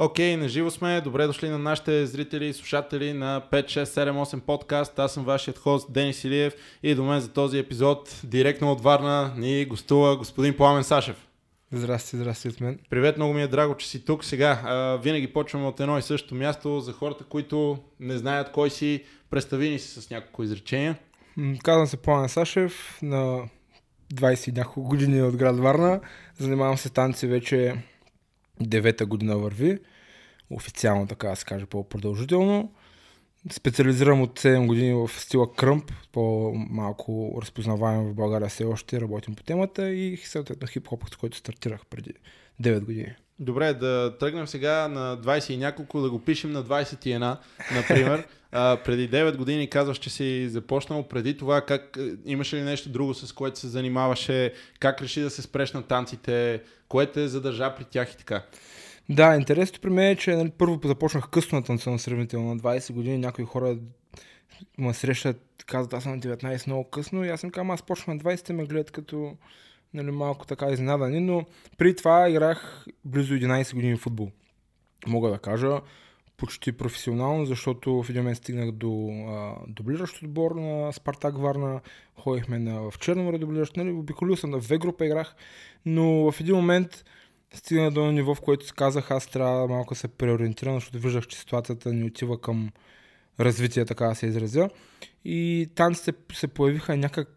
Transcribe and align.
Окей, 0.00 0.34
okay, 0.34 0.40
наживо 0.40 0.70
сме. 0.70 1.00
Добре 1.00 1.26
дошли 1.26 1.48
на 1.48 1.58
нашите 1.58 2.06
зрители 2.06 2.46
и 2.46 2.52
слушатели 2.52 3.12
на 3.12 3.42
5, 3.52 3.66
6, 3.66 3.84
7, 3.84 4.10
8 4.10 4.40
подкаст. 4.40 4.98
Аз 4.98 5.12
съм 5.12 5.24
вашият 5.24 5.58
хост 5.58 5.92
Денис 5.92 6.24
Илиев 6.24 6.54
и 6.82 6.94
до 6.94 7.04
мен 7.04 7.20
за 7.20 7.28
този 7.28 7.58
епизод 7.58 8.20
директно 8.24 8.72
от 8.72 8.80
Варна 8.80 9.34
ни 9.36 9.64
гостува 9.64 10.16
господин 10.16 10.56
Пламен 10.56 10.84
Сашев. 10.84 11.28
Здрасти, 11.72 12.16
здрасти 12.16 12.48
от 12.48 12.60
мен. 12.60 12.78
Привет, 12.90 13.16
много 13.16 13.34
ми 13.34 13.42
е 13.42 13.46
драго, 13.46 13.76
че 13.76 13.88
си 13.88 14.04
тук. 14.04 14.24
Сега 14.24 14.60
а, 14.64 14.96
винаги 14.96 15.32
почваме 15.32 15.66
от 15.66 15.80
едно 15.80 15.98
и 15.98 16.02
също 16.02 16.34
място 16.34 16.80
за 16.80 16.92
хората, 16.92 17.24
които 17.24 17.78
не 18.00 18.18
знаят 18.18 18.52
кой 18.52 18.70
си. 18.70 19.04
Представи 19.30 19.70
ни 19.70 19.78
си 19.78 20.00
с 20.00 20.10
няколко 20.10 20.42
изречения. 20.42 20.98
Казвам 21.62 21.86
се 21.86 21.96
Пламен 21.96 22.28
Сашев, 22.28 22.98
на 23.02 23.42
20 24.14 24.56
няколко 24.56 24.88
години 24.88 25.22
от 25.22 25.36
град 25.36 25.58
Варна. 25.58 26.00
Занимавам 26.38 26.78
се 26.78 26.90
танци 26.90 27.26
вече 27.26 27.74
девета 28.60 29.06
година 29.06 29.38
върви. 29.38 29.78
Официално 30.50 31.06
така 31.06 31.28
да 31.28 31.36
се 31.36 31.44
каже 31.44 31.66
по-продължително. 31.66 32.72
Специализирам 33.50 34.22
от 34.22 34.40
7 34.40 34.66
години 34.66 34.94
в 34.94 35.20
стила 35.20 35.54
кръмп, 35.54 35.92
по-малко 36.12 37.38
разпознаваем 37.42 38.04
в 38.04 38.14
България 38.14 38.48
все 38.48 38.64
още, 38.64 39.00
работим 39.00 39.34
по 39.34 39.42
темата 39.42 39.90
и 39.90 40.16
съответно 40.16 40.68
хип-хоп, 40.68 41.14
с 41.14 41.16
който 41.16 41.36
стартирах 41.36 41.86
преди 41.86 42.14
9 42.62 42.80
години. 42.84 43.14
Добре, 43.40 43.74
да 43.74 44.16
тръгнем 44.20 44.46
сега 44.46 44.88
на 44.88 45.18
20 45.18 45.50
и 45.50 45.56
няколко, 45.56 46.00
да 46.00 46.10
го 46.10 46.18
пишем 46.18 46.52
на 46.52 46.64
21, 46.64 47.36
например. 47.74 48.26
а, 48.52 48.76
преди 48.84 49.10
9 49.10 49.36
години 49.36 49.70
казваш, 49.70 49.98
че 49.98 50.10
си 50.10 50.48
започнал. 50.48 51.08
Преди 51.08 51.36
това, 51.36 51.60
как, 51.60 51.98
имаше 52.24 52.56
ли 52.56 52.62
нещо 52.62 52.88
друго, 52.88 53.14
с 53.14 53.32
което 53.32 53.58
се 53.58 53.68
занимаваше? 53.68 54.52
Как 54.80 55.02
реши 55.02 55.20
да 55.20 55.30
се 55.30 55.42
спреш 55.42 55.72
на 55.72 55.82
танците? 55.82 56.62
Кое 56.88 57.06
те 57.06 57.28
задържа 57.28 57.74
при 57.74 57.84
тях 57.84 58.12
и 58.12 58.16
така? 58.16 58.42
Да, 59.08 59.34
интересното 59.36 59.80
при 59.80 59.90
мен 59.90 60.10
е, 60.10 60.16
че 60.16 60.36
нали, 60.36 60.50
първо 60.58 60.80
започнах 60.84 61.28
късно 61.28 61.58
на 61.58 61.64
танцуване 61.64 61.98
сравнително 61.98 62.54
на 62.54 62.60
20 62.60 62.92
години. 62.92 63.18
Някои 63.18 63.44
хора 63.44 63.76
ме 64.78 64.94
срещат, 64.94 65.40
казват, 65.66 65.92
аз 65.92 66.02
съм 66.02 66.12
на 66.12 66.20
19 66.20 66.66
много 66.66 66.90
късно 66.90 67.24
и 67.24 67.28
аз 67.28 67.40
съм 67.40 67.50
казвам, 67.50 67.70
аз 67.70 67.82
почнах 67.82 68.16
на 68.16 68.22
20 68.22 68.52
ме 68.52 68.64
гледат 68.64 68.90
като 68.90 69.36
нали, 69.94 70.10
малко 70.10 70.46
така 70.46 70.66
изненадани, 70.66 71.20
но 71.20 71.44
при 71.78 71.96
това 71.96 72.28
играх 72.28 72.86
близо 73.04 73.34
11 73.34 73.74
години 73.74 73.96
футбол. 73.96 74.30
Мога 75.06 75.30
да 75.30 75.38
кажа 75.38 75.80
почти 76.36 76.72
професионално, 76.72 77.46
защото 77.46 78.02
в 78.02 78.10
един 78.10 78.22
момент 78.22 78.38
стигнах 78.38 78.72
до 78.72 79.08
а, 79.28 79.54
дублиращ 79.68 80.22
отбор 80.22 80.50
на 80.50 80.92
Спартак 80.92 81.38
Варна, 81.38 81.80
ходихме 82.16 82.58
на, 82.58 82.90
в 82.90 82.98
Черноморе 82.98 83.38
дублиращ, 83.38 83.76
нали, 83.76 83.90
обиколил 83.90 84.36
съм 84.36 84.50
на 84.50 84.60
В 84.60 84.78
група 84.78 85.06
играх, 85.06 85.34
но 85.86 86.32
в 86.32 86.40
един 86.40 86.56
момент 86.56 87.04
стигна 87.54 87.90
до 87.90 88.12
ниво, 88.12 88.34
в 88.34 88.40
което 88.40 88.74
казах, 88.76 89.10
аз 89.10 89.26
трябва 89.26 89.68
малко 89.68 89.94
се 89.94 90.08
преориентирам, 90.08 90.74
защото 90.74 90.98
виждах, 90.98 91.26
че 91.26 91.38
ситуацията 91.38 91.92
ни 91.92 92.04
отива 92.04 92.40
към 92.40 92.70
развитие, 93.40 93.84
така 93.84 94.06
да 94.06 94.14
се 94.14 94.26
изразя. 94.26 94.70
И 95.24 95.68
танците 95.74 96.12
се 96.32 96.48
появиха 96.48 96.96
някак 96.96 97.28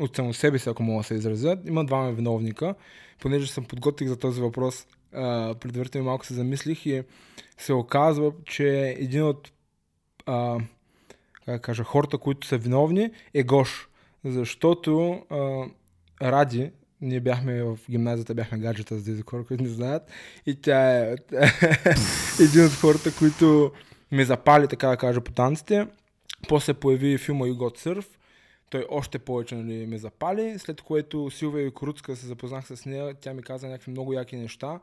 от 0.00 0.16
само 0.16 0.34
себе 0.34 0.58
си, 0.58 0.68
ако 0.68 0.82
мога 0.82 1.00
да 1.00 1.04
се 1.04 1.14
изразя. 1.14 1.58
Има 1.66 1.84
двама 1.84 2.12
виновника. 2.12 2.74
Понеже 3.20 3.46
съм 3.46 3.64
подготвих 3.64 4.08
за 4.08 4.16
този 4.16 4.40
въпрос, 4.40 4.86
предварително 5.60 6.04
малко 6.04 6.26
се 6.26 6.34
замислих 6.34 6.86
и 6.86 7.02
се 7.58 7.72
оказва, 7.72 8.32
че 8.44 8.96
един 8.98 9.22
от 9.22 9.52
а, 10.26 10.58
как 11.44 11.62
кажа, 11.62 11.84
хората, 11.84 12.18
които 12.18 12.46
са 12.46 12.58
виновни 12.58 13.10
е 13.34 13.42
Гош. 13.42 13.88
Защото 14.24 15.22
а, 15.30 15.64
Ради, 16.22 16.70
ние 17.00 17.20
бяхме 17.20 17.62
в 17.62 17.78
гимназията, 17.90 18.34
бяхме 18.34 18.58
гаджета 18.58 18.98
за 18.98 19.04
тези 19.04 19.22
хора, 19.22 19.44
които 19.44 19.62
не 19.62 19.68
знаят. 19.68 20.02
И 20.46 20.54
тя 20.54 20.98
е 20.98 21.14
един 22.40 22.66
от 22.66 22.72
хората, 22.72 23.14
които 23.18 23.72
ме 24.12 24.24
запали, 24.24 24.68
така 24.68 24.88
да 24.88 24.96
кажа, 24.96 25.20
по 25.20 25.32
танците. 25.32 25.86
После 26.48 26.74
появи 26.74 27.18
филма 27.18 27.46
You 27.46 27.54
Got 27.54 27.78
Surf. 27.78 28.06
Той 28.72 28.86
още 28.88 29.18
повече 29.18 29.54
нали, 29.54 29.86
ме 29.86 29.98
запали, 29.98 30.58
след 30.58 30.82
което 30.82 31.30
Силвия 31.30 31.70
Коруцка 31.70 32.16
се 32.16 32.26
запознах 32.26 32.66
с 32.66 32.86
нея. 32.86 33.14
Тя 33.14 33.34
ми 33.34 33.42
каза 33.42 33.68
някакви 33.68 33.90
много 33.90 34.12
яки 34.12 34.36
неща. 34.36 34.80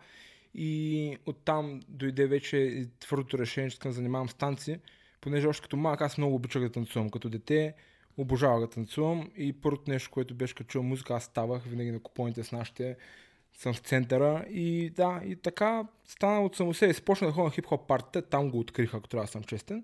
И 0.56 1.18
оттам 1.26 1.82
дойде 1.88 2.28
вече 2.28 2.86
твърдото 3.00 3.38
решение, 3.38 3.70
че 3.70 3.74
искам 3.74 3.92
да 3.92 3.96
занимавам 3.96 4.30
с 4.30 4.34
танци, 4.34 4.80
понеже 5.22 5.48
още 5.48 5.62
като 5.62 5.78
малък 5.78 6.02
аз 6.02 6.18
много 6.18 6.36
обичах 6.36 6.62
да 6.62 6.72
танцувам. 6.72 7.10
Като 7.10 7.30
дете 7.30 7.74
обожавах 8.18 8.60
да 8.60 8.70
танцувам 8.70 9.32
и 9.38 9.54
първото 9.54 9.92
нещо, 9.92 10.12
което 10.12 10.36
беше 10.36 10.56
като 10.56 10.68
чувам 10.68 10.88
музика, 10.88 11.14
аз 11.14 11.24
ставах 11.24 11.64
винаги 11.64 11.92
на 11.92 12.00
купоните 12.00 12.44
с 12.44 12.52
нашите 12.52 12.96
съм 13.54 13.74
в 13.74 13.80
центъра 13.80 14.46
и 14.50 14.90
да, 14.90 15.22
и 15.26 15.36
така 15.36 15.88
стана 16.06 16.42
от 16.42 16.56
само 16.56 16.74
себе. 16.74 16.94
Започна 16.94 17.28
да 17.28 17.34
ходя 17.34 17.46
на 17.46 17.52
хип-хоп 17.52 17.88
партията, 17.88 18.30
там 18.30 18.50
го 18.52 18.60
открих, 18.60 18.94
ако 18.94 19.08
трябва 19.08 19.26
да 19.26 19.32
съм 19.32 19.44
честен. 19.44 19.84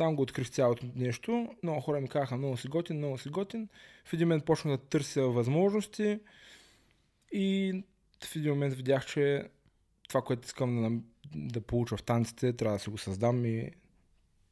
Там 0.00 0.16
го 0.16 0.22
открих 0.22 0.50
цялото 0.50 0.86
нещо. 0.96 1.48
Много 1.62 1.80
хора 1.80 2.00
ми 2.00 2.08
казаха, 2.08 2.36
много 2.36 2.56
си 2.56 2.68
готин, 2.68 2.96
много 2.96 3.18
си 3.18 3.28
готин. 3.28 3.68
В 4.04 4.12
един 4.12 4.28
момент 4.28 4.44
почнах 4.44 4.76
да 4.76 4.84
търся 4.84 5.22
възможности 5.22 6.20
и 7.32 7.82
в 8.24 8.36
един 8.36 8.50
момент 8.50 8.74
видях, 8.74 9.06
че 9.06 9.48
това, 10.08 10.22
което 10.22 10.46
искам 10.46 10.82
да, 10.82 10.90
да 11.50 11.60
получа 11.60 11.96
в 11.96 12.02
танците, 12.02 12.52
трябва 12.52 12.76
да 12.76 12.82
си 12.82 12.90
го 12.90 12.98
създам 12.98 13.44
и 13.44 13.70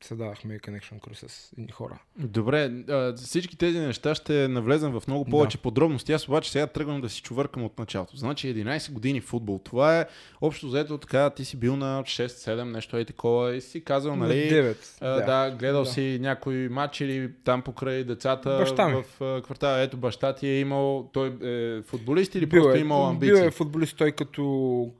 създавахме 0.00 0.58
Connection 0.58 1.00
Crew 1.00 1.26
с 1.26 1.52
едни 1.52 1.72
хора. 1.72 1.98
Добре, 2.16 2.72
всички 3.16 3.56
тези 3.56 3.78
неща 3.78 4.14
ще 4.14 4.48
навлезем 4.48 4.92
в 4.92 5.02
много 5.06 5.24
повече 5.24 5.56
да. 5.56 5.62
подробности. 5.62 6.12
Аз 6.12 6.28
обаче 6.28 6.50
сега 6.50 6.66
тръгвам 6.66 7.00
да 7.00 7.08
си 7.08 7.22
чувъркам 7.22 7.64
от 7.64 7.78
началото. 7.78 8.16
Значи 8.16 8.54
11 8.54 8.92
години 8.92 9.20
футбол. 9.20 9.60
Това 9.64 10.00
е 10.00 10.06
общо 10.40 10.66
взето 10.66 10.98
така, 10.98 11.30
ти 11.30 11.44
си 11.44 11.56
бил 11.56 11.76
на 11.76 12.02
6-7, 12.02 12.62
нещо 12.62 12.96
е 12.96 13.04
такова 13.04 13.56
и 13.56 13.60
си 13.60 13.84
казал, 13.84 14.16
нали? 14.16 14.34
9. 14.34 14.76
А, 15.00 15.08
да. 15.08 15.24
да, 15.24 15.56
гледал 15.56 15.84
да. 15.84 15.90
си 15.90 16.18
някой 16.20 16.68
матч 16.68 17.00
или 17.00 17.32
там 17.44 17.62
покрай 17.62 18.04
децата 18.04 18.58
баща 18.58 18.88
ми. 18.88 19.02
в 19.02 19.40
квартала. 19.42 19.80
Ето 19.80 19.96
баща 19.96 20.34
ти 20.34 20.46
е 20.46 20.60
имал, 20.60 21.10
той 21.12 21.38
е 21.42 21.82
футболист 21.82 22.34
или 22.34 22.46
бил 22.46 22.62
просто 22.62 22.78
е, 22.78 22.80
имал 22.80 23.06
амбиции? 23.06 23.34
Бил 23.34 23.46
е 23.46 23.50
футболист, 23.50 23.96
той 23.96 24.12
като 24.12 24.92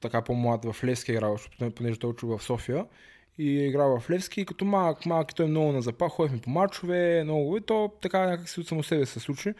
така 0.00 0.22
по-млад 0.22 0.64
в 0.64 0.84
Левски 0.84 1.12
е 1.12 1.14
играл, 1.14 1.36
понеже 1.74 1.98
той 1.98 2.10
учил 2.10 2.38
в 2.38 2.42
София 2.42 2.84
и 3.38 3.60
е 3.60 3.66
играл 3.66 4.00
в 4.00 4.10
Левски. 4.10 4.40
И 4.40 4.46
като 4.46 4.64
малък, 4.64 5.06
малък 5.06 5.34
той 5.34 5.46
е 5.46 5.48
много 5.48 5.72
на 5.72 5.82
запах, 5.82 6.12
ходихме 6.12 6.40
по 6.40 6.50
мачове, 6.50 7.24
много 7.24 7.56
и 7.56 7.60
то 7.60 7.92
така 8.02 8.26
някак 8.26 8.48
си 8.48 8.60
от 8.60 8.68
само 8.68 8.82
себе 8.82 9.06
се 9.06 9.20
случи 9.20 9.54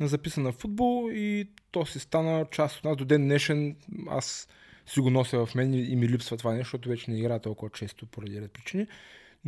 на 0.00 0.08
записан 0.08 0.42
на 0.42 0.52
футбол 0.52 1.10
и 1.12 1.48
то 1.70 1.86
си 1.86 1.98
стана 1.98 2.46
част 2.50 2.78
от 2.78 2.84
нас 2.84 2.96
до 2.96 3.04
ден 3.04 3.22
днешен. 3.22 3.76
Аз 4.08 4.48
си 4.86 5.00
го 5.00 5.10
нося 5.10 5.46
в 5.46 5.54
мен 5.54 5.74
и 5.74 5.96
ми 5.96 6.08
липсва 6.08 6.36
това 6.36 6.52
нещо, 6.52 6.64
защото 6.64 6.88
вече 6.88 7.10
не 7.10 7.18
игра 7.18 7.38
толкова 7.38 7.70
често 7.70 8.06
поради 8.06 8.40
ред 8.40 8.52
причини. 8.52 8.86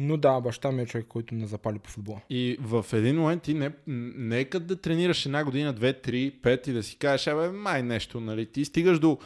Но 0.01 0.17
да, 0.17 0.41
баща 0.41 0.73
ми 0.73 0.83
е 0.83 0.87
човек, 0.87 1.07
който 1.09 1.35
ме 1.35 1.47
запали 1.47 1.79
по 1.79 1.91
футбола. 1.91 2.21
И 2.31 2.57
в 2.61 2.87
един 2.93 3.17
момент 3.17 3.43
ти 3.43 3.55
не, 3.55 3.71
нека 4.17 4.61
да 4.61 4.77
тренираш 4.77 5.27
една 5.27 5.45
година, 5.45 5.73
две, 5.73 5.93
три, 5.93 6.31
пет 6.43 6.67
и 6.67 6.73
да 6.73 6.83
си 6.83 6.97
кажеш, 6.97 7.27
абе, 7.27 7.49
май 7.49 7.83
нещо, 7.83 8.21
нали? 8.21 8.47
Ти 8.47 8.65
стигаш 8.65 8.99
до, 8.99 9.19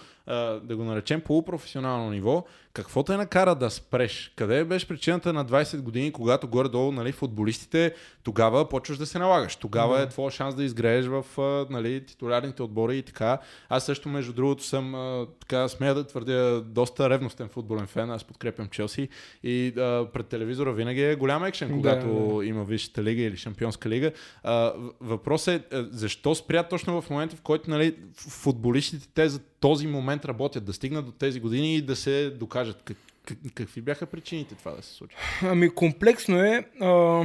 да 0.63 0.77
го 0.77 0.85
наречем, 0.85 1.21
полупрофесионално 1.21 2.11
ниво 2.11 2.45
какво 2.75 3.03
те 3.03 3.17
накара 3.17 3.55
да 3.55 3.71
спреш? 3.71 4.33
Къде 4.37 4.65
беше 4.65 4.89
причината 4.89 5.33
на 5.33 5.47
20 5.47 5.81
години, 5.81 6.13
когато 6.13 6.49
горе-долу 6.49 6.93
нали, 6.93 7.13
футболистите, 7.13 7.95
тогава 8.23 8.69
почваш 8.69 8.99
да 8.99 9.07
се 9.07 9.19
налагаш. 9.19 9.57
Тогава 9.57 9.99
mm-hmm. 9.99 10.07
е 10.07 10.09
твой 10.09 10.31
шанс 10.31 10.55
да 10.55 10.65
изгрееш 10.65 11.07
в 11.07 11.25
нали, 11.71 12.07
титулярните 12.07 12.63
отбори 12.63 12.99
и 12.99 13.03
така. 13.03 13.39
Аз 13.69 13.85
също, 13.85 14.09
между 14.09 14.33
другото, 14.33 14.65
съм, 14.65 14.95
така 15.41 15.69
смея 15.69 15.95
да 15.95 16.07
твърдя, 16.07 16.61
доста 16.61 17.11
ревностен 17.11 17.49
футболен 17.49 17.87
фен. 17.87 18.11
Аз 18.11 18.25
подкрепям 18.25 18.69
Челси 18.69 19.09
и 19.43 19.73
а, 19.79 20.07
пред 20.13 20.27
телевизора 20.27 20.73
винаги 20.73 21.03
е 21.03 21.17
голям 21.17 21.45
екшен, 21.45 21.71
когато 21.71 22.07
да, 22.07 22.37
да. 22.37 22.45
има 22.45 22.65
Висшата 22.65 23.03
лига 23.03 23.23
или 23.23 23.37
Шампионска 23.37 23.89
лига. 23.89 24.13
А, 24.43 24.73
въпросът 25.01 25.75
е, 25.75 25.85
защо 25.91 26.35
спря 26.35 26.63
точно 26.63 27.03
в 27.03 27.11
момента, 27.11 27.37
в 27.37 27.41
който 27.41 27.71
нали, 27.71 27.97
футболистите 28.15 29.09
те 29.15 29.29
за 29.29 29.41
този 29.63 29.87
момент 29.87 30.25
работят, 30.25 30.65
да 30.65 30.73
стигнат 30.73 31.07
до 31.07 31.13
тези 31.13 31.41
години 31.41 31.77
и 31.77 31.83
да 31.83 31.97
се 31.97 32.31
докажат. 32.31 32.83
Как, 32.83 32.97
как, 33.25 33.39
какви 33.55 33.81
бяха 33.81 34.07
причините 34.07 34.55
това 34.55 34.71
да 34.71 34.83
се 34.83 34.95
случи? 34.95 35.17
Ами 35.43 35.71
комплексно 35.71 36.45
е. 36.45 36.65
А, 36.81 37.25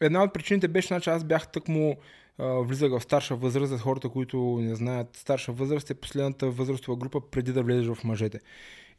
една 0.00 0.22
от 0.22 0.34
причините 0.34 0.68
беше, 0.68 0.88
че 0.88 0.94
значи, 0.94 1.10
аз 1.10 1.24
бях 1.24 1.48
тъкмо 1.48 1.96
влизах 2.38 2.90
в 2.90 3.02
старша 3.02 3.36
възраст, 3.36 3.70
за 3.70 3.78
хората, 3.78 4.08
които 4.08 4.58
не 4.60 4.74
знаят, 4.74 5.16
старша 5.16 5.52
възраст 5.52 5.90
е 5.90 5.94
последната 5.94 6.50
възрастова 6.50 6.96
група 6.96 7.20
преди 7.30 7.52
да 7.52 7.62
влезеш 7.62 7.86
в 7.86 8.04
мъжете. 8.04 8.40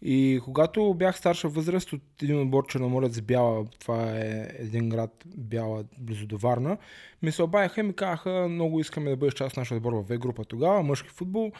И 0.01 0.41
когато 0.43 0.93
бях 0.93 1.17
старша 1.17 1.47
възраст 1.47 1.93
от 1.93 2.01
един 2.21 2.41
отбор 2.41 2.67
Черноморец 2.67 3.21
Бяла, 3.21 3.65
това 3.79 4.11
е 4.11 4.47
един 4.59 4.89
град 4.89 5.23
Бяла, 5.25 5.83
близо 5.97 6.27
до 6.27 6.37
Варна, 6.37 6.77
ми 7.21 7.31
се 7.31 7.43
обаяха 7.43 7.79
и 7.79 7.83
ми 7.83 7.93
казаха, 7.93 8.47
много 8.49 8.79
искаме 8.79 9.09
да 9.09 9.15
бъдеш 9.17 9.33
част 9.33 9.53
от 9.53 9.57
нашия 9.57 9.77
отбор 9.77 9.93
в 9.93 10.03
В 10.03 10.17
група 10.17 10.45
тогава, 10.45 10.83
мъжки 10.83 11.09
футбол. 11.09 11.51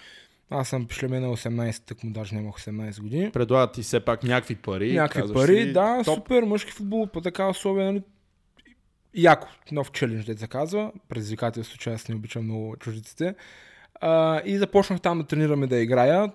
Аз 0.54 0.68
съм 0.68 0.88
шлеме 0.90 1.20
на 1.20 1.28
18, 1.28 1.86
так 1.86 2.04
му 2.04 2.12
даже 2.12 2.36
нямах 2.36 2.56
18 2.56 3.02
години. 3.02 3.32
Предлагат 3.32 3.74
ти 3.74 3.82
все 3.82 4.00
пак 4.00 4.24
някакви 4.24 4.56
пари. 4.56 4.94
Някакви 4.94 5.34
пари, 5.34 5.64
си, 5.64 5.74
да, 5.74 6.04
топ. 6.04 6.16
супер, 6.16 6.44
мъжки 6.44 6.72
футбол, 6.72 7.08
по 7.08 7.22
така 7.22 7.50
условия, 7.50 7.86
нали, 7.86 8.02
яко, 9.16 9.48
нов 9.72 9.92
челендж, 9.92 10.26
да 10.26 10.38
се 10.38 10.48
казва, 10.48 10.92
предизвикателство, 11.10 11.78
че 11.78 11.90
аз 11.90 12.08
не 12.08 12.16
обичам 12.16 12.44
много 12.44 12.76
чуждиците. 12.76 13.36
А, 14.02 14.42
и 14.46 14.58
започнах 14.58 15.02
там 15.02 15.18
да 15.18 15.28
тренираме 15.28 15.68
да 15.68 15.78
играя. 15.78 16.32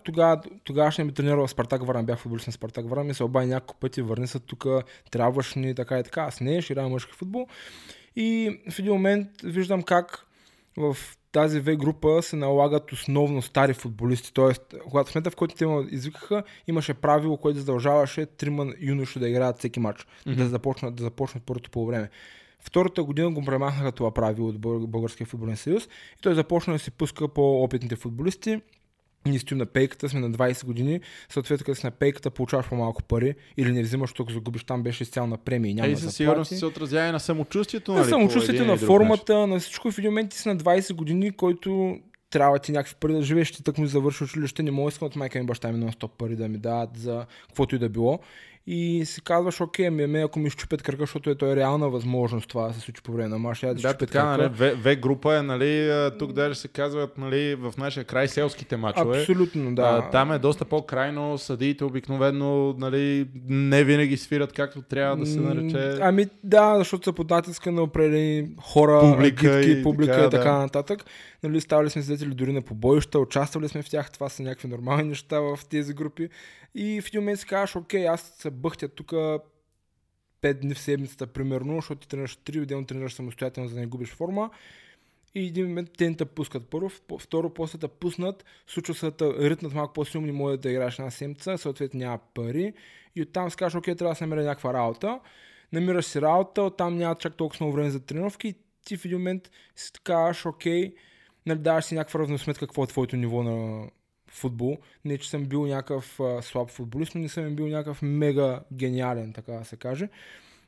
Тогава, 0.64 0.90
ще 0.90 1.04
ми 1.04 1.14
тренирал 1.14 1.46
в 1.46 1.50
Спартак 1.50 1.86
Варна, 1.86 2.02
бях 2.02 2.18
футболист 2.18 2.46
на 2.46 2.52
Спартак 2.52 2.88
Варна, 2.88 3.04
ми 3.04 3.14
се 3.14 3.24
обади 3.24 3.46
няколко 3.46 3.80
пъти, 3.80 4.02
върни 4.02 4.26
се 4.26 4.38
тук, 4.38 4.66
трябваш 5.10 5.54
ни 5.54 5.74
така 5.74 5.98
и 5.98 6.02
така. 6.02 6.22
Аз 6.22 6.40
не, 6.40 6.62
ще 6.62 6.72
играя 6.72 6.88
мъжки 6.88 7.12
футбол. 7.12 7.46
И 8.16 8.58
в 8.70 8.78
един 8.78 8.92
момент 8.92 9.28
виждам 9.44 9.82
как 9.82 10.26
в 10.76 10.96
тази 11.38 11.60
В 11.60 11.76
група 11.76 12.22
се 12.22 12.36
налагат 12.36 12.92
основно 12.92 13.42
стари 13.42 13.74
футболисти. 13.74 14.32
Тоест, 14.32 14.74
когато 14.90 15.10
в 15.10 15.14
момента, 15.14 15.30
в 15.30 15.36
който 15.36 15.54
те 15.54 15.66
извикаха, 15.90 16.42
имаше 16.66 16.94
правило, 16.94 17.36
което 17.36 17.58
задължаваше 17.58 18.26
трима 18.26 18.72
юноши 18.80 19.18
да 19.18 19.28
играят 19.28 19.58
всеки 19.58 19.80
матч, 19.80 20.06
mm-hmm. 20.06 20.34
да 20.34 20.48
започнат, 20.48 20.94
да 20.94 21.02
започнат 21.02 21.42
първото 21.42 21.70
по 21.70 21.86
време. 21.86 22.10
Втората 22.60 23.02
година 23.02 23.30
го 23.30 23.44
премахнаха 23.44 23.92
това 23.92 24.14
правило 24.14 24.48
от 24.48 24.60
Българския 24.90 25.26
футболен 25.26 25.56
съюз 25.56 25.84
и 26.18 26.22
той 26.22 26.34
започна 26.34 26.72
да 26.72 26.78
се 26.78 26.90
пуска 26.90 27.28
по 27.28 27.62
опитните 27.62 27.96
футболисти 27.96 28.60
ние 29.26 29.38
стоим 29.38 29.58
на 29.58 29.66
пейката, 29.66 30.08
сме 30.08 30.20
на 30.20 30.30
20 30.30 30.64
години, 30.64 31.00
съответно 31.28 31.64
като 31.64 31.80
си 31.80 31.86
на 31.86 31.90
пейката 31.90 32.30
получаваш 32.30 32.68
по-малко 32.68 33.02
пари 33.02 33.34
или 33.56 33.72
не 33.72 33.82
взимаш, 33.82 34.10
защото 34.10 34.32
загубиш 34.32 34.64
там 34.64 34.82
беше 34.82 35.02
изцяло 35.02 35.26
на 35.26 35.36
премии. 35.36 35.74
Няма 35.74 35.88
и 35.88 35.96
със 35.96 36.16
сигурност 36.16 36.58
се 36.58 36.66
отразява 36.66 37.08
и 37.08 37.12
на 37.12 37.20
самочувствието. 37.20 37.92
Нали, 37.92 38.02
на 38.02 38.08
самочувствието, 38.08 38.64
на 38.64 38.76
формата, 38.76 39.46
на 39.46 39.58
всичко. 39.58 39.90
В 39.90 39.98
един 39.98 40.10
момент 40.10 40.30
ти 40.30 40.38
си 40.38 40.48
на 40.48 40.56
20 40.56 40.94
години, 40.94 41.30
който 41.30 41.98
трябва 42.30 42.58
ти 42.58 42.72
някакви 42.72 42.94
пари 43.00 43.12
да 43.12 43.22
живееш, 43.22 43.52
ти 43.52 43.62
так 43.62 43.78
му 43.78 43.86
завърши 43.86 44.24
училище, 44.24 44.62
не 44.62 44.70
мога 44.70 44.88
искам 44.88 45.06
от 45.06 45.16
майка 45.16 45.38
ми 45.38 45.46
баща 45.46 45.72
ми 45.72 45.84
100 45.84 46.08
пари 46.08 46.36
да 46.36 46.48
ми 46.48 46.58
дадат 46.58 46.96
за 46.96 47.26
каквото 47.48 47.74
и 47.74 47.78
да 47.78 47.88
било 47.88 48.20
и 48.70 49.04
си 49.06 49.20
казваш, 49.22 49.60
окей, 49.60 49.90
ме, 49.90 50.06
ме 50.06 50.24
ако 50.24 50.38
ми 50.38 50.50
щупят 50.50 50.82
кръка, 50.82 51.02
защото 51.02 51.30
е 51.30 51.34
той 51.34 51.52
е 51.52 51.56
реална 51.56 51.88
възможност 51.88 52.48
това 52.48 52.68
да 52.68 52.74
се 52.74 52.80
случи 52.80 53.02
по 53.02 53.12
време 53.12 53.28
на 53.28 53.38
маша. 53.38 53.66
Да, 53.66 53.74
да 53.74 53.94
така, 53.94 54.24
нали, 54.24 54.48
в, 54.48 54.76
в, 54.84 54.96
група 54.96 55.36
е, 55.36 55.42
нали, 55.42 55.90
тук 56.18 56.32
даже 56.32 56.54
се 56.54 56.68
казват, 56.68 57.18
нали, 57.18 57.54
в 57.54 57.74
нашия 57.78 58.04
край 58.04 58.28
селските 58.28 58.76
мачове. 58.76 59.20
Абсолютно, 59.20 59.74
да. 59.74 59.82
А, 59.82 60.10
там 60.10 60.32
е 60.32 60.38
доста 60.38 60.64
по-крайно, 60.64 61.38
съдиите 61.38 61.84
обикновено, 61.84 62.74
нали, 62.78 63.28
не 63.48 63.84
винаги 63.84 64.16
свират 64.16 64.52
както 64.52 64.82
трябва 64.82 65.16
да 65.16 65.26
се 65.26 65.40
нарече. 65.40 65.98
Ами 66.00 66.26
да, 66.44 66.78
защото 66.78 67.04
са 67.04 67.12
под 67.12 67.30
натиска 67.30 67.72
на 67.72 67.82
определени 67.82 68.48
хора, 68.60 69.00
публика, 69.00 69.46
агитки, 69.46 69.80
и, 69.80 69.82
публика 69.82 70.12
така, 70.12 70.26
и 70.26 70.30
така 70.30 70.50
да. 70.50 70.58
нататък. 70.58 71.04
Нали, 71.42 71.60
ставали 71.60 71.90
сме 71.90 72.02
свидетели 72.02 72.34
дори 72.34 72.52
на 72.52 72.62
побоища, 72.62 73.18
участвали 73.18 73.68
сме 73.68 73.82
в 73.82 73.90
тях, 73.90 74.10
това 74.10 74.28
са 74.28 74.42
някакви 74.42 74.68
нормални 74.68 75.02
неща 75.02 75.40
в 75.40 75.58
тези 75.70 75.94
групи. 75.94 76.28
И 76.74 77.00
в 77.00 77.06
един 77.06 77.20
момент 77.20 77.40
си 77.40 77.46
казваш, 77.46 77.76
окей, 77.76 78.08
аз 78.08 78.34
се 78.38 78.50
бъхтя 78.58 78.88
тук 78.88 79.10
5 79.10 79.42
дни 80.42 80.74
в 80.74 80.80
седмицата, 80.80 81.26
примерно, 81.26 81.74
защото 81.74 82.00
ти 82.00 82.08
тренираш 82.08 82.36
3 82.36 82.62
отделно 82.62 82.86
тренираш 82.86 83.14
самостоятелно, 83.14 83.68
за 83.68 83.74
да 83.74 83.80
не 83.80 83.86
губиш 83.86 84.08
форма. 84.08 84.50
И 85.34 85.46
един 85.46 85.66
момент 85.66 85.90
те 85.98 86.10
не 86.10 86.16
те 86.16 86.24
пускат 86.24 86.68
първо, 86.68 86.90
второ 87.18 87.54
после 87.54 87.78
да 87.78 87.88
пуснат, 87.88 88.44
случва 88.66 88.94
се 88.94 89.10
да 89.10 89.50
ритнат 89.50 89.74
малко 89.74 89.92
по-силно, 89.92 90.32
може 90.32 90.56
да 90.56 90.70
играеш 90.70 90.98
една 90.98 91.10
седмица, 91.10 91.58
съответно 91.58 91.98
няма 92.00 92.18
пари. 92.34 92.72
И 93.16 93.22
оттам 93.22 93.50
си 93.50 93.56
окей, 93.76 93.94
трябва 93.94 94.12
да 94.12 94.18
се 94.18 94.26
намеря 94.26 94.44
някаква 94.44 94.74
работа. 94.74 95.20
Намираш 95.72 96.04
си 96.04 96.20
работа, 96.20 96.62
оттам 96.62 96.98
няма 96.98 97.14
чак 97.14 97.36
толкова 97.36 97.64
много 97.64 97.76
време 97.76 97.90
за 97.90 98.00
тренировки 98.00 98.48
и 98.48 98.54
ти 98.84 98.96
в 98.96 99.04
един 99.04 99.18
момент 99.18 99.50
си 99.76 99.90
кажеш, 100.04 100.46
окей, 100.46 100.94
нали, 101.46 101.58
даваш 101.58 101.84
си 101.84 101.94
някаква 101.94 102.20
равносметка 102.20 102.66
какво 102.66 102.84
е 102.84 102.86
твоето 102.86 103.16
ниво 103.16 103.42
на 103.42 103.88
футбол. 104.38 104.78
Не, 105.04 105.18
че 105.18 105.30
съм 105.30 105.44
бил 105.44 105.66
някакъв 105.66 106.20
а, 106.20 106.42
слаб 106.42 106.70
футболист, 106.70 107.14
но 107.14 107.20
не 107.20 107.28
съм 107.28 107.56
бил 107.56 107.66
някакъв 107.66 108.02
мега 108.02 108.60
гениален, 108.72 109.32
така 109.32 109.52
да 109.52 109.64
се 109.64 109.76
каже. 109.76 110.08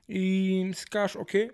И 0.09 0.71
си 0.75 0.85
кажеш, 0.91 1.17
окей, 1.17 1.51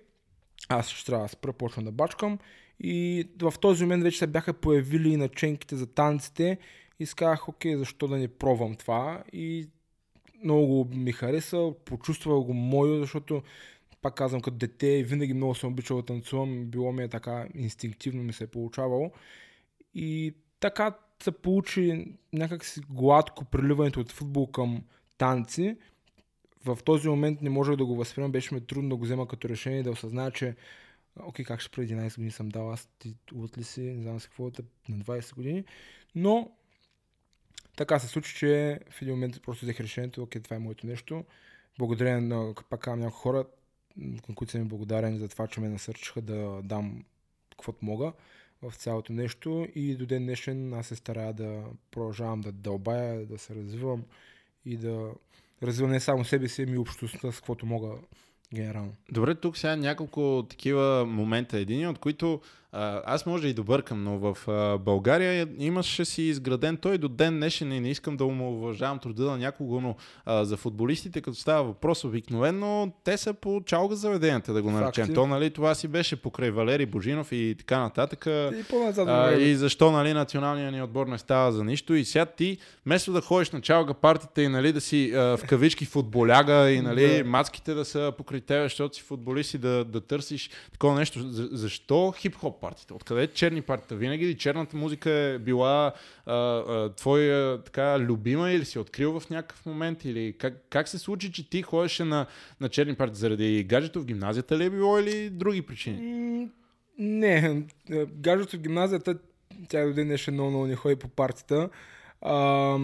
аз 0.68 0.88
ще 0.88 1.06
трябва 1.06 1.24
да 1.24 1.28
спра, 1.28 1.52
почвам 1.52 1.84
да 1.84 1.92
бачкам. 1.92 2.38
И 2.80 3.24
в 3.42 3.54
този 3.60 3.84
момент 3.84 4.02
вече 4.02 4.18
се 4.18 4.26
бяха 4.26 4.52
появили 4.52 5.08
и 5.08 5.16
наченките 5.16 5.76
за 5.76 5.86
танците 5.86 6.58
и 7.00 7.06
си 7.06 7.14
казах, 7.14 7.48
окей, 7.48 7.76
защо 7.76 8.08
да 8.08 8.16
не 8.16 8.28
пробвам 8.28 8.74
това. 8.74 9.22
И 9.32 9.68
много 10.44 10.88
ми 10.94 11.12
хареса, 11.12 11.72
почувствах 11.84 12.38
го 12.38 12.54
мое, 12.54 12.98
защото 12.98 13.42
пак 14.02 14.14
казвам, 14.14 14.40
като 14.40 14.56
дете 14.56 15.02
винаги 15.02 15.34
много 15.34 15.54
съм 15.54 15.72
обичал 15.72 15.96
да 15.96 16.06
танцувам, 16.06 16.64
било 16.64 16.92
ми 16.92 17.02
е 17.02 17.08
така 17.08 17.46
инстинктивно 17.54 18.22
ми 18.22 18.32
се 18.32 18.44
е 18.44 18.46
получавало. 18.46 19.10
И 19.94 20.34
така 20.60 20.94
се 21.22 21.32
получи 21.32 22.14
някакси 22.32 22.80
гладко 22.90 23.44
преливането 23.44 24.00
от 24.00 24.12
футбол 24.12 24.46
към 24.46 24.82
танци. 25.18 25.76
В 26.64 26.78
този 26.84 27.08
момент 27.08 27.42
не 27.42 27.50
можех 27.50 27.76
да 27.76 27.86
го 27.86 27.96
възприемам, 27.96 28.32
беше 28.32 28.54
ми 28.54 28.66
трудно 28.66 28.88
да 28.88 28.96
го 28.96 29.04
взема 29.04 29.28
като 29.28 29.48
решение, 29.48 29.82
да 29.82 29.90
осъзная, 29.90 30.30
че 30.30 30.56
окей, 31.20 31.44
как 31.44 31.60
ще 31.60 31.70
преди 31.70 31.94
11 31.94 32.16
години 32.16 32.30
съм 32.30 32.48
дал, 32.48 32.72
аз 32.72 32.88
ти 32.98 33.14
от 33.34 33.58
ли 33.58 33.64
си, 33.64 33.80
не 33.80 34.02
знам 34.02 34.20
си 34.20 34.28
какво 34.28 34.44
на 34.88 34.98
20 34.98 35.34
години, 35.34 35.64
но 36.14 36.50
така 37.76 37.98
се 37.98 38.06
случи, 38.06 38.36
че 38.36 38.80
в 38.90 39.02
един 39.02 39.14
момент 39.14 39.42
просто 39.42 39.64
взех 39.64 39.80
решението, 39.80 40.22
окей, 40.22 40.42
това 40.42 40.56
е 40.56 40.60
моето 40.60 40.86
нещо. 40.86 41.24
Благодаря 41.78 42.20
на, 42.20 42.54
пак 42.70 42.86
някои 42.86 43.10
хора, 43.10 43.44
към 44.26 44.34
които 44.34 44.50
съм 44.50 44.60
ми 44.60 44.68
благодарен 44.68 45.18
за 45.18 45.28
това, 45.28 45.46
че 45.46 45.60
ме 45.60 45.68
насърчиха 45.68 46.20
да 46.20 46.60
дам 46.62 47.04
каквото 47.50 47.84
мога 47.84 48.12
в 48.62 48.72
цялото 48.76 49.12
нещо 49.12 49.68
и 49.74 49.96
до 49.96 50.06
ден 50.06 50.22
днешен 50.22 50.74
аз 50.74 50.86
се 50.86 50.96
старая 50.96 51.32
да 51.32 51.64
продължавам 51.90 52.40
да 52.40 52.52
дълбая, 52.52 53.26
да 53.26 53.38
се 53.38 53.54
развивам 53.54 54.04
и 54.64 54.76
да 54.76 55.12
развивам 55.62 55.90
не 55.90 56.00
само 56.00 56.24
себе 56.24 56.48
си, 56.48 56.62
ами 56.62 56.72
и 56.72 56.78
общността, 56.78 57.32
с 57.32 57.36
каквото 57.36 57.66
мога 57.66 57.98
генерално. 58.54 58.92
Добре, 59.12 59.34
тук 59.34 59.56
сега 59.56 59.76
няколко 59.76 60.46
такива 60.50 61.06
момента. 61.06 61.58
Един 61.58 61.88
от 61.88 61.98
които 61.98 62.40
аз 63.06 63.26
може 63.26 63.48
и 63.48 63.54
добъркам, 63.54 64.04
но 64.04 64.18
в 64.18 64.36
България 64.80 65.48
имаше 65.58 66.04
си 66.04 66.22
изграден 66.22 66.76
той 66.76 66.98
до 66.98 67.08
ден 67.08 67.36
днешен 67.36 67.72
и 67.72 67.80
не 67.80 67.90
искам 67.90 68.16
да 68.16 68.24
уважавам 68.24 68.98
труда 68.98 69.30
на 69.30 69.38
някого, 69.38 69.80
но 69.80 69.96
а, 70.24 70.44
за 70.44 70.56
футболистите, 70.56 71.20
като 71.20 71.36
става 71.36 71.64
въпрос 71.64 72.04
обикновено, 72.04 72.92
те 73.04 73.16
са 73.16 73.34
по 73.34 73.62
чалга 73.66 73.94
заведенията, 73.94 74.52
да 74.52 74.62
го 74.62 74.70
наречем. 74.70 75.04
Факти. 75.04 75.14
То, 75.14 75.26
нали, 75.26 75.50
това 75.50 75.74
си 75.74 75.88
беше 75.88 76.16
покрай 76.16 76.50
Валери 76.50 76.86
Божинов 76.86 77.32
и 77.32 77.54
така 77.58 77.78
нататък. 77.78 78.26
И, 78.26 78.64
а, 78.98 79.32
и 79.32 79.56
защо 79.56 79.90
нали, 79.90 80.12
националният 80.12 80.74
ни 80.74 80.82
отбор 80.82 81.06
не 81.06 81.18
става 81.18 81.52
за 81.52 81.64
нищо. 81.64 81.94
И 81.94 82.04
сега 82.04 82.26
ти, 82.26 82.58
вместо 82.86 83.12
да 83.12 83.20
ходиш 83.20 83.50
на 83.50 83.60
чалга 83.60 83.94
партията 83.94 84.42
и 84.42 84.48
нали, 84.48 84.72
да 84.72 84.80
си 84.80 85.12
а, 85.14 85.36
в 85.36 85.40
кавички 85.48 85.84
футболяга 85.84 86.70
и 86.70 86.80
нали, 86.80 87.22
мацките 87.22 87.74
да 87.74 87.84
са 87.84 88.12
покрай 88.16 88.35
тебе, 88.40 88.62
защото 88.62 88.96
си 88.96 89.02
футболист 89.02 89.54
и 89.54 89.58
да, 89.58 89.84
да 89.84 90.00
търсиш 90.00 90.50
такова 90.72 90.94
нещо. 90.94 91.18
Защо 91.52 92.12
хип-хоп 92.12 92.60
партията? 92.60 92.94
Откъде 92.94 93.22
е 93.22 93.26
черни 93.26 93.62
партията? 93.62 93.96
Винаги 93.96 94.26
ли 94.26 94.38
черната 94.38 94.76
музика 94.76 95.10
е 95.10 95.38
била 95.38 95.92
а, 96.26 96.34
а, 96.34 96.92
твоя 96.92 97.62
така 97.62 97.98
любима 98.00 98.50
или 98.50 98.64
си 98.64 98.78
открил 98.78 99.20
в 99.20 99.30
някакъв 99.30 99.66
момент? 99.66 100.04
Или 100.04 100.34
как, 100.38 100.54
как 100.70 100.88
се 100.88 100.98
случи, 100.98 101.32
че 101.32 101.50
ти 101.50 101.62
ходеше 101.62 102.04
на, 102.04 102.26
на 102.60 102.68
черни 102.68 102.94
партии? 102.94 103.16
Заради 103.16 103.64
гаджето 103.64 104.00
в 104.00 104.06
гимназията 104.06 104.58
ли 104.58 104.64
е 104.64 104.70
било 104.70 104.98
или 104.98 105.30
други 105.30 105.62
причини? 105.62 106.48
Не, 106.98 107.62
гаджето 108.06 108.56
в 108.56 108.60
гимназията 108.60 109.18
тя 109.68 109.86
до 109.86 109.92
ден 109.92 110.06
днешен 110.06 110.34
много, 110.34 110.50
много 110.50 110.66
не 110.66 110.76
ходи 110.76 110.96
по 110.96 111.08
партията. 111.08 111.68
А, 112.20 112.78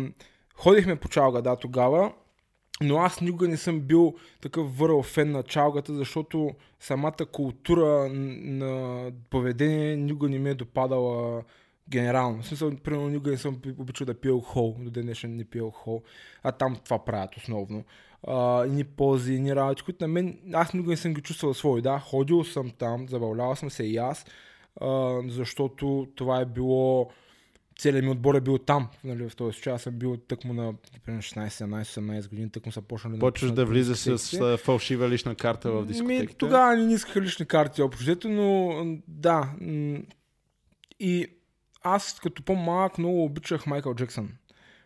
ходихме 0.55 0.97
по 0.97 1.09
чалга, 1.09 1.41
да, 1.41 1.57
тогава. 1.57 2.13
Но 2.81 2.97
аз 2.97 3.21
никога 3.21 3.49
не 3.49 3.57
съм 3.57 3.81
бил 3.81 4.15
такъв 4.41 4.79
върл 4.79 5.03
фен 5.03 5.31
на 5.31 5.43
чалгата, 5.43 5.95
защото 5.95 6.51
самата 6.81 7.27
култура 7.33 8.09
на 8.13 9.11
поведение 9.31 9.97
никога 9.97 10.29
не 10.29 10.39
ми 10.39 10.51
е 10.51 10.55
допадала 10.55 11.43
генерално. 11.89 12.43
В 12.43 12.47
смисъл, 12.47 12.77
примерно, 12.77 13.09
никога 13.09 13.31
не 13.31 13.37
съм 13.37 13.61
обичал 13.79 14.05
да 14.05 14.15
пия 14.15 14.33
алкохол, 14.33 14.77
до 14.79 14.91
днешен 14.91 15.37
не 15.37 15.45
пия 15.45 15.63
алкохол, 15.63 16.03
а 16.43 16.53
там 16.53 16.77
това 16.85 17.05
правят 17.05 17.37
основно. 17.37 17.85
А, 18.27 18.67
ни 18.67 18.85
пози, 18.85 19.41
ни 19.41 19.57
работи, 19.57 19.83
които 19.83 20.05
на 20.05 20.09
мен, 20.09 20.39
аз 20.53 20.75
никога 20.75 20.91
не 20.91 20.97
съм 20.97 21.15
ги 21.15 21.21
чувствал 21.21 21.55
свои. 21.55 21.83
Да, 21.83 21.99
ходил 21.99 22.45
съм 22.45 22.71
там, 22.79 23.09
забавлявал 23.09 23.57
съм 23.57 23.71
се 23.71 23.85
и 23.85 23.97
аз, 23.97 24.27
а, 24.81 25.21
защото 25.29 26.09
това 26.17 26.41
е 26.41 26.47
било 26.47 27.11
целият 27.83 28.05
ми 28.05 28.11
отбор 28.11 28.35
е 28.35 28.41
бил 28.41 28.59
там, 28.59 28.89
нали, 29.05 29.29
в 29.29 29.37
този 29.37 29.55
случай. 29.55 29.73
Аз 29.73 29.83
съм 29.83 29.95
бил 29.95 30.17
тъкмо 30.17 30.55
на 30.55 30.73
16, 30.73 31.49
17, 31.49 31.83
18 31.83 32.29
години, 32.29 32.51
тъкмо 32.51 32.73
са 32.73 32.83
почнали 32.83 33.19
Почваш 33.19 33.51
да, 33.51 33.55
да 33.55 33.65
влизаш 33.65 33.99
с 33.99 34.57
фалшива 34.57 35.09
лична 35.09 35.35
карта 35.35 35.73
в 35.73 35.87
дискотеките? 35.87 36.27
Ми, 36.27 36.39
тогава 36.39 36.77
не 36.77 36.95
искаха 36.95 37.21
лични 37.21 37.47
карти 37.47 37.83
общо, 37.83 38.29
но 38.29 38.73
да. 39.09 39.53
И 41.01 41.27
аз 41.83 42.21
като 42.23 42.43
по-малък 42.43 42.99
много 42.99 43.25
обичах 43.25 43.67
Майкъл 43.67 43.95
Джексън. 43.95 44.31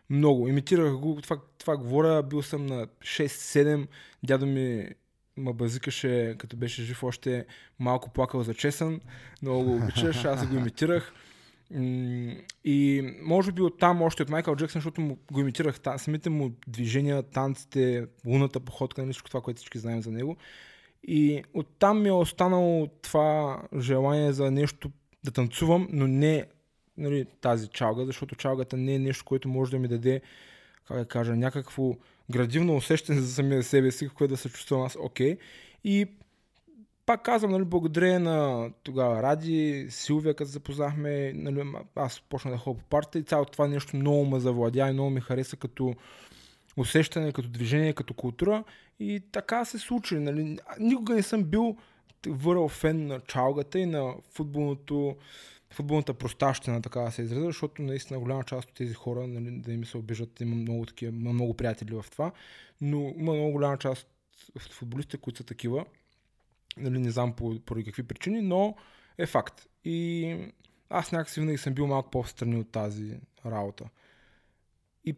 Много. 0.09 0.47
Имитирах 0.47 0.93
го. 0.93 1.19
Това, 1.21 1.37
това 1.57 1.77
говоря. 1.77 2.23
Бил 2.23 2.41
съм 2.41 2.65
на 2.65 2.87
6-7. 2.87 3.87
Дядо 4.23 4.45
ми 4.45 4.89
ма 5.37 5.53
базикаше, 5.53 6.35
като 6.37 6.57
беше 6.57 6.83
жив 6.83 7.03
още 7.03 7.45
малко 7.79 8.09
плакал 8.09 8.43
за 8.43 8.53
чесън. 8.53 9.01
Много 9.41 9.63
го 9.63 9.75
обичаш. 9.75 10.25
Аз 10.25 10.47
го 10.47 10.55
имитирах. 10.55 11.13
И 12.63 13.03
може 13.21 13.51
би 13.51 13.61
оттам, 13.61 14.01
още 14.01 14.23
от 14.23 14.29
Майкъл 14.29 14.55
Джексън, 14.55 14.79
защото 14.79 15.01
му, 15.01 15.17
го 15.31 15.39
имитирах 15.39 15.79
та, 15.79 15.97
самите 15.97 16.29
му 16.29 16.51
движения, 16.67 17.23
танците, 17.23 18.07
луната 18.25 18.59
походка, 18.59 19.01
нали, 19.01 19.11
всичко 19.11 19.29
това, 19.29 19.41
което 19.41 19.57
всички 19.57 19.79
знаем 19.79 20.01
за 20.01 20.11
него. 20.11 20.37
И 21.03 21.43
оттам 21.53 22.01
ми 22.01 22.09
е 22.09 22.11
останало 22.11 22.87
това 22.87 23.61
желание 23.79 24.33
за 24.33 24.51
нещо 24.51 24.91
да 25.23 25.31
танцувам, 25.31 25.87
но 25.91 26.07
не 26.07 26.45
нали, 26.97 27.25
тази 27.41 27.67
чалга, 27.67 28.05
защото 28.05 28.35
чалгата 28.35 28.77
не 28.77 28.95
е 28.95 28.99
нещо, 28.99 29.25
което 29.25 29.49
може 29.49 29.71
да 29.71 29.79
ми 29.79 29.87
даде, 29.87 30.21
как 30.87 30.97
да 30.97 31.05
кажа, 31.05 31.35
някакво 31.35 31.95
градивно 32.31 32.75
усещане 32.75 33.21
за 33.21 33.33
самия 33.33 33.63
себе 33.63 33.91
си, 33.91 34.09
което 34.09 34.33
да 34.33 34.37
се 34.37 34.49
чувствам 34.49 34.81
аз 34.81 34.97
окей. 34.99 35.35
Okay. 35.35 35.39
И 35.83 36.07
пак 37.07 37.21
казвам, 37.21 37.51
нали, 37.51 37.63
благодарение 37.63 38.19
на 38.19 38.69
тогава 38.83 39.23
Ради, 39.23 39.87
Силвия, 39.89 40.33
като 40.33 40.51
запознахме, 40.51 41.33
нали, 41.35 41.63
аз 41.95 42.21
почнах 42.29 42.53
да 42.53 42.57
ходя 42.57 42.79
по 42.79 42.85
партия 42.85 43.19
и 43.19 43.23
цялото 43.23 43.51
това 43.51 43.67
нещо 43.67 43.97
много 43.97 44.25
ме 44.25 44.39
завладя 44.39 44.89
и 44.89 44.93
много 44.93 45.09
ми 45.09 45.21
хареса 45.21 45.57
като 45.57 45.93
усещане, 46.77 47.31
като 47.31 47.49
движение, 47.49 47.93
като 47.93 48.13
култура. 48.13 48.63
И 48.99 49.21
така 49.31 49.65
се 49.65 49.79
случи. 49.79 50.15
Нали. 50.15 50.57
Никога 50.79 51.15
не 51.15 51.23
съм 51.23 51.43
бил 51.43 51.77
върл 52.27 52.67
фен 52.67 53.07
на 53.07 53.19
чалгата 53.19 53.79
и 53.79 53.85
на 53.85 54.13
футболното, 54.33 55.15
футболната 55.73 56.13
простащина, 56.13 56.81
така 56.81 56.99
да 56.99 57.11
се 57.11 57.21
изразя, 57.21 57.45
защото 57.45 57.81
наистина 57.81 58.19
голяма 58.19 58.43
част 58.43 58.69
от 58.69 58.75
тези 58.75 58.93
хора, 58.93 59.27
нали, 59.27 59.51
да 59.51 59.73
им 59.73 59.85
се 59.85 59.97
обижат, 59.97 60.41
има 60.41 60.55
много, 60.55 60.85
такива, 60.85 61.15
има 61.15 61.33
много 61.33 61.53
приятели 61.53 61.95
в 61.95 62.05
това, 62.11 62.31
но 62.81 63.13
има 63.17 63.33
много 63.33 63.51
голяма 63.51 63.77
част 63.77 64.07
от 64.55 64.73
футболистите, 64.73 65.17
които 65.17 65.37
са 65.37 65.43
такива. 65.43 65.85
Нали, 66.77 66.99
не 66.99 67.11
знам 67.11 67.33
по, 67.33 67.59
поради 67.65 67.85
какви 67.85 68.03
причини, 68.03 68.41
но 68.41 68.75
е 69.17 69.25
факт. 69.25 69.67
И 69.85 70.35
аз 70.89 71.11
някакси 71.11 71.39
винаги 71.39 71.57
съм 71.57 71.73
бил 71.73 71.87
малко 71.87 72.09
по-встрани 72.09 72.59
от 72.59 72.71
тази 72.71 73.17
работа. 73.45 73.85
И 75.05 75.15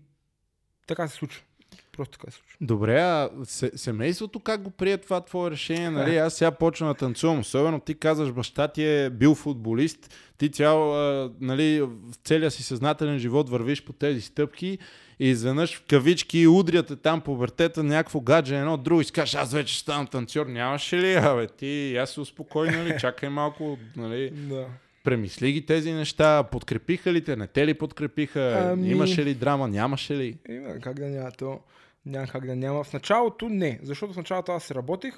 така 0.87 1.07
се 1.07 1.15
случи. 1.15 1.43
Просто 1.91 2.17
така 2.17 2.31
се 2.31 2.37
случи. 2.37 2.57
Добре, 2.61 2.99
а 2.99 3.29
семейството 3.75 4.39
как 4.39 4.61
го 4.61 4.69
прие 4.69 4.97
това 4.97 5.25
твое 5.25 5.51
решение? 5.51 5.89
Нали? 5.89 6.17
Аз 6.17 6.33
сега 6.33 6.51
почна 6.51 6.87
да 6.87 6.93
танцувам. 6.93 7.39
Особено 7.39 7.79
ти 7.79 7.95
казваш, 7.99 8.31
баща 8.31 8.67
ти 8.67 8.83
е 8.83 9.09
бил 9.09 9.35
футболист. 9.35 10.15
Ти 10.37 10.51
цял, 10.51 10.93
нали, 11.39 11.81
в 11.81 12.15
целия 12.23 12.51
си 12.51 12.63
съзнателен 12.63 13.19
живот 13.19 13.49
вървиш 13.49 13.83
по 13.83 13.93
тези 13.93 14.21
стъпки 14.21 14.77
и 15.19 15.29
изведнъж 15.29 15.77
в 15.77 15.83
кавички 15.89 16.47
удряте 16.47 16.95
там 16.95 17.21
по 17.21 17.35
въртета 17.35 17.83
някакво 17.83 18.19
гадже 18.19 18.57
едно 18.57 18.77
друго 18.77 19.01
и 19.01 19.03
си 19.03 19.11
кажеш, 19.11 19.35
аз 19.35 19.53
вече 19.53 19.79
ставам 19.79 20.07
танцор. 20.07 20.45
Нямаше 20.45 20.97
ли? 20.97 21.13
Абе, 21.13 21.47
ти, 21.47 21.97
аз 21.97 22.09
се 22.09 22.21
успокой, 22.21 22.71
нали? 22.71 22.95
Чакай 22.99 23.29
малко, 23.29 23.77
нали? 23.95 24.29
Да. 24.29 24.65
Премисли 25.03 25.51
ги 25.51 25.65
тези 25.65 25.91
неща, 25.91 26.43
подкрепиха 26.43 27.13
ли 27.13 27.23
те, 27.23 27.35
не 27.35 27.47
те 27.47 27.67
ли 27.67 27.73
подкрепиха, 27.73 28.69
Ами- 28.71 28.89
имаше 28.89 29.25
ли 29.25 29.33
драма, 29.33 29.67
нямаше 29.67 30.15
ли? 30.15 30.37
Има, 30.49 30.79
как 30.79 30.99
да 30.99 31.05
няма 31.07 31.31
то. 31.31 31.59
Няма 32.05 32.27
как 32.27 32.45
да 32.45 32.55
няма. 32.55 32.83
В 32.83 32.93
началото 32.93 33.49
не, 33.49 33.79
защото 33.83 34.13
в 34.13 34.17
началото 34.17 34.51
аз 34.51 34.71
работих, 34.71 35.15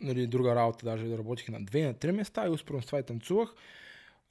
нали, 0.00 0.26
друга 0.26 0.54
работа, 0.54 0.86
даже 0.86 1.04
да 1.04 1.18
работих 1.18 1.48
на 1.48 1.64
две, 1.64 1.82
на 1.82 1.94
три 1.94 2.12
места 2.12 2.46
и 2.46 2.50
успорно 2.50 2.82
с 2.82 2.86
това 2.86 2.98
и 2.98 3.02
танцувах. 3.02 3.54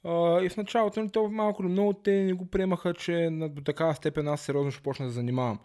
А, 0.04 0.42
и 0.42 0.48
в 0.48 0.56
началото, 0.56 1.00
нали, 1.00 1.10
то 1.10 1.28
малко 1.28 1.62
или 1.62 1.70
много 1.70 1.92
те 1.92 2.10
не 2.10 2.32
го 2.32 2.46
приемаха, 2.46 2.94
че 2.94 3.30
на, 3.30 3.48
до 3.48 3.62
такава 3.62 3.94
степен 3.94 4.28
аз 4.28 4.40
сериозно 4.40 4.70
ще 4.70 4.82
почна 4.82 5.06
да 5.06 5.12
занимавам. 5.12 5.58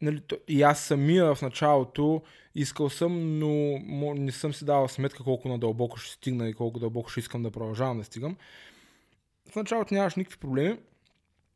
Нали, 0.00 0.20
то, 0.20 0.36
и 0.48 0.62
аз 0.62 0.80
самия 0.80 1.34
в 1.34 1.42
началото 1.42 2.22
искал 2.54 2.90
съм, 2.90 3.38
но 3.38 4.14
не 4.14 4.32
съм 4.32 4.54
си 4.54 4.64
давал 4.64 4.88
сметка 4.88 5.24
колко 5.24 5.48
надълбоко 5.48 5.96
ще 5.96 6.14
стигна 6.14 6.48
и 6.48 6.54
колко 6.54 6.80
дълбоко 6.80 7.10
ще 7.10 7.20
искам 7.20 7.42
да 7.42 7.50
продължавам 7.50 7.98
да 7.98 8.04
стигам. 8.04 8.36
В 9.52 9.56
началото 9.56 9.94
нямаш 9.94 10.14
никакви 10.14 10.38
проблеми, 10.38 10.78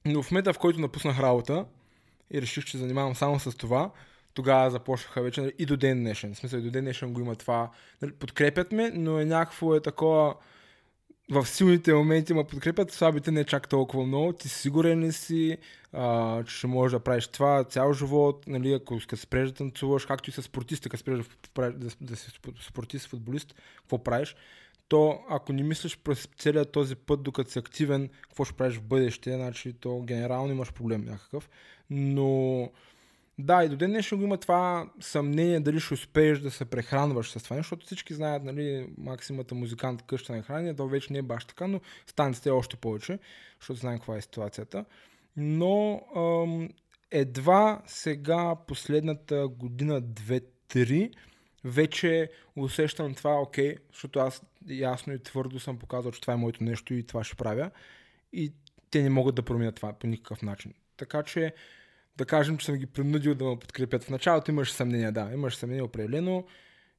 но 0.04 0.22
в 0.22 0.30
момента, 0.30 0.52
в 0.52 0.58
който 0.58 0.80
напуснах 0.80 1.20
работа 1.20 1.64
и 2.30 2.42
реших, 2.42 2.64
че 2.64 2.78
занимавам 2.78 3.14
само 3.14 3.40
с 3.40 3.56
това, 3.56 3.90
тогава 4.34 4.70
започнаха 4.70 5.22
вече 5.22 5.40
нали, 5.40 5.52
и 5.58 5.66
до 5.66 5.76
ден 5.76 5.98
днешен. 5.98 6.34
В 6.34 6.38
смисъл 6.38 6.58
и 6.58 6.62
до 6.62 6.70
ден 6.70 6.84
днешен 6.84 7.12
го 7.12 7.20
има 7.20 7.36
това. 7.36 7.70
Нали, 8.02 8.12
подкрепят 8.12 8.72
ме, 8.72 8.90
но 8.90 9.20
е 9.20 9.24
някакво 9.24 9.74
е 9.74 9.80
такова 9.80 10.34
в 11.30 11.46
силните 11.46 11.94
моменти 11.94 12.34
ме 12.34 12.44
подкрепят, 12.44 12.92
слабите 12.92 13.30
не 13.30 13.44
чак 13.44 13.68
толкова 13.68 14.06
много. 14.06 14.32
Ти 14.32 14.48
сигурен 14.48 15.00
ли 15.00 15.12
си, 15.12 15.58
а, 15.92 16.44
че 16.44 16.56
ще 16.56 16.66
можеш 16.66 16.92
да 16.92 17.00
правиш 17.00 17.26
това 17.26 17.64
цял 17.64 17.92
живот, 17.92 18.44
нали, 18.46 18.72
ако 18.72 18.98
като 19.08 19.16
спреш 19.16 19.48
да 19.48 19.54
танцуваш, 19.54 20.06
както 20.06 20.30
и 20.30 20.32
с 20.32 20.42
спортист, 20.42 20.86
ако 20.86 20.96
спреш 20.96 21.18
да, 21.54 21.72
да, 21.72 21.88
да 22.00 22.16
си 22.16 22.30
спо- 22.30 22.68
спортист, 22.68 23.06
футболист, 23.06 23.54
какво 23.76 24.04
правиш? 24.04 24.36
То, 24.88 25.20
ако 25.28 25.52
не 25.52 25.62
мислиш 25.62 25.98
през 25.98 26.28
целият 26.38 26.72
този 26.72 26.96
път, 26.96 27.22
докато 27.22 27.50
си 27.50 27.58
активен, 27.58 28.08
какво 28.22 28.44
ще 28.44 28.54
правиш 28.54 28.76
в 28.76 28.82
бъдеще, 28.82 29.34
значи 29.34 29.72
то 29.72 30.00
генерално 30.00 30.52
имаш 30.52 30.72
проблем 30.72 31.04
някакъв. 31.04 31.50
Но 31.90 32.70
да, 33.42 33.64
и 33.64 33.68
до 33.68 33.76
ден 33.76 33.90
днешен 33.90 34.18
го 34.18 34.24
има 34.24 34.36
това 34.36 34.90
съмнение 35.00 35.60
дали 35.60 35.80
ще 35.80 35.94
успееш 35.94 36.38
да 36.38 36.50
се 36.50 36.64
прехранваш 36.64 37.30
с 37.30 37.42
това, 37.42 37.56
защото 37.56 37.86
всички 37.86 38.14
знаят, 38.14 38.44
нали, 38.44 38.88
максимата 38.98 39.54
музикант 39.54 40.02
къща 40.02 40.32
на 40.32 40.42
хранение, 40.42 40.76
то 40.76 40.88
вече 40.88 41.12
не 41.12 41.18
е 41.18 41.22
баш 41.22 41.44
така, 41.44 41.66
но 41.66 41.80
станците 42.06 42.48
е 42.48 42.52
още 42.52 42.76
повече, 42.76 43.18
защото 43.60 43.80
знаем 43.80 43.98
каква 43.98 44.16
е 44.16 44.20
ситуацията. 44.20 44.84
Но 45.36 46.02
ам, 46.16 46.68
едва 47.10 47.82
сега, 47.86 48.54
последната 48.66 49.48
година, 49.48 50.00
две-три, 50.00 51.10
вече 51.64 52.30
усещам 52.56 53.14
това, 53.14 53.40
окей, 53.40 53.76
защото 53.92 54.18
аз 54.18 54.42
ясно 54.68 55.12
и 55.12 55.22
твърдо 55.22 55.60
съм 55.60 55.78
показал, 55.78 56.12
че 56.12 56.20
това 56.20 56.32
е 56.32 56.36
моето 56.36 56.64
нещо 56.64 56.94
и 56.94 57.06
това 57.06 57.24
ще 57.24 57.36
правя. 57.36 57.70
И 58.32 58.52
те 58.90 59.02
не 59.02 59.10
могат 59.10 59.34
да 59.34 59.42
променят 59.42 59.74
това 59.74 59.92
по 59.92 60.06
никакъв 60.06 60.42
начин. 60.42 60.74
Така 60.96 61.22
че 61.22 61.54
да 62.20 62.26
кажем, 62.26 62.58
че 62.58 62.66
съм 62.66 62.76
ги 62.76 62.86
принудил 62.86 63.34
да 63.34 63.44
ме 63.44 63.58
подкрепят. 63.58 64.04
В 64.04 64.10
началото 64.10 64.50
имаш 64.50 64.72
съмнение, 64.72 65.12
да, 65.12 65.30
имаш 65.32 65.56
съмнение 65.56 65.82
определено. 65.82 66.46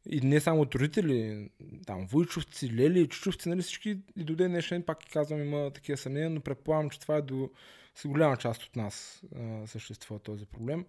И 0.10 0.22
не 0.22 0.40
само 0.40 0.62
от 0.62 0.76
родители, 0.76 1.50
там, 1.86 2.08
войчовци, 2.08 2.76
лели, 2.76 3.08
чучовци, 3.08 3.50
нали 3.50 3.62
всички 3.62 3.98
и 4.18 4.24
до 4.24 4.36
ден 4.36 4.52
днешен, 4.52 4.84
пак 4.84 4.98
казвам, 5.14 5.42
има 5.42 5.72
такива 5.72 5.98
съмнения, 5.98 6.30
но 6.30 6.42
предполагам, 6.42 6.90
че 6.90 7.00
това 7.00 7.16
е 7.16 7.22
до 7.22 7.50
с 7.96 8.08
голяма 8.08 8.38
част 8.38 8.64
от 8.64 8.76
нас 8.76 9.24
съществува 9.66 10.20
този 10.20 10.46
проблем. 10.46 10.86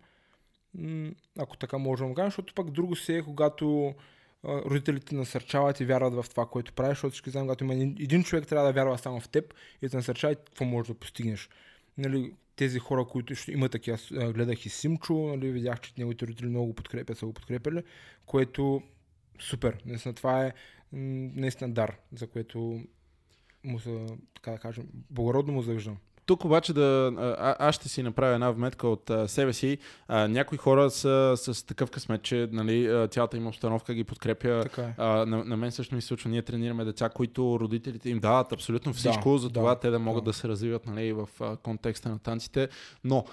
Ако 1.39 1.57
така 1.57 1.79
можем 1.79 2.09
да 2.09 2.15
кажем, 2.15 2.31
защото 2.31 2.55
пък 2.55 2.71
друго 2.71 2.97
се 2.97 3.17
е, 3.17 3.23
когато 3.23 3.95
родителите 4.45 5.15
насърчават 5.15 5.81
и 5.81 5.85
вярват 5.85 6.15
в 6.15 6.31
това, 6.31 6.47
което 6.47 6.73
правиш, 6.73 6.97
защото 6.97 7.13
всички 7.13 7.31
знаем, 7.31 7.47
когато 7.47 7.65
има 7.65 7.75
един- 7.75 8.25
човек 8.25 8.47
трябва 8.47 8.67
да 8.67 8.73
вярва 8.73 8.99
само 8.99 9.21
в 9.21 9.29
теб 9.29 9.55
и 9.83 9.89
да 9.89 9.97
насърчава 9.97 10.35
какво 10.35 10.65
можеш 10.65 10.89
да 10.89 10.99
постигнеш. 10.99 11.49
Нали, 11.99 12.33
тези 12.63 12.79
хора, 12.79 13.05
които 13.05 13.35
ще 13.35 13.53
има 13.53 13.69
такива, 13.69 13.99
гледах 14.33 14.67
и 14.67 14.69
Симчо, 14.69 15.15
нали, 15.15 15.53
видях, 15.53 15.81
че 15.81 15.93
неговите 15.99 16.27
родители 16.27 16.49
много 16.49 16.67
го 16.67 16.75
подкрепят, 16.75 17.19
са 17.19 17.27
го 17.27 17.33
подкрепили, 17.33 17.83
което 18.27 18.83
супер. 19.41 19.79
Наистина 19.87 20.15
това 20.15 20.47
е 20.47 20.53
наистина 20.93 21.73
дар, 21.73 21.97
за 22.13 22.27
което 22.27 22.85
му 23.65 23.81
са, 23.81 24.07
така 24.35 24.51
да 24.51 24.59
кажем, 24.59 24.89
благородно 25.11 25.53
му 25.53 25.63
завиждам. 25.63 25.97
Тук 26.27 26.45
обаче 26.45 26.73
да, 26.73 27.13
а, 27.19 27.57
аз 27.59 27.75
ще 27.75 27.89
си 27.89 28.03
направя 28.03 28.35
една 28.35 28.51
вметка 28.51 28.89
от 28.89 29.11
а, 29.11 29.29
себе 29.29 29.53
си. 29.53 29.79
А, 30.09 30.29
някои 30.29 30.59
хора 30.59 30.91
са 30.91 31.35
с 31.37 31.67
такъв 31.67 31.91
късмет, 31.91 32.23
че 32.23 32.49
нали, 32.53 33.09
цялата 33.11 33.37
им 33.37 33.47
обстановка 33.47 33.95
ги 33.95 34.05
подкрепя. 34.05 34.61
Така 34.63 34.83
е. 34.83 34.95
А, 34.97 35.27
на, 35.27 35.45
на 35.45 35.57
мен 35.57 35.73
също 35.73 35.95
ми 35.95 36.01
се 36.01 36.09
случва. 36.09 36.31
Ние 36.31 36.43
тренираме 36.43 36.85
деца, 36.85 37.09
които 37.09 37.61
родителите 37.61 38.11
им 38.11 38.19
дават 38.19 38.53
абсолютно 38.53 38.93
всичко, 38.93 39.33
Да, 39.33 39.39
за 39.39 39.51
това 39.51 39.75
да, 39.75 39.81
те 39.81 39.91
да 39.91 39.99
могат 39.99 40.25
да. 40.25 40.31
да, 40.31 40.35
се 40.35 40.49
развиват 40.49 40.87
нали, 40.87 41.13
в 41.13 41.29
а, 41.41 41.57
контекста 41.57 42.09
на 42.09 42.19
танците. 42.19 42.69
Но 43.05 43.25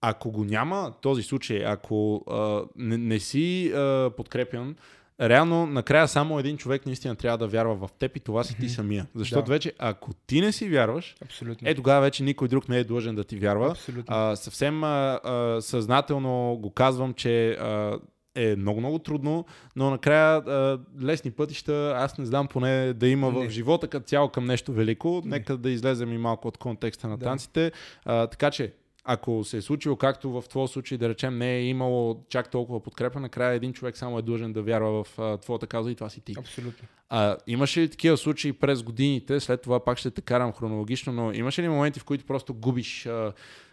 ако 0.00 0.30
го 0.30 0.44
няма 0.44 0.92
този 1.00 1.22
случай, 1.22 1.64
ако 1.66 2.24
а, 2.30 2.62
не, 2.76 2.98
не 2.98 3.20
си 3.20 3.72
а, 3.72 4.10
подкрепян, 4.16 4.76
реално 5.22 5.66
накрая 5.66 6.08
само 6.08 6.38
един 6.38 6.56
човек 6.56 6.86
наистина 6.86 7.16
трябва 7.16 7.38
да 7.38 7.46
вярва 7.46 7.74
в 7.76 7.92
теб 7.92 8.16
и 8.16 8.20
това 8.20 8.44
си 8.44 8.56
ти 8.56 8.68
самия. 8.68 9.06
Защото 9.14 9.44
Да. 9.44 9.52
вече 9.52 9.72
ако 9.78 10.10
ти 10.16 10.40
не 10.40 10.52
си 10.52 10.68
вярваш, 10.68 11.16
Абсолютно. 11.22 11.68
е 11.68 11.74
тогава 11.74 12.00
вече 12.00 12.22
никой 12.22 12.48
друг 12.48 12.68
не 12.68 12.78
е 12.78 12.84
длъжен 12.84 13.14
да 13.14 13.24
ти 13.24 13.36
вярва. 13.36 13.70
Абсолютно. 13.70 14.04
А, 14.08 14.36
съвсем 14.36 14.84
а, 14.84 14.88
а, 15.24 15.58
съзнателно 15.60 16.56
го 16.56 16.70
казвам, 16.70 17.14
че 17.14 17.50
а, 17.50 17.98
е 18.34 18.56
много-много 18.56 18.98
трудно, 18.98 19.44
но 19.76 19.90
накрая 19.90 20.36
а, 20.38 20.78
лесни 21.02 21.30
пътища, 21.30 21.94
аз 21.96 22.18
не 22.18 22.26
знам 22.26 22.46
поне 22.48 22.92
да 22.92 23.08
има 23.08 23.32
Не. 23.32 23.46
в 23.46 23.50
живота 23.50 23.88
като 23.88 24.06
цяло 24.06 24.28
към 24.28 24.44
нещо 24.44 24.72
велико. 24.72 25.22
Не. 25.24 25.30
Нека 25.30 25.56
да 25.56 25.70
излезем 25.70 26.12
и 26.12 26.18
малко 26.18 26.48
от 26.48 26.58
контекста 26.58 27.08
на 27.08 27.18
Да. 27.18 27.24
танците. 27.24 27.72
А, 28.04 28.26
така 28.26 28.50
че, 28.50 28.72
ако 29.04 29.44
се 29.44 29.56
е 29.56 29.62
случило 29.62 29.96
както 29.96 30.30
в 30.30 30.48
твоя 30.48 30.68
случай, 30.68 30.98
да 30.98 31.08
речем, 31.08 31.38
не 31.38 31.56
е 31.56 31.64
имало 31.64 32.24
чак 32.28 32.50
толкова 32.50 32.82
подкрепа, 32.82 33.20
накрая 33.20 33.54
един 33.54 33.72
човек 33.72 33.96
само 33.96 34.18
е 34.18 34.22
длъжен 34.22 34.52
да 34.52 34.62
вярва 34.62 35.04
в 35.04 35.18
а, 35.18 35.38
твоята 35.38 35.66
каза 35.66 35.90
и 35.90 35.94
това 35.94 36.10
си 36.10 36.20
ти. 36.20 36.34
Абсолютно. 36.38 36.88
А, 37.08 37.36
имаше 37.46 37.80
ли 37.80 37.88
такива 37.88 38.16
случаи 38.16 38.52
през 38.52 38.82
годините, 38.82 39.40
след 39.40 39.62
това 39.62 39.84
пак 39.84 39.98
ще 39.98 40.10
те 40.10 40.20
карам 40.20 40.52
хронологично, 40.52 41.12
но 41.12 41.32
имаше 41.32 41.62
ли 41.62 41.68
моменти, 41.68 42.00
в 42.00 42.04
които 42.04 42.24
просто 42.24 42.54
губиш, 42.54 43.06
а, 43.06 43.32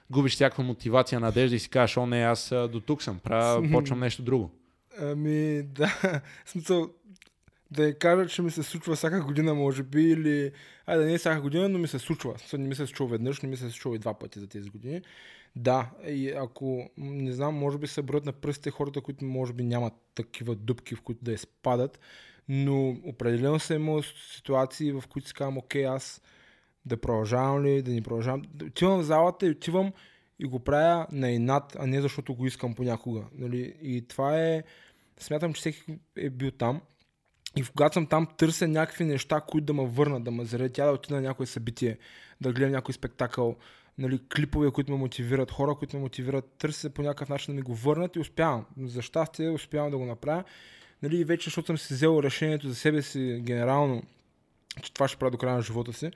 губиш 0.10 0.34
всякаква 0.34 0.64
мотивация, 0.64 1.20
надежда 1.20 1.56
и 1.56 1.60
си 1.60 1.70
кажеш, 1.70 1.98
о 1.98 2.06
не, 2.06 2.22
аз 2.22 2.50
до 2.72 2.80
тук 2.80 3.04
съм, 3.04 3.20
правя, 3.20 3.70
почвам 3.72 4.00
нещо 4.00 4.22
друго. 4.22 4.52
Ами, 5.02 5.64
да. 5.64 6.22
Смисъл, 6.46 6.90
да 7.72 7.84
я 7.84 8.00
кажа, 8.00 8.28
че 8.28 8.42
ми 8.42 8.52
се 8.52 8.64
случва 8.64 8.96
всяка 8.96 9.24
година, 9.24 9.54
може 9.54 9.84
би, 9.84 10.02
или... 10.02 10.52
Айде, 10.86 11.06
не 11.06 11.18
всяка 11.18 11.42
година, 11.42 11.70
но 11.70 11.80
ми 11.80 11.88
се 11.88 12.00
случва. 12.00 12.36
Не 12.54 12.68
ми 12.68 12.76
се 12.76 12.88
случва 12.88 13.08
веднъж, 13.08 13.42
не 13.42 13.50
ми 13.50 13.58
се 13.58 13.70
случва 13.70 13.96
и 13.96 14.00
два 14.00 14.20
пъти 14.20 14.40
за 14.40 14.48
тези 14.48 14.70
години. 14.70 15.02
Да, 15.56 15.90
и 16.08 16.30
ако, 16.30 16.90
не 16.98 17.32
знам, 17.32 17.56
може 17.56 17.78
би 17.78 17.88
се 17.88 18.02
броят 18.02 18.26
на 18.26 18.32
пръстите 18.32 18.72
хората, 18.72 19.02
които 19.02 19.26
може 19.26 19.54
би 19.54 19.64
нямат 19.64 19.94
такива 20.16 20.56
дупки, 20.56 20.96
в 20.96 21.02
които 21.02 21.24
да 21.24 21.32
изпадат, 21.32 22.00
но 22.50 22.90
определено 22.90 23.60
съм 23.60 23.82
имал 23.82 24.04
ситуации, 24.04 24.92
в 24.92 25.04
които 25.10 25.28
си 25.28 25.34
казвам, 25.34 25.58
окей, 25.58 25.86
аз 25.86 26.22
да 26.86 26.98
продължавам 26.98 27.66
ли, 27.66 27.82
да 27.82 27.92
не 27.92 28.02
продължавам. 28.02 28.42
Отивам 28.68 29.00
в 29.00 29.04
залата 29.04 29.48
и 29.48 29.50
отивам 29.50 29.94
и 30.40 30.46
го 30.46 30.60
правя 30.60 31.08
на 31.12 31.32
инат, 31.32 31.76
а 31.80 31.88
не 31.88 32.02
защото 32.02 32.36
го 32.36 32.46
искам 32.46 32.76
понякога. 32.76 33.24
Нали? 33.38 33.76
И 33.82 34.08
това 34.08 34.40
е, 34.40 34.64
смятам, 35.20 35.54
че 35.54 35.60
всеки 35.60 36.00
е 36.16 36.30
бил 36.30 36.52
там. 36.52 36.82
И 37.56 37.63
когато 37.63 37.94
съм 37.94 38.08
там, 38.08 38.27
търся 38.38 38.68
някакви 38.68 39.06
неща, 39.06 39.41
които 39.41 39.65
да 39.65 39.74
ме 39.74 39.88
върнат, 39.88 40.24
да 40.24 40.32
ме 40.32 40.46
заредя, 40.46 40.86
да 40.86 40.91
отида 40.91 41.15
на 41.15 41.22
някое 41.22 41.46
събитие, 41.46 41.98
да 42.41 42.53
гледам 42.53 42.72
някой 42.72 42.94
спектакъл, 42.94 43.56
нали, 43.98 44.20
клипове, 44.36 44.72
които 44.72 44.91
ме 44.91 44.98
мотивират, 44.98 45.51
хора, 45.51 45.75
които 45.75 45.96
ме 45.96 46.01
мотивират, 46.01 46.46
търся 46.58 46.89
по 46.89 47.01
някакъв 47.01 47.29
начин 47.29 47.53
да 47.53 47.56
ми 47.56 47.62
го 47.62 47.75
върнат 47.75 48.15
и 48.15 48.20
успявам. 48.20 48.65
За 48.77 49.01
щастие 49.01 49.50
успявам 49.50 49.91
да 49.91 49.98
го 49.98 50.06
направя. 50.06 50.44
Нали, 51.03 51.24
вече, 51.24 51.44
защото 51.44 51.68
съм 51.68 51.77
си 51.77 51.94
взел 51.94 52.20
решението 52.24 52.68
за 52.68 52.75
себе 52.75 53.01
си 53.01 53.39
генерално, 53.44 54.03
че 54.82 54.94
това 54.94 55.08
ще 55.08 55.18
правя 55.18 55.32
до 55.32 55.38
края 55.38 55.56
на 55.56 55.62
живота 55.62 55.94
си, 55.94 56.12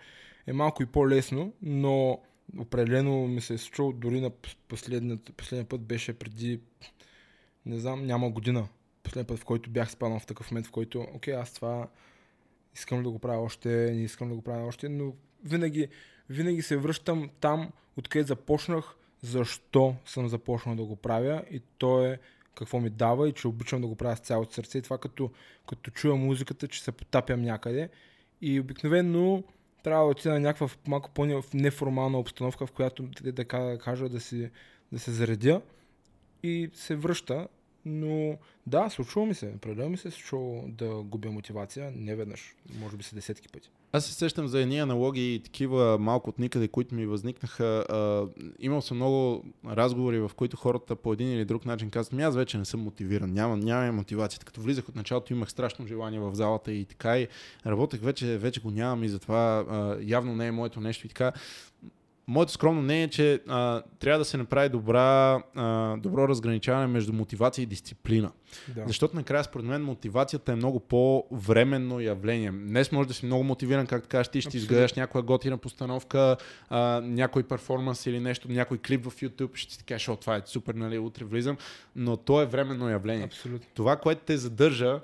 е 0.48 0.54
малко 0.54 0.84
и 0.84 0.86
по-лесно, 0.86 1.54
но 1.62 2.20
определено 2.60 3.28
ми 3.28 3.42
се 3.42 3.54
е 3.54 3.58
случило 3.58 3.92
дори 3.92 4.22
на 4.22 4.30
последния 5.38 5.66
път 5.70 5.82
беше 5.82 6.14
преди, 6.14 6.60
не 7.66 7.80
знам, 7.80 8.06
няма 8.06 8.30
година. 8.30 8.68
Последният 9.04 9.28
път, 9.28 9.40
в 9.40 9.46
който 9.46 9.70
бях 9.70 9.92
спанал 9.92 10.20
в 10.20 10.26
такъв 10.26 10.52
момент, 10.52 10.68
в 10.68 10.72
който, 10.72 11.08
окей, 11.14 11.36
аз 11.36 11.54
това 11.54 11.88
искам 12.76 13.04
да 13.04 13.10
го 13.10 13.20
правя 13.20 13.42
още, 13.42 13.70
не 13.70 14.04
искам 14.04 14.30
да 14.30 14.36
го 14.36 14.42
правя 14.42 14.68
още, 14.68 14.90
но 14.90 15.14
винаги, 15.44 15.88
винаги 16.30 16.62
се 16.62 16.78
връщам 16.78 17.30
там, 17.40 17.72
откъде 17.98 18.26
започнах, 18.26 18.96
защо 19.22 19.96
съм 20.06 20.28
започнал 20.28 20.76
да 20.76 20.84
го 20.84 20.96
правя 20.96 21.44
и 21.52 21.62
то 21.78 22.06
е 22.06 22.20
какво 22.56 22.80
ми 22.80 22.90
дава 22.90 23.30
и 23.30 23.34
че 23.34 23.48
обичам 23.48 23.82
да 23.82 23.88
го 23.88 23.96
правя 23.96 24.16
с 24.16 24.20
цялото 24.20 24.54
сърце. 24.54 24.78
И 24.78 24.82
това 24.82 24.98
като, 24.98 25.32
като 25.70 25.92
чуя 25.92 26.16
музиката, 26.16 26.68
че 26.68 26.84
се 26.84 26.92
потапям 26.92 27.42
някъде. 27.42 27.90
И 28.42 28.60
обикновено 28.60 29.44
трябва 29.84 30.06
да 30.06 30.12
отида 30.12 30.34
на 30.34 30.40
някаква 30.40 30.70
малко 30.88 31.10
по-неформална 31.10 32.20
обстановка, 32.20 32.68
в 32.68 32.72
която 32.72 33.04
да 33.22 33.46
кажа 33.78 34.10
да, 34.10 34.20
си, 34.20 34.50
да 34.92 35.00
се 35.00 35.12
заредя 35.12 35.62
и 36.44 36.70
се 36.74 36.96
връща. 36.96 37.48
Но 37.86 38.38
да, 38.68 38.90
случва 38.90 39.26
ми 39.26 39.34
се. 39.34 39.54
Определено 39.56 39.90
ми 39.90 39.98
се 39.98 40.08
е 40.08 40.12
случва 40.12 40.62
да 40.68 40.88
губя 40.88 41.32
мотивация. 41.32 41.92
Не 41.96 42.16
веднъж, 42.16 42.56
може 42.80 42.98
би 42.98 43.04
се 43.04 43.16
десетки 43.16 43.48
пъти. 43.48 43.70
Аз 43.92 44.06
се 44.06 44.14
сещам 44.14 44.48
за 44.48 44.62
едни 44.62 44.80
аналогии, 44.80 45.42
такива 45.44 45.98
малко 46.00 46.30
от 46.30 46.40
никъде, 46.40 46.68
които 46.68 46.96
ми 46.96 47.06
възникнаха. 47.06 47.86
А, 47.90 48.28
имал 48.60 48.82
съм 48.82 48.98
много 48.98 49.44
разговори, 49.68 50.20
в 50.20 50.32
които 50.36 50.58
хората 50.58 50.96
по 50.96 51.14
един 51.14 51.32
или 51.32 51.46
друг 51.46 51.66
начин 51.66 51.90
казват, 51.90 52.14
ми 52.14 52.24
аз 52.24 52.36
вече 52.36 52.58
не 52.58 52.66
съм 52.66 52.80
мотивиран, 52.80 53.34
нямам, 53.34 53.60
нямам 53.60 53.96
мотивацията. 53.96 54.46
Като 54.46 54.62
влизах 54.62 54.90
от 54.90 54.96
началото 54.96 55.34
имах 55.34 55.50
страшно 55.50 55.88
желание 55.88 56.20
в 56.20 56.36
залата 56.36 56.74
и 56.74 56.86
така 56.86 57.20
и 57.20 57.28
работех 57.66 58.02
вече, 58.02 58.38
вече 58.38 58.62
го 58.62 58.72
нямам 58.72 59.04
и 59.04 59.10
затова 59.10 59.66
а, 59.70 59.98
явно 60.02 60.36
не 60.36 60.48
е 60.48 60.52
моето 60.52 60.82
нещо 60.82 61.06
и 61.06 61.10
така 61.10 61.32
моето 62.28 62.52
скромно 62.52 62.82
мнение 62.82 63.04
е, 63.04 63.08
че 63.08 63.42
а, 63.48 63.82
трябва 64.00 64.20
да 64.20 64.26
се 64.26 64.38
направи 64.38 64.70
добра, 64.70 65.44
а, 65.56 65.98
добро 65.98 66.28
разграничаване 66.28 66.88
между 66.88 67.14
мотивация 67.14 67.64
и 67.64 67.66
дисциплина. 67.66 68.32
Да. 68.76 68.84
Защото 68.88 69.16
накрая, 69.16 69.44
според 69.44 69.66
мен, 69.66 69.84
мотивацията 69.84 70.52
е 70.52 70.56
много 70.56 70.80
по-временно 70.80 72.00
явление. 72.00 72.52
Днес 72.52 72.92
може 72.92 73.08
да 73.08 73.14
си 73.14 73.26
много 73.26 73.44
мотивиран, 73.44 73.88
както 73.88 74.10
кажеш, 74.10 74.28
ти 74.28 74.42
ще 74.42 74.58
изгледаш 74.58 74.94
някоя 74.94 75.24
готина 75.24 75.58
постановка, 75.58 76.38
а, 76.70 77.02
някой 77.02 77.44
перформанс 77.44 78.06
или 78.06 78.20
нещо, 78.20 78.52
някой 78.52 78.78
клип 78.78 79.06
в 79.06 79.16
YouTube, 79.22 79.56
ще 79.56 79.78
ти 79.78 79.84
кажеш, 79.84 80.10
о, 80.10 80.16
това 80.16 80.36
е 80.36 80.42
супер, 80.46 80.74
нали, 80.74 80.98
утре 80.98 81.26
влизам, 81.26 81.58
но 81.96 82.18
то 82.18 82.42
е 82.42 82.46
временно 82.46 82.90
явление. 82.90 83.26
Абсолютно. 83.26 83.68
Това, 83.74 83.96
което 83.96 84.22
те 84.26 84.38
задържа 84.38 85.00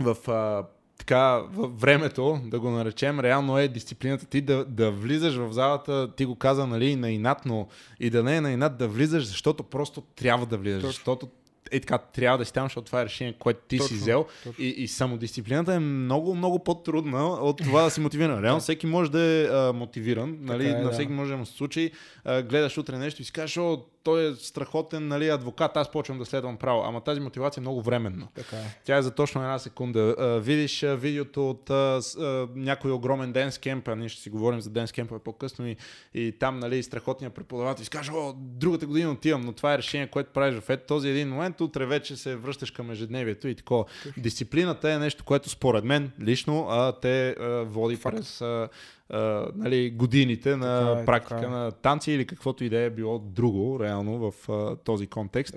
в 0.00 0.30
а, 0.30 0.64
така 1.02 1.42
във 1.52 1.80
времето, 1.80 2.40
да 2.44 2.60
го 2.60 2.70
наречем, 2.70 3.20
реално 3.20 3.58
е 3.58 3.68
дисциплината 3.68 4.26
ти 4.26 4.40
да, 4.40 4.64
да 4.64 4.90
влизаш 4.90 5.34
в 5.34 5.52
залата, 5.52 6.14
ти 6.16 6.24
го 6.24 6.34
каза, 6.34 6.66
нали, 6.66 6.96
на 6.96 7.10
инат, 7.10 7.38
но 7.46 7.68
и 8.00 8.10
да 8.10 8.22
не 8.22 8.36
е 8.36 8.40
на 8.40 8.52
инат 8.52 8.78
да 8.78 8.88
влизаш, 8.88 9.26
защото 9.26 9.62
просто 9.62 10.00
трябва 10.00 10.46
да 10.46 10.56
влизаш, 10.56 10.82
Точно. 10.82 10.92
защото 10.92 11.28
е 11.70 11.80
така, 11.80 11.98
трябва 11.98 12.38
да 12.38 12.44
си 12.44 12.52
там, 12.52 12.64
защото 12.64 12.86
това 12.86 13.00
е 13.00 13.04
решение, 13.04 13.34
което 13.38 13.60
ти 13.68 13.78
точно, 13.78 13.88
си 13.88 13.94
взел. 13.94 14.26
Точно. 14.44 14.64
И, 14.64 14.68
и 14.68 14.88
самодисциплината 14.88 15.74
е 15.74 15.78
много, 15.78 16.34
много 16.34 16.58
по-трудна 16.58 17.24
от 17.26 17.58
това 17.58 17.82
да 17.82 17.90
си 17.90 18.00
мотивиран. 18.00 18.42
Реално 18.42 18.60
всеки 18.60 18.86
може 18.86 19.10
да 19.10 19.20
е 19.20 19.44
а, 19.44 19.72
мотивиран, 19.72 20.38
нали? 20.40 20.68
е, 20.68 20.74
на 20.74 20.90
всеки 20.90 21.08
да. 21.08 21.14
може 21.14 21.30
да 21.30 21.36
му 21.36 21.46
се 21.46 21.52
случи. 21.52 21.90
А, 22.24 22.42
гледаш 22.42 22.78
утре 22.78 22.98
нещо 22.98 23.22
и 23.22 23.24
си 23.24 23.32
кажеш, 23.32 23.56
о, 23.56 23.84
той 24.04 24.30
е 24.30 24.34
страхотен 24.34 25.08
нали, 25.08 25.28
адвокат, 25.28 25.76
аз 25.76 25.90
почвам 25.90 26.18
да 26.18 26.24
следвам 26.24 26.56
право. 26.56 26.82
Ама 26.82 27.00
тази 27.00 27.20
мотивация 27.20 27.60
е 27.60 27.62
много 27.62 27.82
временна. 27.82 28.28
Така 28.34 28.56
е. 28.56 28.78
Тя 28.84 28.96
е 28.96 29.02
за 29.02 29.10
точно 29.10 29.40
една 29.40 29.58
секунда. 29.58 30.14
А, 30.18 30.26
видиш 30.26 30.82
а, 30.82 30.96
видеото 30.96 31.50
от 31.50 31.70
а, 31.70 32.00
а, 32.20 32.48
някой 32.54 32.90
огромен 32.90 33.32
ден 33.32 33.50
кемп, 33.62 33.88
а 33.88 33.96
ние 33.96 34.08
ще 34.08 34.22
си 34.22 34.30
говорим 34.30 34.60
за 34.60 34.70
ден 34.70 34.86
кемпа 34.94 35.18
по-късно 35.18 35.66
и, 35.66 35.76
и 36.14 36.32
там 36.32 36.58
нали, 36.58 36.82
страхотният 36.82 37.34
преподавател 37.34 37.82
и 37.82 37.86
каже, 37.86 38.12
о, 38.12 38.32
другата 38.36 38.86
година 38.86 39.10
отивам, 39.10 39.40
но 39.40 39.52
това 39.52 39.74
е 39.74 39.78
решение, 39.78 40.06
което 40.06 40.32
правиш 40.32 40.60
в 40.60 40.70
ето 40.70 40.86
този 40.86 41.08
един 41.08 41.28
момент, 41.28 41.60
утре 41.60 41.86
вече 41.86 42.16
се 42.16 42.36
връщаш 42.36 42.70
към 42.70 42.90
ежедневието 42.90 43.48
и 43.48 43.54
такова. 43.54 43.84
Дисциплината 44.16 44.92
е 44.92 44.98
нещо, 44.98 45.24
което 45.24 45.48
според 45.48 45.84
мен 45.84 46.10
лично 46.20 46.66
а, 46.70 46.92
те 46.92 47.30
а, 47.30 47.64
води 47.64 47.96
Факт. 47.96 48.16
през 48.16 48.40
а, 48.40 48.68
а, 49.12 49.46
нали, 49.54 49.90
годините 49.90 50.56
на 50.56 50.80
така 50.80 51.00
е, 51.00 51.04
практика 51.04 51.34
така 51.34 51.46
е. 51.46 51.50
на 51.50 51.70
танци 51.70 52.12
или 52.12 52.26
каквото 52.26 52.64
и 52.64 52.68
да 52.68 52.78
е 52.78 52.90
било 52.90 53.18
друго, 53.18 53.80
реално, 53.80 54.30
в 54.30 54.48
а, 54.48 54.76
този 54.76 55.06
контекст. 55.06 55.54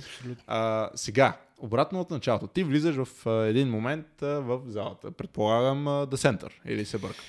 А, 0.47 0.89
сега, 0.95 1.37
обратно 1.59 1.99
от 1.99 2.11
началото, 2.11 2.47
ти 2.47 2.63
влизаш 2.63 2.95
в 2.95 3.27
а, 3.27 3.31
един 3.31 3.69
момент 3.69 4.21
а, 4.21 4.25
в 4.25 4.61
залата. 4.67 5.11
Предполагам 5.11 5.85
The 5.85 6.15
Center 6.15 6.49
или 6.65 6.85
се 6.85 6.97
бърка. 6.97 7.21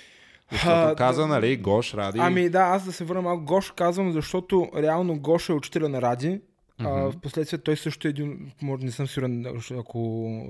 Защото 0.53 0.77
а, 0.77 0.95
каза, 0.97 1.21
да, 1.21 1.27
нали, 1.27 1.57
Гош, 1.57 1.95
Ради. 1.95 2.19
Ами 2.23 2.51
да, 2.51 2.61
аз 2.61 2.85
да 2.85 2.93
се 2.93 3.05
върна 3.05 3.23
малко. 3.23 3.45
Гош 3.45 3.71
казвам, 3.71 4.13
защото 4.13 4.71
реално 4.77 5.19
Гош 5.21 5.49
е 5.49 5.53
учителя 5.53 5.89
на 5.89 6.03
Ради. 6.03 6.41
Mm-hmm. 6.81 7.09
А, 7.09 7.11
впоследствие 7.11 7.59
той 7.59 7.77
също 7.77 8.09
е 8.09 8.11
един, 8.11 8.53
може 8.63 8.85
не 8.85 8.91
съм 8.91 9.07
сигурен, 9.07 9.47
ако 9.79 10.41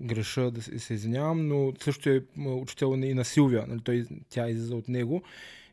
греша 0.00 0.50
да 0.50 0.62
се 0.62 0.94
извинявам, 0.94 1.48
но 1.48 1.72
също 1.82 2.10
е 2.10 2.22
учител 2.38 2.98
и 3.02 3.14
на 3.14 3.24
Силвия. 3.24 3.64
Нали, 3.68 3.80
той, 3.84 4.06
тя 4.28 4.48
излиза 4.48 4.76
от 4.76 4.88
него. 4.88 5.22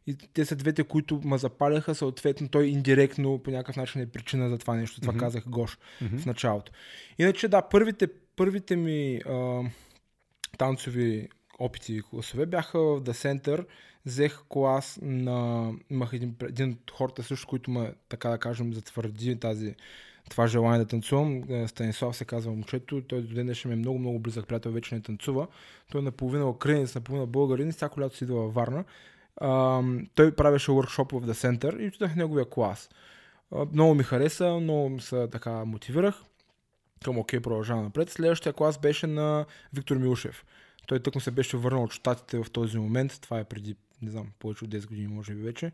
И 0.07 0.15
те 0.15 0.45
са 0.45 0.55
двете, 0.55 0.83
които 0.83 1.21
ме 1.23 1.37
запаляха, 1.37 1.95
съответно 1.95 2.49
той 2.49 2.65
индиректно 2.65 3.39
по 3.39 3.51
някакъв 3.51 3.75
начин 3.75 4.01
е 4.01 4.05
причина 4.05 4.49
за 4.49 4.57
това 4.57 4.75
нещо. 4.75 5.01
Това 5.01 5.13
mm-hmm. 5.13 5.19
казах 5.19 5.43
Гош 5.47 5.77
mm-hmm. 5.77 6.17
в 6.17 6.25
началото. 6.25 6.71
Иначе 7.19 7.47
да, 7.47 7.61
първите, 7.61 8.07
първите 8.35 8.75
ми 8.75 9.21
а, 9.29 9.61
танцови 10.57 11.29
опити 11.59 11.93
и 11.93 12.01
класове 12.01 12.45
бяха 12.45 12.79
в 12.79 13.01
The 13.01 13.11
Center. 13.11 13.65
Взех 14.05 14.39
клас 14.49 14.99
на... 15.01 15.71
Имах 15.89 16.13
един, 16.13 16.35
един 16.41 16.71
от 16.71 16.91
хората 16.91 17.23
също, 17.23 17.47
които 17.47 17.71
ме, 17.71 17.93
така 18.09 18.29
да 18.29 18.37
кажем, 18.37 18.73
затвърди 18.73 19.39
тази 19.39 19.75
това 20.31 20.47
желание 20.47 20.79
да 20.79 20.85
танцувам. 20.85 21.43
Е, 21.49 21.67
Станислав 21.67 22.15
се 22.15 22.25
казва 22.25 22.51
момчето, 22.51 23.01
той 23.01 23.21
до 23.21 23.35
ден 23.35 23.55
ми 23.65 23.73
е 23.73 23.75
много, 23.75 23.99
много 23.99 24.19
близък 24.19 24.47
приятел, 24.47 24.71
вече 24.71 24.95
не 24.95 25.01
танцува. 25.01 25.47
Той 25.91 26.01
е 26.01 26.03
наполовина 26.03 26.49
украинец, 26.49 26.95
наполовина 26.95 27.25
българин, 27.25 27.71
всяко 27.71 28.01
лято 28.01 28.17
си 28.17 28.23
идва 28.23 28.41
във 28.41 28.53
Варна. 28.53 28.83
А, 29.37 29.81
той 30.15 30.35
правеше 30.35 30.71
workshop 30.71 31.19
в 31.19 31.27
The 31.27 31.33
Center 31.33 31.83
и 31.83 31.87
отидах 31.87 32.15
неговия 32.15 32.49
клас. 32.49 32.89
А, 33.55 33.65
много 33.73 33.95
ми 33.95 34.03
хареса, 34.03 34.53
много 34.53 34.99
се 34.99 35.27
така 35.31 35.65
мотивирах. 35.65 36.15
Към 37.03 37.17
окей, 37.17 37.39
продължавам 37.39 37.83
напред. 37.83 38.09
Следващия 38.09 38.53
клас 38.53 38.79
беше 38.79 39.07
на 39.07 39.45
Виктор 39.73 39.95
Милушев. 39.95 40.45
Той 40.87 40.99
тъкмо 40.99 41.21
се 41.21 41.31
беше 41.31 41.57
върнал 41.57 41.83
от 41.83 41.91
щатите 41.91 42.43
в 42.43 42.51
този 42.51 42.77
момент. 42.77 43.19
Това 43.21 43.39
е 43.39 43.43
преди, 43.43 43.75
не 44.01 44.11
знам, 44.11 44.27
повече 44.39 44.65
от 44.65 44.71
10 44.71 44.87
години, 44.87 45.07
може 45.07 45.33
би 45.33 45.41
вече. 45.41 45.71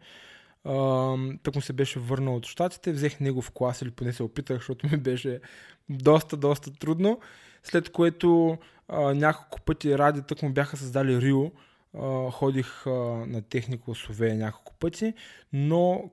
Тък 1.44 1.56
му 1.56 1.62
се 1.62 1.74
беше 1.74 2.00
върнал 2.00 2.36
от 2.36 2.46
щатите, 2.46 2.92
взех 2.92 3.20
него 3.20 3.42
в 3.42 3.52
клас 3.52 3.82
или 3.82 3.92
поне 3.92 4.14
се 4.14 4.24
опитах, 4.24 4.58
защото 4.58 4.88
ми 4.92 4.98
беше 4.98 5.40
доста, 5.90 6.38
доста 6.38 6.74
трудно. 6.74 7.20
След 7.64 7.90
което 7.90 8.58
а, 8.88 9.14
няколко 9.14 9.62
пъти 9.62 9.98
ради 9.98 10.22
тък 10.22 10.44
му 10.44 10.50
бяха 10.50 10.78
създали 10.78 11.22
Рио, 11.22 11.52
ходих 12.32 12.88
а, 12.88 12.90
на 13.28 13.42
техни 13.42 13.82
класове 13.82 14.36
няколко 14.36 14.74
пъти, 14.74 15.14
но 15.54 16.12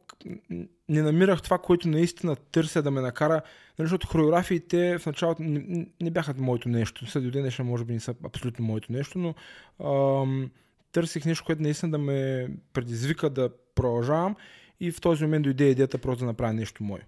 не 0.89 1.03
намирах 1.03 1.43
това, 1.43 1.59
което 1.59 1.89
наистина 1.89 2.37
търся 2.37 2.83
да 2.83 2.91
ме 2.91 3.01
накара, 3.01 3.43
нали, 3.79 3.87
защото 3.89 4.07
хореографиите 4.07 4.99
в 4.99 5.07
началото 5.07 5.43
не, 5.43 5.87
не 6.03 6.11
бяха 6.11 6.35
моето 6.39 6.69
нещо. 6.69 7.07
След 7.07 7.31
ден 7.31 7.51
може 7.63 7.85
би 7.85 7.93
не 7.93 8.01
са 8.01 8.15
абсолютно 8.25 8.65
моето 8.65 8.93
нещо, 8.93 9.19
но 9.19 9.35
ам, 10.23 10.51
търсих 10.95 11.25
нещо, 11.25 11.45
което 11.45 11.63
наистина 11.63 11.93
да 11.93 11.99
ме 11.99 12.49
предизвика 12.73 13.31
да 13.31 13.51
продължавам 13.75 14.37
и 14.81 14.91
в 14.91 15.01
този 15.01 15.25
момент 15.25 15.43
дойде 15.43 15.65
идеята 15.65 15.99
просто 15.99 16.21
да 16.21 16.27
направя 16.27 16.53
нещо 16.53 16.85
мое. 16.85 17.01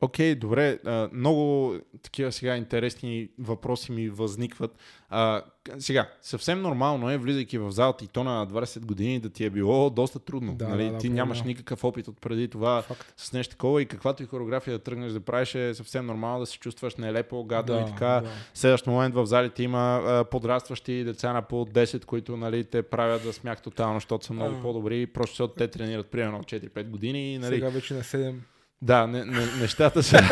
Окей, 0.00 0.34
okay, 0.34 0.38
добре. 0.38 0.78
А, 0.84 1.08
много 1.12 1.74
такива 2.02 2.32
сега 2.32 2.56
интересни 2.56 3.28
въпроси 3.38 3.92
ми 3.92 4.08
възникват. 4.08 4.78
А, 5.10 5.42
сега, 5.78 6.08
съвсем 6.22 6.62
нормално 6.62 7.10
е, 7.10 7.18
влизайки 7.18 7.58
в 7.58 7.70
залата 7.70 8.04
и 8.04 8.08
то 8.08 8.24
на 8.24 8.46
20 8.46 8.84
години, 8.84 9.20
да 9.20 9.30
ти 9.30 9.44
е 9.44 9.50
било 9.50 9.90
доста 9.90 10.18
трудно. 10.18 10.54
Да, 10.54 10.68
нали? 10.68 10.90
да, 10.90 10.98
ти 10.98 11.08
да, 11.08 11.14
нямаш 11.14 11.38
да. 11.38 11.48
никакъв 11.48 11.84
опит 11.84 12.08
от 12.08 12.20
преди 12.20 12.48
това 12.48 12.82
Факт. 12.82 13.14
с 13.16 13.32
нещо 13.32 13.50
такова 13.50 13.82
и 13.82 13.86
каквато 13.86 14.22
и 14.22 14.26
хореография 14.26 14.78
да 14.78 14.84
тръгнеш 14.84 15.12
да 15.12 15.20
правиш 15.20 15.54
е 15.54 15.74
съвсем 15.74 16.06
нормално 16.06 16.40
да 16.40 16.46
се 16.46 16.58
чувстваш 16.58 16.96
нелепо, 16.96 17.44
гадно 17.44 17.74
да, 17.74 17.80
и 17.80 17.84
така. 17.84 18.20
Да. 18.20 18.30
Следващ 18.54 18.86
момент 18.86 19.14
в 19.14 19.26
залите 19.26 19.62
има 19.62 20.02
а, 20.04 20.24
подрастващи 20.24 21.04
деца 21.04 21.32
на 21.32 21.42
по 21.42 21.66
10, 21.66 22.04
които 22.04 22.36
нали, 22.36 22.64
те 22.64 22.82
правят 22.82 23.22
да 23.22 23.32
смях 23.32 23.62
тотално, 23.62 23.96
защото 23.96 24.26
са 24.26 24.32
много 24.32 24.56
а. 24.58 24.62
по-добри, 24.62 25.06
просто 25.06 25.32
защото 25.32 25.54
те 25.54 25.68
тренират 25.68 26.06
примерно 26.06 26.38
4-5 26.38 26.88
години. 26.88 27.38
Нали. 27.38 27.54
Сега 27.54 27.68
вече 27.68 27.94
на 27.94 28.02
7. 28.02 28.34
Да, 28.82 29.06
не, 29.06 29.24
не, 29.24 29.46
нещата, 29.60 30.02
са, 30.02 30.18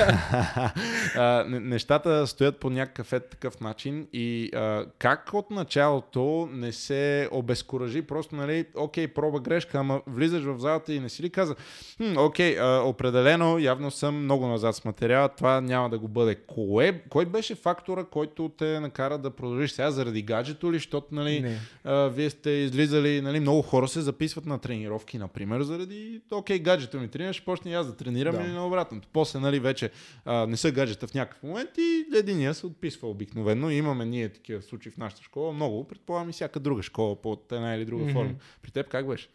а, 1.17 1.45
не, 1.49 1.61
нещата 1.61 2.27
стоят 2.27 2.61
по 2.61 2.71
някакъв 2.71 3.13
ед 3.13 3.29
такъв 3.31 3.61
начин 3.61 4.07
и 4.13 4.51
а, 4.55 4.87
как 4.99 5.31
от 5.33 5.51
началото 5.51 6.49
не 6.53 6.73
се 6.73 7.29
обезкуражи, 7.33 8.03
просто, 8.03 8.37
нали, 8.37 8.65
окей, 8.77 9.09
проба 9.09 9.41
грешка, 9.41 9.79
ама 9.79 10.03
влизаш 10.07 10.43
в 10.43 10.59
залата 10.59 10.93
и 10.93 11.01
не 11.01 11.09
си 11.09 11.23
ли 11.23 11.31
каза, 11.31 11.55
хм, 11.97 12.19
окей, 12.19 12.59
а, 12.59 12.83
определено, 12.85 13.59
явно 13.59 13.91
съм 13.91 14.25
много 14.25 14.47
назад 14.47 14.77
с 14.77 14.85
материала, 14.85 15.29
това 15.29 15.61
няма 15.61 15.91
да 15.91 15.99
го 15.99 16.09
бъде. 16.09 16.35
Кое, 16.35 17.03
кой 17.09 17.27
беше 17.27 17.55
фактора, 17.55 18.05
който 18.05 18.49
те 18.49 18.81
накара 18.81 19.19
да 19.19 19.31
продължиш 19.31 19.71
сега? 19.71 19.91
Заради 19.91 20.23
гаджето 20.23 20.73
ли, 20.73 20.77
защото, 20.77 21.07
нали, 21.13 21.59
а, 21.85 22.09
вие 22.09 22.31
сте 22.31 22.51
излизали, 22.51 23.21
нали, 23.21 23.41
много 23.41 23.63
хора 23.63 23.89
се 23.89 24.01
записват 24.01 24.47
на 24.47 24.59
тренировки, 24.59 25.19
например, 25.19 25.63
заради, 25.63 26.21
окей, 26.33 26.59
гаджето 26.59 27.01
ми 27.01 27.09
тренира, 27.09 27.33
ще 27.33 27.45
почне 27.45 27.75
аз 27.75 27.87
да 27.87 27.97
тренирам 27.97 28.34
да. 28.37 28.45
или 28.45 28.53
на 28.53 28.67
обратното. 28.67 29.09
После, 29.13 29.39
нали, 29.39 29.61
вече 29.61 29.91
а, 30.25 30.47
не 30.47 30.57
са 30.57 30.73
гаджета 30.73 31.07
в 31.07 31.15
някакъв 31.15 31.43
момент 31.43 31.71
и 31.79 32.07
единия 32.15 32.55
се 32.55 32.67
отписва 32.67 33.09
обикновено. 33.09 33.71
Имаме 33.71 34.05
ние 34.05 34.29
такива 34.29 34.63
случаи 34.63 34.93
в 34.93 34.97
нашата 34.97 35.23
школа, 35.23 35.53
много, 35.53 35.89
предполагам 35.89 36.31
и 36.31 36.33
всяка 36.33 36.61
друга 36.61 36.83
школа 36.83 37.23
по 37.23 37.39
една 37.53 37.75
или 37.75 37.85
друга 37.85 38.05
mm-hmm. 38.05 38.13
форма. 38.13 38.35
При 38.63 38.71
теб 38.71 38.89
как 38.89 39.07
беше? 39.09 39.29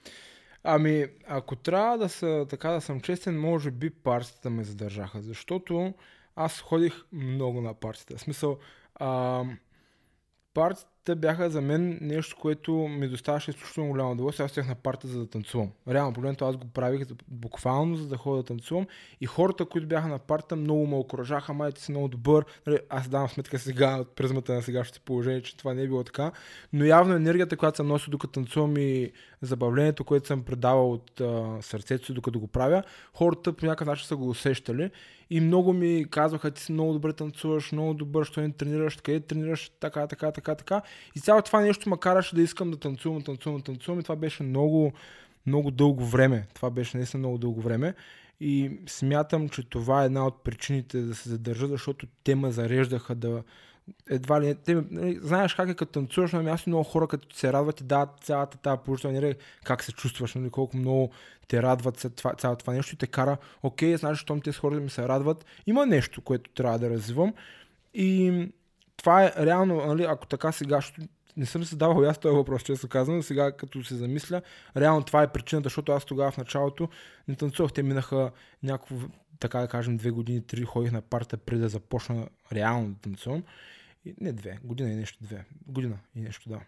Ами, 0.64 1.06
ако 1.28 1.56
трябва 1.56 1.98
да, 1.98 2.10
са, 2.10 2.46
така 2.50 2.70
да 2.70 2.82
съм 2.82 3.02
честен, 3.02 3.40
може 3.40 3.72
би 3.72 3.90
партията 3.90 4.50
ме 4.50 4.64
задържаха, 4.64 5.22
защото 5.22 5.94
аз 6.36 6.62
ходих 6.62 6.94
много 7.12 7.62
на 7.62 7.74
партията. 7.74 8.18
В 8.18 8.22
смисъл, 8.22 8.58
а, 8.96 9.44
партията 10.54 10.99
те 11.10 11.16
бяха 11.16 11.50
за 11.50 11.62
мен 11.62 11.98
нещо, 12.02 12.38
което 12.42 12.74
ми 12.74 13.08
доставаше 13.08 13.52
изключително 13.52 13.90
голямо 13.90 14.12
удоволствие. 14.12 14.46
Аз 14.46 14.52
стоях 14.52 14.68
на 14.68 14.76
парта 14.76 15.08
за 15.08 15.20
да 15.20 15.28
танцувам. 15.28 15.70
Реално 15.88 16.14
погледнато 16.14 16.46
аз 16.46 16.58
го 16.58 16.68
правих 16.68 17.06
буквално 17.28 17.96
за 17.96 18.08
да 18.08 18.18
ходя 18.18 18.38
да 18.38 18.44
танцувам. 18.44 18.88
И 19.22 19.26
хората, 19.26 19.66
които 19.66 19.88
бяха 19.88 20.08
на 20.08 20.20
парта, 20.20 20.56
много 20.56 20.88
ме 20.88 20.96
окоръжаха. 20.96 21.54
Май 21.54 21.72
ти 21.72 21.82
си 21.82 21.92
много 21.92 22.08
добър. 22.08 22.46
Нали, 22.68 22.80
аз 22.90 23.08
давам 23.08 23.30
сметка 23.30 23.60
сега 23.60 23.98
от 23.98 24.16
призмата 24.16 24.54
на 24.54 24.62
сегашното 24.62 25.02
положение, 25.02 25.42
че 25.42 25.58
това 25.58 25.74
не 25.74 25.82
е 25.82 25.88
било 25.88 26.04
така. 26.04 26.32
Но 26.74 26.86
явно 26.86 27.16
енергията, 27.16 27.58
която 27.58 27.78
съм 27.78 27.88
носил 27.88 28.12
докато 28.12 28.34
танцувам 28.34 28.78
и 28.78 29.12
забавлението, 29.42 30.04
което 30.04 30.28
съм 30.28 30.44
предавал 30.44 30.92
от 30.92 31.22
а, 31.22 31.58
сърцето 31.62 32.06
си, 32.06 32.14
докато 32.14 32.40
го 32.40 32.48
правя, 32.48 32.84
хората 33.14 33.54
по 33.54 33.66
някакъв 33.66 33.88
начин 33.88 34.08
са 34.08 34.16
го 34.16 34.30
усещали. 34.30 34.92
И 35.30 35.40
много 35.40 35.74
ми 35.74 36.06
казваха, 36.10 36.52
ти 36.52 36.62
си 36.62 36.72
много 36.72 36.94
добре 36.94 37.14
танцуваш, 37.14 37.72
много 37.72 37.94
добър, 37.94 38.26
що 38.26 38.42
не 38.42 38.52
тренираш, 38.52 38.96
къде 38.96 39.20
тренираш, 39.20 39.72
така, 39.80 40.08
така, 40.08 40.32
така, 40.32 40.56
така. 40.56 40.82
И 41.16 41.20
цялото 41.20 41.46
това 41.46 41.62
нещо 41.62 41.90
ме 41.90 41.98
караше 41.98 42.36
да 42.36 42.42
искам 42.42 42.72
да 42.72 42.78
танцувам, 42.78 43.22
танцувам, 43.22 43.62
танцувам. 43.62 44.00
И 44.00 44.04
това 44.04 44.16
беше 44.16 44.44
много, 44.44 44.94
много 45.46 45.72
дълго 45.72 46.06
време. 46.06 46.48
Това 46.54 46.70
беше 46.70 46.98
наистина 46.98 47.20
много 47.20 47.38
дълго 47.38 47.62
време. 47.62 47.94
И 48.40 48.72
смятам, 48.88 49.50
че 49.50 49.70
това 49.70 50.04
е 50.04 50.06
една 50.06 50.28
от 50.28 50.44
причините 50.44 51.02
да 51.02 51.16
се 51.16 51.30
задържа, 51.30 51.68
защото 51.68 52.08
те 52.24 52.36
ме 52.36 52.52
зареждаха 52.52 53.16
да, 53.16 53.44
едва 54.10 54.42
ли 54.42 54.56
те, 54.56 54.84
нали, 54.92 55.20
знаеш 55.22 55.54
как 55.54 55.70
е 55.70 55.74
като 55.74 55.92
танцуваш 55.92 56.32
на 56.32 56.44
място, 56.44 56.70
много 56.70 56.84
хора 56.84 57.08
като 57.08 57.36
се 57.36 57.54
радват 57.54 57.82
и 57.82 57.84
дават 57.84 58.10
цялата 58.22 58.58
тази 58.58 58.82
положителна 58.86 59.18
енергия, 59.18 59.36
как 59.64 59.84
се 59.84 59.92
чувстваш, 59.92 60.36
нали, 60.36 60.50
колко 60.50 60.78
много 60.78 61.10
те 61.48 61.62
радват 61.62 61.98
цялото 62.38 62.56
това 62.56 62.74
нещо 62.74 62.96
и 62.96 62.98
те 62.98 63.08
кара, 63.08 63.38
окей, 63.64 63.98
знаеш, 63.98 64.18
щом 64.18 64.42
тези 64.42 64.58
хора 64.58 64.76
ми 64.76 64.90
се 64.90 65.08
радват, 65.08 65.46
има 65.68 65.86
нещо, 65.86 66.22
което 66.22 66.50
трябва 66.50 66.80
да 66.80 66.90
развивам 66.90 67.34
и 67.94 68.48
това 69.00 69.24
е 69.24 69.34
реално, 69.38 69.86
нали, 69.86 70.04
ако 70.04 70.28
така 70.28 70.52
сега, 70.52 70.80
не 71.38 71.46
съм 71.46 71.64
се 71.64 71.70
задавал 71.70 72.10
аз 72.10 72.18
този 72.18 72.36
въпрос, 72.36 72.64
често 72.64 72.88
казвам, 72.88 73.18
но 73.18 73.24
сега 73.24 73.52
като 73.52 73.84
се 73.84 73.96
замисля, 73.96 74.42
реално 74.78 75.04
това 75.04 75.24
е 75.24 75.32
причината, 75.32 75.66
защото 75.66 75.92
аз 75.92 76.06
тогава 76.06 76.32
в 76.32 76.38
началото 76.38 76.90
не 77.28 77.36
танцувах, 77.36 77.74
те 77.74 77.84
минаха 77.84 78.32
някакво, 78.64 78.96
така 79.40 79.60
да 79.60 79.68
кажем, 79.68 79.98
две 79.98 80.12
години, 80.12 80.48
три 80.48 80.64
ходих 80.64 80.92
на 80.92 81.02
парта 81.02 81.38
преди 81.38 81.62
да 81.62 81.70
започна 81.70 82.28
реално 82.54 82.90
да 82.90 83.00
танцувам. 83.00 83.44
И, 84.06 84.16
не 84.22 84.34
две, 84.34 84.60
година 84.64 84.90
и 84.90 84.96
нещо 84.96 85.18
две. 85.22 85.46
Година 85.68 85.98
и 86.16 86.22
нещо, 86.22 86.50
да. 86.50 86.60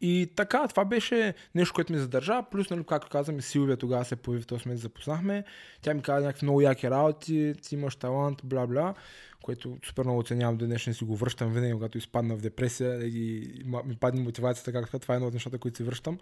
И 0.00 0.32
така, 0.36 0.68
това 0.68 0.84
беше 0.84 1.34
нещо, 1.54 1.74
което 1.74 1.92
ми 1.92 1.98
задържа. 1.98 2.42
Плюс, 2.50 2.70
нали, 2.70 2.84
както 2.88 3.08
казвам, 3.08 3.38
и 3.38 3.42
Силвия 3.42 3.76
тогава 3.76 4.04
се 4.04 4.16
появи 4.16 4.42
в 4.42 4.46
този 4.46 4.62
момент, 4.66 4.80
запознахме. 4.80 5.44
Тя 5.82 5.94
ми 5.94 6.02
каза 6.02 6.26
някакви 6.26 6.44
много 6.46 6.60
яки 6.60 6.90
работи, 6.90 7.54
ти 7.62 7.74
имаш 7.74 7.96
талант, 7.96 8.42
бла-бла, 8.42 8.94
което 9.42 9.78
супер 9.86 10.04
много 10.04 10.18
оценявам 10.18 10.56
до 10.56 10.66
днешния 10.66 10.94
си 10.94 11.04
го 11.04 11.16
връщам 11.16 11.52
винаги, 11.52 11.72
когато 11.72 11.98
изпадна 11.98 12.36
в 12.36 12.40
депресия 12.40 13.06
и 13.06 13.48
ми 13.84 13.96
падне 13.96 14.20
мотивацията, 14.20 14.72
както 14.72 14.98
това 14.98 15.14
е 15.14 15.16
едно 15.16 15.28
от 15.28 15.34
нещата, 15.34 15.58
които 15.58 15.76
си 15.76 15.82
връщам. 15.82 16.18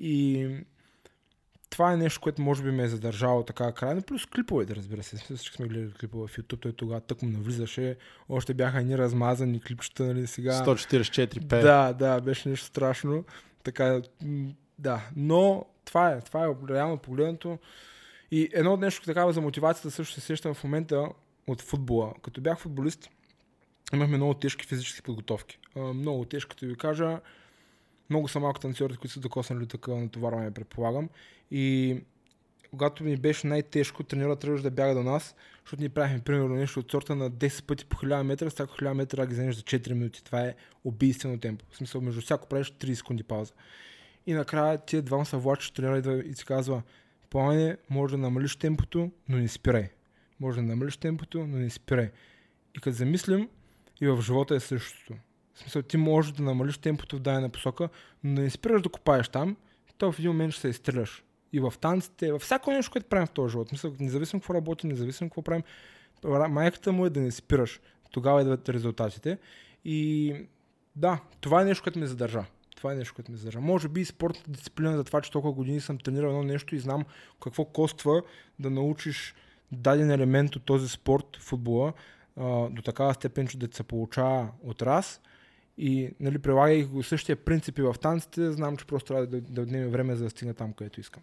И 0.00 0.48
това 1.70 1.92
е 1.92 1.96
нещо, 1.96 2.20
което 2.20 2.42
може 2.42 2.62
би 2.62 2.70
ме 2.70 2.82
е 2.82 2.88
задържало 2.88 3.42
така 3.42 3.72
крайно. 3.72 4.02
Плюс 4.02 4.26
клиповете, 4.26 4.76
разбира 4.76 5.02
се. 5.02 5.16
Всички 5.16 5.56
сме 5.56 5.68
гледали 5.68 5.92
клипове 5.92 6.26
в 6.26 6.36
YouTube. 6.36 6.60
Той 6.60 6.72
тогава 6.72 7.00
тък 7.00 7.22
му 7.22 7.30
навлизаше. 7.30 7.96
Още 8.28 8.54
бяха 8.54 8.82
ни 8.82 8.98
размазани 8.98 9.60
клипчета, 9.60 10.04
нали 10.04 10.26
сега. 10.26 10.52
144 10.52 11.48
п 11.48 11.60
Да, 11.60 11.92
да, 11.92 12.20
беше 12.20 12.48
нещо 12.48 12.66
страшно. 12.66 13.24
Така, 13.64 14.02
да. 14.78 15.08
Но 15.16 15.66
това 15.84 16.10
е, 16.10 16.20
това 16.20 16.44
е 16.44 16.74
реално 16.74 16.98
погледнато. 16.98 17.58
И 18.30 18.48
едно 18.52 18.72
от 18.72 18.80
нещо 18.80 19.04
такава 19.04 19.32
за 19.32 19.40
мотивацията 19.40 19.90
също 19.90 20.14
се 20.14 20.20
сещам 20.20 20.54
в 20.54 20.64
момента 20.64 21.08
от 21.46 21.62
футбола. 21.62 22.14
Като 22.22 22.40
бях 22.40 22.58
футболист, 22.58 23.10
имахме 23.92 24.16
много 24.16 24.34
тежки 24.34 24.66
физически 24.66 25.02
подготовки. 25.02 25.58
Много 25.76 26.24
тежки, 26.24 26.48
като 26.48 26.66
ви 26.66 26.76
кажа. 26.76 27.20
Много 28.10 28.28
са 28.28 28.40
малко 28.40 28.60
танцорите, 28.60 28.98
които 28.98 29.12
са 29.12 29.20
докоснали 29.20 29.66
такова 29.66 30.00
натоварване, 30.00 30.50
предполагам. 30.50 31.08
И 31.50 31.96
когато 32.70 33.04
ми 33.04 33.16
беше 33.16 33.46
най-тежко, 33.46 34.02
тренера 34.02 34.36
трябваше 34.36 34.62
да 34.62 34.70
бяга 34.70 34.94
до 34.94 35.02
нас, 35.02 35.34
защото 35.64 35.82
ни 35.82 35.88
правихме 35.88 36.20
примерно 36.20 36.54
нещо 36.54 36.80
от 36.80 36.90
сорта 36.90 37.14
на 37.14 37.30
10 37.30 37.64
пъти 37.64 37.84
по 37.84 37.96
1000 37.96 38.22
метра, 38.22 38.50
всяко 38.50 38.74
1000 38.74 38.92
метра 38.92 39.26
ги 39.26 39.32
вземеш 39.32 39.56
за 39.56 39.62
4 39.62 39.92
минути. 39.92 40.24
Това 40.24 40.40
е 40.40 40.54
убийствено 40.84 41.38
темпо. 41.40 41.64
В 41.70 41.76
смисъл, 41.76 42.00
между 42.00 42.20
всяко 42.20 42.48
правиш 42.48 42.72
30 42.72 42.94
секунди 42.94 43.22
пауза. 43.22 43.52
И 44.26 44.34
накрая 44.34 44.78
тия 44.78 45.02
двама 45.02 45.26
са 45.26 45.38
влачи, 45.38 45.74
тренера 45.74 45.98
идва 45.98 46.18
и 46.24 46.34
си 46.34 46.44
казва, 46.44 46.82
Пламене, 47.30 47.76
може 47.90 48.16
да 48.16 48.18
намалиш 48.18 48.56
темпото, 48.56 49.10
но 49.28 49.36
не 49.36 49.48
спирай. 49.48 49.88
Може 50.40 50.60
да 50.60 50.66
намалиш 50.66 50.96
темпото, 50.96 51.46
но 51.46 51.58
не 51.58 51.70
спирай. 51.70 52.10
И 52.76 52.80
като 52.80 52.96
замислим, 52.96 53.48
и 54.00 54.08
в 54.08 54.22
живота 54.22 54.54
е 54.54 54.60
същото. 54.60 55.14
В 55.54 55.58
смисъл, 55.58 55.82
ти 55.82 55.96
можеш 55.96 56.32
да 56.32 56.42
намалиш 56.42 56.78
темпото 56.78 57.16
в 57.16 57.20
дадена 57.20 57.48
посока, 57.48 57.88
но 58.24 58.40
не 58.40 58.50
спираш 58.50 58.82
да 58.82 58.88
копаеш 58.88 59.28
там, 59.28 59.56
то 59.98 60.12
в 60.12 60.18
един 60.18 60.30
момент 60.30 60.52
ще 60.52 60.60
се 60.60 60.68
изстреляш. 60.68 61.24
И 61.52 61.60
в 61.60 61.74
танците, 61.80 62.32
във 62.32 62.42
всяко 62.42 62.70
нещо, 62.70 62.92
което 62.92 63.08
правим 63.08 63.26
в 63.26 63.30
този 63.30 63.52
живот. 63.52 63.72
Мисля, 63.72 63.92
независимо 64.00 64.40
какво 64.40 64.54
работим, 64.54 64.90
независимо 64.90 65.30
какво 65.30 65.42
правим, 65.42 65.62
майката 66.48 66.92
му 66.92 67.06
е 67.06 67.10
да 67.10 67.20
не 67.20 67.30
спираш. 67.30 67.80
Тогава 68.10 68.42
идват 68.42 68.68
резултатите. 68.68 69.38
И 69.84 70.34
да, 70.96 71.20
това 71.40 71.62
е 71.62 71.64
нещо, 71.64 71.82
което 71.82 71.98
ме 71.98 72.06
задържа. 72.06 72.44
Това 72.76 72.92
е 72.92 72.96
нещо, 72.96 73.14
което 73.14 73.30
ме 73.30 73.36
задържа. 73.36 73.60
Може 73.60 73.88
би 73.88 74.00
и 74.00 74.04
спортната 74.04 74.50
дисциплина 74.50 74.96
за 74.96 75.04
това, 75.04 75.20
че 75.20 75.30
толкова 75.30 75.52
години 75.52 75.80
съм 75.80 75.98
тренирал 75.98 76.28
едно 76.28 76.42
нещо 76.42 76.74
и 76.74 76.78
знам 76.78 77.04
какво 77.42 77.64
коства 77.64 78.22
да 78.58 78.70
научиш 78.70 79.34
даден 79.72 80.10
елемент 80.10 80.56
от 80.56 80.62
този 80.62 80.88
спорт, 80.88 81.36
футбола, 81.40 81.92
до 82.70 82.82
такава 82.84 83.14
степен, 83.14 83.46
че 83.46 83.58
да 83.58 83.76
се 83.76 83.82
получава 83.82 84.48
от 84.62 84.82
раз. 84.82 85.20
И 85.78 86.10
нали, 86.20 86.38
прилагайки 86.38 86.88
същия 87.02 87.36
принципи 87.36 87.82
в 87.82 87.94
танците, 88.00 88.52
знам, 88.52 88.76
че 88.76 88.86
просто 88.86 89.06
трябва 89.06 89.26
да, 89.26 89.40
да 89.40 89.62
отнеме 89.62 89.86
време 89.86 90.16
за 90.16 90.24
да 90.24 90.30
стигна 90.30 90.54
там, 90.54 90.72
където 90.72 91.00
искам. 91.00 91.22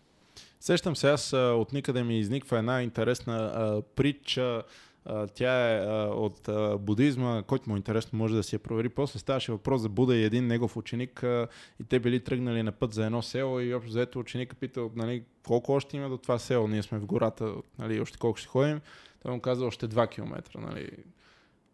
Сещам 0.63 0.95
се, 0.95 1.09
аз 1.09 1.33
от 1.33 1.73
никъде 1.73 2.03
ми 2.03 2.19
изниква 2.19 2.57
една 2.57 2.83
интересна 2.83 3.35
а, 3.35 3.81
притча. 3.81 4.63
А, 5.05 5.27
тя 5.27 5.71
е 5.71 5.85
а, 5.85 5.91
от 6.05 6.47
а, 6.47 6.77
будизма, 6.77 7.43
който 7.47 7.69
му 7.69 7.75
е 7.75 7.77
интересно 7.77 8.19
може 8.19 8.35
да 8.35 8.43
си 8.43 8.55
я 8.55 8.59
провери. 8.59 8.89
После 8.89 9.19
ставаше 9.19 9.51
въпрос 9.51 9.81
за 9.81 9.89
Буда 9.89 10.15
и 10.15 10.23
един 10.23 10.47
негов 10.47 10.77
ученик 10.77 11.23
а, 11.23 11.47
и 11.79 11.83
те 11.83 11.99
били 11.99 12.19
тръгнали 12.19 12.63
на 12.63 12.71
път 12.71 12.93
за 12.93 13.05
едно 13.05 13.21
село 13.21 13.59
и 13.59 13.73
общо 13.73 13.91
заето 13.91 14.19
ученика 14.19 14.55
питал 14.55 14.91
нали, 14.95 15.23
колко 15.47 15.71
още 15.71 15.97
има 15.97 16.09
до 16.09 16.17
това 16.17 16.39
село. 16.39 16.67
Ние 16.67 16.83
сме 16.83 16.99
в 16.99 17.05
гората, 17.05 17.53
нали, 17.79 17.99
още 17.99 18.17
колко 18.17 18.37
ще 18.37 18.47
ходим. 18.47 18.81
Той 19.23 19.31
му 19.31 19.41
каза 19.41 19.65
още 19.65 19.87
2 19.87 20.09
км. 20.09 20.59
Нали. 20.59 20.89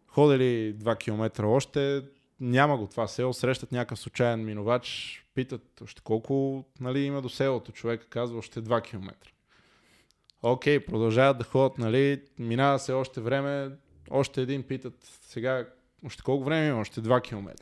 Ходили 0.08 0.75
2 0.75 0.97
км 0.97 1.45
още, 1.45 2.02
няма 2.41 2.78
го 2.78 2.88
това 2.88 3.08
село, 3.08 3.34
срещат 3.34 3.71
някакъв 3.71 3.99
случайен 3.99 4.45
минувач, 4.45 5.19
питат 5.36 5.82
още 5.84 6.02
колко 6.02 6.65
нали, 6.80 6.99
има 6.99 7.21
до 7.21 7.30
селото. 7.30 7.71
Човек 7.71 8.08
казва 8.10 8.38
още 8.38 8.62
2 8.62 8.84
км. 8.84 9.13
Окей, 10.41 10.86
продължават 10.86 11.38
да 11.38 11.43
ходят, 11.43 11.78
нали, 11.78 12.21
минава 12.39 12.80
се 12.80 12.93
още 12.93 13.21
време, 13.21 13.71
още 14.10 14.41
един 14.41 14.63
питат 14.63 14.95
сега, 15.21 15.67
още 16.06 16.23
колко 16.23 16.43
време 16.43 16.67
има, 16.67 16.80
още 16.80 17.02
2 17.02 17.21
км. 17.21 17.54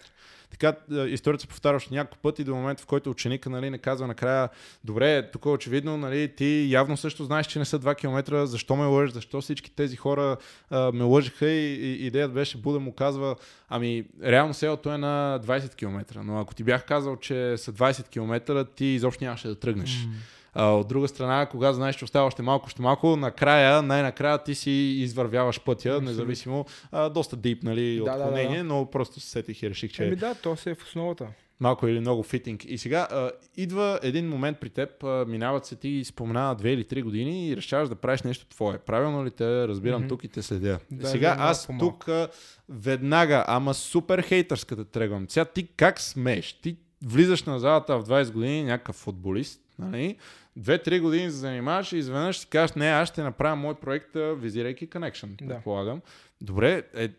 Така 0.49 0.73
историята 1.07 1.41
се 1.41 1.47
повтаря 1.47 1.75
още 1.75 1.93
няколко 1.93 2.17
пъти 2.17 2.43
до 2.43 2.55
момента, 2.55 2.83
в 2.83 2.85
който 2.85 3.09
ученика 3.09 3.49
нали, 3.49 3.69
не 3.69 3.77
казва 3.77 4.07
накрая, 4.07 4.49
добре, 4.83 5.31
тук 5.31 5.45
очевидно, 5.45 5.97
нали, 5.97 6.35
ти 6.35 6.67
явно 6.69 6.97
също 6.97 7.23
знаеш, 7.23 7.47
че 7.47 7.59
не 7.59 7.65
са 7.65 7.79
2 7.79 7.95
км, 7.95 8.45
защо 8.45 8.75
ме 8.75 8.85
лъжиш, 8.85 9.13
защо 9.13 9.41
всички 9.41 9.71
тези 9.71 9.95
хора 9.95 10.37
а, 10.69 10.91
ме 10.91 11.03
лъжиха 11.03 11.49
и, 11.49 11.73
и 11.73 12.05
идеята 12.05 12.33
беше 12.33 12.57
Буда 12.57 12.79
му 12.79 12.93
казва, 12.93 13.35
ами 13.69 14.05
реално 14.23 14.53
селото 14.53 14.91
е 14.91 14.97
на 14.97 15.39
20 15.43 15.75
км, 15.75 16.23
но 16.23 16.39
ако 16.39 16.55
ти 16.55 16.63
бях 16.63 16.85
казал, 16.85 17.15
че 17.15 17.57
са 17.57 17.73
20 17.73 18.09
км, 18.09 18.65
ти 18.65 18.85
изобщо 18.85 19.23
нямаше 19.23 19.47
да 19.47 19.55
тръгнеш. 19.55 19.89
Mm. 19.89 20.07
А, 20.53 20.65
от 20.71 20.87
друга 20.87 21.07
страна, 21.07 21.45
когато 21.45 21.75
знаеш, 21.75 21.95
че 21.95 22.05
остава 22.05 22.25
още 22.25 22.41
малко, 22.41 22.65
още 22.65 22.81
малко, 22.81 23.15
накрая, 23.15 23.81
най-накрая 23.81 24.43
ти 24.43 24.55
си 24.55 24.71
извървяваш 24.71 25.61
пътя, 25.61 25.89
Абсолютно. 25.89 26.09
независимо, 26.09 26.65
а, 26.91 27.09
доста 27.09 27.35
дип, 27.35 27.63
нали, 27.63 27.95
да, 27.95 28.11
отклонение, 28.11 28.57
да, 28.57 28.63
да. 28.63 28.73
но 28.73 28.89
просто 28.91 29.19
се 29.19 29.29
сетих 29.29 29.63
и 29.63 29.69
реших, 29.69 29.91
че... 29.91 30.05
Еми 30.05 30.15
да, 30.15 30.35
то 30.35 30.55
се 30.55 30.71
е 30.71 30.75
в 30.75 30.83
основата. 30.83 31.27
Малко 31.59 31.87
или 31.87 31.99
много 31.99 32.23
фитинг. 32.23 32.65
И 32.65 32.77
сега 32.77 33.07
а, 33.11 33.31
идва 33.55 33.99
един 34.03 34.29
момент 34.29 34.57
при 34.59 34.69
теб, 34.69 35.03
а, 35.03 35.25
минават 35.27 35.65
се 35.65 35.75
ти 35.75 36.03
спомена 36.05 36.55
две 36.55 36.71
или 36.71 36.83
три 36.83 37.01
години 37.01 37.49
и 37.49 37.57
решаваш 37.57 37.89
да 37.89 37.95
правиш 37.95 38.21
нещо 38.21 38.45
твое. 38.45 38.77
Правилно 38.77 39.25
ли 39.25 39.31
те 39.31 39.67
разбирам 39.67 40.03
mm-hmm. 40.03 40.09
тук 40.09 40.23
и 40.23 40.27
те 40.27 40.41
следя? 40.41 40.79
Да, 40.91 41.07
сега 41.07 41.35
да, 41.35 41.43
аз 41.43 41.67
тук 41.79 42.07
а, 42.07 42.27
веднага, 42.69 43.45
ама 43.47 43.73
супер 43.73 44.21
хейтърската 44.21 44.85
тръгвам. 44.85 45.25
Сега 45.29 45.45
ти 45.45 45.67
как 45.67 46.01
смееш? 46.01 46.53
Ти 46.53 46.77
влизаш 47.03 47.43
на 47.43 47.59
залата 47.59 47.99
в 47.99 48.05
20 48.05 48.31
години, 48.31 48.63
някакъв 48.63 48.95
футболист, 48.95 49.61
нали? 49.79 50.17
Две-три 50.55 50.99
години 50.99 51.31
се 51.31 51.37
занимаваш 51.37 51.91
и 51.91 51.97
изведнъж 51.97 52.37
си 52.39 52.47
кажеш, 52.47 52.75
не, 52.75 52.87
аз 52.87 53.09
ще 53.09 53.23
направя 53.23 53.55
мой 53.55 53.75
проект, 53.75 54.09
визирайки 54.15 54.89
Connection, 54.89 55.27
да. 55.27 55.47
предполагам. 55.47 56.01
Добре, 56.41 56.83
е, 56.95 57.09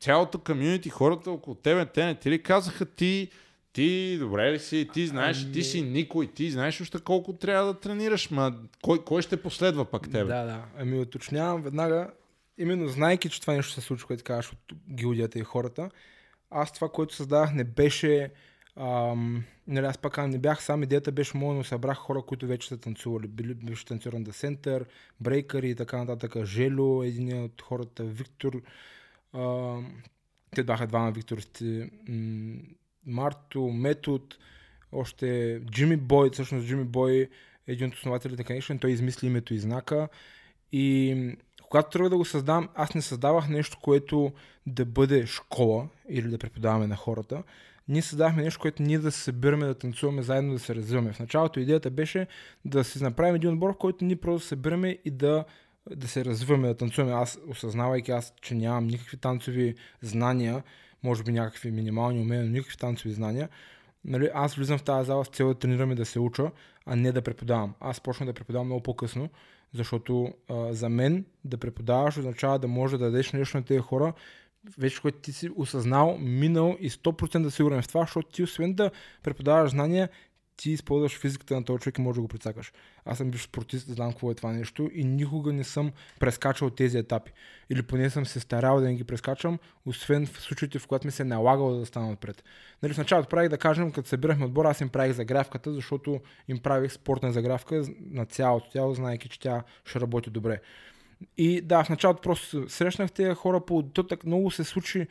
цялото 0.00 0.38
комьюнити, 0.38 0.90
хората 0.90 1.30
около 1.30 1.56
тебе, 1.56 1.86
те 1.86 2.04
не 2.04 2.14
ти 2.14 2.30
ли 2.30 2.42
казаха 2.42 2.86
ти, 2.86 3.30
ти 3.72 4.16
добре 4.18 4.52
ли 4.52 4.58
си, 4.58 4.88
ти 4.92 5.06
знаеш, 5.06 5.42
ами... 5.42 5.52
ти 5.52 5.62
си 5.62 5.82
никой, 5.82 6.26
ти 6.26 6.50
знаеш 6.50 6.80
още 6.80 6.98
колко 6.98 7.32
трябва 7.32 7.72
да 7.72 7.80
тренираш, 7.80 8.30
ма 8.30 8.54
кой, 8.82 9.04
кой 9.04 9.22
ще 9.22 9.42
последва 9.42 9.84
пък 9.84 10.10
тебе? 10.10 10.24
Да, 10.24 10.44
да. 10.44 10.64
Ами 10.78 10.98
уточнявам 10.98 11.62
веднага, 11.62 12.10
именно 12.58 12.88
знайки, 12.88 13.28
че 13.28 13.40
това 13.40 13.54
нещо 13.54 13.72
се 13.72 13.80
случва, 13.80 14.06
което 14.06 14.24
казваш 14.24 14.52
от 14.52 14.58
гилдията 14.90 15.38
и 15.38 15.42
хората, 15.42 15.90
аз 16.50 16.72
това, 16.72 16.88
което 16.88 17.14
създавах, 17.14 17.54
не 17.54 17.64
беше 17.64 18.30
Ам, 18.76 19.44
нали, 19.66 19.86
аз 19.86 19.98
пак 19.98 20.28
не 20.28 20.38
бях 20.38 20.62
сам, 20.62 20.82
идеята 20.82 21.12
беше 21.12 21.36
моя, 21.36 21.56
но 21.56 21.64
събрах 21.64 21.96
хора, 21.96 22.22
които 22.22 22.46
вече 22.46 22.68
са 22.68 22.78
танцували. 22.78 23.28
Били, 23.28 23.54
беше 23.54 23.84
танцор 23.84 24.12
на 24.12 24.32
Център, 24.32 24.84
брейкъри 25.20 25.70
и 25.70 25.74
така 25.74 26.04
нататък. 26.04 26.44
Жело, 26.44 27.02
един 27.02 27.42
от 27.42 27.62
хората, 27.62 28.04
Виктор. 28.04 28.62
Ам, 29.34 30.02
те 30.50 30.62
бяха 30.62 30.86
двама 30.86 31.12
Викторите. 31.12 31.90
Марто, 33.06 33.60
Метод, 33.68 34.24
още 34.92 35.60
Джимми 35.70 35.96
Бой, 35.96 36.30
всъщност 36.30 36.66
Джимми 36.66 36.84
Бой 36.84 37.12
е 37.12 37.28
един 37.66 37.88
от 37.88 37.94
основателите 37.94 38.42
на 38.42 38.48
Connection, 38.48 38.80
той 38.80 38.90
измисли 38.90 39.26
името 39.26 39.54
и 39.54 39.58
знака. 39.58 40.08
И 40.72 41.36
когато 41.62 41.90
трябва 41.90 42.10
да 42.10 42.16
го 42.16 42.24
създам, 42.24 42.68
аз 42.74 42.94
не 42.94 43.02
създавах 43.02 43.48
нещо, 43.48 43.78
което 43.82 44.32
да 44.66 44.84
бъде 44.84 45.26
школа 45.26 45.88
или 46.08 46.28
да 46.28 46.38
преподаваме 46.38 46.86
на 46.86 46.96
хората 46.96 47.42
ние 47.88 48.02
създахме 48.02 48.42
нещо, 48.42 48.60
което 48.60 48.82
ние 48.82 48.98
да 48.98 49.12
се 49.12 49.20
събираме, 49.20 49.66
да 49.66 49.74
танцуваме 49.74 50.22
заедно, 50.22 50.52
да 50.52 50.58
се 50.58 50.74
развиваме. 50.74 51.12
В 51.12 51.20
началото 51.20 51.60
идеята 51.60 51.90
беше 51.90 52.26
да 52.64 52.84
си 52.84 53.02
направим 53.02 53.34
един 53.34 53.52
отбор, 53.52 53.72
в 53.72 53.78
който 53.78 54.04
ние 54.04 54.16
просто 54.16 54.48
събираме 54.48 54.98
и 55.04 55.10
да, 55.10 55.44
да 55.96 56.08
се 56.08 56.24
развиваме, 56.24 56.68
да 56.68 56.76
танцуваме. 56.76 57.12
Аз, 57.14 57.38
осъзнавайки 57.48 58.10
аз, 58.10 58.34
че 58.42 58.54
нямам 58.54 58.86
никакви 58.86 59.16
танцови 59.16 59.74
знания, 60.02 60.62
може 61.02 61.22
би 61.22 61.32
някакви 61.32 61.70
минимални 61.70 62.20
умения, 62.20 62.44
но 62.44 62.50
никакви 62.50 62.76
танцови 62.76 63.14
знания, 63.14 63.48
нали, 64.04 64.30
аз 64.34 64.54
влизам 64.54 64.78
в 64.78 64.82
тази 64.82 65.06
зала 65.06 65.24
с 65.24 65.28
цел 65.28 65.48
да 65.48 65.54
тренираме 65.54 65.94
да 65.94 66.04
се 66.04 66.20
уча, 66.20 66.50
а 66.86 66.96
не 66.96 67.12
да 67.12 67.22
преподавам. 67.22 67.74
Аз 67.80 68.00
почнах 68.00 68.26
да 68.26 68.32
преподавам 68.32 68.66
много 68.66 68.82
по-късно, 68.82 69.28
защото 69.72 70.34
а, 70.48 70.72
за 70.72 70.88
мен 70.88 71.24
да 71.44 71.56
преподаваш 71.56 72.18
означава 72.18 72.58
да 72.58 72.68
може 72.68 72.98
да 72.98 73.04
дадеш 73.04 73.32
нещо 73.32 73.56
на 73.56 73.64
тези 73.64 73.80
хора, 73.80 74.12
вече 74.78 75.00
което 75.00 75.18
ти 75.18 75.32
си 75.32 75.50
осъзнал, 75.56 76.18
минал 76.18 76.76
и 76.80 76.90
100% 76.90 77.48
сигурен 77.48 77.82
в 77.82 77.88
това, 77.88 78.00
защото 78.00 78.28
ти 78.28 78.42
освен 78.42 78.74
да 78.74 78.90
преподаваш 79.22 79.70
знания, 79.70 80.08
ти 80.56 80.70
използваш 80.70 81.18
физиката 81.18 81.54
на 81.54 81.64
този 81.64 81.80
човек 81.80 81.98
и 81.98 82.02
можеш 82.02 82.16
да 82.16 82.22
го 82.22 82.28
прецакаш. 82.28 82.72
Аз 83.04 83.18
съм 83.18 83.30
бивш 83.30 83.42
спортист, 83.42 83.86
знам 83.88 84.10
какво 84.10 84.30
е 84.30 84.34
това 84.34 84.52
нещо 84.52 84.90
и 84.94 85.04
никога 85.04 85.52
не 85.52 85.64
съм 85.64 85.92
прескачал 86.20 86.70
тези 86.70 86.98
етапи. 86.98 87.32
Или 87.70 87.82
поне 87.82 88.10
съм 88.10 88.26
се 88.26 88.40
старал 88.40 88.80
да 88.80 88.86
не 88.86 88.94
ги 88.94 89.04
прескачам, 89.04 89.58
освен 89.86 90.26
в 90.26 90.40
случаите, 90.40 90.78
в 90.78 90.86
които 90.86 91.06
ми 91.06 91.10
се 91.10 91.22
е 91.22 91.26
налагало 91.26 91.78
да 91.78 91.86
стана 91.86 92.12
отпред. 92.12 92.44
Нали, 92.82 92.94
в 92.94 92.98
началото 92.98 93.28
правих 93.28 93.48
да 93.48 93.58
кажем, 93.58 93.92
като 93.92 94.08
събирахме 94.08 94.44
отбора, 94.44 94.70
аз 94.70 94.80
им 94.80 94.88
правих 94.88 95.16
загравката, 95.16 95.72
защото 95.72 96.20
им 96.48 96.58
правих 96.58 96.92
спортна 96.92 97.32
загравка 97.32 97.82
на 98.10 98.26
цялото 98.26 98.70
тяло, 98.70 98.94
знайки, 98.94 99.28
че 99.28 99.40
тя 99.40 99.62
ще 99.84 100.00
работи 100.00 100.30
добре. 100.30 100.60
И 101.36 101.60
да, 101.60 101.84
в 101.84 101.88
началото 101.88 102.20
просто 102.22 102.68
срещнах 102.68 103.12
тези 103.12 103.34
хора 103.34 103.60
по 103.60 103.82
тътък, 103.82 104.24
много 104.24 104.50
се 104.50 104.64
случи. 104.64 105.06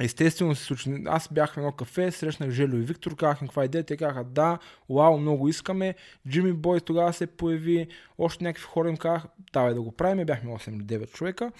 Естествено 0.00 0.54
се 0.54 0.64
случи. 0.64 1.02
Аз 1.06 1.28
бях 1.32 1.54
в 1.54 1.56
едно 1.56 1.72
кафе, 1.72 2.10
срещнах 2.10 2.50
Желю 2.50 2.76
и 2.76 2.84
Виктор, 2.84 3.16
казах 3.16 3.40
им 3.40 3.48
каква 3.48 3.64
идея, 3.64 3.84
те 3.84 3.96
казаха 3.96 4.24
да, 4.24 4.58
вау, 4.90 5.18
много 5.18 5.48
искаме. 5.48 5.94
Джимми 6.28 6.52
Бой 6.52 6.80
тогава 6.80 7.12
се 7.12 7.26
появи, 7.26 7.88
още 8.18 8.44
някакви 8.44 8.64
хора 8.64 8.88
им 8.88 8.96
казах, 8.96 9.24
давай 9.52 9.74
да 9.74 9.82
го 9.82 9.92
правим, 9.92 10.26
бяхме 10.26 10.50
8 10.50 10.74
или 10.74 10.84
9 10.84 11.12
човека. 11.12 11.52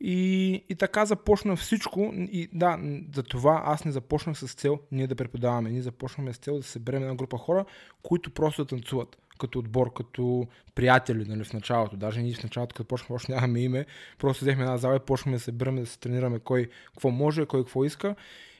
И, 0.00 0.52
и 0.68 0.74
така 0.74 1.06
започна 1.06 1.56
всичко. 1.56 2.12
И 2.14 2.48
да, 2.52 2.78
за 3.14 3.22
това 3.22 3.62
аз 3.64 3.84
не 3.84 3.92
започнах 3.92 4.38
с 4.38 4.54
цел 4.54 4.78
ние 4.92 5.06
да 5.06 5.14
преподаваме. 5.14 5.70
Ние 5.70 5.82
започнахме 5.82 6.32
с 6.32 6.36
цел 6.36 6.56
да 6.56 6.62
съберем 6.62 7.02
една 7.02 7.14
група 7.14 7.38
хора, 7.38 7.64
които 8.02 8.30
просто 8.30 8.64
танцуват 8.64 9.16
като 9.38 9.58
отбор, 9.58 9.92
като 9.92 10.46
приятели 10.74 11.24
нали, 11.28 11.44
в 11.44 11.52
началото. 11.52 11.96
Даже 11.96 12.22
ние 12.22 12.34
в 12.34 12.42
началото, 12.42 12.74
като 12.74 12.88
почнахме, 12.88 13.16
още 13.16 13.32
нямаме 13.32 13.60
име, 13.60 13.86
просто 14.18 14.44
взехме 14.44 14.62
една 14.62 14.76
зала 14.76 14.96
и 14.96 15.00
почнахме 15.00 15.32
да 15.32 15.38
се 15.38 15.44
събираме, 15.44 15.80
да 15.80 15.86
се 15.86 15.98
тренираме 15.98 16.38
кой 16.38 16.68
какво 16.86 17.10
може, 17.10 17.46
кой 17.46 17.60
какво 17.60 17.84
иска. 17.84 18.14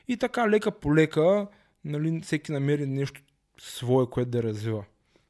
И 0.07 0.17
така, 0.17 0.49
лека 0.49 0.71
по 0.71 0.95
лека, 0.95 1.47
нали, 1.85 2.21
всеки 2.21 2.51
намери 2.51 2.85
нещо 2.85 3.21
свое, 3.59 4.05
което 4.05 4.31
да 4.31 4.43
развива. 4.43 4.83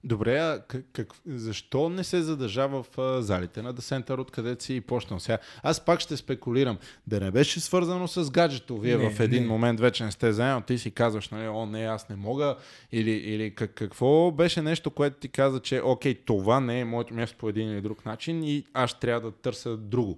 Добре, 0.04 0.38
а 0.38 0.62
как, 0.94 1.14
защо 1.28 1.90
не 1.90 2.04
се 2.04 2.22
задържава 2.22 2.84
в 2.84 2.98
а, 2.98 3.22
залите 3.22 3.62
на 3.62 3.74
Десентър, 3.74 4.18
откъде 4.18 4.56
си 4.60 4.76
и 4.76 4.82
почнал 4.82 5.20
сега? 5.20 5.38
Аз 5.64 5.86
пак 5.86 6.00
ще 6.00 6.18
спекулирам. 6.18 6.78
Да 7.08 7.20
не 7.20 7.32
беше 7.32 7.60
свързано 7.60 8.08
с 8.08 8.32
гаджето. 8.32 8.78
Вие 8.78 8.98
не, 8.98 9.10
в 9.10 9.20
един 9.20 9.42
не. 9.44 9.50
момент 9.50 9.80
вече 9.80 10.06
не 10.06 10.12
сте 10.12 10.34
заедно, 10.34 10.62
ти 10.62 10.78
си 10.78 10.92
казваш, 10.92 11.30
нали, 11.30 11.48
о, 11.48 11.66
не, 11.66 11.86
аз 11.86 12.10
не 12.10 12.16
мога. 12.16 12.56
Или, 12.92 13.12
или 13.12 13.56
как, 13.56 13.74
какво 13.74 14.32
беше 14.32 14.62
нещо, 14.62 14.92
което 14.92 15.20
ти 15.20 15.30
каза, 15.30 15.60
че 15.60 15.82
окей, 15.82 16.16
това 16.16 16.60
не 16.60 16.80
е 16.80 16.86
моето 16.86 17.14
място 17.14 17.38
по 17.38 17.50
един 17.50 17.72
или 17.72 17.82
друг 17.82 18.06
начин 18.06 18.44
и 18.44 18.64
аз 18.74 19.00
трябва 19.00 19.22
да 19.22 19.32
търся 19.32 19.78
друго. 19.78 20.18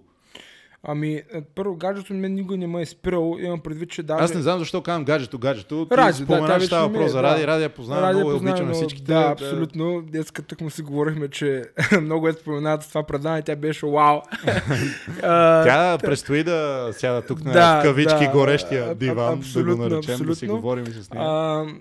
Ами, 0.84 1.13
е, 1.13 1.41
първо, 1.56 1.76
гаджето 1.76 2.13
мен 2.13 2.34
никога 2.34 2.58
не 2.58 2.67
ме 2.67 2.82
е 2.82 2.86
спирал. 2.86 3.38
Имам 3.39 3.60
предвид, 3.60 3.89
че 3.89 4.04
даже... 4.04 4.24
Аз 4.24 4.34
не 4.34 4.41
знам 4.41 4.60
защо 4.60 4.82
казвам 4.82 5.06
гаджето, 5.06 5.39
гаджето. 5.39 5.86
Ти 5.86 5.98
ради, 5.98 6.13
споменаш, 6.13 6.62
да, 6.62 6.67
става 6.67 6.88
въпрос 6.88 7.12
за 7.12 7.24
Ради, 7.24 7.48
Ради 7.48 7.63
я 7.63 7.70
познавам 7.70 8.15
много, 8.15 8.36
обичаме 8.36 8.74
всичките. 8.74 9.13
Да, 9.13 9.30
абсолютно. 9.32 10.02
Днес 10.02 10.32
като 10.32 10.63
му 10.63 10.70
си 10.70 10.82
говорихме, 10.82 11.28
че 11.28 11.63
много 12.02 12.28
е 12.28 12.34
спомената 12.34 12.89
това 12.89 13.04
предаване, 13.04 13.41
тя 13.41 13.56
беше 13.56 13.86
вау. 13.86 14.22
тя 15.63 15.98
предстои 15.98 16.44
да 16.44 16.89
сяда 16.91 17.22
тук 17.22 17.44
на 17.44 17.52
да, 17.52 17.80
кавички 17.84 18.26
да, 18.26 18.32
горещия 18.32 18.96
диван, 18.96 19.39
абсолютно, 19.39 19.76
да 19.76 19.78
го 19.78 19.89
наречем, 19.89 20.13
абсолютно. 20.13 20.26
да 20.26 20.36
си 20.36 20.48
говорим 20.48 20.86
и 20.86 20.91
с 20.91 21.13
нея. 21.13 21.76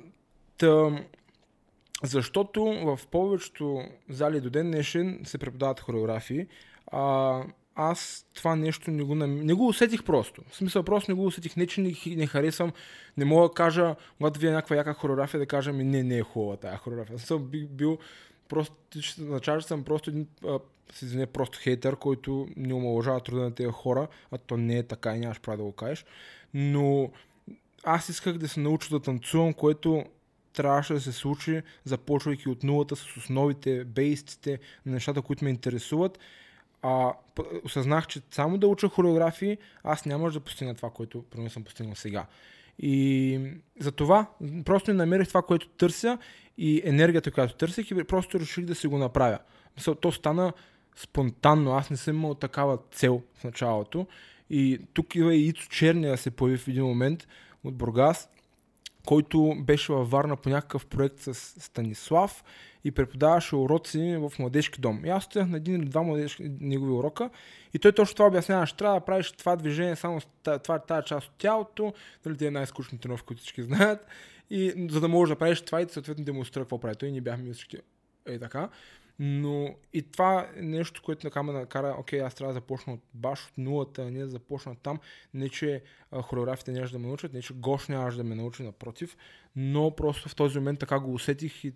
защото 2.04 2.64
в 2.64 3.06
повечето 3.10 3.82
зали 4.08 4.40
до 4.40 4.50
ден 4.50 4.70
днешен 4.70 5.20
се 5.24 5.38
преподават 5.38 5.80
хореографии. 5.80 6.46
А, 6.92 7.40
аз 7.80 8.26
това 8.34 8.56
нещо 8.56 8.90
не 8.90 9.02
го, 9.02 9.14
не 9.14 9.54
го 9.54 9.68
усетих 9.68 10.04
просто. 10.04 10.42
В 10.48 10.56
смисъл, 10.56 10.82
просто 10.82 11.10
не 11.10 11.14
го 11.14 11.26
усетих. 11.26 11.56
Не, 11.56 11.66
че 11.66 11.80
не, 11.80 11.94
не 12.06 12.26
харесвам. 12.26 12.72
Не 13.16 13.24
мога 13.24 13.48
да 13.48 13.54
кажа, 13.54 13.96
когато 14.16 14.40
вие 14.40 14.50
някаква 14.50 14.76
яка 14.76 14.94
хореография, 14.94 15.40
да 15.40 15.46
кажа 15.46 15.72
ми, 15.72 15.84
не, 15.84 16.02
не 16.02 16.18
е 16.18 16.22
хубава 16.22 16.56
тази 16.56 16.76
хореография. 16.76 17.16
Аз 17.16 17.22
съм 17.22 17.50
бил, 17.70 17.98
просто, 18.48 18.74
начало 19.18 19.60
съм 19.60 19.84
просто 19.84 20.10
един, 20.10 20.26
а, 20.46 20.58
извиня, 21.02 21.26
просто 21.26 21.58
хейтър, 21.62 21.96
който 21.96 22.48
не 22.56 22.74
омалъжава 22.74 23.20
труда 23.20 23.42
на 23.42 23.54
тези 23.54 23.72
хора, 23.72 24.08
а 24.30 24.38
то 24.38 24.56
не 24.56 24.78
е 24.78 24.82
така 24.82 25.16
и 25.16 25.20
нямаш 25.20 25.40
право 25.40 25.56
да 25.56 25.64
го 25.64 25.72
кажеш. 25.72 26.04
Но 26.54 27.10
аз 27.84 28.08
исках 28.08 28.38
да 28.38 28.48
се 28.48 28.60
науча 28.60 28.88
да 28.90 29.00
танцувам, 29.00 29.52
което 29.52 30.04
трябваше 30.52 30.94
да 30.94 31.00
се 31.00 31.12
случи, 31.12 31.62
започвайки 31.84 32.48
от 32.48 32.62
нулата 32.62 32.96
с 32.96 33.16
основите, 33.16 33.84
бейстите, 33.84 34.58
нещата, 34.86 35.22
които 35.22 35.44
ме 35.44 35.50
интересуват 35.50 36.18
а, 36.82 37.12
осъзнах, 37.64 38.06
че 38.06 38.20
само 38.30 38.58
да 38.58 38.66
уча 38.66 38.88
хореографии, 38.88 39.58
аз 39.84 40.04
няма 40.04 40.30
да 40.30 40.40
постигна 40.40 40.74
това, 40.74 40.90
което 40.90 41.22
примерно 41.30 41.50
съм 41.50 41.64
постигнал 41.64 41.94
сега. 41.94 42.26
И 42.78 43.40
за 43.78 43.92
това 43.92 44.26
просто 44.64 44.90
не 44.90 44.96
намерих 44.96 45.28
това, 45.28 45.42
което 45.42 45.68
търся 45.68 46.18
и 46.58 46.82
енергията, 46.84 47.30
която 47.30 47.54
търсих 47.54 47.90
и 47.90 48.04
просто 48.04 48.40
реших 48.40 48.64
да 48.64 48.74
си 48.74 48.86
го 48.86 48.98
направя. 48.98 49.38
Мисъл, 49.76 49.94
то 49.94 50.12
стана 50.12 50.52
спонтанно, 50.96 51.72
аз 51.72 51.90
не 51.90 51.96
съм 51.96 52.16
имал 52.16 52.34
такава 52.34 52.78
цел 52.90 53.22
в 53.34 53.44
началото. 53.44 54.06
И 54.50 54.80
тук 54.92 55.14
и 55.14 55.20
Ицо 55.20 55.68
Черния 55.68 56.16
се 56.16 56.30
появи 56.30 56.58
в 56.58 56.68
един 56.68 56.84
момент 56.84 57.28
от 57.64 57.74
Бургас, 57.74 58.28
който 59.06 59.56
беше 59.60 59.92
във 59.92 60.10
Варна 60.10 60.36
по 60.36 60.48
някакъв 60.48 60.86
проект 60.86 61.20
с 61.20 61.34
Станислав 61.34 62.44
и 62.84 62.90
преподаваше 62.90 63.56
уроци 63.56 64.16
в 64.16 64.32
младежки 64.38 64.80
дом. 64.80 65.04
И 65.04 65.08
аз 65.08 65.24
стоях 65.24 65.48
на 65.48 65.56
един 65.56 65.74
или 65.74 65.84
два 65.84 66.02
младежки 66.02 66.50
негови 66.60 66.92
урока 66.92 67.30
и 67.74 67.78
той 67.78 67.92
точно 67.92 68.16
това 68.16 68.26
обяснява, 68.26 68.66
ще 68.66 68.76
трябва 68.76 69.00
да 69.00 69.04
правиш 69.04 69.32
това 69.32 69.56
движение 69.56 69.96
само 69.96 70.20
това, 70.44 70.78
тази 70.78 71.06
част 71.06 71.26
от 71.26 71.34
тялото, 71.38 71.94
нали, 72.26 72.36
тези 72.36 72.50
най-скучни 72.50 72.98
тренировки, 72.98 73.26
които 73.26 73.42
всички 73.42 73.62
знаят, 73.62 74.06
и 74.50 74.86
за 74.90 75.00
да 75.00 75.08
можеш 75.08 75.32
да 75.34 75.38
правиш 75.38 75.60
това 75.60 75.80
и 75.80 75.88
съответно 75.88 76.24
демонстрира 76.24 76.64
какво 76.64 76.80
прави. 76.80 76.96
Той 76.96 77.10
ни 77.10 77.20
бяхме 77.20 77.52
всички 77.52 77.76
е 78.26 78.38
така. 78.38 78.68
Но 79.22 79.74
и 79.92 80.02
това 80.02 80.48
е 80.56 80.62
нещо, 80.62 81.02
което 81.04 81.22
така 81.22 81.42
ме 81.42 81.52
накара, 81.52 81.96
окей, 81.98 82.22
аз 82.22 82.34
трябва 82.34 82.54
да 82.54 82.60
започна 82.60 82.92
от 82.92 83.00
баш 83.14 83.46
от 83.46 83.58
нулата, 83.58 84.10
не 84.10 84.20
да 84.20 84.28
започна 84.28 84.76
там. 84.82 84.98
Не, 85.34 85.48
че 85.48 85.82
хореографите 86.22 86.72
нямаше 86.72 86.92
да 86.92 86.98
ме 86.98 87.06
научат, 87.06 87.32
не, 87.32 87.42
че 87.42 87.54
Гош 87.54 87.88
нямаше 87.88 88.16
да 88.16 88.24
ме 88.24 88.34
научи, 88.34 88.62
напротив, 88.62 89.16
но 89.56 89.96
просто 89.96 90.28
в 90.28 90.34
този 90.34 90.58
момент 90.58 90.78
така 90.78 91.00
го 91.00 91.14
усетих 91.14 91.64
и 91.64 91.72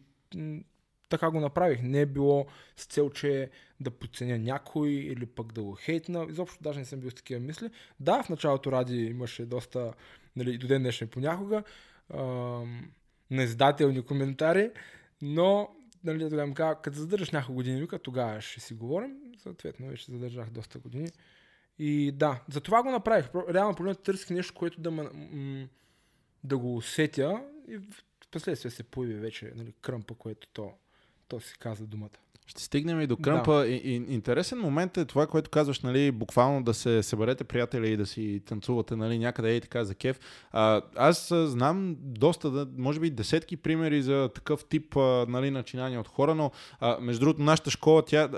така 1.09 1.31
го 1.31 1.41
направих. 1.41 1.83
Не 1.83 2.01
е 2.01 2.07
било 2.07 2.47
с 2.77 2.85
цел, 2.87 3.11
че 3.11 3.51
да 3.81 3.91
подценя 3.91 4.39
някой 4.39 4.91
или 4.91 5.27
пък 5.27 5.53
да 5.53 5.63
го 5.63 5.75
хейтна. 5.75 6.27
Изобщо 6.31 6.63
даже 6.63 6.79
не 6.79 6.85
съм 6.85 7.01
бил 7.01 7.11
с 7.11 7.15
такива 7.15 7.41
мисли. 7.41 7.71
Да, 8.01 8.23
в 8.23 8.29
началото 8.29 8.73
Ради 8.73 9.05
имаше 9.05 9.47
доста, 9.47 9.93
нали, 10.37 10.59
до 10.59 10.67
ден 10.67 10.83
днешен 10.83 11.09
понякога, 11.09 11.63
ам, 12.15 12.91
неиздателни 13.31 14.03
коментари, 14.03 14.71
но 15.23 15.69
нали, 16.05 16.31
тогава 16.31 16.47
ми 16.47 16.55
казва, 16.55 16.83
като 16.83 16.99
задържаш 16.99 17.31
няколко 17.31 17.55
години, 17.55 17.81
вика, 17.81 17.99
тогава 17.99 18.41
ще 18.41 18.61
си 18.61 18.75
говорим. 18.75 19.17
Съответно, 19.39 19.89
вече 19.89 20.13
задържах 20.13 20.51
доста 20.51 20.79
години. 20.79 21.09
И 21.79 22.13
да, 22.13 22.43
за 22.49 22.61
това 22.61 22.83
го 22.83 22.91
направих. 22.91 23.29
Реално 23.49 23.75
проблемът 23.75 24.03
търсих 24.03 24.31
нещо, 24.31 24.55
което 24.55 24.81
да, 24.81 24.91
м- 24.91 25.11
м- 25.13 25.69
да 26.45 26.59
го 26.59 26.77
усетя 26.77 27.45
и 27.69 27.77
в 27.77 28.05
последствие 28.31 28.71
се 28.71 28.83
появи 28.83 29.15
вече 29.15 29.53
нали, 29.57 29.73
кръмпа, 29.81 30.15
което 30.15 30.49
то, 30.53 30.73
то 31.35 31.41
си 31.41 31.55
каза 31.59 31.87
думата. 31.87 32.24
Ще 32.47 32.63
стигнем 32.63 33.01
и 33.01 33.07
до 33.07 33.17
кръмпа. 33.17 33.59
Да. 33.59 33.67
И, 33.67 33.75
и, 33.75 33.95
интересен 33.95 34.59
момент 34.59 34.97
е 34.97 35.05
това, 35.05 35.27
което 35.27 35.51
казваш, 35.51 35.81
нали, 35.81 36.11
буквално 36.11 36.63
да 36.63 36.75
се 36.75 37.03
съберете 37.03 37.45
приятели 37.45 37.93
и 37.93 37.97
да 37.97 38.07
си 38.07 38.43
танцувате 38.47 38.97
нали, 38.97 39.19
някъде 39.19 39.57
и 39.57 39.61
така 39.61 39.85
за 39.85 39.95
кеф. 39.95 40.21
А, 40.53 40.83
аз 40.97 41.33
знам 41.35 41.97
доста, 42.01 42.67
може 42.79 43.01
би 43.01 43.11
десетки 43.11 43.57
примери 43.57 44.03
за 44.03 44.31
такъв 44.35 44.65
тип 44.65 44.97
нали, 45.29 45.51
начинания 45.51 46.01
от 46.01 46.09
хора, 46.09 46.35
но 46.35 46.51
а, 46.81 46.99
между 47.01 47.21
другото 47.21 47.43
нашата 47.43 47.71
школа, 47.71 48.03
тя 48.05 48.29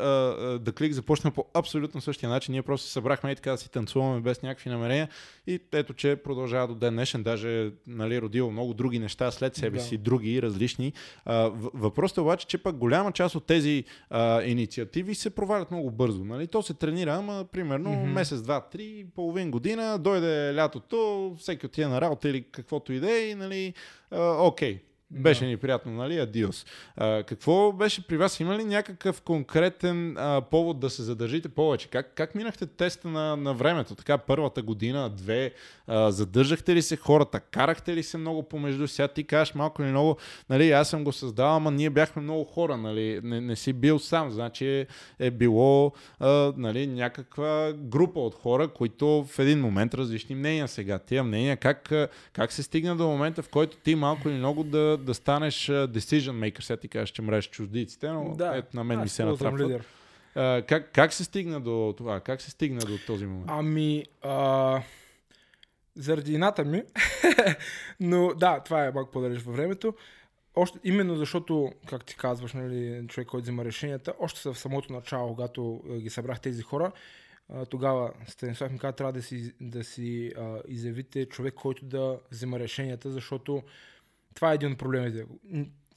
да 0.59 0.73
клик 0.79 0.93
започна 0.93 1.31
по 1.31 1.45
абсолютно 1.55 2.01
същия 2.01 2.31
начин. 2.31 2.53
Ние 2.53 2.63
просто 2.63 2.87
се 2.87 2.93
събрахме 2.93 3.31
и 3.31 3.37
така 3.37 3.51
да 3.51 3.59
си 3.59 3.71
танцуваме 3.71 4.21
без 4.21 4.43
някакви 4.43 4.71
намерения 4.71 5.09
и 5.47 5.61
ето, 5.73 5.95
че 5.95 6.17
продължава 6.17 6.69
до 6.69 6.75
ден 6.75 6.95
днешен. 6.95 7.23
Даже 7.23 7.71
нали, 7.87 8.21
родило 8.21 8.51
много 8.51 8.75
други 8.75 8.99
неща 8.99 9.31
след 9.31 9.57
себе 9.57 9.79
да. 9.79 9.85
си, 9.85 9.99
други, 9.99 10.43
различни. 10.43 10.93
А, 11.25 11.51
въпросът 11.75 12.17
е 12.17 12.21
обаче, 12.21 12.47
че 12.47 12.59
пък 12.59 12.77
голяма 12.77 13.13
част 13.13 13.35
от 13.35 13.47
тези 13.47 13.85
а, 14.11 14.43
инициативи 14.43 15.15
се 15.15 15.31
провалят 15.31 15.71
много 15.71 15.91
бързо. 15.91 16.25
Нали? 16.25 16.47
То 16.47 16.63
се 16.63 16.75
тренира, 16.75 17.15
ама 17.15 17.45
примерно 17.53 17.91
mm-hmm. 17.91 18.13
месец, 18.13 18.43
два, 18.43 18.61
три, 18.61 19.07
половин 19.15 19.51
година, 19.51 19.99
дойде 19.99 20.55
лятото, 20.55 21.35
всеки 21.39 21.67
отиде 21.67 21.87
на 21.87 22.01
работа 22.01 22.29
или 22.29 22.43
каквото 22.43 22.93
и 22.93 23.01
да 23.01 23.31
е 23.31 23.35
нали, 23.35 23.75
окей, 24.39 24.81
беше 25.11 25.47
ни 25.47 25.57
приятно, 25.57 25.93
нали? 25.93 26.19
Адиос. 26.19 26.67
А, 26.97 27.23
какво 27.23 27.73
беше 27.73 28.07
при 28.07 28.17
вас? 28.17 28.41
Има 28.41 28.59
ли 28.59 28.65
някакъв 28.65 29.23
конкретен 29.23 30.17
а, 30.19 30.41
повод 30.41 30.81
да 30.81 30.91
се 30.91 31.03
задържите 31.03 31.49
повече? 31.49 31.89
Как, 31.89 32.13
как 32.15 32.35
минахте 32.35 32.67
теста 32.67 33.09
на, 33.09 33.37
на 33.37 33.55
времето? 33.55 33.95
Така, 33.95 34.19
първата 34.19 34.63
година, 34.63 35.11
две, 35.11 35.53
а, 35.87 36.11
задържахте 36.11 36.75
ли 36.75 36.83
се 36.83 36.97
хората? 36.97 37.41
Карахте 37.41 37.97
ли 37.97 38.03
се 38.03 38.19
много 38.19 38.43
помежду? 38.43 38.89
Сега 38.89 39.09
ти 39.09 39.25
кажеш 39.25 39.55
малко 39.55 39.83
или 39.83 39.91
много, 39.91 40.17
нали, 40.51 40.71
аз 40.71 40.91
съм 40.91 41.05
го 41.05 41.13
създал, 41.13 41.57
ама 41.57 41.71
ние 41.71 41.91
бяхме 41.91 42.23
много 42.23 42.45
хора, 42.45 42.77
нали? 42.77 43.21
Не, 43.23 43.41
не 43.41 43.57
си 43.57 43.73
бил 43.73 43.99
сам, 43.99 44.31
значи 44.31 44.87
е 45.19 45.31
било 45.31 45.93
а, 46.21 46.53
нали, 46.57 46.87
някаква 46.87 47.73
група 47.77 48.21
от 48.21 48.35
хора, 48.35 48.69
които 48.69 49.25
в 49.25 49.39
един 49.39 49.61
момент 49.61 49.95
различни 49.95 50.35
мнения 50.35 50.69
сега. 50.69 50.99
Тия 50.99 51.25
мнения, 51.25 51.57
как, 51.57 51.93
как 52.33 52.53
се 52.53 52.63
стигна 52.63 52.97
до 52.97 53.07
момента, 53.07 53.43
в 53.43 53.49
който 53.49 53.77
ти 53.77 53.95
малко 53.95 54.29
или 54.29 54.37
много 54.37 54.65
да 54.65 54.96
да, 55.05 55.15
станеш 55.15 55.67
decision 55.67 56.33
maker. 56.33 56.61
Сега 56.61 56.77
ти 56.77 56.89
кажеш, 56.89 57.11
че 57.11 57.23
мреш 57.23 57.51
чуждиците, 57.51 58.09
но 58.09 58.35
да, 58.37 58.57
ето 58.57 58.77
на 58.77 58.85
мен 58.85 59.01
ми 59.01 59.09
се 59.09 59.25
натрапва. 59.25 59.81
как, 60.63 60.91
как 60.93 61.13
се 61.13 61.25
стигна 61.25 61.61
до 61.61 61.95
това? 61.97 62.21
Как 62.21 62.43
се 62.43 62.51
стигна 62.51 62.81
до 62.81 62.99
този 63.07 63.27
момент? 63.27 63.47
Ами, 63.49 64.05
а, 64.23 64.83
заради 65.95 66.35
ината 66.35 66.65
ми, 66.65 66.83
но 68.01 68.35
да, 68.35 68.61
това 68.61 68.85
е 68.85 68.91
малко 68.91 69.11
по-далеч 69.11 69.43
във 69.43 69.57
времето. 69.57 69.95
Още, 70.55 70.79
именно 70.85 71.17
защото, 71.17 71.73
как 71.87 72.05
ти 72.05 72.17
казваш, 72.17 72.53
нали, 72.53 73.07
човек, 73.09 73.29
който 73.29 73.43
взима 73.43 73.65
решенията, 73.65 74.15
още 74.21 74.49
в 74.49 74.59
самото 74.59 74.93
начало, 74.93 75.29
когато 75.29 75.83
ги 75.99 76.11
събрах 76.11 76.41
тези 76.41 76.63
хора, 76.63 76.93
тогава 77.71 78.13
Станислав 78.29 78.73
ми 78.73 78.79
каза, 78.79 78.93
трябва 78.93 79.13
да 79.13 79.23
си, 79.23 79.55
да 79.61 79.85
си 79.85 80.33
а, 80.39 80.59
изявите 80.69 81.27
човек, 81.27 81.55
който 81.55 81.85
да 81.85 82.19
взима 82.31 82.59
решенията, 82.59 83.11
защото 83.11 83.63
това 84.37 84.53
е 84.53 84.55
един 84.55 84.73
от 84.73 84.79
проблемите. 84.79 85.25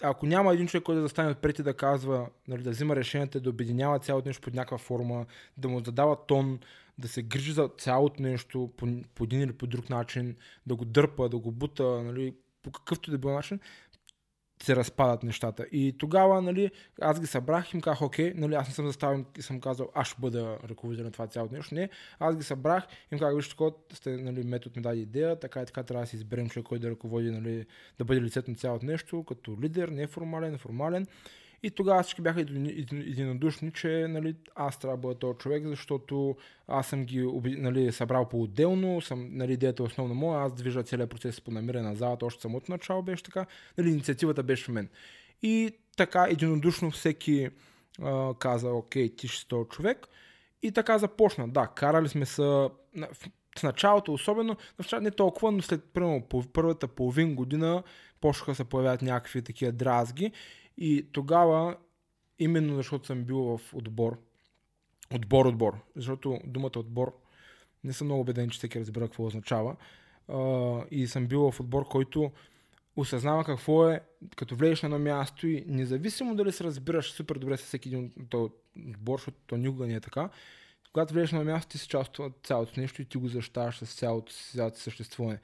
Ако 0.01 0.25
няма 0.25 0.53
един 0.53 0.67
човек, 0.67 0.83
който 0.83 0.95
да 0.95 1.01
застане 1.01 1.31
отпред 1.31 1.59
и 1.59 1.63
да 1.63 1.73
казва, 1.73 2.29
нали, 2.47 2.63
да 2.63 2.69
взима 2.69 2.95
решенията, 2.95 3.39
да 3.39 3.49
обединява 3.49 3.99
цялото 3.99 4.29
нещо 4.29 4.41
под 4.41 4.53
някаква 4.53 4.77
форма, 4.77 5.25
да 5.57 5.69
му 5.69 5.79
задава 5.85 6.25
тон, 6.25 6.59
да 6.97 7.07
се 7.07 7.21
грижи 7.21 7.51
за 7.51 7.69
цялото 7.77 8.21
нещо 8.23 8.71
по, 8.77 8.87
по 9.15 9.23
един 9.23 9.41
или 9.41 9.53
по 9.53 9.67
друг 9.67 9.89
начин, 9.89 10.35
да 10.65 10.75
го 10.75 10.85
дърпа, 10.85 11.29
да 11.29 11.37
го 11.37 11.51
бута, 11.51 12.03
нали, 12.03 12.33
по 12.63 12.71
какъвто 12.71 13.11
да 13.11 13.17
било 13.17 13.33
начин, 13.33 13.59
се 14.63 14.75
разпадат 14.75 15.23
нещата. 15.23 15.65
И 15.71 15.95
тогава, 15.97 16.41
нали, 16.41 16.71
аз 17.01 17.19
ги 17.19 17.27
събрах 17.27 17.73
и 17.73 17.77
им 17.77 17.81
казах, 17.81 18.01
окей, 18.01 18.33
нали, 18.35 18.55
аз 18.55 18.67
не 18.67 18.73
съм 18.73 18.87
заставен 18.87 19.25
и 19.37 19.41
съм 19.41 19.61
казал, 19.61 19.89
аз 19.95 20.07
ще 20.07 20.21
бъда 20.21 20.57
ръководител 20.69 21.05
на 21.05 21.11
това 21.11 21.27
цялото 21.27 21.55
нещо. 21.55 21.75
Не, 21.75 21.89
аз 22.19 22.37
ги 22.37 22.43
събрах 22.43 22.83
и 22.83 23.15
им 23.15 23.19
казах, 23.19 23.35
вижте, 23.35 23.55
сте, 23.93 24.17
нали, 24.17 24.43
метод 24.43 24.73
ми 24.75 24.81
даде 24.81 24.99
идея, 24.99 25.39
така 25.39 25.61
и 25.61 25.65
така 25.65 25.83
трябва 25.83 26.03
да 26.03 26.09
си 26.09 26.15
изберем 26.15 26.49
човек, 26.49 26.65
който 26.65 26.81
да 26.81 26.91
ръководи, 26.91 27.31
нали, 27.31 27.65
да 27.97 28.05
бъде 28.05 28.21
лицето 28.21 28.51
на 28.51 28.57
цялото 28.57 28.85
нещо, 28.85 29.23
като 29.23 29.57
лидер, 29.61 29.89
неформален, 29.89 30.57
формален. 30.57 31.07
И 31.63 31.71
тогава 31.71 32.03
всички 32.03 32.21
бяха 32.21 32.41
единодушни, 32.91 33.71
че 33.71 34.07
нали, 34.09 34.35
аз 34.55 34.79
трябва 34.79 34.97
да 34.97 35.01
бъда 35.01 35.19
този 35.19 35.37
човек, 35.37 35.67
защото 35.67 36.35
аз 36.67 36.87
съм 36.87 37.05
ги 37.05 37.21
нали, 37.45 37.91
събрал 37.91 38.29
по-отделно, 38.29 39.01
съм, 39.01 39.29
нали, 39.31 39.53
идеята 39.53 39.83
е 39.83 39.85
основно 39.85 40.15
моя, 40.15 40.41
аз 40.41 40.53
движа 40.53 40.83
целият 40.83 41.09
процес 41.09 41.41
по 41.41 41.51
намиране 41.51 41.89
на 41.89 41.95
залата, 41.95 42.25
още 42.25 42.41
самото 42.41 42.71
начало 42.71 43.01
беше 43.01 43.23
така, 43.23 43.45
нали, 43.77 43.89
инициативата 43.89 44.43
беше 44.43 44.65
в 44.65 44.67
мен. 44.67 44.89
И 45.41 45.71
така 45.97 46.27
единодушно 46.29 46.91
всеки 46.91 47.49
а, 48.01 48.33
каза, 48.39 48.69
окей, 48.69 49.15
ти 49.15 49.27
ще 49.27 49.39
си 49.39 49.47
този 49.47 49.69
човек. 49.69 50.07
И 50.63 50.71
така 50.71 50.97
започна. 50.97 51.47
Да, 51.47 51.67
карали 51.67 52.09
сме 52.09 52.25
се 52.25 52.41
в 53.59 53.63
началото 53.63 54.13
особено, 54.13 54.55
не 55.01 55.11
толкова, 55.11 55.51
но 55.51 55.61
след 55.61 55.83
първо, 55.93 56.23
първата 56.53 56.87
половин 56.87 57.35
година 57.35 57.83
почнаха 58.21 58.55
се 58.55 58.63
появяват 58.63 59.01
някакви 59.01 59.41
такива 59.41 59.71
дразги 59.71 60.31
и 60.79 61.07
тогава, 61.11 61.75
именно 62.39 62.75
защото 62.75 63.07
съм 63.07 63.23
бил 63.23 63.37
в 63.37 63.73
отбор, 63.73 64.19
отбор, 65.15 65.45
отбор, 65.45 65.73
защото 65.95 66.39
думата 66.45 66.71
отбор 66.75 67.15
не 67.83 67.93
съм 67.93 68.07
много 68.07 68.21
убеден, 68.21 68.49
че 68.49 68.57
всеки 68.57 68.79
разбира 68.79 69.05
какво 69.05 69.25
означава. 69.25 69.75
И 70.91 71.07
съм 71.07 71.27
бил 71.27 71.51
в 71.51 71.59
отбор, 71.59 71.87
който 71.87 72.31
осъзнава 72.95 73.43
какво 73.43 73.89
е, 73.89 74.01
като 74.35 74.55
влезеш 74.55 74.81
на 74.81 74.85
едно 74.85 74.99
място 74.99 75.47
и 75.47 75.63
независимо 75.67 76.35
дали 76.35 76.51
се 76.51 76.63
разбираш 76.63 77.11
супер 77.11 77.35
добре 77.35 77.57
с 77.57 77.63
всеки 77.63 77.89
един 77.89 78.13
от 78.19 78.33
отбор, 78.75 79.19
защото 79.19 79.37
то 79.47 79.57
никога 79.57 79.87
не 79.87 79.93
е 79.93 79.99
така, 79.99 80.29
когато 80.93 81.13
влезеш 81.13 81.31
на 81.31 81.43
място, 81.43 81.71
ти 81.71 81.77
си 81.77 81.87
част 81.87 82.19
от 82.19 82.33
цялото 82.43 82.79
нещо 82.79 83.01
и 83.01 83.05
ти 83.05 83.17
го 83.17 83.27
защитаваш 83.27 83.77
с 83.77 83.95
цялото, 83.95 84.33
цялото 84.33 84.79
съществуване. 84.79 85.39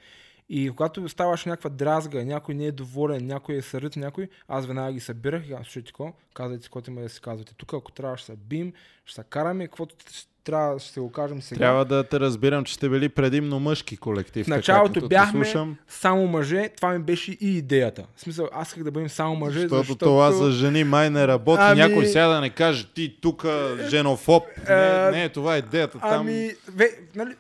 И 0.50 0.70
когато 0.70 1.10
ставаш 1.10 1.46
някаква 1.46 1.70
дразга, 1.70 2.24
някой 2.24 2.56
не 2.56 2.66
е 2.66 2.72
доволен, 2.72 3.28
някой 3.28 3.56
е 3.56 3.62
сърдит, 3.62 3.96
някой, 3.96 4.28
аз 4.48 4.66
веднага 4.66 4.94
ги 4.94 5.00
събирах 5.00 5.50
и 5.50 5.54
аз 5.54 5.60
слушайте 5.60 5.92
какво, 5.92 6.14
казвайте 6.34 6.64
каквото 6.64 6.92
има 6.92 7.02
да 7.02 7.10
си 7.10 7.22
казвате. 7.22 7.54
Тук, 7.58 7.74
ако 7.74 7.92
трябва, 7.92 8.18
ще 8.18 8.26
се 8.26 8.36
бим, 8.36 8.74
ще 9.06 9.16
се 9.16 9.24
караме, 9.30 9.68
каквото 9.68 9.96
трябва, 10.44 10.80
ще 10.80 10.94
се 10.94 11.00
го 11.00 11.12
кажем 11.12 11.42
сега. 11.42 11.60
Трябва 11.60 11.86
да 11.86 12.04
те 12.04 12.20
разбирам, 12.20 12.64
че 12.64 12.74
сте 12.74 12.90
били 12.90 13.10
предимно 13.10 13.60
мъжки 13.60 13.98
колектив. 13.98 14.46
В 14.46 14.50
началото 14.50 14.94
така, 14.94 15.08
бяхме 15.08 15.46
слушам. 15.46 15.78
само 15.88 16.28
мъже, 16.28 16.70
това 16.76 16.90
ми 16.90 17.00
беше 17.00 17.32
и 17.32 17.58
идеята. 17.58 18.06
В 18.16 18.22
смисъл, 18.22 18.50
аз 18.54 18.68
исках 18.68 18.84
да 18.84 18.92
бъдем 18.92 19.10
само 19.10 19.36
мъже, 19.36 19.60
защото, 19.60 19.78
защото 19.78 20.06
това 20.06 20.32
за 20.32 20.52
жени 20.52 20.84
май 20.84 21.10
не 21.10 21.28
работи. 21.28 21.62
Ами... 21.64 21.80
Някой 21.80 22.06
сега 22.06 22.28
да 22.28 22.42
не 22.42 22.50
каже, 22.50 22.88
ти 22.94 23.18
тук 23.22 23.46
женофоб. 23.90 24.44
не, 24.70 25.12
не, 25.12 25.30
това 25.30 25.56
е 25.56 25.60
идеята. 25.60 26.00
Там... 26.00 26.22
Ами, 26.22 26.52
ве, 26.68 26.90
нали, 27.16 27.34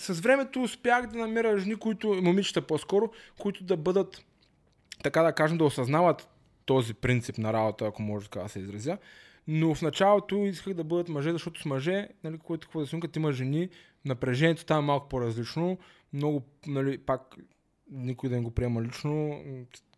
с 0.00 0.20
времето 0.20 0.62
успях 0.62 1.06
да 1.06 1.18
намеря 1.18 1.58
жени, 1.58 1.76
които, 1.76 2.08
момичета 2.22 2.62
по-скоро, 2.62 3.10
които 3.38 3.64
да 3.64 3.76
бъдат, 3.76 4.24
така 5.02 5.22
да 5.22 5.32
кажем, 5.32 5.58
да 5.58 5.64
осъзнават 5.64 6.28
този 6.64 6.94
принцип 6.94 7.38
на 7.38 7.52
работа, 7.52 7.86
ако 7.86 8.02
може 8.02 8.24
така 8.24 8.42
да 8.42 8.48
се 8.48 8.58
изразя. 8.58 8.98
Но 9.48 9.74
в 9.74 9.82
началото 9.82 10.36
исках 10.36 10.74
да 10.74 10.84
бъдат 10.84 11.08
мъже, 11.08 11.32
защото 11.32 11.60
с 11.60 11.64
мъже, 11.64 12.08
нали, 12.24 12.38
което 12.38 12.66
какво 12.66 12.80
да 12.80 12.86
се 12.86 13.00
като 13.00 13.18
има 13.18 13.32
жени, 13.32 13.68
напрежението 14.04 14.64
там 14.64 14.84
е 14.84 14.86
малко 14.86 15.08
по-различно. 15.08 15.78
Много, 16.12 16.42
нали, 16.66 16.98
пак 16.98 17.36
никой 17.90 18.28
да 18.28 18.36
не 18.36 18.42
го 18.42 18.50
приема 18.50 18.82
лично. 18.82 19.44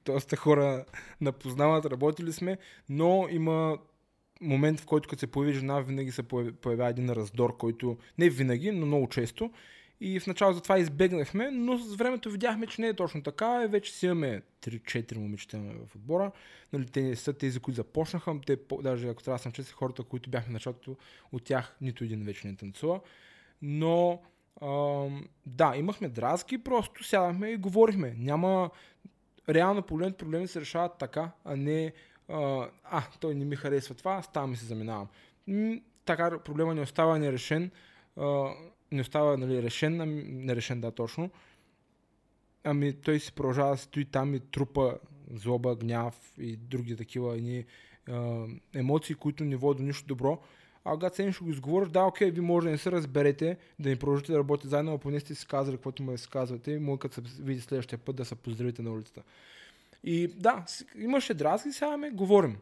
Доста 0.05 0.36
хора 0.36 0.84
напознават, 1.20 1.86
работили 1.86 2.32
сме, 2.32 2.59
но 2.88 3.26
има 3.30 3.78
момент, 4.40 4.80
в 4.80 4.86
който 4.86 5.09
като 5.09 5.20
се 5.20 5.26
появи 5.26 5.53
жена, 5.53 5.80
винаги 5.80 6.11
се 6.11 6.22
появява 6.62 6.90
един 6.90 7.11
раздор, 7.11 7.57
който 7.57 7.96
не 8.18 8.30
винаги, 8.30 8.70
но 8.70 8.86
много 8.86 9.09
често. 9.09 9.50
И 10.05 10.20
в 10.20 10.26
началото 10.26 10.61
това 10.61 10.78
избегнахме, 10.78 11.50
но 11.50 11.78
с 11.78 11.96
времето 11.96 12.30
видяхме, 12.30 12.66
че 12.66 12.80
не 12.80 12.88
е 12.88 12.94
точно 12.94 13.22
така. 13.22 13.66
Вече 13.68 13.92
си 13.92 14.07
имаме 14.07 14.42
3-4 14.62 15.16
момичета 15.16 15.59
в 15.59 15.96
отбора. 15.96 16.32
Нали, 16.72 16.86
те 16.86 17.03
не 17.03 17.16
са 17.16 17.32
тези, 17.32 17.61
които 17.61 17.76
започнаха. 17.76 18.34
Те, 18.46 18.57
даже 18.80 19.09
ако 19.09 19.22
трябва 19.22 19.38
да 19.38 19.42
съм 19.42 19.53
честен, 19.53 19.74
хората, 19.74 20.03
които 20.03 20.30
бяхме 20.30 20.50
в 20.50 20.53
началото, 20.53 20.96
от 21.32 21.44
тях 21.44 21.76
нито 21.80 22.05
един 22.05 22.24
вече 22.24 22.46
не 22.46 22.57
танцува. 22.57 23.00
Но 23.62 24.22
ам, 24.62 25.26
да, 25.46 25.74
имахме 25.76 26.09
дразки, 26.09 26.59
просто 26.59 27.05
сядахме 27.05 27.50
и 27.50 27.57
говорихме. 27.57 28.14
Няма 28.18 28.70
реално 29.48 29.82
погледнато 29.82 30.18
проблеми 30.18 30.48
се 30.48 30.61
решават 30.61 30.98
така, 30.98 31.30
а 31.44 31.57
не 31.57 31.92
а, 32.28 32.68
а, 32.84 33.03
той 33.20 33.34
не 33.34 33.44
ми 33.44 33.57
харесва 33.57 33.94
това, 33.94 34.22
ставам 34.22 34.53
и 34.53 34.57
се 34.57 34.64
заминавам. 34.64 35.09
Така 36.05 36.38
проблема 36.38 36.74
не 36.74 36.80
остава 36.80 37.18
нерешен. 37.18 37.70
А, 38.16 38.50
не 38.93 39.01
остава 39.01 39.36
нали, 39.36 39.62
решен, 39.62 40.01
ами, 40.01 40.22
не 40.22 40.57
решен, 40.57 40.80
да, 40.80 40.90
точно. 40.90 41.30
Ами 42.64 42.93
той 42.93 43.20
си 43.20 43.32
продължава 43.32 43.70
да 43.70 43.76
стои 43.76 44.05
там 44.05 44.34
и 44.34 44.40
трупа 44.40 44.99
злоба, 45.34 45.76
гняв 45.76 46.32
и 46.38 46.57
други 46.57 46.97
такива 46.97 47.36
едни, 47.36 47.64
емоции, 48.74 49.14
които 49.14 49.45
не 49.45 49.57
водят 49.57 49.78
до 49.78 49.86
нищо 49.86 50.07
добро. 50.07 50.38
А 50.84 50.93
когато 50.93 51.16
седнеш 51.16 51.34
ще 51.34 51.45
го 51.45 51.51
изговориш, 51.51 51.88
да, 51.88 52.03
окей, 52.03 52.30
ви 52.30 52.40
може 52.40 52.64
да 52.64 52.70
не 52.70 52.78
се 52.78 52.93
разберете, 52.93 53.57
да 53.78 53.88
ни 53.88 53.97
продължите 53.97 54.32
да 54.32 54.38
работите 54.38 54.68
заедно, 54.68 54.95
а 54.95 54.99
поне 54.99 55.20
сте 55.20 55.34
си 55.34 55.47
казали 55.47 55.76
каквото 55.76 56.03
му 56.03 56.12
да 56.12 56.18
се 56.18 56.28
казвате 56.28 56.80
като 57.01 57.14
се 57.14 57.43
види 57.43 57.61
следващия 57.61 57.99
път 57.99 58.16
да 58.16 58.24
се 58.24 58.34
поздравите 58.34 58.82
на 58.82 58.93
улицата. 58.93 59.22
И 60.05 60.26
да, 60.26 60.64
имаше 60.99 61.34
дразги, 61.34 61.72
сега 61.72 61.97
ме 61.97 62.11
говорим 62.11 62.57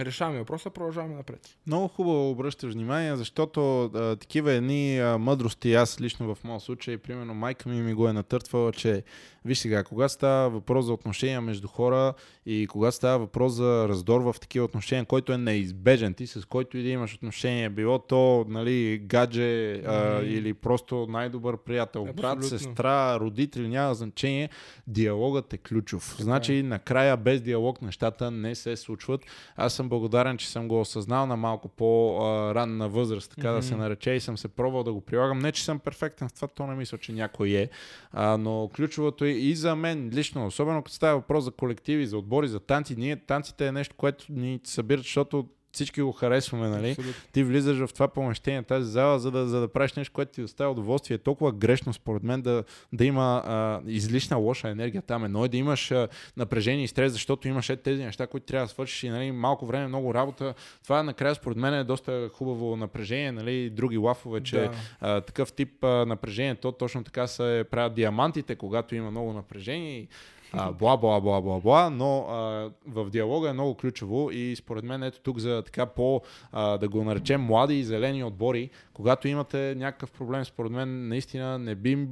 решаваме 0.00 0.38
въпроса, 0.38 0.70
продължаваме 0.70 1.14
напред. 1.14 1.56
Много 1.66 1.88
хубаво 1.88 2.30
обръщаш 2.30 2.72
внимание, 2.72 3.16
защото 3.16 3.84
а, 3.84 4.16
такива 4.16 4.52
едни 4.52 4.98
а, 4.98 5.18
мъдрости, 5.18 5.74
аз 5.74 6.00
лично 6.00 6.34
в 6.34 6.44
моят 6.44 6.62
случай, 6.62 6.98
примерно 6.98 7.34
майка 7.34 7.68
ми 7.68 7.82
ми 7.82 7.94
го 7.94 8.08
е 8.08 8.12
натъртвала, 8.12 8.72
че 8.72 9.02
виж 9.44 9.58
сега, 9.58 9.84
когато 9.84 10.12
става 10.12 10.50
въпрос 10.50 10.84
за 10.84 10.92
отношения 10.92 11.40
между 11.40 11.68
хора 11.68 12.14
и 12.46 12.66
когато 12.66 12.96
става 12.96 13.18
въпрос 13.18 13.52
за 13.52 13.88
раздор 13.88 14.20
в 14.20 14.34
такива 14.40 14.64
отношения, 14.64 15.04
който 15.04 15.32
е 15.32 15.38
неизбежен, 15.38 16.14
ти 16.14 16.26
с 16.26 16.44
който 16.44 16.78
и 16.78 16.82
да 16.82 16.88
имаш 16.88 17.14
отношение, 17.14 17.68
било 17.68 17.98
то 17.98 18.46
нали, 18.48 18.98
гадже 18.98 19.72
а, 19.72 20.22
или 20.22 20.54
просто 20.54 21.06
най-добър 21.08 21.56
приятел, 21.56 22.02
Абсолютно. 22.02 22.22
брат, 22.22 22.44
сестра, 22.44 23.20
родители, 23.20 23.68
няма 23.68 23.94
значение, 23.94 24.50
диалогът 24.86 25.52
е 25.52 25.58
ключов. 25.58 26.10
Така 26.10 26.22
значи, 26.22 26.58
е. 26.58 26.62
накрая 26.62 27.16
без 27.16 27.40
диалог 27.40 27.82
нещата 27.82 28.30
не 28.30 28.54
се 28.54 28.76
случват. 28.76 29.20
Аз 29.56 29.74
съм 29.74 29.87
благодарен, 29.88 30.36
че 30.36 30.48
съм 30.48 30.68
го 30.68 30.80
осъзнал 30.80 31.26
на 31.26 31.36
малко 31.36 31.68
по-ранна 31.68 32.88
възраст, 32.88 33.30
така 33.36 33.48
mm-hmm. 33.48 33.56
да 33.56 33.62
се 33.62 33.76
нарече 33.76 34.10
и 34.10 34.20
съм 34.20 34.38
се 34.38 34.48
пробвал 34.48 34.82
да 34.82 34.92
го 34.92 35.00
прилагам. 35.00 35.38
Не, 35.38 35.52
че 35.52 35.64
съм 35.64 35.78
перфектен 35.78 36.28
в 36.28 36.32
това, 36.32 36.48
то 36.48 36.66
не 36.66 36.74
мисля, 36.74 36.98
че 36.98 37.12
някой 37.12 37.50
е, 37.50 37.68
а, 38.12 38.36
но 38.36 38.70
ключовото 38.76 39.24
е 39.24 39.28
и 39.28 39.54
за 39.54 39.76
мен 39.76 40.10
лично, 40.14 40.46
особено 40.46 40.82
като 40.82 40.94
става 40.94 41.16
въпрос 41.16 41.44
за 41.44 41.50
колективи, 41.50 42.06
за 42.06 42.18
отбори, 42.18 42.48
за 42.48 42.60
танци. 42.60 42.96
Ние 42.96 43.16
танците 43.16 43.66
е 43.66 43.72
нещо, 43.72 43.94
което 43.98 44.26
ни 44.30 44.60
събират, 44.64 45.02
защото 45.02 45.48
всички 45.78 46.02
го 46.02 46.12
харесваме, 46.12 46.68
нали? 46.68 46.90
Абсолютно. 46.90 47.22
Ти 47.32 47.44
влизаш 47.44 47.78
в 47.78 47.92
това 47.94 48.08
помещение, 48.08 48.62
тази 48.62 48.90
зала, 48.90 49.18
за 49.18 49.30
да, 49.30 49.46
за 49.46 49.60
да 49.60 49.68
правиш 49.68 49.92
нещо, 49.92 50.12
което 50.12 50.32
ти 50.32 50.40
доставя 50.40 50.70
удоволствие. 50.70 51.14
Е 51.14 51.18
толкова 51.18 51.52
грешно, 51.52 51.92
според 51.92 52.22
мен, 52.22 52.42
да, 52.42 52.64
да 52.92 53.04
има 53.04 53.42
а, 53.46 53.80
излишна 53.86 54.36
лоша 54.36 54.68
енергия 54.68 55.02
там. 55.02 55.24
Едно 55.24 55.44
е 55.44 55.48
да 55.48 55.56
имаш 55.56 55.90
а, 55.90 56.08
напрежение 56.36 56.84
и 56.84 56.88
стрес, 56.88 57.12
защото 57.12 57.48
имаш 57.48 57.70
е 57.70 57.76
тези 57.76 58.04
неща, 58.04 58.26
които 58.26 58.46
трябва 58.46 58.66
да 58.66 58.70
свършиш 58.70 59.02
и 59.02 59.08
нали, 59.08 59.32
малко 59.32 59.66
време, 59.66 59.88
много 59.88 60.14
работа. 60.14 60.54
Това 60.82 61.02
накрая, 61.02 61.34
според 61.34 61.56
мен, 61.56 61.74
е 61.74 61.84
доста 61.84 62.28
хубаво 62.32 62.76
напрежение, 62.76 63.32
нали? 63.32 63.70
Други 63.70 63.96
лафове, 63.96 64.42
че 64.42 64.56
да. 64.56 64.70
а, 65.00 65.20
такъв 65.20 65.52
тип 65.52 65.84
а, 65.84 66.06
напрежение, 66.06 66.54
то 66.54 66.72
точно 66.72 67.04
така 67.04 67.26
се 67.26 67.64
правят 67.70 67.94
диамантите, 67.94 68.56
когато 68.56 68.94
има 68.94 69.10
много 69.10 69.32
напрежение. 69.32 69.98
И, 69.98 70.08
а, 70.52 70.72
бла, 70.72 70.96
бла, 70.96 71.20
бла, 71.20 71.40
бла, 71.40 71.60
бла, 71.60 71.90
но 71.90 72.18
а, 72.18 72.70
в 72.86 73.10
диалога 73.10 73.48
е 73.48 73.52
много 73.52 73.74
ключово 73.74 74.30
и 74.30 74.56
според 74.56 74.84
мен 74.84 75.02
ето 75.02 75.20
тук 75.20 75.38
за 75.38 75.62
така 75.62 75.86
по, 75.86 76.22
а, 76.52 76.78
да 76.78 76.88
го 76.88 77.04
наречем 77.04 77.40
млади 77.40 77.74
и 77.74 77.84
зелени 77.84 78.24
отбори, 78.24 78.70
когато 78.92 79.28
имате 79.28 79.74
някакъв 79.76 80.10
проблем, 80.10 80.44
според 80.44 80.72
мен 80.72 81.08
наистина 81.08 81.58
не 81.58 81.74
би 81.74 82.08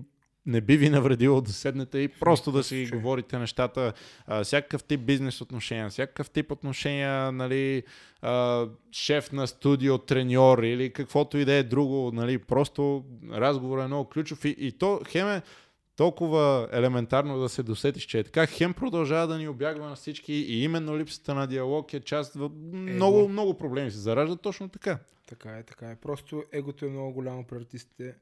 не 0.47 0.61
би 0.61 0.77
ви 0.77 0.91
навредило 0.91 1.41
да 1.41 1.53
седнете 1.53 1.99
и 1.99 2.09
просто 2.09 2.53
да 2.53 2.63
си 2.63 2.91
говорите 2.93 3.39
нещата, 3.39 3.93
а, 4.27 4.45
всякакъв 4.45 4.85
тип 4.85 5.01
бизнес 5.01 5.41
отношения, 5.41 5.89
всякакъв 5.89 6.31
тип 6.31 6.53
отношения, 6.53 7.33
нали, 7.33 7.83
а, 8.23 8.67
шеф 8.93 9.33
на 9.33 9.47
студио, 9.47 9.99
треньор 9.99 10.59
или 10.59 10.93
каквото 10.93 11.39
и 11.39 11.45
да 11.45 11.53
е 11.53 11.63
друго, 11.63 12.11
нали, 12.15 12.39
просто 12.39 13.05
разговор 13.33 13.79
е 13.79 13.87
много 13.87 14.09
ключов 14.09 14.45
и, 14.45 14.57
и 14.59 14.73
то 14.73 15.01
хеме 15.09 15.43
толкова 15.97 16.69
елементарно 16.73 17.39
да 17.39 17.49
се 17.49 17.63
досетиш, 17.63 18.07
че 18.07 18.19
е 18.19 18.25
така. 18.25 18.47
Хем 18.47 18.75
продължава 18.75 19.27
да 19.27 19.39
ни 19.39 19.49
обягва 19.49 19.89
на 19.89 19.97
всички 19.97 20.33
и 20.33 20.65
именно 20.65 20.99
липсата 20.99 21.35
на 21.35 21.47
диалог 21.47 21.95
е 21.95 22.01
част 22.01 22.35
в 22.35 22.51
много, 22.73 23.19
Его. 23.19 23.29
много 23.29 23.59
проблеми 23.59 23.91
се 23.91 23.99
зараждат 23.99 24.43
точно 24.43 24.69
така. 24.69 24.99
Така 25.29 25.59
е, 25.59 25.63
така 25.63 25.91
е. 25.91 25.97
Просто 25.97 26.45
егото 26.53 26.85
е 26.85 26.89
много 26.89 27.13
голямо 27.13 27.45
при 27.45 27.57
артистите 27.57 28.15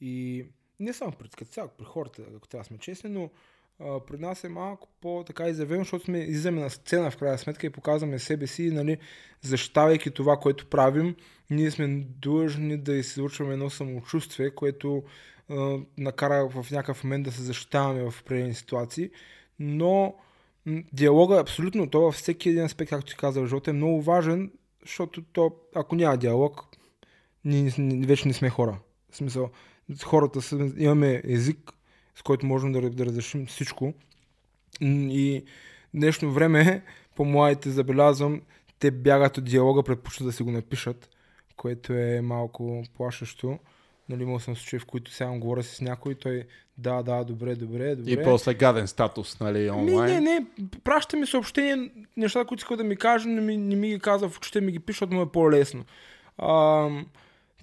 и 0.00 0.46
не 0.80 0.92
само 0.92 1.12
пред 1.12 1.48
цяло, 1.48 1.70
при 1.78 1.84
хората, 1.84 2.22
ако 2.36 2.48
трябва 2.48 2.64
сме 2.64 2.78
честни, 2.78 3.10
но 3.10 3.30
а, 3.80 4.00
при 4.00 4.18
нас 4.18 4.44
е 4.44 4.48
малко 4.48 4.88
по-така 5.00 5.48
изявено, 5.48 5.84
защото 5.84 6.04
сме 6.04 6.18
излизаме 6.18 6.60
на 6.60 6.70
сцена 6.70 7.10
в 7.10 7.16
крайна 7.16 7.38
сметка 7.38 7.66
и 7.66 7.70
показваме 7.70 8.18
себе 8.18 8.46
си, 8.46 8.70
нали, 8.70 8.98
защитавайки 9.42 10.10
това, 10.10 10.36
което 10.36 10.66
правим, 10.66 11.16
ние 11.50 11.70
сме 11.70 12.06
длъжни 12.22 12.76
да 12.76 12.94
излучваме 12.94 13.52
едно 13.52 13.70
самочувствие, 13.70 14.50
което 14.50 15.02
накара 15.98 16.48
в 16.48 16.70
някакъв 16.70 17.04
момент 17.04 17.24
да 17.24 17.32
се 17.32 17.42
защитаваме 17.42 18.10
в 18.10 18.20
определени 18.20 18.54
ситуации, 18.54 19.10
но 19.58 20.14
диалога 20.92 21.36
е 21.36 21.40
абсолютно, 21.40 21.90
то 21.90 22.00
във 22.00 22.14
всеки 22.14 22.48
един 22.48 22.64
аспект, 22.64 22.90
както 22.90 23.10
ти 23.10 23.16
каза, 23.16 23.42
в 23.42 23.46
живота 23.46 23.70
е 23.70 23.74
много 23.74 24.02
важен, 24.02 24.50
защото 24.82 25.22
то, 25.22 25.52
ако 25.74 25.94
няма 25.94 26.16
диалог, 26.16 26.64
ние 27.44 27.72
вече 28.06 28.28
не 28.28 28.34
сме 28.34 28.50
хора. 28.50 28.78
В 29.10 29.16
смисъл, 29.16 29.50
хората 30.04 30.42
са, 30.42 30.72
имаме 30.76 31.22
език, 31.24 31.72
с 32.14 32.22
който 32.22 32.46
можем 32.46 32.72
да, 32.72 32.90
да 32.90 33.06
разрешим 33.06 33.46
всичко. 33.46 33.94
И 34.80 35.44
днешно 35.94 36.32
време, 36.32 36.84
по 37.16 37.24
младите 37.24 37.70
забелязвам, 37.70 38.42
те 38.78 38.90
бягат 38.90 39.38
от 39.38 39.44
диалога, 39.44 39.82
предпочитат 39.82 40.26
да 40.26 40.32
си 40.32 40.42
го 40.42 40.50
напишат, 40.50 41.08
което 41.56 41.92
е 41.92 42.20
малко 42.20 42.84
плашещо. 42.96 43.58
Нали, 44.08 44.22
имал 44.22 44.40
съм 44.40 44.56
случаи, 44.56 44.78
в 44.78 44.86
които 44.86 45.10
сега 45.10 45.30
говоря 45.30 45.62
с 45.62 45.80
някой, 45.80 46.14
той 46.14 46.44
да, 46.78 47.02
да, 47.02 47.24
добре, 47.24 47.54
добре, 47.54 47.96
добре. 47.96 48.12
И 48.12 48.24
после 48.24 48.54
гаден 48.54 48.88
статус, 48.88 49.40
нали, 49.40 49.70
онлайн? 49.70 50.14
Не, 50.14 50.20
не, 50.20 50.40
не, 50.40 50.46
праща 50.84 51.16
ми 51.16 51.26
съобщения, 51.26 51.90
неща, 52.16 52.44
които 52.44 52.60
иска 52.60 52.76
да 52.76 52.84
ми 52.84 52.96
каже, 52.96 53.28
не 53.28 53.40
ми, 53.40 53.56
не 53.56 53.76
ми 53.76 53.88
ги 53.88 53.98
казва 53.98 54.28
в 54.28 54.38
очите, 54.38 54.60
ми 54.60 54.72
ги 54.72 54.78
пише, 54.78 54.96
защото 54.96 55.14
му 55.14 55.22
е 55.22 55.32
по-лесно. 55.32 55.84
А, 56.38 56.88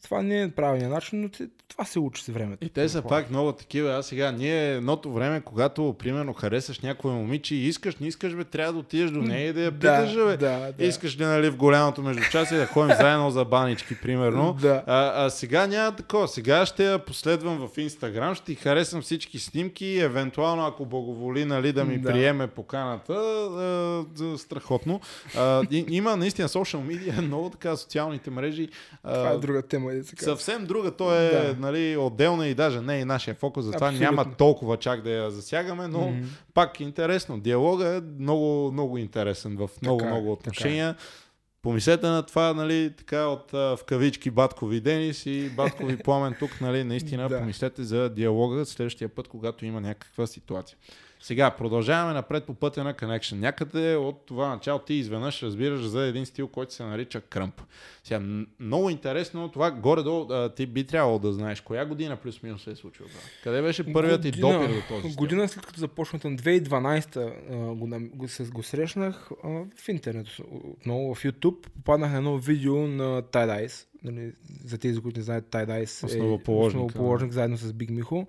това 0.06 0.22
не 0.22 0.42
е 0.42 0.52
правилният 0.52 0.92
начин, 0.92 1.22
но 1.22 1.48
това 1.68 1.86
се 1.86 2.00
учи 2.00 2.24
с 2.24 2.28
времето. 2.28 2.66
И 2.66 2.70
те 2.70 2.90
са 2.90 3.02
пак 3.02 3.30
много 3.30 3.52
такива. 3.52 3.94
Аз 3.94 4.08
сега, 4.08 4.32
ние 4.32 4.76
едното 4.76 5.14
време, 5.14 5.42
когато, 5.42 5.96
примерно, 6.00 6.34
харесаш 6.34 6.80
някой 6.80 7.12
момиче 7.12 7.56
и 7.56 7.68
искаш, 7.68 7.96
не 7.96 8.08
искаш, 8.08 8.36
бе, 8.36 8.44
трябва 8.44 8.74
да 8.74 8.80
отидеш 8.80 9.12
до 9.12 9.22
нея 9.22 9.50
и 9.50 9.54
да 9.54 9.62
я 9.62 9.72
питаш, 9.72 10.14
да, 10.14 10.26
бе. 10.26 10.38
Да, 10.38 10.72
да. 10.78 10.86
Искаш 10.86 11.20
ли, 11.20 11.24
нали, 11.24 11.50
в 11.50 11.56
голямото 11.56 12.02
междучасие 12.02 12.58
да 12.58 12.66
ходим 12.66 12.96
заедно 12.96 13.32
за 13.32 13.46
банички, 13.46 13.96
примерно. 14.02 14.58
Да. 14.62 14.84
А, 14.88 15.26
а, 15.26 15.30
сега 15.30 15.68
няма 15.68 15.96
такова. 15.96 16.28
Сега 16.28 16.66
ще 16.66 16.92
я 16.92 17.00
последвам 17.00 17.68
в 17.68 17.78
Инстаграм, 17.78 18.36
ще 18.36 18.46
ти 18.46 18.56
харесам 18.56 19.02
всички 19.02 19.40
снимки, 19.40 20.00
евентуално, 20.00 20.66
ако 20.66 20.86
благоволи, 20.86 21.46
нали, 21.46 21.72
да 21.72 21.86
ми 21.86 21.98
да. 21.98 22.12
приеме 22.12 22.48
поканата. 22.48 23.14
А, 23.14 24.38
страхотно. 24.38 25.02
А, 25.38 25.64
и, 25.72 25.86
има 25.90 26.16
наистина 26.16 26.50
социал 26.50 26.84
медиа, 26.84 27.22
много 27.22 27.50
така 27.50 27.76
социалните 27.76 28.30
мрежи. 28.32 28.70
А, 29.04 29.14
Това 29.14 29.30
е 29.30 29.38
друга 29.38 29.62
тема. 29.62 29.92
Съвсем 30.04 30.66
друга. 30.66 30.92
То 30.92 31.16
е 31.16 31.30
да 31.30 31.56
нали, 31.60 31.98
отделна 31.98 32.48
и 32.48 32.54
даже 32.54 32.82
не 32.82 33.00
и 33.00 33.06
нашия 33.06 33.36
фокус, 33.36 33.66
затова 33.66 33.88
Абсолютно. 33.88 34.12
няма 34.12 34.36
толкова 34.38 34.78
чак 34.78 35.02
да 35.02 35.10
я 35.10 35.32
засягаме, 35.32 35.88
но 35.88 36.00
mm-hmm. 36.00 36.26
пак 36.54 36.80
интересно. 36.80 37.40
Диалога 37.40 37.88
е 37.88 38.02
много, 38.20 38.72
много 38.72 38.98
интересен 38.98 39.58
в 39.58 39.70
много, 39.82 40.00
така, 40.00 40.10
е, 40.10 40.14
много 40.14 40.32
отношения. 40.32 40.94
Така 40.94 41.04
е. 41.04 41.26
Помислете 41.62 42.08
на 42.08 42.24
това, 42.24 42.54
нали, 42.54 42.94
така 42.98 43.28
от 43.28 43.52
в 43.52 43.80
кавички 43.86 44.32
Баткови 44.32 44.82
Денис 44.82 45.26
и 45.26 45.50
Баткови 45.50 45.98
Пламен 46.04 46.36
тук, 46.40 46.62
нали, 46.62 46.84
наистина 46.84 47.30
Да. 47.30 47.40
помислете 47.40 47.84
за 47.84 48.10
диалога 48.10 48.66
следващия 48.66 49.10
път, 49.10 49.28
когато 49.28 49.66
има 49.66 49.82
някаква 49.82 50.28
ситуация. 50.28 50.78
Сега, 51.26 51.52
продължаваме 51.52 52.14
напред 52.14 52.44
по 52.44 52.54
пътя 52.54 52.84
на 52.84 52.94
Connection. 52.94 53.34
Някъде 53.34 53.96
от 53.96 54.26
това 54.26 54.50
начало 54.50 54.80
ти 54.80 54.94
изведнъж 54.94 55.44
разбираш 55.44 55.82
за 55.82 56.06
един 56.06 56.26
стил, 56.26 56.48
който 56.48 56.74
се 56.74 56.84
нарича 56.84 57.22
кръмп. 57.22 57.62
Сега, 58.04 58.20
много 58.60 58.90
интересно, 58.90 59.52
това 59.52 59.72
горе-долу 59.72 60.50
ти 60.50 60.66
би 60.66 60.84
трябвало 60.84 61.20
да 61.20 61.34
знаеш. 61.34 61.62
Коя 61.62 61.86
година 61.86 62.16
плюс-минус 62.16 62.64
се 62.64 62.72
е 62.72 62.76
случило 62.76 63.10
това? 63.10 63.22
Къде 63.44 63.62
беше 63.62 63.94
първият 63.94 64.22
ти 64.22 64.32
Година- 64.32 64.60
допир 64.60 64.74
до 64.76 64.82
този 64.88 65.02
стил? 65.02 65.16
Година 65.16 65.48
след 65.48 65.66
като 65.66 65.80
започнах 65.80 66.24
на 66.24 66.32
2012 66.32 67.18
а, 67.18 67.76
го, 67.76 67.88
го, 68.18 68.28
го 68.54 68.64
срещнах 68.64 69.30
а, 69.44 69.50
в 69.78 69.90
интернет, 69.90 70.28
отново 70.64 71.16
в 71.16 71.24
YouTube. 71.24 71.62
Попаднах 71.62 72.12
на 72.12 72.18
едно 72.18 72.38
видео 72.38 72.88
на 72.88 73.24
Tide 73.24 73.68
Ice. 73.68 73.86
Нали, 74.04 74.32
за 74.66 74.78
тези, 74.78 75.00
които 75.00 75.20
не 75.20 75.24
знаят, 75.24 75.46
Tide 75.46 75.84
Ice 75.84 76.06
Основоположник, 76.06 76.82
е 76.82 76.86
основоположник 76.86 77.32
заедно 77.32 77.58
с 77.58 77.74
Биг 77.74 77.90
Михо, 77.90 78.28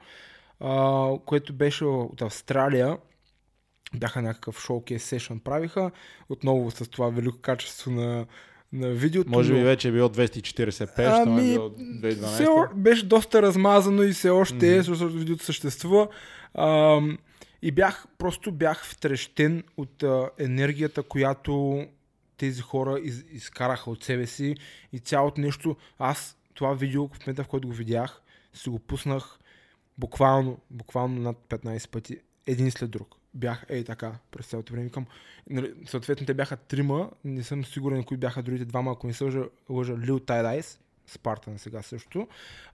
а, 0.60 1.08
което 1.26 1.52
беше 1.52 1.84
от 1.84 2.22
Австралия. 2.22 2.98
Бяха 3.94 4.22
някакъв 4.22 4.60
шоукейс 4.60 5.04
сешън 5.04 5.40
правиха. 5.40 5.90
Отново 6.28 6.70
с 6.70 6.90
това 6.90 7.08
велико 7.08 7.38
качество 7.38 7.90
на, 7.90 8.26
на 8.72 8.88
видеото. 8.88 9.30
Може 9.30 9.52
би 9.54 9.60
вече 9.60 9.88
е 9.88 9.92
било 9.92 10.08
240p, 10.08 11.22
що 11.22 11.38
е 11.38 11.52
било 11.52 11.68
2012. 11.68 12.26
все, 12.26 12.46
о- 12.48 12.66
беше 12.74 13.06
доста 13.06 13.42
размазано 13.42 14.02
и 14.02 14.12
все 14.12 14.30
още 14.30 14.68
е, 14.68 14.74
Мгм. 14.74 14.82
защото 14.82 15.12
видеото 15.12 15.44
съществува. 15.44 16.08
Ам, 16.54 17.18
и 17.62 17.70
бях, 17.72 18.06
просто 18.18 18.52
бях 18.52 18.84
втрещен 18.84 19.64
от 19.76 20.02
а, 20.02 20.30
енергията, 20.38 21.02
която 21.02 21.84
тези 22.36 22.60
хора 22.62 22.98
из, 23.02 23.24
изкараха 23.30 23.90
от 23.90 24.04
себе 24.04 24.26
си 24.26 24.54
и 24.92 24.98
цялото 24.98 25.40
нещо. 25.40 25.76
Аз 25.98 26.36
това 26.54 26.74
видео, 26.74 27.08
в 27.08 27.26
момента 27.26 27.44
в 27.44 27.48
който 27.48 27.68
го 27.68 27.74
видях, 27.74 28.22
си 28.54 28.68
го 28.68 28.78
пуснах 28.78 29.38
буквално, 29.98 30.58
буквално 30.70 31.20
над 31.20 31.36
15 31.48 31.90
пъти, 31.90 32.18
един 32.46 32.70
след 32.70 32.90
друг. 32.90 33.14
Бях 33.34 33.64
ей 33.68 33.84
така 33.84 34.12
през 34.30 34.46
цялото 34.46 34.72
време. 34.72 34.90
Към, 34.90 35.06
нали, 35.50 35.74
съответно 35.86 36.26
те 36.26 36.34
бяха 36.34 36.56
трима, 36.56 37.10
не 37.24 37.42
съм 37.42 37.64
сигурен 37.64 38.04
кои 38.04 38.16
бяха 38.16 38.42
другите 38.42 38.64
двама, 38.64 38.92
ако 38.92 39.06
не 39.06 39.12
се 39.12 39.24
лъжа, 39.24 39.44
лъжа 39.68 39.98
Лил 39.98 40.18
Тайдайс, 40.18 40.80
Спартан 41.06 41.58
сега 41.58 41.82
също. 41.82 42.28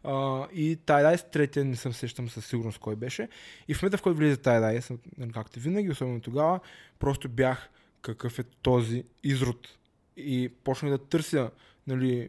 А, 0.04 0.46
и 0.52 0.78
Тайдайс, 0.86 1.24
третия 1.30 1.64
не 1.64 1.76
съм 1.76 1.92
сещам 1.92 2.28
със 2.28 2.46
сигурност 2.46 2.78
кой 2.78 2.96
беше. 2.96 3.28
И 3.68 3.74
в 3.74 3.82
момента, 3.82 3.98
в 3.98 4.02
който 4.02 4.18
влиза 4.18 4.36
Тайдайс, 4.36 4.90
нали, 5.18 5.32
както 5.32 5.60
винаги, 5.60 5.90
особено 5.90 6.20
тогава, 6.20 6.60
просто 6.98 7.28
бях 7.28 7.70
какъв 8.02 8.38
е 8.38 8.42
този 8.42 9.04
изрод. 9.24 9.68
И 10.16 10.48
почнах 10.64 10.90
да 10.90 10.98
търся, 10.98 11.50
нали, 11.86 12.28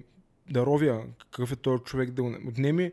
да 0.50 0.66
ровя 0.66 1.04
какъв 1.18 1.52
е 1.52 1.56
този 1.56 1.84
човек, 1.84 2.12
да 2.12 2.24
го 2.24 2.38
отнеми 2.48 2.92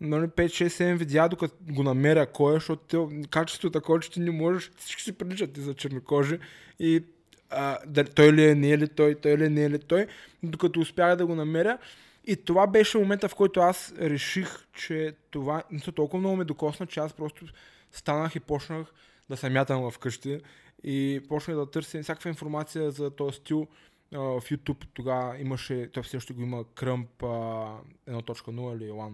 нали, 0.00 0.26
5-6-7 0.26 0.96
видеа, 0.96 1.28
докато 1.28 1.54
го 1.70 1.82
намеря 1.82 2.26
кой 2.26 2.52
е, 2.52 2.56
защото 2.56 3.10
качеството 3.30 3.66
е 3.66 3.80
такова, 3.80 4.00
че 4.00 4.10
ти 4.10 4.20
не 4.20 4.30
можеш, 4.30 4.70
всички 4.76 5.02
си 5.02 5.12
приличат 5.12 5.52
ти 5.52 5.60
за 5.60 5.74
чернокожи 5.74 6.38
и 6.78 7.04
а, 7.50 7.78
дали, 7.86 8.08
той 8.08 8.32
ли 8.32 8.44
е, 8.44 8.54
не 8.54 8.70
е 8.70 8.78
ли 8.78 8.88
той, 8.88 9.14
той 9.14 9.38
ли 9.38 9.44
е, 9.44 9.48
не 9.48 9.64
е 9.64 9.70
ли 9.70 9.78
той, 9.78 10.06
докато 10.42 10.80
успях 10.80 11.16
да 11.16 11.26
го 11.26 11.34
намеря. 11.34 11.78
И 12.24 12.36
това 12.36 12.66
беше 12.66 12.98
момента, 12.98 13.28
в 13.28 13.34
който 13.34 13.60
аз 13.60 13.94
реших, 14.00 14.48
че 14.72 15.14
това 15.30 15.62
са 15.84 15.92
толкова 15.92 16.20
много 16.20 16.36
ме 16.36 16.44
докосна, 16.44 16.86
че 16.86 17.00
аз 17.00 17.12
просто 17.12 17.46
станах 17.92 18.36
и 18.36 18.40
почнах 18.40 18.86
да 19.30 19.36
се 19.36 19.50
мятам 19.50 19.90
вкъщи 19.90 20.40
и 20.84 21.20
почнах 21.28 21.56
да 21.56 21.70
търся 21.70 22.02
всякаква 22.02 22.30
информация 22.30 22.90
за 22.90 23.10
този 23.10 23.36
стил. 23.36 23.66
В 24.12 24.42
YouTube 24.50 24.86
тогава 24.94 25.38
имаше, 25.38 25.90
той 25.92 26.02
все 26.02 26.16
още 26.16 26.32
го 26.32 26.42
има 26.42 26.64
Кръмп 26.74 27.22
а, 27.22 27.26
1.0 27.26 28.76
или 28.76 28.90
1.0, 28.90 29.12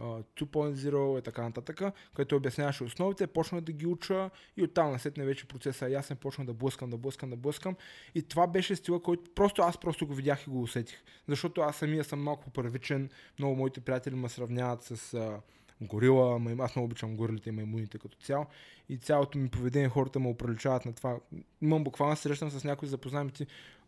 а, 0.00 0.02
2.0 0.02 1.18
и 1.18 1.22
така 1.22 1.42
нататък, 1.42 1.82
който 2.14 2.36
обясняваше 2.36 2.84
основите, 2.84 3.26
почнах 3.26 3.60
да 3.60 3.72
ги 3.72 3.86
уча 3.86 4.30
и 4.56 4.62
оттам 4.62 4.92
насетне 4.92 5.24
вече 5.24 5.48
процесът 5.48 5.88
е 5.88 5.92
ясен, 5.92 6.16
почнах 6.16 6.46
да 6.46 6.54
блъскам, 6.54 6.90
да 6.90 6.98
блъскам, 6.98 7.30
да 7.30 7.36
блъскам. 7.36 7.76
И 8.14 8.22
това 8.22 8.46
беше 8.46 8.76
стила, 8.76 9.02
който 9.02 9.30
просто 9.34 9.62
аз 9.62 9.78
просто 9.78 10.06
го 10.06 10.14
видях 10.14 10.46
и 10.46 10.50
го 10.50 10.62
усетих. 10.62 11.02
Защото 11.28 11.60
аз 11.60 11.76
самия 11.76 12.04
съм 12.04 12.22
малко 12.22 12.50
първичен, 12.50 13.10
много 13.38 13.56
моите 13.56 13.80
приятели 13.80 14.14
ме 14.14 14.28
сравняват 14.28 14.82
с 14.82 15.14
а, 15.14 15.40
горила, 15.80 16.40
аз 16.58 16.76
много 16.76 16.84
обичам 16.84 17.16
горилите 17.16 17.48
и 17.48 17.52
маймуните 17.52 17.98
като 17.98 18.18
цяло. 18.18 18.46
И 18.88 18.98
цялото 18.98 19.38
ми 19.38 19.48
поведение 19.48 19.88
хората 19.88 20.20
ме 20.20 20.28
оприличават 20.28 20.84
на 20.84 20.92
това. 20.92 21.16
Имам 21.62 21.84
буквално 21.84 22.16
срещам 22.16 22.50
с 22.50 22.64
някой, 22.64 22.88
запознавам 22.88 23.30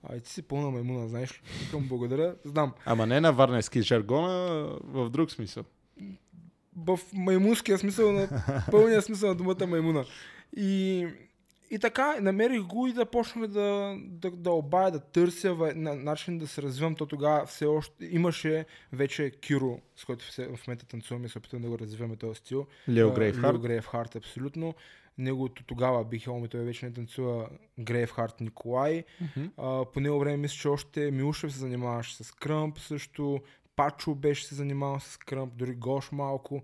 и 0.09 0.21
ти, 0.21 0.27
а 0.27 0.31
си 0.31 0.43
пълна 0.43 0.71
маймуна, 0.71 1.09
знаеш 1.09 1.33
ли? 1.33 1.37
Викам, 1.65 1.89
благодаря, 1.89 2.35
знам. 2.45 2.73
Ама 2.85 3.07
не 3.07 3.21
на 3.21 3.33
варненски 3.33 3.83
жаргона, 3.83 4.69
в 4.85 5.11
друг 5.11 5.31
смисъл. 5.31 5.65
в 6.77 6.99
маймунския 7.13 7.79
смисъл 7.79 8.13
на 8.13 8.29
пълния 8.71 9.03
смисъл 9.03 9.29
на 9.29 9.35
думата 9.35 9.67
маймуна. 9.67 10.05
И, 10.57 11.07
и 11.71 11.79
така, 11.79 12.17
намерих 12.21 12.63
го 12.63 12.87
и 12.87 12.93
да 12.93 13.07
почнахме 13.07 13.47
да, 13.47 13.97
да, 13.99 14.31
да 14.31 14.51
обая, 14.51 14.91
да 14.91 15.01
търся 15.01 15.55
в, 15.55 15.73
на, 15.75 15.95
начин 15.95 16.39
да 16.39 16.47
се 16.47 16.63
развивам. 16.63 16.95
То 16.95 17.07
тогава 17.07 17.47
все 17.47 17.67
още 17.67 18.07
имаше 18.07 18.65
вече 18.93 19.31
Киро, 19.31 19.81
с 19.97 20.05
който 20.05 20.25
в 20.57 20.67
момента 20.67 20.87
танцуваме 20.87 21.27
и 21.27 21.29
се 21.29 21.39
опитваме 21.39 21.65
да 21.65 21.71
го 21.71 21.79
развиваме 21.79 22.17
този 22.17 22.35
стил. 22.35 22.67
Лео 22.89 23.09
А, 23.09 23.15
Грейвхард. 23.15 23.53
Лео 23.53 23.61
Грейвхарт, 23.61 24.17
абсолютно. 24.17 24.75
Неговото 25.19 25.65
тогава 25.65 26.05
бих 26.05 26.27
ми 26.27 26.49
той 26.49 26.61
вече 26.61 26.87
не 26.87 26.93
танцува 26.93 27.49
Грейвхарт 27.79 28.41
Николай. 28.41 29.05
Мгм. 29.21 29.47
А, 29.57 29.85
по 29.85 30.01
него 30.01 30.19
време 30.19 30.37
мисля, 30.37 30.55
че 30.55 30.69
още 30.69 31.11
Милушев 31.11 31.53
се 31.53 31.59
занимаваше 31.59 32.25
с 32.25 32.33
кръмп 32.33 32.79
също, 32.79 33.41
Пачо 33.77 34.15
беше 34.15 34.47
се 34.47 34.55
занимавал 34.55 35.01
с 35.01 35.17
кръмп, 35.17 35.55
дори 35.55 35.75
Гош 35.75 36.13
малко. 36.13 36.63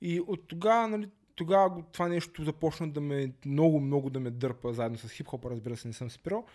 И 0.00 0.20
от 0.20 0.48
тогава, 0.48 0.88
нали, 0.88 1.08
тогава 1.34 1.82
това 1.92 2.08
нещо 2.08 2.44
започна 2.44 2.90
да 2.90 3.00
ме 3.00 3.32
много, 3.46 3.80
много 3.80 4.10
да 4.10 4.20
ме 4.20 4.30
дърпа, 4.30 4.72
заедно 4.72 4.98
с 4.98 5.08
хип-хопа, 5.10 5.50
разбира 5.50 5.76
се, 5.76 5.88
не 5.88 5.94
съм 5.94 6.10
спирал. 6.10 6.46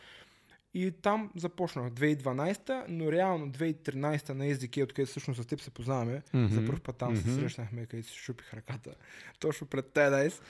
И 0.73 0.91
там 0.91 1.31
започнах 1.35 1.91
2012, 1.91 2.85
но 2.87 3.11
реално 3.11 3.51
2013 3.51 4.29
на 4.29 4.45
SDK, 4.45 4.83
откъдето 4.83 5.09
всъщност 5.11 5.43
с 5.43 5.45
теб 5.45 5.61
се 5.61 5.69
познаваме, 5.71 6.21
Мгм. 6.33 6.53
за 6.53 6.65
първ 6.65 6.79
път 6.79 6.97
там 6.97 7.17
се 7.17 7.27
Мгм. 7.27 7.39
срещнахме, 7.39 7.85
където 7.85 8.09
си 8.09 8.15
шупих 8.17 8.53
ръката, 8.53 8.95
точно 9.39 9.67
пред 9.67 9.85
Тедайс. 9.91 10.41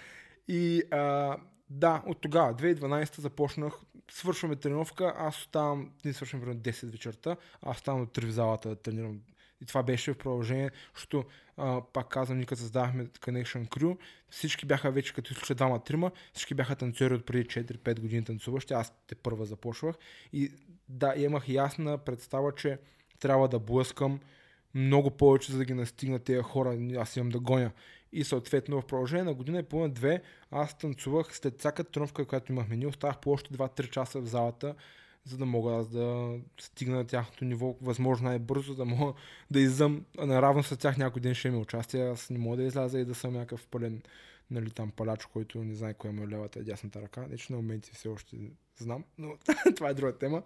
И 0.47 0.83
а, 0.91 1.37
да, 1.69 2.03
от 2.05 2.21
тогава, 2.21 2.53
2012 2.53 3.19
започнах, 3.21 3.73
свършваме 4.11 4.55
тренировка, 4.55 5.13
аз 5.17 5.37
оставам, 5.37 5.91
ние 6.05 6.13
свършваме 6.13 6.43
примерно 6.45 6.61
10 6.61 6.91
вечерта, 6.91 7.35
аз 7.61 7.77
оставам 7.77 8.05
до 8.05 8.11
3 8.11 8.25
в 8.25 8.31
залата 8.31 8.69
да 8.69 8.75
тренирам. 8.75 9.19
И 9.61 9.65
това 9.65 9.83
беше 9.83 10.13
в 10.13 10.17
продължение, 10.17 10.71
защото, 10.93 11.25
а, 11.57 11.81
пак 11.93 12.07
казвам, 12.07 12.37
ние 12.37 12.45
като 12.45 12.61
създавахме 12.61 13.05
Connection 13.05 13.69
Crew, 13.69 13.97
всички 14.29 14.65
бяха 14.65 14.91
вече, 14.91 15.13
като 15.13 15.33
изключа 15.33 15.55
двама-трима, 15.55 16.11
всички 16.33 16.53
бяха 16.53 16.75
танцори 16.75 17.13
от 17.13 17.25
преди 17.25 17.45
4-5 17.45 17.99
години 17.99 18.23
танцуващи, 18.23 18.73
аз 18.73 18.93
те 19.07 19.15
първа 19.15 19.45
започвах. 19.45 19.95
И 20.33 20.51
да, 20.89 21.13
имах 21.17 21.49
ясна 21.49 21.97
представа, 21.97 22.51
че 22.55 22.79
трябва 23.19 23.47
да 23.47 23.59
блъскам 23.59 24.19
много 24.73 25.11
повече, 25.11 25.51
за 25.51 25.57
да 25.57 25.65
ги 25.65 25.73
настигна 25.73 26.19
тези 26.19 26.41
хора, 26.41 26.77
аз 26.97 27.15
имам 27.15 27.29
да 27.29 27.39
гоня. 27.39 27.71
И 28.15 28.23
съответно 28.23 28.81
в 28.81 28.85
продължение 28.85 29.23
на 29.23 29.33
година 29.33 29.59
и 29.59 29.63
половина-две 29.63 30.21
аз 30.51 30.77
танцувах 30.77 31.37
след 31.37 31.59
всяка 31.59 31.83
тренировка, 31.83 32.25
която 32.25 32.51
имахме. 32.51 32.77
Ние 32.77 32.87
оставах 32.87 33.19
по 33.19 33.31
още 33.31 33.53
2-3 33.53 33.89
часа 33.89 34.21
в 34.21 34.25
залата, 34.25 34.75
за 35.25 35.37
да 35.37 35.45
мога 35.45 35.73
аз 35.73 35.87
да 35.87 36.37
стигна 36.59 36.95
на 36.95 37.07
тяхното 37.07 37.45
ниво 37.45 37.75
възможно 37.81 38.27
най-бързо, 38.27 38.75
да 38.75 38.85
мога 38.85 39.13
да 39.51 39.59
иззъм 39.59 40.05
наравно 40.17 40.63
с 40.63 40.77
тях 40.77 40.97
някой 40.97 41.21
ден 41.21 41.35
ще 41.35 41.47
има 41.47 41.57
участие. 41.57 42.09
Аз 42.09 42.29
не 42.29 42.37
мога 42.37 42.57
да 42.57 42.63
изляза 42.63 42.99
и 42.99 43.05
да 43.05 43.15
съм 43.15 43.33
някакъв 43.33 43.67
пълен 43.67 44.01
нали, 44.51 44.71
там 44.71 44.91
паляч, 44.91 45.25
който 45.25 45.63
не 45.63 45.75
знае 45.75 45.93
кое 45.93 46.11
му 46.11 46.23
е 46.23 46.27
левата 46.27 46.59
и 46.59 46.63
дясната 46.63 47.01
ръка. 47.01 47.25
Че 47.37 47.53
на 47.53 47.57
моменти 47.57 47.91
все 47.93 48.07
още 48.07 48.37
знам, 48.77 49.03
но 49.17 49.37
това 49.75 49.89
е 49.89 49.93
друга 49.93 50.17
тема. 50.17 50.43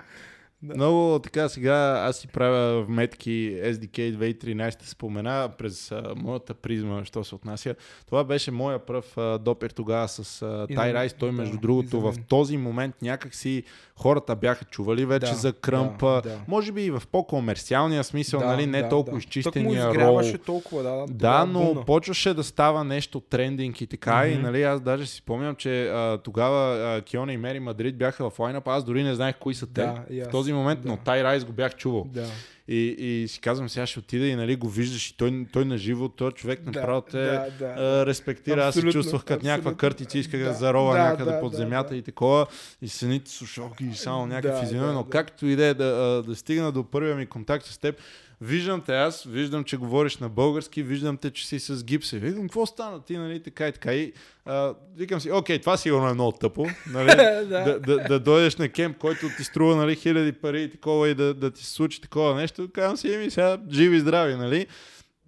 Да. 0.62 0.76
Много 0.76 1.20
така 1.20 1.50
сега 1.50 1.74
аз 2.08 2.18
си 2.18 2.28
правя 2.28 2.84
вметки 2.84 3.30
SDK 3.64 4.18
2013 4.18 4.84
спомена 4.84 5.50
през 5.58 5.92
а, 5.92 6.14
моята 6.16 6.54
призма, 6.54 7.06
що 7.06 7.24
се 7.24 7.36
отнася. 7.36 7.76
Това 8.06 8.24
беше 8.24 8.52
моя 8.52 8.80
пръв 8.80 9.18
а, 9.18 9.38
допир 9.38 9.70
тогава 9.70 10.08
с 10.08 10.42
а, 10.42 10.66
И 10.70 10.76
Тай 10.76 10.94
Райс. 10.94 11.14
Той 11.14 11.30
да, 11.30 11.38
между 11.38 11.56
и 11.56 11.60
другото 11.60 12.02
в 12.02 12.14
този 12.28 12.58
момент 12.58 12.96
някакси 13.02 13.64
хората 13.96 14.36
бяха 14.36 14.66
чували 14.66 15.06
вече 15.06 15.32
Да, 15.32 15.36
за 15.38 15.54
кръмп. 15.54 16.00
да, 16.00 16.22
да. 16.22 16.38
Може 16.48 16.72
би 16.72 16.82
и 16.82 16.92
в 16.92 17.04
по-комерциалния 17.12 18.04
смисъл, 18.04 18.40
Да, 18.40 18.46
нали, 18.46 18.66
не 18.66 18.82
да, 18.82 18.90
толкова 18.90 19.16
да. 19.16 19.20
изчистения 19.20 19.94
рол. 19.96 20.22
толкова, 20.46 20.84
да. 20.84 21.06
Да, 21.10 21.46
но 21.46 21.66
бумна. 21.66 21.86
почваше 21.86 22.34
да 22.34 22.44
става 22.44 22.84
нещо 22.84 23.20
трендинг 23.20 23.82
и 23.82 23.88
така. 23.88 24.28
И 24.28 24.34
Мгм. 24.34 24.42
нали, 24.44 24.64
аз 24.64 24.82
даже 24.82 25.06
си 25.06 25.16
спомням, 25.16 25.56
че 25.56 25.88
а, 25.88 26.18
тогава 26.18 26.60
а, 26.98 27.02
Киона 27.02 27.34
и 27.34 27.38
Мери 27.38 27.60
Мадрид 27.60 27.98
бяха 27.98 28.30
в 28.30 28.40
лайнап. 28.40 28.68
Аз 28.68 28.84
дори 28.84 29.04
не 29.04 29.16
знаех 29.16 29.36
кои 29.40 29.54
са 29.54 29.68
те 29.68 29.82
Да, 29.82 30.04
и 30.10 30.22
в 30.22 30.26
аз, 30.26 30.32
този 30.50 30.58
момент, 30.58 30.82
да. 30.82 30.90
но 30.90 30.98
Тай 30.98 31.24
Райс 31.24 31.46
го 31.46 31.52
бях 31.52 31.76
чувал. 31.76 32.08
Да. 32.14 32.26
И, 32.68 32.96
и 33.00 33.28
си 33.28 33.40
казвам, 33.40 33.70
сега 33.70 33.86
ще 33.86 34.00
отида 34.00 34.28
и 34.28 34.36
нали, 34.36 34.56
го 34.56 34.70
виждаш 34.70 35.10
и 35.10 35.18
той, 35.18 35.46
той 35.54 35.66
на 35.66 35.78
живо, 35.78 36.10
той 36.10 36.32
човек 36.32 36.66
направо 36.66 37.02
те 37.02 37.18
да, 37.18 37.48
да, 37.60 37.66
а, 37.66 38.06
респектира. 38.06 38.66
Аз 38.66 38.74
се 38.74 38.80
Абсолютно, 38.80 39.02
чувствах 39.02 39.24
като 39.24 39.46
някаква 39.46 39.72
абсолютно. 39.72 39.78
къртица, 39.78 40.18
исках 40.18 40.40
да, 40.40 40.46
Да, 40.46 40.54
зарова 40.54 40.94
да, 40.94 41.04
някъде 41.04 41.32
да, 41.32 41.40
под 41.40 41.52
да, 41.52 41.58
земята 41.58 41.90
да. 41.90 41.96
и 41.96 42.02
такова. 42.02 42.46
И 42.82 42.88
сените 42.88 43.32
слушалки 43.32 43.86
и 43.86 43.96
само 43.96 44.26
някакви 44.26 44.52
Да, 44.52 44.62
физиономии, 44.62 44.88
да, 44.88 44.94
но 44.94 45.04
да. 45.04 45.10
както 45.10 45.46
и 45.46 45.56
да 45.56 45.66
е 45.66 45.74
да, 45.74 46.24
да 46.28 46.36
стигна 46.36 46.72
до 46.72 46.84
първия 46.84 47.16
ми 47.16 47.26
контакт 47.26 47.66
с 47.66 47.78
теб, 47.78 47.96
Виждам 48.42 48.82
те 48.82 48.96
аз, 48.96 49.24
виждам, 49.24 49.64
че 49.64 49.78
говориш 49.78 50.18
на 50.18 50.30
български, 50.30 50.84
виждам 50.84 51.18
те, 51.18 51.32
че 51.32 51.48
си 51.48 51.60
с 51.60 51.84
гипса. 51.84 52.16
И 52.16 52.20
Викам, 52.20 52.42
какво 52.42 52.66
стана 52.66 53.04
ти, 53.04 53.18
нали, 53.18 53.44
така 53.44 53.68
и 53.68 53.72
така. 53.72 53.94
И 53.94 54.14
а, 54.46 54.74
викам 54.96 55.20
си, 55.22 55.32
окей, 55.32 55.60
това 55.60 55.78
сигурно 55.78 56.10
е 56.10 56.14
много 56.14 56.32
тъпо, 56.32 56.68
нали, 56.88 57.08
да, 57.50 57.80
да, 57.80 57.98
да, 57.98 58.20
дойдеш 58.20 58.56
на 58.56 58.70
кемп, 58.70 58.98
който 58.98 59.30
ти 59.38 59.44
струва, 59.44 59.76
нали, 59.76 59.96
хиляди 59.96 60.32
пари 60.32 60.64
и 60.64 60.72
такова 60.72 61.10
и 61.10 61.16
да, 61.16 61.34
да 61.34 61.52
ти 61.52 61.66
се 61.66 61.72
случи 61.72 62.02
такова 62.02 62.36
нещо. 62.36 62.70
Казвам 62.74 62.98
си, 62.98 63.14
еми 63.14 63.32
сега, 63.32 63.58
живи 63.72 63.98
и 63.98 64.00
здрави, 64.00 64.36
нали. 64.36 64.68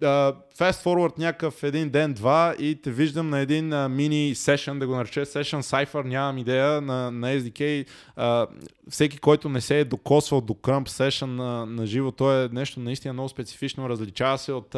Uh, 0.02 0.34
fast 0.58 0.84
forward 0.84 1.18
някакъв 1.18 1.62
един 1.62 1.90
ден, 1.90 2.12
два 2.12 2.54
и 2.58 2.82
те 2.82 2.90
виждам 2.90 3.30
на 3.30 3.38
един 3.38 3.70
uh, 3.70 3.88
мини 3.88 4.34
сешън, 4.34 4.78
да 4.78 4.86
го 4.86 4.96
нарече 4.96 5.24
сешън 5.24 5.62
Cypher, 5.62 6.04
нямам 6.04 6.38
идея, 6.38 6.80
на, 6.80 7.10
на 7.10 7.26
SDK. 7.26 7.86
Uh, 8.18 8.46
всеки, 8.92 9.18
който 9.18 9.48
не 9.48 9.60
се 9.60 9.80
е 9.80 9.84
докосвал 9.84 10.40
до 10.40 10.52
Crump 10.52 10.88
сешън 10.88 11.36
на, 11.36 11.66
на 11.66 11.86
живо, 11.86 12.12
то 12.12 12.42
е 12.42 12.48
нещо 12.52 12.80
наистина 12.80 13.12
много 13.12 13.28
специфично, 13.28 13.88
различава 13.88 14.38
се 14.38 14.52
от 14.52 14.74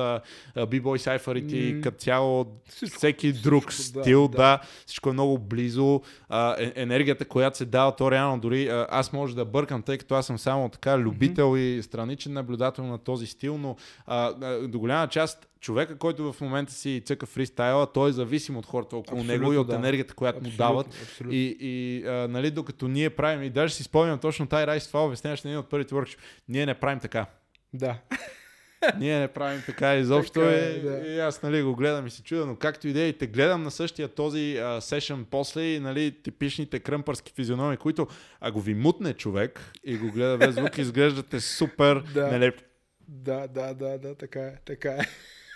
B-Boy 0.56 0.96
сайфърите 0.96 1.56
и 1.56 1.80
като 1.80 1.98
цяло 1.98 2.40
от 2.40 2.48
всеки 2.96 3.32
друг 3.32 3.70
всичко, 3.70 4.00
стил, 4.00 4.28
да, 4.28 4.36
да. 4.36 4.36
да, 4.36 4.60
всичко 4.86 5.10
е 5.10 5.12
много 5.12 5.38
близо. 5.38 6.00
А, 6.28 6.56
е, 6.58 6.72
енергията, 6.76 7.24
която 7.24 7.56
се 7.56 7.64
дава, 7.64 7.96
то 7.96 8.10
реално 8.10 8.40
дори 8.40 8.68
а, 8.68 8.86
аз 8.90 9.12
може 9.12 9.34
да 9.34 9.44
бъркам, 9.44 9.82
тъй 9.82 9.98
като 9.98 10.14
аз 10.14 10.26
съм 10.26 10.38
само 10.38 10.68
така 10.68 10.98
любител 10.98 11.56
и 11.56 11.82
страничен 11.82 12.32
наблюдател 12.32 12.86
на 12.86 12.98
този 12.98 13.26
стил, 13.26 13.58
но 13.58 13.76
а, 14.06 14.32
а, 14.42 14.68
до 14.68 14.78
голяма 14.78 15.08
част 15.08 15.48
човека, 15.64 15.98
който 15.98 16.32
в 16.32 16.40
момента 16.40 16.72
си 16.72 17.02
цъка 17.04 17.26
фристайла, 17.26 17.92
той 17.92 18.10
е 18.10 18.12
зависим 18.12 18.56
от 18.56 18.66
хората 18.66 18.96
около 18.96 19.20
Абсолютно, 19.20 19.42
него 19.42 19.52
и 19.52 19.56
от 19.56 19.66
да. 19.66 19.74
енергията, 19.74 20.14
която 20.14 20.36
му 20.36 20.48
Абсолютно, 20.48 20.66
дават. 20.66 20.86
абсолютно. 20.86 21.34
И, 21.34 21.56
и 21.60 22.04
а, 22.06 22.28
нали, 22.28 22.50
докато 22.50 22.88
ние 22.88 23.10
правим, 23.10 23.42
и 23.42 23.50
даже 23.50 23.74
си 23.74 23.82
спомням 23.82 24.18
точно 24.18 24.46
тази 24.46 24.66
райс, 24.66 24.86
това 24.88 25.06
обясняваш 25.06 25.42
на 25.42 25.50
един 25.50 25.58
от 25.58 25.70
първите 25.70 25.94
workshop, 25.94 26.18
ние 26.48 26.66
не 26.66 26.74
правим 26.74 27.00
така. 27.00 27.26
Да. 27.72 27.98
Ние 28.98 29.18
не 29.18 29.28
правим 29.28 29.62
така 29.66 29.96
изобщо 29.96 30.40
Така 30.40 30.50
е, 30.50 30.58
е, 30.58 30.78
да. 30.78 31.08
и 31.08 31.18
аз 31.18 31.42
нали, 31.42 31.62
го 31.62 31.74
гледам 31.76 32.06
и 32.06 32.10
се 32.10 32.22
чудя, 32.22 32.46
но 32.46 32.56
както 32.56 32.88
и 32.88 32.92
да 32.92 33.00
е, 33.00 33.08
и 33.08 33.18
те 33.18 33.26
гледам 33.26 33.62
на 33.62 33.70
същия 33.70 34.08
този 34.08 34.56
а, 34.56 34.80
сешън 34.80 35.26
после 35.30 35.62
и 35.62 35.80
нали, 35.80 36.22
типичните 36.22 36.78
кръмпърски 36.78 37.32
физиономии, 37.36 37.76
които 37.76 38.06
ако 38.40 38.60
ви 38.60 38.74
мутне 38.74 39.14
човек 39.14 39.72
и 39.84 39.96
го 39.96 40.10
гледа 40.10 40.38
без 40.38 40.54
звук, 40.54 40.78
изглеждате 40.78 41.40
супер 41.40 42.02
Да. 42.14 42.28
нелеп. 42.28 42.60
Да, 43.08 43.46
да, 43.46 43.74
да, 43.74 43.98
да, 43.98 44.14
така 44.14 44.40
е, 44.40 44.54
така 44.64 44.90
е. 44.90 45.00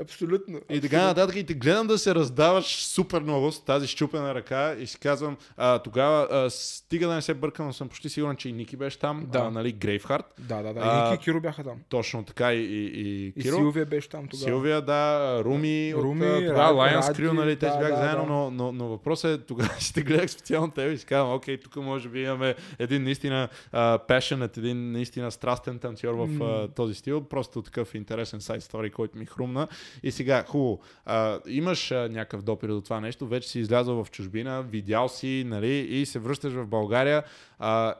Абсолютно. 0.00 0.60
И 0.70 0.80
така 0.80 1.02
нататък 1.02 1.36
и 1.36 1.44
те 1.46 1.54
гледам 1.54 1.86
да 1.86 1.98
се 1.98 2.14
раздаваш 2.14 2.66
супер 2.66 3.20
много 3.20 3.52
с 3.52 3.64
тази 3.64 3.86
щупена 3.86 4.34
ръка 4.34 4.74
и 4.78 4.86
си 4.86 4.98
казвам, 4.98 5.36
а, 5.56 5.78
тогава 5.78 6.28
а, 6.30 6.50
стига 6.50 7.08
да 7.08 7.14
не 7.14 7.22
се 7.22 7.34
бъркам, 7.34 7.66
но 7.66 7.72
съм 7.72 7.88
почти 7.88 8.08
сигурен, 8.08 8.36
че 8.36 8.48
и 8.48 8.52
Ники 8.52 8.76
беше 8.76 8.98
там, 8.98 9.26
Да. 9.32 9.38
а, 9.38 9.50
нали, 9.50 9.72
Грейвхарт, 9.72 10.24
Да, 10.38 10.62
да, 10.62 10.74
да. 10.74 10.80
А, 10.84 11.08
И 11.08 11.10
Ники 11.10 11.22
и 11.22 11.24
Киро 11.24 11.40
бяха 11.40 11.64
там. 11.64 11.78
точно 11.88 12.24
така 12.24 12.54
и, 12.54 12.58
и, 12.58 12.86
и 12.86 13.26
И 13.26 13.42
Киро. 13.42 13.56
Силвия 13.56 13.86
беше 13.86 14.08
там 14.08 14.28
тогава. 14.28 14.44
Силвия, 14.44 14.82
да, 14.82 15.40
Руми, 15.44 15.94
Руми, 15.94 16.26
от, 16.26 16.46
тогава 16.46 16.82
Lions 16.82 17.12
Crew, 17.12 17.32
нали, 17.32 17.56
те 17.56 17.66
да, 17.66 17.78
бяха 17.78 17.90
да, 17.92 17.96
заедно, 17.96 18.24
да. 18.24 18.32
но, 18.32 18.50
но, 18.50 18.72
но 18.72 18.88
въпросът 18.88 19.40
е, 19.40 19.44
тогава 19.44 19.74
си 19.78 19.94
те 19.94 20.02
гледах 20.02 20.30
специално 20.30 20.70
тебе 20.70 20.92
и 20.92 20.98
си 20.98 21.06
казвам, 21.06 21.34
окей, 21.34 21.60
тук 21.60 21.76
може 21.76 22.08
би 22.08 22.22
имаме 22.22 22.54
един 22.78 23.02
наистина 23.02 23.48
uh, 23.74 24.08
passionate, 24.08 24.58
един 24.58 24.92
наистина 24.92 25.30
страстен 25.30 25.78
танцор 25.78 26.14
в 26.14 26.28
uh, 26.28 26.74
този 26.74 26.94
стил, 26.94 27.20
просто 27.20 27.62
такъв 27.62 27.94
интересен 27.94 28.40
сайт 28.40 28.62
стори, 28.62 28.90
който 28.90 29.18
ми 29.18 29.26
хрумна. 29.26 29.68
И 30.02 30.10
сега, 30.10 30.44
хубаво, 30.48 30.80
uh, 31.06 31.48
имаш 31.48 31.88
uh, 31.88 32.08
някакъв 32.08 32.42
допир 32.42 32.68
до 32.68 32.80
това 32.80 33.00
нещо, 33.00 33.26
вече 33.26 33.48
си 33.48 33.60
излязъл 33.60 34.04
в 34.04 34.10
чужбина, 34.10 34.62
видял 34.62 35.08
си, 35.08 35.44
нали, 35.46 35.76
и 35.76 36.06
се 36.06 36.18
връщаш 36.18 36.52
в 36.52 36.66
България. 36.66 37.22
Uh, 37.60 37.94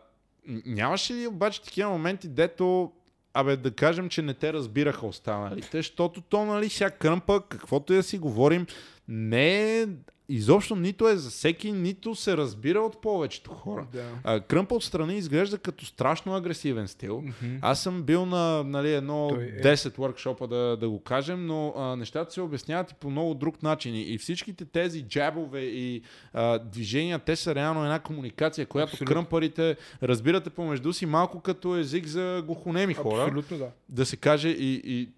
нямаше 0.66 1.14
ли 1.14 1.26
обаче 1.26 1.62
такива 1.62 1.91
моменти, 1.91 2.28
дето 2.28 2.93
Абе, 3.34 3.57
да 3.57 3.70
кажем, 3.70 4.09
че 4.09 4.22
не 4.22 4.34
те 4.34 4.53
разбираха 4.53 5.07
останалите, 5.07 5.76
защото 5.76 6.20
то, 6.20 6.45
нали, 6.45 6.68
сега 6.68 6.91
кръмпа, 6.91 7.43
каквото 7.49 7.93
и 7.93 7.97
да 7.97 8.03
си 8.03 8.18
говорим, 8.18 8.66
не 9.09 9.80
е 9.80 9.86
изобщо 10.29 10.76
нито 10.76 11.09
е 11.09 11.16
за 11.16 11.31
всеки, 11.31 11.72
нито 11.72 12.14
се 12.14 12.37
разбира 12.37 12.81
от 12.81 13.01
повечето 13.03 13.51
хора. 13.51 13.87
Да. 13.93 14.11
А, 14.24 14.41
кръмпа 14.41 14.74
отстрани 14.74 15.16
изглежда 15.16 15.59
като 15.59 15.87
страшно 15.87 16.35
агресивен 16.35 16.89
стил. 16.89 17.20
Мгм. 17.20 17.57
Аз 17.62 17.83
съм 17.83 18.03
бил 18.03 18.26
на 18.26 18.64
нали, 18.64 18.93
едно 18.93 19.29
Той 19.29 19.45
е. 19.45 19.62
10 19.62 19.76
workshopа, 19.97 20.47
да, 20.47 20.76
да 20.76 20.89
го 20.89 21.03
кажем, 21.03 21.47
но 21.47 21.74
а, 21.76 21.97
нещата 21.97 22.33
се 22.33 22.41
обясняват 22.41 22.91
и 22.91 22.95
по 22.95 23.11
много 23.11 23.35
друг 23.35 23.62
начин. 23.62 23.95
И, 23.95 24.03
и 24.03 24.18
всичките 24.18 24.64
тези 24.64 25.03
джабове 25.03 25.61
и 25.61 26.03
а, 26.33 26.59
движения, 26.59 27.18
те 27.18 27.37
са 27.37 27.55
реално 27.55 27.85
една 27.85 27.99
комуникация, 27.99 28.66
която 28.66 28.93
Абсолютно. 28.93 29.14
кръмпарите 29.14 29.76
разбирате 30.03 30.51
помежду 30.51 30.93
си 30.93 31.07
малко 31.07 31.41
като 31.41 31.76
език 31.76 32.07
за 32.07 32.43
глухонеми 32.47 32.95
хора. 32.95 33.22
Абсолютно 33.22 33.59
да. 33.59 33.68
Да 33.89 34.07
се 34.07 34.16
каже 34.16 34.49
и, 34.49 34.83
и 34.85 35.09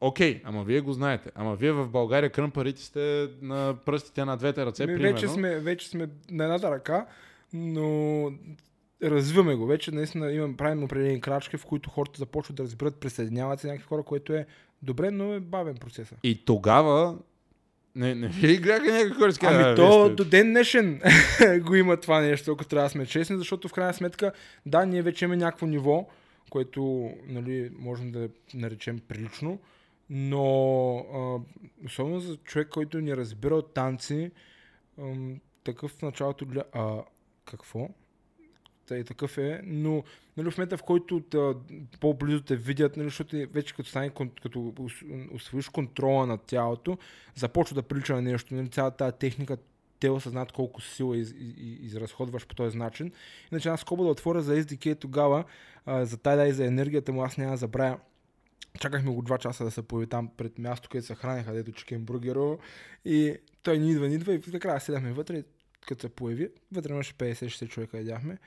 Окей, 0.00 0.40
ама 0.44 0.64
вие 0.64 0.80
го 0.80 0.92
знаете. 0.92 1.30
Ама 1.34 1.56
вие 1.56 1.72
в 1.72 1.88
България 1.88 2.30
кръмпарите 2.30 2.82
сте 2.82 3.28
на 3.42 3.76
пръстите 3.84 4.24
на 4.24 4.36
двете 4.36 4.66
ръце, 4.66 4.86
Ми, 4.86 4.94
примерно. 4.94 5.14
вече, 5.14 5.28
сме, 5.28 5.58
вече 5.58 5.88
сме 5.88 6.08
на 6.30 6.44
едната 6.44 6.70
ръка, 6.70 7.06
но 7.52 8.32
развиваме 9.02 9.54
го. 9.54 9.66
Вече 9.66 9.90
наистина 9.90 10.32
имам, 10.32 10.56
правим 10.56 10.84
определени 10.84 11.20
крачки, 11.20 11.56
в 11.56 11.64
които 11.64 11.90
хората 11.90 12.18
започват 12.18 12.56
да 12.56 12.62
разбират, 12.62 12.96
присъединяват 12.96 13.60
се 13.60 13.66
някакви 13.66 13.86
хора, 13.86 14.02
което 14.02 14.32
е 14.32 14.46
добре, 14.82 15.10
но 15.10 15.34
е 15.34 15.40
бавен 15.40 15.76
процеса. 15.76 16.14
И 16.22 16.44
тогава 16.44 17.18
не, 17.94 18.14
не 18.14 18.28
ви 18.28 18.48
ли 18.48 18.56
гледаха 18.56 18.92
някакви 18.92 19.14
хора 19.14 19.26
казаха, 19.32 19.46
Ами 19.54 19.62
«А, 19.62 19.74
то 19.74 20.04
сте- 20.06 20.14
до 20.14 20.24
ден 20.24 20.46
днешен 20.50 21.00
го 21.60 21.74
има 21.74 21.96
това 21.96 22.20
нещо, 22.20 22.52
ако 22.52 22.64
трябва 22.64 22.86
да 22.86 22.90
сме 22.90 23.06
честни, 23.06 23.38
защото 23.38 23.68
в 23.68 23.72
крайна 23.72 23.94
сметка, 23.94 24.32
да, 24.66 24.86
ние 24.86 25.02
вече 25.02 25.24
имаме 25.24 25.36
някакво 25.36 25.66
ниво, 25.66 26.08
което 26.50 27.10
нали, 27.26 27.70
можем 27.78 28.10
да 28.12 28.28
наречем 28.54 28.98
прилично, 29.08 29.58
но 30.10 30.96
а, 30.96 31.38
особено 31.86 32.20
за 32.20 32.36
човек, 32.36 32.68
който 32.68 33.00
ни 33.00 33.16
разбира 33.16 33.54
от 33.54 33.74
танци, 33.74 34.30
ам, 34.98 35.40
такъв 35.64 35.90
в 35.90 36.02
началото 36.02 36.46
гледа, 36.46 36.64
а 36.72 37.02
какво? 37.44 37.88
Тъй, 38.86 39.04
такъв 39.04 39.38
е, 39.38 39.60
но 39.64 40.02
нали, 40.36 40.50
в 40.50 40.58
момента 40.58 40.76
в 40.76 40.82
който 40.82 41.20
та, 41.20 41.54
по-близо 42.00 42.42
те 42.42 42.56
видят, 42.56 42.96
нали, 42.96 43.06
защото 43.06 43.36
и 43.36 43.46
вече 43.46 43.74
като, 43.74 43.88
стане, 43.88 44.10
като 44.42 44.74
освоиш 45.34 45.68
контрола 45.68 46.26
на 46.26 46.38
тялото, 46.38 46.98
започва 47.34 47.74
да 47.74 47.82
прилича 47.82 48.14
на 48.14 48.22
нещо. 48.22 48.54
Нали, 48.54 48.68
цялата 48.68 48.96
тази 48.96 49.16
техника, 49.16 49.56
те 50.00 50.10
осъзнат 50.10 50.52
колко 50.52 50.80
сила 50.80 51.16
из, 51.16 51.30
из, 51.30 51.54
изразходваш 51.80 52.46
по 52.46 52.54
този 52.54 52.78
начин. 52.78 53.12
Иначе 53.52 53.68
аз 53.68 53.80
скоба 53.80 54.04
да 54.04 54.10
отворя 54.10 54.42
за 54.42 54.62
SDK 54.62 55.00
тогава, 55.00 55.44
а, 55.86 56.04
за 56.04 56.16
тая 56.16 56.48
и 56.48 56.52
за 56.52 56.66
енергията 56.66 57.12
му, 57.12 57.22
аз 57.22 57.36
няма 57.36 57.50
да 57.50 57.56
забравя. 57.56 57.98
Чакахме 58.80 59.14
го 59.14 59.22
два 59.22 59.38
часа 59.38 59.64
да 59.64 59.70
се 59.70 59.82
появи 59.82 60.06
там 60.06 60.30
пред 60.36 60.58
място, 60.58 60.88
където 60.88 61.06
се 61.06 61.14
хранеха, 61.14 61.52
дето 61.52 61.72
чикен 61.72 62.04
бургеро. 62.04 62.58
И 63.04 63.36
той 63.62 63.78
ни 63.78 63.90
идва, 63.90 64.08
ни 64.08 64.14
идва 64.14 64.34
и 64.34 64.42
накрая 64.52 64.80
седяхме 64.80 65.12
вътре, 65.12 65.42
като 65.86 66.00
се 66.00 66.08
появи. 66.08 66.50
Вътре 66.72 66.92
имаше 66.92 67.14
50-60 67.14 67.68
човека, 67.68 67.98
ядяхме. 67.98 68.38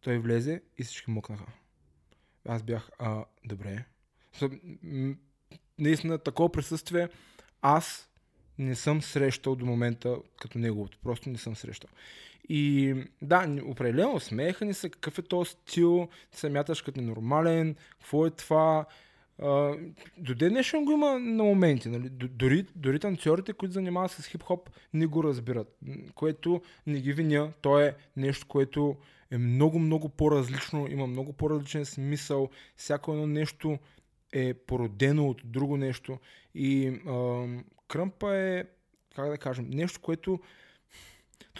Той 0.00 0.18
влезе 0.18 0.62
и 0.78 0.82
всички 0.82 1.10
мъкнаха. 1.10 1.46
Аз 2.48 2.62
бях, 2.62 2.90
а, 2.98 3.24
добре. 3.44 3.84
Наистина, 5.78 6.18
такова 6.18 6.52
присъствие 6.52 7.08
аз 7.62 8.10
не 8.58 8.74
съм 8.74 9.02
срещал 9.02 9.54
до 9.54 9.66
момента 9.66 10.16
като 10.40 10.58
неговото. 10.58 10.98
Просто 11.02 11.30
не 11.30 11.38
съм 11.38 11.56
срещал. 11.56 11.90
И 12.48 12.94
да, 13.22 13.56
определено 13.64 14.20
смееха 14.20 14.64
ни 14.64 14.74
се, 14.74 14.90
какъв 14.90 15.18
е 15.18 15.22
този 15.22 15.50
стил, 15.50 16.08
ти 16.30 16.38
се 16.38 16.48
мяташ 16.48 16.82
като 16.82 17.00
ненормален, 17.00 17.76
какво 17.90 18.26
е 18.26 18.30
това. 18.30 18.86
А, 19.42 19.76
до 20.18 20.34
ден 20.34 20.48
днешен 20.48 20.84
го 20.84 20.92
има 20.92 21.18
на 21.18 21.44
моменти. 21.44 21.88
Нали? 21.88 22.08
Дори, 22.10 22.66
дори 22.76 22.98
танцорите, 22.98 23.52
които 23.52 23.72
занимават 23.72 24.10
с 24.10 24.26
хип-хоп, 24.26 24.70
не 24.94 25.06
го 25.06 25.24
разбират. 25.24 25.78
Което 26.14 26.62
не 26.86 27.00
ги 27.00 27.12
виня. 27.12 27.52
То 27.60 27.80
е 27.80 27.96
нещо, 28.16 28.46
което 28.46 28.96
е 29.30 29.38
много, 29.38 29.78
много 29.78 30.08
по-различно, 30.08 30.86
има 30.90 31.06
много 31.06 31.32
по-различен 31.32 31.84
смисъл. 31.84 32.48
Всяко 32.76 33.12
едно 33.12 33.26
нещо 33.26 33.78
е 34.32 34.54
породено 34.54 35.28
от 35.28 35.42
друго 35.44 35.76
нещо. 35.76 36.18
И 36.54 36.86
ам, 37.06 37.64
кръмпа 37.88 38.36
е, 38.36 38.64
как 39.14 39.30
да 39.30 39.38
кажем, 39.38 39.70
нещо, 39.70 40.00
което 40.00 40.40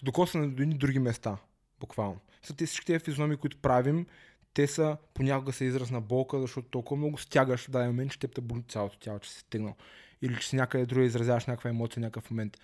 докосва 0.03 0.49
до 0.49 0.63
едни 0.63 0.75
други 0.75 0.99
места, 0.99 1.37
буквално. 1.81 2.21
Са 2.43 2.57
те 2.57 2.67
всички 2.67 2.87
тези 2.87 3.05
физиономии, 3.05 3.37
които 3.37 3.57
правим, 3.57 4.07
те 4.55 4.67
са 4.67 4.97
понякога 5.15 5.53
са 5.53 5.65
израз 5.65 5.91
на 5.91 6.01
болка, 6.01 6.41
защото 6.41 6.69
толкова 6.69 6.97
много 6.97 7.19
стягаш 7.19 7.67
в 7.67 7.71
даден 7.71 7.89
момент, 7.89 8.13
че 8.13 8.19
теб 8.19 8.35
те 8.35 8.41
боли 8.41 8.63
цялото 8.69 8.99
тяло, 8.99 9.19
че 9.19 9.31
си 9.31 9.39
стигнал. 9.39 9.75
Или 10.23 10.37
че 10.41 10.49
си 10.49 10.57
някъде 10.57 10.87
друга 10.87 11.05
изразяваш 11.05 11.47
някаква 11.47 11.71
емоция 11.71 12.01
в 12.01 12.03
някакъв 12.03 12.31
момент. 12.31 12.59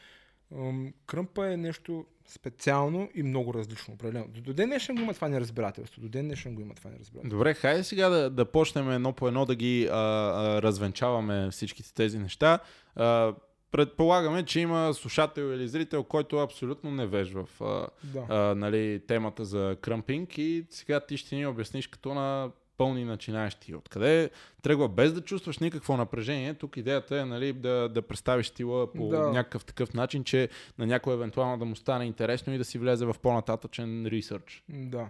Кръмпа 1.06 1.52
е 1.52 1.56
нещо 1.56 2.06
специално 2.28 3.08
и 3.14 3.22
много 3.22 3.54
различно. 3.54 3.94
Определено. 3.94 4.26
До 4.28 4.52
ден 4.52 4.68
днешен 4.68 4.96
го 4.96 5.02
има 5.02 5.14
това 5.14 5.28
неразбирателство. 5.28 6.00
До 6.00 6.08
ден 6.08 6.26
днешен 6.26 6.54
го 6.54 6.60
има 6.60 6.74
това 6.74 6.90
неразбирателство. 6.90 7.36
Добре, 7.36 7.54
хайде 7.54 7.84
сега 7.84 8.08
да, 8.08 8.30
да 8.30 8.44
почнем 8.44 8.90
едно 8.90 9.12
по 9.12 9.28
едно 9.28 9.46
да 9.46 9.54
ги 9.54 9.88
а, 9.90 9.94
а, 9.94 10.62
развенчаваме 10.62 11.50
всичките 11.50 11.94
тези 11.94 12.18
неща. 12.18 12.58
А, 12.94 13.34
предполагаме, 13.76 14.42
че 14.42 14.60
има 14.60 14.94
слушател 14.94 15.42
или 15.42 15.68
зрител, 15.68 16.04
който 16.04 16.38
абсолютно 16.38 16.90
не 16.90 17.06
веж 17.06 17.32
в 17.32 17.48
а, 17.60 17.86
Да. 18.04 18.26
а, 18.28 18.54
нали, 18.54 19.00
темата 19.06 19.44
за 19.44 19.76
кръмпинг 19.80 20.38
и 20.38 20.64
сега 20.70 21.00
ти 21.00 21.16
ще 21.16 21.36
ни 21.36 21.46
обясниш 21.46 21.86
като 21.86 22.14
на 22.14 22.50
пълни 22.78 23.04
начинаещи. 23.04 23.74
Откъде 23.74 24.30
тръгва 24.62 24.88
без 24.88 25.12
да 25.12 25.20
чувстваш 25.20 25.58
никакво 25.58 25.96
напрежение. 25.96 26.54
Тук 26.54 26.76
идеята 26.76 27.20
е 27.20 27.24
нали, 27.24 27.52
да, 27.52 27.88
да 27.88 28.02
представиш 28.02 28.46
стила 28.46 28.92
по 28.92 29.08
Да. 29.08 29.18
някакъв 29.30 29.64
такъв 29.64 29.94
начин, 29.94 30.24
че 30.24 30.48
на 30.78 30.86
някой 30.86 31.14
евентуално 31.14 31.58
да 31.58 31.64
му 31.64 31.76
стане 31.76 32.04
интересно 32.04 32.54
и 32.54 32.58
да 32.58 32.64
си 32.64 32.78
влезе 32.78 33.06
в 33.06 33.16
по-нататъчен 33.22 34.06
ресърч. 34.06 34.62
Да. 34.68 35.08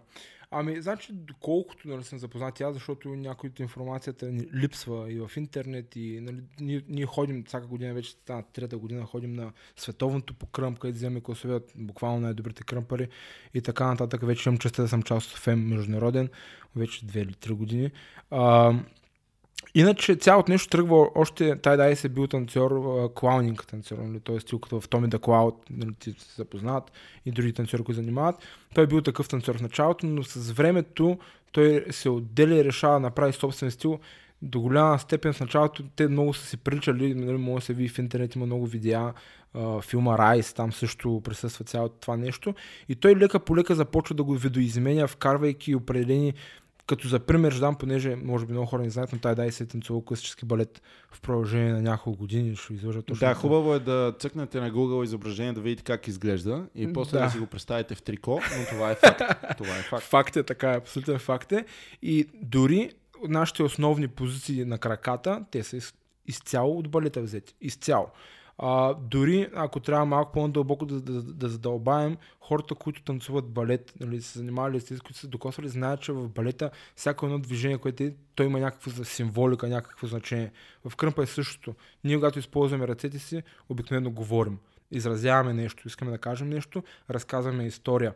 Ами, 0.50 0.82
значи, 0.82 1.12
доколкото 1.12 1.88
нали, 1.88 2.04
съм 2.04 2.18
запознат 2.18 2.60
аз, 2.60 2.74
защото 2.74 3.08
някои 3.08 3.50
от 3.50 3.60
информацията 3.60 4.26
ни 4.26 4.46
липсва 4.54 5.12
и 5.12 5.20
в 5.20 5.30
интернет, 5.36 5.96
и 5.96 6.20
нали, 6.20 6.42
ние, 6.60 6.82
ние 6.88 7.06
ходим 7.06 7.44
всяка 7.44 7.66
година, 7.66 7.94
вече 7.94 8.10
стана 8.10 8.42
трета 8.52 8.78
година, 8.78 9.04
ходим 9.04 9.32
на 9.32 9.52
световното 9.76 10.34
по 10.34 10.46
кръмп, 10.46 10.78
където 10.78 10.96
вземе 10.96 11.20
класове 11.20 11.60
буквално 11.74 12.20
най-добрите 12.20 12.62
кръмпари 12.62 13.08
и 13.54 13.60
така 13.60 13.86
нататък. 13.86 14.26
Вече 14.26 14.48
имам 14.48 14.58
честа 14.58 14.82
да 14.82 14.88
съм 14.88 15.02
част 15.02 15.30
от 15.30 15.38
ФЕМ 15.38 15.68
международен, 15.68 16.28
вече 16.76 17.06
две 17.06 17.20
или 17.20 17.34
три 17.34 17.52
години. 17.52 17.90
А, 18.30 18.74
Иначе 19.78 20.16
цялото 20.16 20.52
нещо 20.52 20.68
тръгва 20.68 21.08
още, 21.14 21.56
тай 21.56 21.76
дай 21.76 21.96
се 21.96 22.08
бил 22.08 22.26
танцор, 22.26 22.82
клаунинг 23.14 23.66
танцор, 23.66 23.98
нали? 23.98 24.20
т.е. 24.20 24.40
стил 24.40 24.58
като 24.58 24.80
в 24.80 24.88
Томи 24.88 25.08
да 25.08 25.18
Клауд, 25.18 25.64
нали, 25.70 25.94
ти 25.98 26.10
се 26.10 26.34
запознат 26.36 26.92
и 27.26 27.30
други 27.30 27.52
танцори, 27.52 27.82
които 27.82 27.96
занимават. 27.96 28.36
Той 28.74 28.84
е 28.84 28.86
бил 28.86 29.00
такъв 29.00 29.28
танцор 29.28 29.58
в 29.58 29.62
началото, 29.62 30.06
но 30.06 30.22
с 30.22 30.50
времето 30.50 31.18
той 31.52 31.84
се 31.90 32.08
отделя 32.08 32.54
и 32.54 32.64
решава 32.64 32.94
да 32.94 33.00
направи 33.00 33.32
собствен 33.32 33.70
стил. 33.70 33.98
До 34.42 34.60
голяма 34.60 34.98
степен 34.98 35.32
в 35.32 35.40
началото 35.40 35.82
те 35.96 36.08
много 36.08 36.34
са 36.34 36.46
си 36.46 36.56
приличали, 36.56 37.14
нали, 37.14 37.36
може 37.36 37.62
да 37.62 37.66
се 37.66 37.74
види 37.74 37.88
в 37.88 37.98
интернет, 37.98 38.34
има 38.34 38.46
много 38.46 38.66
видеа, 38.66 39.12
филма 39.82 40.18
Райс, 40.18 40.52
там 40.52 40.72
също 40.72 41.20
присъства 41.24 41.64
цялото 41.64 41.94
това 42.00 42.16
нещо. 42.16 42.54
И 42.88 42.94
той 42.94 43.16
лека 43.16 43.40
по 43.40 43.56
лека 43.56 43.74
започва 43.74 44.14
да 44.14 44.24
го 44.24 44.34
видоизменя, 44.34 45.06
вкарвайки 45.06 45.74
определени 45.74 46.34
като 46.86 47.08
за 47.08 47.18
пример 47.20 47.52
ще 47.52 47.60
дам, 47.60 47.74
понеже 47.74 48.16
може 48.16 48.46
би 48.46 48.52
много 48.52 48.66
хора 48.66 48.82
не 48.82 48.90
знаят, 48.90 49.12
но 49.12 49.18
тази 49.18 49.36
дай 49.36 49.52
се 49.52 49.64
е 49.64 49.66
танцувал 49.66 50.02
класически 50.02 50.44
балет 50.44 50.82
в 51.12 51.20
продължение 51.20 51.72
на 51.72 51.82
няколко 51.82 52.18
години, 52.18 52.56
ще 52.56 52.74
изложа 52.74 53.02
точно. 53.02 53.28
да, 53.28 53.34
хубаво 53.34 53.74
е 53.74 53.78
да 53.78 54.14
цъкнете 54.18 54.60
на 54.60 54.70
Google 54.72 55.04
изображение, 55.04 55.52
да 55.52 55.60
видите 55.60 55.82
как 55.82 56.08
изглежда 56.08 56.66
и 56.74 56.92
после 56.92 57.18
да, 57.18 57.24
Да. 57.24 57.30
си 57.30 57.38
го 57.38 57.46
представите 57.46 57.94
в 57.94 58.02
трико, 58.02 58.40
но 58.58 58.66
това 58.66 58.90
е 58.90 58.94
факт. 58.94 59.22
това 59.58 59.76
е 59.76 59.82
факт. 59.82 60.04
Факт 60.04 60.36
е 60.36 60.42
така, 60.42 60.72
е, 60.72 60.76
абсолютен 60.76 61.18
факт 61.18 61.52
е. 61.52 61.64
И 62.02 62.26
дори 62.42 62.90
нашите 63.28 63.62
основни 63.62 64.08
позиции 64.08 64.64
на 64.64 64.78
краката, 64.78 65.44
те 65.50 65.62
са 65.62 65.76
из, 65.76 65.94
изцяло 66.26 66.78
от 66.78 66.88
балета 66.88 67.22
взети. 67.22 67.54
Изцяло. 67.60 68.06
А, 68.58 68.94
дори 68.94 69.48
ако 69.54 69.80
трябва 69.80 70.06
малко 70.06 70.32
по-дълбоко 70.32 70.86
да, 70.86 71.00
да, 71.00 71.22
да 71.22 71.48
задълбаем, 71.48 72.16
хората, 72.40 72.74
които 72.74 73.02
танцуват 73.02 73.48
балет, 73.48 73.94
нали, 74.00 74.22
се 74.22 74.38
занимавали 74.38 74.80
с 74.80 75.00
които 75.00 75.18
са 75.18 75.28
докосвали, 75.28 75.68
знаят, 75.68 76.00
че 76.00 76.12
в 76.12 76.28
балета 76.28 76.70
всяко 76.96 77.26
едно 77.26 77.38
движение, 77.38 77.78
което 77.78 78.02
е, 78.02 78.14
той 78.34 78.46
има 78.46 78.60
някаква 78.60 79.04
символика, 79.04 79.68
някакво 79.68 80.06
значение. 80.06 80.52
В 80.88 80.96
кръмпа 80.96 81.22
е 81.22 81.26
същото. 81.26 81.74
Ние, 82.04 82.16
когато 82.16 82.38
използваме 82.38 82.88
ръцете 82.88 83.18
си, 83.18 83.42
обикновено 83.68 84.10
говорим. 84.10 84.58
Изразяваме 84.90 85.52
нещо, 85.52 85.88
искаме 85.88 86.10
да 86.10 86.18
кажем 86.18 86.48
нещо, 86.48 86.82
разказваме 87.10 87.66
история. 87.66 88.14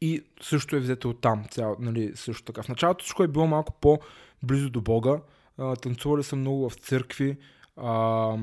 И 0.00 0.24
също 0.40 0.76
е 0.76 0.80
взето 0.80 1.10
от 1.10 1.20
там. 1.20 1.44
Цял, 1.50 1.76
нали, 1.80 2.12
също 2.14 2.44
така. 2.44 2.62
В 2.62 2.68
началото 2.68 3.04
всичко 3.04 3.22
е 3.22 3.28
било 3.28 3.46
малко 3.46 3.72
по-близо 3.80 4.70
до 4.70 4.80
Бога. 4.80 5.20
А, 5.58 5.76
танцували 5.76 6.22
са 6.22 6.36
много 6.36 6.70
в 6.70 6.74
църкви. 6.74 7.36
А, 7.76 8.36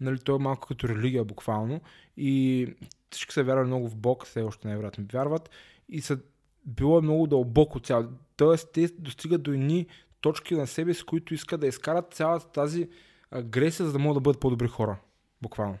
нали, 0.00 0.18
то 0.18 0.36
е 0.36 0.38
малко 0.38 0.68
като 0.68 0.88
религия 0.88 1.24
буквално. 1.24 1.80
И 2.16 2.66
всички 3.10 3.32
са 3.32 3.44
вярвали 3.44 3.66
много 3.66 3.88
в 3.88 3.96
Бог, 3.96 4.26
все 4.26 4.42
още 4.42 4.68
най-вероятно 4.68 5.04
вярват. 5.12 5.50
И 5.88 6.00
са 6.00 6.18
било 6.64 7.02
много 7.02 7.26
дълбоко 7.26 7.80
цяло. 7.80 8.08
Тоест, 8.36 8.72
те 8.72 8.88
достигат 8.98 9.42
до 9.42 9.52
едни 9.52 9.86
точки 10.20 10.54
на 10.54 10.66
себе, 10.66 10.94
с 10.94 11.02
които 11.02 11.34
искат 11.34 11.60
да 11.60 11.66
изкарат 11.66 12.14
цялата 12.14 12.48
тази 12.48 12.88
агресия, 13.30 13.86
за 13.86 13.92
да 13.92 13.98
могат 13.98 14.16
да 14.16 14.20
бъдат 14.20 14.40
по-добри 14.40 14.68
хора. 14.68 14.98
Буквално. 15.42 15.78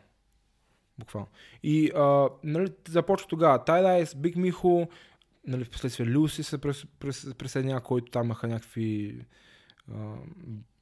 Буквално. 0.98 1.28
И 1.62 1.90
а, 1.96 2.28
нали, 2.44 2.72
започва 2.88 3.28
тогава 3.28 3.64
Тайдайс, 3.64 4.14
Биг 4.14 4.36
Михо, 4.36 4.88
нали, 5.46 5.64
в 5.64 5.70
последствие 5.70 6.06
Люси 6.06 6.42
се 6.42 6.58
присъединява, 7.38 7.80
който 7.80 8.10
там 8.10 8.26
имаха 8.26 8.48
някакви 8.48 9.20
а, 9.94 10.14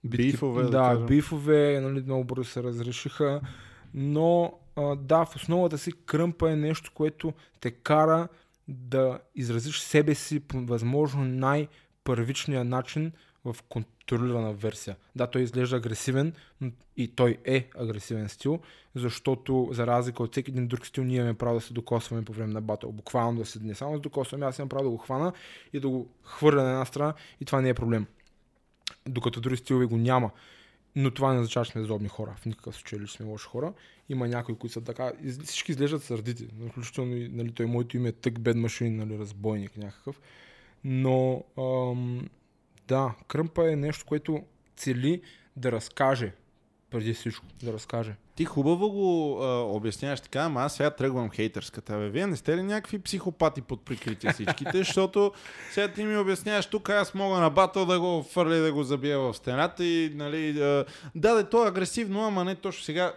битки. 0.04 0.30
Бифове, 0.30 0.62
да 0.62 0.70
да, 0.70 0.78
кажем. 0.78 1.06
бифове, 1.06 1.80
нали, 1.80 2.02
много 2.02 2.24
бързо 2.24 2.44
се 2.44 2.62
разрешиха. 2.62 3.40
Но 3.94 4.52
а, 4.76 4.96
да, 4.96 5.24
в 5.24 5.36
основата 5.36 5.78
си 5.78 5.92
кръмпа 6.06 6.50
е 6.50 6.56
нещо, 6.56 6.90
което 6.94 7.32
те 7.60 7.70
кара 7.70 8.28
да 8.68 9.18
изразиш 9.34 9.78
себе 9.78 10.14
си 10.14 10.40
по 10.40 10.60
възможно 10.60 11.24
най-първичния 11.24 12.64
начин 12.64 13.12
в 13.44 13.56
контролирана 13.68 14.52
версия. 14.52 14.96
Да, 15.16 15.26
той 15.26 15.42
изглежда 15.42 15.76
агресивен 15.76 16.32
и 16.96 17.08
той 17.08 17.38
е 17.44 17.68
агресивен 17.78 18.28
стил, 18.28 18.60
защото 18.94 19.68
за 19.72 19.86
разлика 19.86 20.22
от 20.22 20.32
всеки 20.32 20.50
един 20.50 20.68
друг 20.68 20.86
стил 20.86 21.04
ние 21.04 21.16
имаме 21.16 21.34
право 21.34 21.54
да 21.54 21.60
се 21.60 21.74
докосваме 21.74 22.24
по 22.24 22.32
време 22.32 22.52
на 22.52 22.60
батъл. 22.60 22.92
Буквално 22.92 23.38
да 23.38 23.46
се 23.46 23.58
не 23.62 23.74
само 23.74 23.92
да 23.92 23.98
се 23.98 24.02
докосваме, 24.02 24.46
аз 24.46 24.58
имам 24.58 24.68
право 24.68 24.84
да 24.84 24.90
го 24.90 24.96
хвана 24.96 25.32
и 25.72 25.80
да 25.80 25.88
го 25.88 26.08
хвърля 26.24 26.62
на 26.62 26.70
една 26.70 26.84
страна 26.84 27.14
и 27.40 27.44
това 27.44 27.60
не 27.60 27.68
е 27.68 27.74
проблем. 27.74 28.06
Докато 29.08 29.40
други 29.40 29.56
стилове 29.56 29.86
го 29.86 29.96
няма. 29.96 30.30
Но 30.96 31.10
това 31.10 31.32
не 31.32 31.40
означава, 31.40 31.66
че 31.66 31.72
сме 31.72 31.84
злобни 31.84 32.08
хора. 32.08 32.34
В 32.38 32.46
никакъв 32.46 32.74
случай 32.74 32.98
ли 32.98 33.08
сме 33.08 33.26
лоши 33.26 33.46
хора. 33.46 33.72
Има 34.08 34.28
някои, 34.28 34.58
които 34.58 34.72
са 34.72 34.80
така. 34.80 35.12
Всички 35.44 35.72
изглеждат 35.72 36.02
сърдити. 36.02 36.48
Включително 36.68 37.16
и 37.16 37.28
нали, 37.28 37.52
той 37.52 37.66
моето 37.66 37.96
име 37.96 38.08
е 38.08 38.12
Тък 38.12 38.40
Бед 38.40 38.56
Машин, 38.56 38.96
нали, 38.96 39.18
разбойник 39.18 39.76
някакъв. 39.76 40.20
Но 40.84 41.44
ам, 41.58 42.28
да, 42.88 43.14
кръмпа 43.28 43.72
е 43.72 43.76
нещо, 43.76 44.04
което 44.06 44.44
цели 44.76 45.22
да 45.56 45.72
разкаже 45.72 46.32
преди 46.94 47.14
всичко. 47.14 47.46
Да 47.62 47.72
разкаже. 47.72 48.14
Ти 48.34 48.44
хубаво 48.44 48.90
го 48.90 49.38
а, 49.42 49.60
обясняваш 49.62 50.20
така, 50.20 50.40
ама 50.40 50.62
аз 50.62 50.76
сега 50.76 50.90
тръгвам 50.90 51.30
хейтърската. 51.30 51.98
Бе. 51.98 52.08
Вие 52.08 52.26
не 52.26 52.36
сте 52.36 52.56
ли 52.56 52.62
някакви 52.62 52.98
психопати 52.98 53.62
под 53.62 53.84
прикритие 53.84 54.32
всичките, 54.32 54.72
защото 54.74 55.32
сега 55.72 55.88
ти 55.88 56.04
ми 56.04 56.16
обясняваш 56.16 56.66
тук, 56.66 56.90
аз 56.90 57.14
мога 57.14 57.38
на 57.38 57.50
батъл 57.50 57.86
да 57.86 58.00
го 58.00 58.22
фърля 58.22 58.56
да 58.56 58.72
го 58.72 58.82
забия 58.82 59.18
в 59.18 59.34
стената 59.34 59.84
и 59.84 60.12
нали, 60.14 60.60
а, 60.60 60.84
да, 61.14 61.34
да, 61.34 61.48
то 61.48 61.64
е 61.64 61.68
агресивно, 61.68 62.26
ама 62.26 62.44
не 62.44 62.54
точно 62.54 62.84
сега 62.84 63.12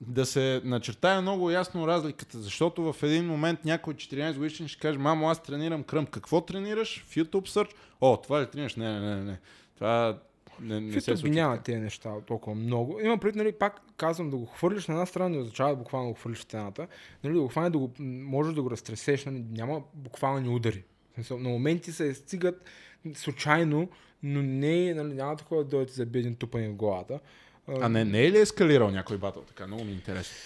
да 0.00 0.26
се 0.26 0.60
начертая 0.64 1.22
много 1.22 1.50
ясно 1.50 1.86
разликата, 1.86 2.38
защото 2.38 2.92
в 2.92 3.02
един 3.02 3.26
момент 3.26 3.64
някой 3.64 3.94
14 3.94 4.36
годишен 4.36 4.68
ще 4.68 4.80
каже, 4.80 4.98
мамо, 4.98 5.30
аз 5.30 5.42
тренирам 5.42 5.82
кръмп. 5.82 6.10
Какво 6.10 6.40
тренираш? 6.40 7.04
В 7.08 7.14
YouTube 7.14 7.48
search? 7.48 7.70
О, 8.00 8.16
това 8.16 8.42
ли 8.42 8.46
тренираш? 8.46 8.76
Не, 8.76 9.00
не, 9.00 9.16
не, 9.16 9.24
не. 9.24 9.38
Това 9.78 10.18
не, 10.60 10.80
не 10.80 10.92
се 10.92 11.00
YouTube 11.00 11.16
случва. 11.16 11.28
няма 11.28 11.62
тези 11.62 11.80
неща 11.80 12.20
толкова 12.26 12.56
много. 12.56 13.00
Има 13.00 13.18
пред, 13.18 13.34
нали, 13.34 13.52
пак 13.52 13.80
казвам 13.96 14.30
да 14.30 14.36
го 14.36 14.46
хвърлиш 14.46 14.86
на 14.86 14.94
една 14.94 15.06
страна, 15.06 15.28
не 15.28 15.38
означава 15.38 15.76
буквално 15.76 16.06
да 16.08 16.12
го 16.12 16.18
хвърлиш 16.18 16.38
в 16.38 16.42
стената. 16.42 16.86
Нали, 17.24 17.34
да 17.34 17.40
го 17.40 17.48
хване, 17.48 17.70
да 17.70 17.78
го, 17.78 17.92
можеш 18.00 18.54
да 18.54 18.62
го 18.62 18.70
разтресеш, 18.70 19.24
нали, 19.24 19.44
няма 19.50 19.82
буквални 19.94 20.48
удари. 20.48 20.84
На 21.30 21.48
моменти 21.48 21.92
се 21.92 22.14
стигат 22.14 22.64
случайно, 23.14 23.88
но 24.22 24.42
не, 24.42 24.94
нали, 24.94 25.14
няма 25.14 25.36
такова 25.36 25.64
да 25.64 25.70
дойде 25.70 25.92
за 25.92 26.02
един 26.02 26.34
тупане 26.34 26.68
в 26.68 26.74
главата. 26.74 27.20
А 27.80 27.88
не, 27.88 28.04
не 28.04 28.24
е 28.24 28.32
ли 28.32 28.38
ескалирал 28.38 28.90
някой 28.90 29.18
батъл? 29.18 29.42
Така, 29.42 29.66
много 29.66 29.84
ми 29.84 29.90
е 29.90 29.94
интересно. 29.94 30.36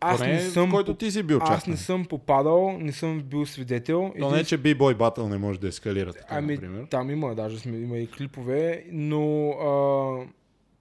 Аз 0.00 0.18
Поне 0.18 0.32
не 0.32 0.40
съм, 0.40 0.68
в 0.68 0.72
който 0.72 0.94
ти 0.94 1.10
си 1.10 1.22
бил 1.22 1.38
аз 1.42 1.48
част. 1.48 1.66
не 1.66 1.76
съм 1.76 2.04
попадал, 2.04 2.78
не 2.78 2.92
съм 2.92 3.20
бил 3.20 3.46
свидетел. 3.46 4.12
То 4.20 4.30
не 4.30 4.40
е, 4.40 4.44
че 4.44 4.56
бибой 4.56 4.94
батъл 4.94 5.28
не 5.28 5.38
може 5.38 5.60
да 5.60 5.68
ескалира 5.68 6.12
така, 6.12 6.26
Ами, 6.28 6.52
например. 6.52 6.86
там 6.90 7.10
има, 7.10 7.34
даже 7.34 7.58
сме, 7.58 7.76
има 7.76 7.98
и 7.98 8.06
клипове, 8.06 8.84
но 8.92 9.50
а, 9.50 10.26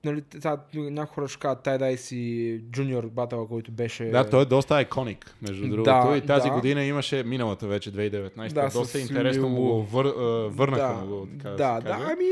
нали, 0.05 0.21
та, 0.21 0.57
някои 0.73 1.13
хора 1.13 1.27
ще 1.27 1.39
кажат 1.39 1.63
Тай 1.63 1.77
Дай 1.77 1.97
си 1.97 2.61
джуниор 2.71 3.03
батъл, 3.03 3.47
който 3.47 3.71
беше... 3.71 4.05
Да, 4.05 4.29
той 4.29 4.41
е 4.41 4.45
доста 4.45 4.75
айконик, 4.75 5.35
между 5.41 5.67
другото. 5.67 5.83
Да, 5.83 6.17
и 6.17 6.21
тази 6.21 6.49
да. 6.49 6.55
година 6.55 6.83
имаше 6.83 7.23
миналата 7.23 7.67
вече, 7.67 7.91
2019. 7.91 8.53
Да, 8.53 8.69
доста 8.73 8.99
интересно 8.99 9.49
му 9.49 9.61
го 9.61 9.83
вър, 9.83 10.05
върнаха 10.49 10.87
да, 10.87 10.93
му 10.93 11.07
го, 11.07 11.27
така 11.37 11.49
да, 11.49 11.55
да, 11.55 11.81
да, 11.81 12.07
ами 12.11 12.25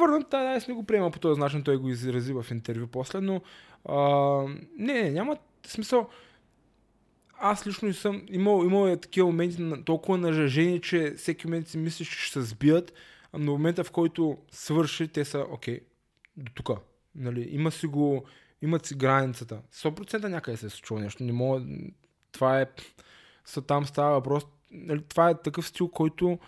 върнат 0.00 0.30
Тай 0.30 0.44
Дай 0.44 0.60
не 0.68 0.74
го 0.74 0.82
приема 0.82 1.10
по 1.10 1.18
този 1.18 1.40
начин, 1.40 1.62
той 1.62 1.76
го 1.76 1.88
изрази 1.88 2.32
в 2.32 2.46
интервю 2.50 2.86
после, 2.86 3.20
но 3.20 3.40
а, 3.88 3.98
не, 4.78 5.10
не, 5.10 5.22
няма 5.64 5.70
смисъл. 5.70 6.08
Аз 7.38 7.66
лично 7.66 7.88
не 7.88 7.94
съм 7.94 8.26
имал, 8.28 8.64
имал 8.64 8.88
е 8.88 8.96
такива 8.96 9.26
моменти 9.26 9.62
на 9.62 9.84
толкова 9.84 10.18
нажежени, 10.18 10.80
че 10.80 11.14
всеки 11.16 11.46
момент 11.46 11.68
си 11.68 11.78
мислиш, 11.78 12.08
че 12.08 12.18
ще 12.18 12.32
се 12.32 12.42
сбият, 12.42 12.92
но 13.32 13.52
в 13.52 13.58
момента 13.58 13.84
в 13.84 13.90
който 13.90 14.38
свърши, 14.50 15.08
те 15.08 15.24
са 15.24 15.46
окей, 15.50 15.80
до 16.36 16.52
тук. 16.52 16.70
Нали, 17.14 17.48
има 17.50 17.70
си 17.70 17.86
го 17.86 18.24
имат 18.62 18.86
си 18.86 18.94
границата. 18.94 19.62
100% 19.74 20.28
някъде 20.28 20.56
се 20.56 20.66
е 20.66 20.70
случило 20.70 21.00
нещо. 21.00 21.24
Не 21.24 21.32
мога... 21.32 21.62
Това 22.32 22.60
е... 22.60 22.66
Са, 23.44 23.62
там 23.62 23.86
става 23.86 24.10
въпрос... 24.10 24.46
Нали, 24.70 25.02
това 25.08 25.30
е 25.30 25.42
такъв 25.42 25.68
стил, 25.68 25.88
който 25.88 26.38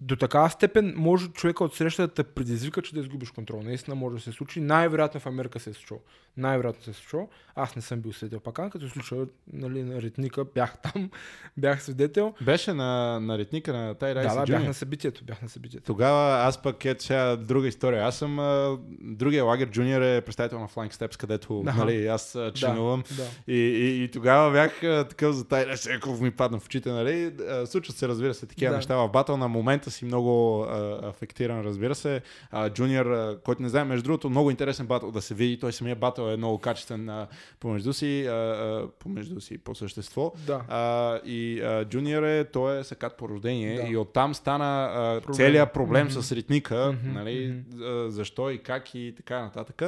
до 0.00 0.16
такава 0.16 0.50
степен 0.50 0.94
може 0.96 1.28
човека 1.28 1.64
от 1.64 1.74
среща 1.74 2.02
да 2.02 2.14
те 2.14 2.22
предизвика, 2.22 2.82
че 2.82 2.94
да 2.94 3.00
изгубиш 3.00 3.30
контрол. 3.30 3.62
Наистина 3.62 3.94
може 3.94 4.16
да 4.16 4.22
се 4.22 4.32
случи. 4.32 4.60
Най-вероятно 4.60 5.20
в 5.20 5.26
Америка 5.26 5.60
се 5.60 5.70
е 5.70 5.72
случило. 5.72 6.00
Най-вероятно 6.36 6.82
се 6.82 6.90
е 6.90 6.94
случило. 6.94 7.28
Аз 7.54 7.76
не 7.76 7.82
съм 7.82 8.00
бил 8.00 8.12
свидетел 8.12 8.40
пак, 8.40 8.72
като 8.72 8.88
случай 8.88 9.18
нали, 9.52 9.82
на 9.82 10.02
ритника, 10.02 10.44
бях 10.44 10.78
там, 10.78 11.10
бях 11.56 11.82
свидетел. 11.82 12.34
Беше 12.40 12.72
на, 12.72 13.20
на 13.20 13.38
ритника 13.38 13.72
на 13.72 13.94
Тай 13.94 14.14
Да, 14.14 14.34
да, 14.34 14.44
бях 14.46 14.64
на 14.64 14.74
събитието, 14.74 15.24
бях 15.24 15.42
на 15.42 15.48
събитието. 15.48 15.86
Тогава 15.86 16.46
аз 16.46 16.62
пък 16.62 16.84
е 16.84 16.96
сега 16.98 17.36
друга 17.36 17.68
история. 17.68 18.04
Аз 18.06 18.18
съм 18.18 18.38
а, 18.38 18.78
другия 19.00 19.44
лагер 19.44 19.70
джуниор 19.70 20.00
е 20.00 20.20
представител 20.20 20.60
на 20.60 20.68
Flying 20.68 20.92
Steps, 20.94 21.16
където 21.16 21.62
Да. 21.64 21.72
нали, 21.72 22.06
аз 22.06 22.34
а, 22.34 22.52
членувам. 22.52 23.02
Да. 23.16 23.52
И, 23.52 23.58
и, 23.58 24.04
и, 24.04 24.08
тогава 24.10 24.52
бях 24.52 24.82
а, 24.82 25.04
такъв 25.08 25.34
за 25.34 25.44
тай 25.44 25.66
райс, 25.66 25.88
ми 26.20 26.30
падна 26.30 26.58
в 26.60 26.66
очите, 26.66 26.90
нали? 26.90 27.32
А, 27.48 27.66
Случват 27.66 27.96
се, 27.96 28.08
разбира 28.08 28.34
се, 28.34 28.46
такива 28.46 28.70
Да. 28.70 28.76
неща 28.76 28.96
в 28.96 29.08
батъл. 29.08 29.36
На 29.36 29.48
момента 29.48 29.87
си 29.90 30.04
много 30.04 30.62
а, 30.62 31.00
афектиран, 31.04 31.60
разбира 31.60 31.94
се. 31.94 32.22
А, 32.50 32.70
джуниор, 32.70 33.06
а, 33.06 33.38
който 33.44 33.62
не 33.62 33.68
знае, 33.68 33.84
между 33.84 34.04
другото, 34.04 34.30
много 34.30 34.50
интересен 34.50 34.86
батъл 34.86 35.10
да 35.10 35.22
се 35.22 35.34
види. 35.34 35.58
Той 35.58 35.72
самия 35.72 35.96
батъл 35.96 36.24
е 36.24 36.36
много 36.36 36.58
качествен 36.58 37.08
а, 37.08 37.26
помежду 37.60 37.92
си, 37.92 38.26
а, 38.26 38.32
а, 38.32 38.88
помежду 38.98 39.40
си 39.40 39.58
по 39.58 39.74
същество. 39.74 40.32
Да. 40.46 40.62
А, 40.68 41.16
и 41.24 41.60
а, 41.60 41.84
Джуниор 41.84 42.22
е, 42.22 42.44
той 42.44 42.78
е 42.78 42.84
сакат 42.84 43.16
по 43.16 43.28
рождение 43.28 43.76
Да. 43.76 43.88
и 43.88 43.96
оттам 43.96 44.34
стана 44.34 44.64
а, 44.84 45.20
Проблем. 45.20 45.34
целият 45.36 45.72
проблем 45.72 46.06
Мгм. 46.06 46.22
с 46.22 46.32
ритника, 46.32 46.92
Мгм, 46.92 47.12
нали, 47.12 47.54
а, 47.82 48.10
защо 48.10 48.50
и 48.50 48.58
как 48.58 48.94
и 48.94 49.14
така 49.16 49.40
нататък. 49.40 49.82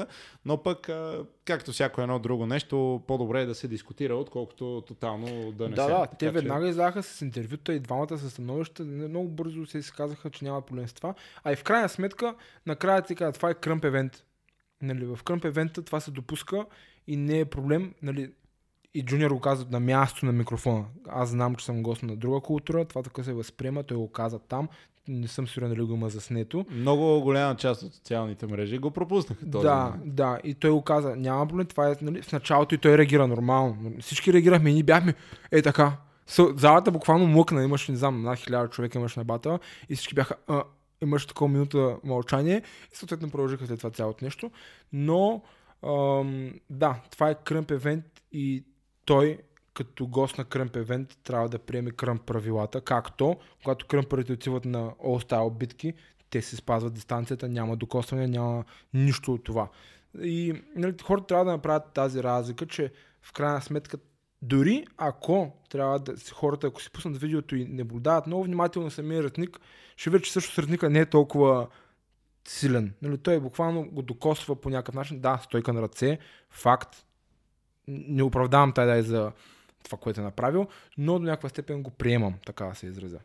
Но 0.45 0.63
пък, 0.63 0.89
а, 0.89 1.25
както 1.51 1.73
всяко 1.73 2.01
едно 2.01 2.19
друго 2.19 2.47
нещо, 2.47 3.03
по-добре 3.07 3.41
е 3.41 3.47
да 3.47 3.55
се 3.55 3.69
дискутира, 3.69 4.15
отколкото 4.15 4.83
тотално 4.83 5.53
да 5.53 5.69
не 5.69 5.75
Да, 5.75 5.83
се. 5.83 5.89
да, 5.89 6.07
те 6.09 6.27
че- 6.27 6.31
веднага 6.31 6.69
изляха 6.69 7.03
с 7.03 7.21
интервюта 7.21 7.75
и 7.75 7.81
двамата 7.81 8.19
с 8.19 8.31
становища. 8.31 8.85
Много 8.85 9.29
бързо 9.29 9.67
се 9.67 9.79
изказаха, 9.79 10.31
че 10.31 10.45
няма 10.45 10.61
проблем 10.63 10.89
с 10.89 10.93
това. 10.93 11.15
А 11.45 11.53
и 11.53 11.57
в 11.57 11.65
крайна 11.65 11.89
сметка, 11.89 12.35
накрая 12.67 13.03
ти 13.03 13.15
казват, 13.15 13.35
това 13.35 13.51
е 13.51 13.55
кръмп 13.55 13.85
евент. 13.85 14.25
Нали, 14.83 15.05
в 15.07 15.19
кръмп 15.25 15.45
евента 15.45 15.83
това 15.83 16.01
се 16.01 16.11
допуска 16.11 16.67
и 17.07 17.17
не 17.17 17.39
е 17.41 17.45
проблем. 17.45 17.95
Нали, 18.03 18.33
и 18.95 19.05
Джуниор 19.05 19.31
го 19.31 19.41
каза 19.41 19.67
на 19.71 19.81
място 19.81 20.27
на 20.27 20.33
микрофона. 20.33 20.85
Аз 21.09 21.29
знам, 21.29 21.55
че 21.55 21.65
съм 21.65 21.83
гост 21.83 22.03
на 22.03 22.17
друга 22.17 22.41
култура, 22.41 22.85
това 22.85 23.03
така 23.03 23.23
се 23.23 23.33
възприема, 23.33 23.83
той 23.83 23.97
го 23.97 24.13
каза 24.13 24.39
там. 24.39 24.69
Не 25.09 25.29
съм 25.29 25.49
сигурен 25.49 25.69
дали 25.69 25.83
го 25.83 25.95
има 25.95 26.09
заснето. 26.09 26.67
Много 26.71 27.21
голяма 27.21 27.57
част 27.57 27.83
от 27.83 27.95
социалните 27.95 28.47
мрежи 28.47 28.79
го 28.79 28.91
пропуснаха 28.91 29.51
този 29.51 29.67
Да, 29.67 29.85
момент. 29.85 30.15
да. 30.15 30.39
И 30.45 30.55
той 30.55 30.71
го 30.71 30.83
каза, 30.83 31.17
няма 31.17 31.47
проблем, 31.47 31.67
това 31.67 31.91
е 31.91 31.95
нали, 32.03 32.23
в 32.23 32.33
началото 32.33 32.75
и 32.75 32.79
той 32.79 32.99
реагира 32.99 33.27
нормално. 33.27 33.77
Всички 34.01 34.33
реагирахме 34.33 34.71
и 34.71 34.75
ние 34.75 34.83
бяхме 34.83 35.15
е 35.53 35.63
така. 35.63 35.93
Залата 36.57 36.91
буквално 36.91 37.27
млъкна, 37.27 37.65
имаше, 37.65 37.93
не 37.93 37.99
знам, 37.99 38.23
над 38.23 38.39
хиляда 38.39 38.69
човека 38.69 38.99
имаше 38.99 39.21
на 39.21 39.25
батъла 39.25 39.59
и 39.89 39.95
всички 39.95 40.15
бяха, 40.15 40.35
а, 40.49 40.63
имаше 41.03 41.27
такова 41.27 41.49
минута 41.51 41.97
мълчание 42.05 42.63
и 42.93 42.97
съответно 42.97 43.31
продължиха 43.31 43.67
след 43.67 43.79
това 43.79 43.91
цялото 43.91 44.25
нещо. 44.25 44.51
Но, 44.93 45.43
ам, 45.87 46.53
да, 46.71 47.01
това 47.11 47.31
е 47.31 47.35
кръмп 47.45 47.71
евент 47.71 48.05
и 48.33 48.65
той 49.11 49.39
като 49.75 50.07
гост 50.07 50.39
на 50.39 50.45
кръмп 50.45 50.77
евент 50.77 51.19
трябва 51.25 51.49
да 51.49 51.59
приеме 51.59 51.91
кръмп 51.91 52.23
правилата, 52.23 52.81
както 52.81 53.37
когато 53.63 53.87
кръмпарите 53.87 54.33
отиват 54.33 54.65
на 54.65 54.91
All 54.91 55.31
Style 55.31 55.59
битки, 55.59 55.95
те 56.31 56.43
се 56.43 56.57
спазват 56.57 56.95
дистанцията, 56.95 57.49
няма 57.49 57.77
докосване, 57.77 58.27
няма 58.27 58.65
нищо 58.95 59.35
от 59.35 59.45
това. 59.45 59.69
И 60.23 60.63
нали, 60.77 60.95
хората 61.03 61.27
трябва 61.27 61.45
да 61.45 61.51
направят 61.51 61.93
тази 61.95 62.23
разлика, 62.23 62.67
че 62.67 62.93
в 63.23 63.33
крайна 63.33 63.63
сметка 63.63 63.99
дори 64.43 64.87
ако 64.97 65.53
трябва 65.71 65.99
да 65.99 66.15
хората, 66.33 66.67
ако 66.67 66.83
си 66.83 66.91
пуснат 66.91 67.19
видеото 67.19 67.57
и 67.57 67.65
не 67.65 67.75
наблюдават 67.75 68.27
много 68.27 68.45
внимателно 68.45 68.91
самия 68.91 69.23
ратник, 69.23 69.61
ще 69.97 70.11
видят, 70.11 70.25
че 70.25 70.33
също 70.33 70.63
ратника 70.63 70.91
не 70.91 71.01
е 71.01 71.07
толкова 71.07 71.69
силен. 72.49 72.95
Нали, 73.03 73.19
той 73.19 73.41
буквално 73.41 73.91
го 73.91 74.03
докосва 74.03 74.57
по 74.57 74.71
някакъв 74.71 74.95
начин. 74.95 75.21
Да, 75.21 75.41
стойка 75.45 75.73
на 75.73 75.83
ръце, 75.83 76.19
факт. 76.51 77.07
Не 77.89 78.23
оправдавам 78.23 78.73
тай 78.73 78.87
дай 78.87 79.03
за 79.03 79.33
това, 79.85 79.99
което 79.99 80.21
е 80.21 80.25
направил, 80.25 80.67
но 80.99 81.19
до 81.19 81.25
някаква 81.25 81.49
степен 81.49 81.83
го 81.83 81.91
приемам, 81.91 82.35
така 82.47 82.65
да 82.65 82.75
се 82.75 82.87
изразя. 82.87 83.19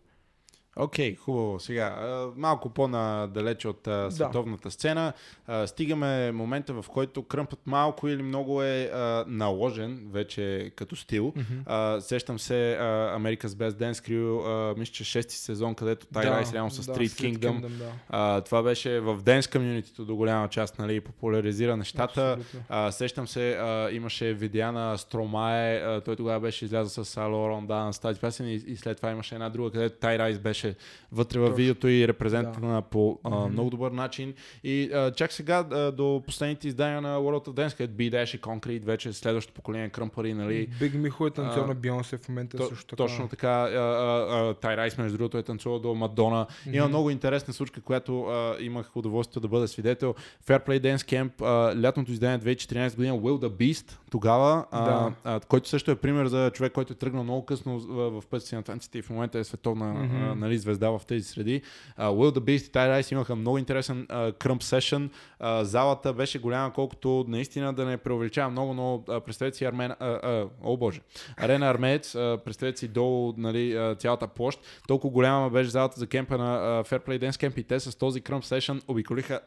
Окей, 0.80 1.15
хубаво. 1.15 1.59
Сега, 1.59 1.95
малко 2.36 2.69
по-надалече 2.69 3.67
от 3.67 3.88
а, 3.88 4.11
световната 4.11 4.71
сцена, 4.71 5.13
а, 5.47 5.67
стигаме 5.67 6.32
момента, 6.32 6.73
в 6.73 6.86
който 6.89 7.23
кръмпът 7.23 7.59
малко 7.65 8.07
или 8.07 8.23
много 8.23 8.63
е 8.63 8.91
а, 8.93 9.26
наложен 9.28 10.07
вече 10.11 10.71
като 10.76 10.95
стил. 10.95 11.34
А, 11.65 12.01
сещам 12.01 12.39
се 12.39 12.78
America's 13.15 13.47
Best 13.47 13.71
Dance 13.71 14.09
Crew, 14.09 14.78
мисля, 14.78 14.93
че 14.93 15.03
шести 15.03 15.36
сезон, 15.36 15.76
където 15.76 16.07
Тай 16.07 16.26
Райс 16.26 16.53
реално 16.53 16.71
с 16.71 16.84
Street 16.84 17.38
Kingdom. 17.38 17.67
да. 17.67 17.91
А, 18.09 18.41
това 18.41 18.63
беше 18.63 18.99
в 18.99 19.21
Dance 19.21 19.51
комьюнитито 19.51 20.05
до 20.05 20.15
голяма 20.15 20.47
част, 20.47 20.80
нали, 20.80 21.01
популяризира 21.01 21.78
нещата. 21.78 22.38
Абсолютно. 22.39 22.91
Сещам 22.91 23.28
се, 23.28 23.59
имаше 23.91 24.34
видеа 24.34 24.71
на 24.71 24.97
Стромае, 24.97 26.01
той 26.01 26.15
тогава 26.15 26.39
беше 26.39 26.65
излязъл 26.65 27.05
с 27.05 27.21
Лорон 27.21 27.67
Дан 27.67 27.93
с 27.93 27.99
тази 27.99 28.19
песен 28.19 28.47
и, 28.47 28.53
и 28.53 28.76
след 28.76 28.97
това 28.97 29.11
имаше 29.11 29.36
една 29.36 29.49
друга, 29.49 29.71
където 29.71 29.99
Тай 29.99 30.19
Райс 30.19 30.39
беше 30.39 30.64
вътре 31.11 31.39
в 31.39 31.43
Точно. 31.43 31.55
видеото 31.55 31.88
и 31.88 32.07
репрезентирана 32.07 32.82
по 32.82 33.20
а, 33.24 33.47
много 33.47 33.70
добър 33.70 33.91
начин. 33.91 34.34
И 34.63 34.89
а, 34.93 35.11
чак 35.11 35.34
сега 35.34 35.66
а, 35.72 35.91
до 35.91 36.24
последните 36.26 36.68
издания 36.68 37.01
на 37.01 37.18
World 37.18 37.47
of 37.47 37.53
Dance, 37.53 37.78
където 37.78 37.93
B-Dash 37.93 38.36
и 38.36 38.41
Concrete, 38.41 38.84
вече 38.86 39.13
следващото 39.13 39.55
поколение 39.55 39.89
кръмпари, 39.89 40.34
нали, 40.34 40.68
Биг 40.80 40.93
Михо 40.93 41.28
е 41.28 41.32
танцор 41.32 41.63
а, 41.63 41.68
на 41.68 41.76
Бионсе 41.76 42.18
в 42.18 42.30
момента 42.30 42.57
то, 42.57 42.68
също 42.68 42.86
така. 42.86 42.97
Точно 42.97 43.28
така. 43.28 43.49
а, 43.49 43.68
а, 43.68 44.49
а, 44.49 44.53
Тай 44.53 44.78
Райс, 44.78 44.97
между 44.97 45.18
другото, 45.18 45.38
е 45.38 45.43
танцувал 45.43 45.80
до 45.80 45.93
Мадона. 45.95 46.47
Има 46.66 46.84
Мгм. 46.86 46.89
много 46.89 47.09
интересна 47.09 47.53
случка, 47.53 47.82
която 47.82 48.24
а, 48.24 48.55
имах 48.59 48.95
удоволствието 48.97 49.39
да 49.39 49.47
бъда 49.47 49.68
свидетел. 49.68 50.16
Fair 50.47 50.68
Play 50.68 50.80
Dance 50.80 50.97
Camp, 50.97 51.41
а, 51.41 51.82
лятното 51.82 52.11
издание 52.11 52.39
2014 52.39 52.95
година, 52.95 53.13
Will 53.13 53.47
the 53.47 53.49
Beast, 53.49 53.97
тогава, 54.16 54.66
а, 54.72 54.86
Да. 54.86 55.13
а, 55.24 55.39
който 55.39 55.70
също 55.70 55.91
е 55.91 55.95
пример 55.95 56.26
за 56.26 56.51
човек, 56.53 56.72
който 56.72 56.93
е 56.93 56.95
тръгнал 56.95 57.24
много 57.24 57.45
късно 57.45 57.80
в, 57.80 58.22
в 58.22 58.28
пътя 58.28 58.45
си 58.45 58.55
на 58.55 58.63
танците 58.63 58.97
и 58.97 59.01
в 59.01 59.09
момента 59.09 59.39
е 59.39 59.43
световна 59.43 59.93
Мгм. 59.93 60.16
а, 60.16 60.36
нали, 60.36 60.57
звезда 60.57 60.89
в 60.89 61.01
тези 61.07 61.24
среди. 61.24 61.61
А, 61.97 62.09
Will 62.09 62.38
the 62.38 62.39
Beast 62.39 62.68
и 62.68 62.72
Тай 62.72 62.89
Райс 62.89 63.11
имаха 63.11 63.36
много 63.36 63.57
интересен 63.57 64.05
а, 64.09 64.32
кръмп 64.32 64.63
сешън. 64.63 65.09
А, 65.39 65.63
залата 65.63 66.13
беше 66.13 66.39
голяма, 66.39 66.74
колкото 66.74 67.26
наистина 67.28 67.74
да 67.74 67.86
не 67.86 67.97
преувеличава 67.97 68.49
много, 68.51 68.74
но 68.74 69.03
а, 69.09 69.20
представете 69.20 69.57
си 69.57 69.66
Армен... 69.66 69.91
А, 69.91 69.95
а, 69.99 70.47
о 70.63 70.78
боже. 70.78 71.01
Арена 71.38 71.70
Армеец, 71.70 72.16
а, 72.16 72.39
представете 72.45 72.80
си 72.80 72.88
долу 72.88 73.34
нали, 73.38 73.76
а, 73.76 73.95
цялата 73.95 74.28
площ. 74.28 74.59
Толкова 74.88 75.11
голяма 75.13 75.49
беше 75.49 75.70
залата 75.70 75.99
за 75.99 76.07
кемпа 76.07 76.38
на 76.38 76.55
а, 76.55 76.84
Fair 76.84 77.07
Play 77.07 77.30
Dance 77.30 77.49
Camp 77.49 77.57
и 77.59 77.63
те 77.63 77.80
с 77.80 77.97
този 77.97 78.22
кръмп 78.22 78.45
сешън 78.45 78.82
обиколиха 78.88 79.39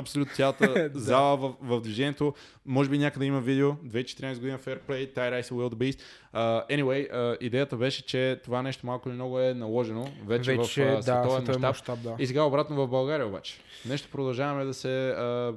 абсолютно 0.00 0.34
цялата 0.34 0.88
Да. 0.94 1.00
зала 1.00 1.36
в, 1.36 1.54
в 1.60 1.80
движението. 1.80 2.34
Може 2.66 2.90
би 2.90 2.98
някъде 2.98 3.26
има 3.26 3.40
видео. 3.40 3.72
2014 3.72 4.34
година 4.34 4.58
Fair 4.58 4.80
Play, 4.80 5.16
Ty 5.16 5.18
Rice 5.18 5.52
и 5.52 5.54
Will 5.54 5.74
the 5.74 5.74
Beast. 5.74 6.00
Uh, 6.34 6.68
anyway, 6.68 7.12
uh, 7.12 7.38
идеята 7.38 7.76
беше, 7.76 8.06
че 8.06 8.40
това 8.44 8.62
нещо 8.62 8.86
малко 8.86 9.08
или 9.08 9.14
много 9.14 9.40
е 9.40 9.54
наложено 9.54 10.08
вече, 10.26 10.56
Вече, 10.56 10.84
в 10.84 10.88
uh, 10.88 10.96
да, 10.96 11.02
световен 11.02 11.42
световен 11.42 11.60
мащаб. 11.60 11.98
да. 12.02 12.16
И 12.18 12.26
сега 12.26 12.42
обратно 12.42 12.76
в 12.76 12.88
България 12.88 13.26
обаче. 13.26 13.58
Нещо 13.88 14.08
продължаваме 14.12 14.64
да 14.64 14.74
се... 14.74 15.08
а, 15.08 15.54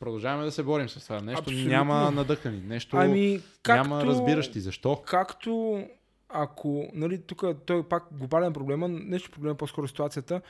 продължаваме 0.00 0.44
да 0.44 0.52
се 0.52 0.62
борим 0.62 0.88
с 0.88 1.04
това. 1.04 1.20
Нещо 1.20 1.40
Абсолютно. 1.40 1.68
няма 1.68 2.10
надъхани. 2.10 2.60
Нещо 2.66 2.96
Ами, 2.96 3.40
както... 3.62 3.88
няма 3.88 4.04
разбиращи. 4.06 4.60
Защо? 4.60 5.02
Както 5.06 5.84
ако, 6.28 6.88
нали, 6.94 7.22
тук 7.22 7.44
той 7.66 7.80
е 7.80 7.82
пак 7.82 8.04
глобален 8.12 8.52
проблем, 8.52 8.82
а 8.82 8.88
нещо 8.88 9.30
проблем 9.30 9.52
е 9.52 9.56
по-скоро 9.56 9.88
ситуацията. 9.88 10.40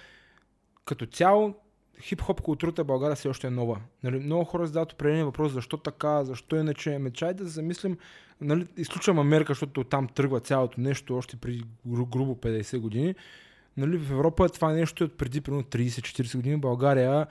Като 0.85 1.07
цяло, 1.07 1.55
хип-хоп 2.01 2.41
културата 2.41 2.85
в 2.85 2.87
България 2.87 3.17
все 3.17 3.29
още 3.29 3.47
е 3.47 3.51
нова. 3.51 3.81
Нали, 4.03 4.19
много 4.19 4.45
хора 4.45 4.67
задават 4.67 4.93
определени 4.93 5.25
въпрос, 5.25 5.53
защо 5.53 5.77
така, 5.77 6.25
защо 6.25 6.57
иначе. 6.57 6.99
Ме 6.99 7.11
чай 7.11 7.35
да 7.35 7.45
замислим, 7.45 7.97
нали, 8.41 8.67
изключвам 8.77 9.19
Америка, 9.19 9.51
защото 9.51 9.85
там 9.85 10.09
тръгва 10.09 10.41
цялото 10.41 10.81
нещо 10.81 11.17
още 11.17 11.37
гру- 11.37 12.11
грубо 12.11 12.35
50 12.35 12.79
години. 12.79 13.15
Нали, 13.77 13.97
в 13.97 14.11
Европа 14.13 14.49
това 14.49 14.73
нещо 14.73 15.05
е 15.05 15.07
от 15.07 15.17
преди 15.17 15.41
примерно 15.41 15.65
30-40 15.65 16.37
години. 16.37 16.57
България 16.57 17.27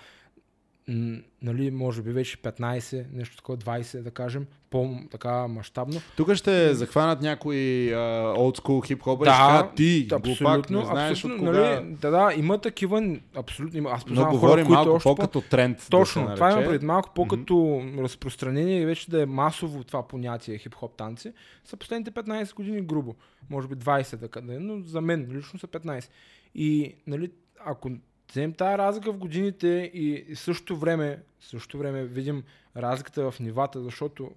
нали, 1.42 1.72
може 1.72 2.02
би 2.02 2.12
вече 2.12 2.38
15, 2.38 3.06
нещо 3.14 3.36
такова, 3.36 3.58
20, 3.58 4.02
да 4.02 4.12
кажем, 4.12 4.46
по-така 4.70 5.48
мащабно. 5.48 6.02
Тук 6.18 6.34
ще 6.34 6.74
захванат 6.74 7.22
някои 7.22 7.96
олдскул 8.38 8.82
хип-хоп 8.82 9.24
Да, 9.24 9.72
ти, 9.76 10.08
глупак, 10.24 10.70
не 10.70 10.86
знаеш 10.86 11.26
от 11.26 11.38
кога... 11.38 11.52
нали, 11.52 11.96
да, 12.02 12.12
да, 12.12 12.34
има 12.38 12.58
такива, 12.58 13.18
абсолютно 13.36 13.78
има. 13.78 13.90
Аз 13.90 14.02
Но 14.02 14.08
познавам 14.08 14.32
хора, 14.32 14.40
говорим 14.40 14.66
които 14.66 14.76
малко 14.76 14.92
още 14.92 15.10
по-като 15.10 15.42
тренд. 15.42 15.88
Точно, 15.90 16.28
да 16.28 16.36
това 16.36 16.48
има 16.48 16.56
нарече. 16.56 16.72
пред 16.72 16.84
малко 16.84 17.10
по-като 17.16 17.84
разпространение 17.98 18.82
и 18.82 18.86
вече 18.86 19.12
да 19.12 19.22
е 19.22 19.26
масово 19.26 19.84
това 19.84 20.08
понятие 20.08 20.58
хип-хоп 20.58 20.98
танци. 20.98 21.34
Са 21.66 21.78
последните 21.78 22.12
15 22.12 22.56
години 22.56 22.82
грубо. 22.82 23.16
Може 23.50 23.68
би 23.68 23.76
20 23.76 24.20
така 24.20 24.42
да 24.42 24.56
е, 24.56 24.60
но 24.60 24.82
за 24.86 25.02
мен 25.02 25.28
лично 25.32 25.60
са 25.60 25.68
15. 25.68 26.10
И 26.56 26.96
нали, 27.08 27.32
ако 27.66 27.92
вземем 28.30 28.54
тази 28.54 28.78
разлика 28.78 29.14
в 29.14 29.18
годините 29.18 29.92
и, 29.94 30.36
също 30.36 30.78
време, 30.78 31.24
също 31.40 31.78
време 31.78 32.06
видим 32.06 32.44
разликата 32.78 33.32
в 33.32 33.40
нивата, 33.40 33.82
защото 33.82 34.32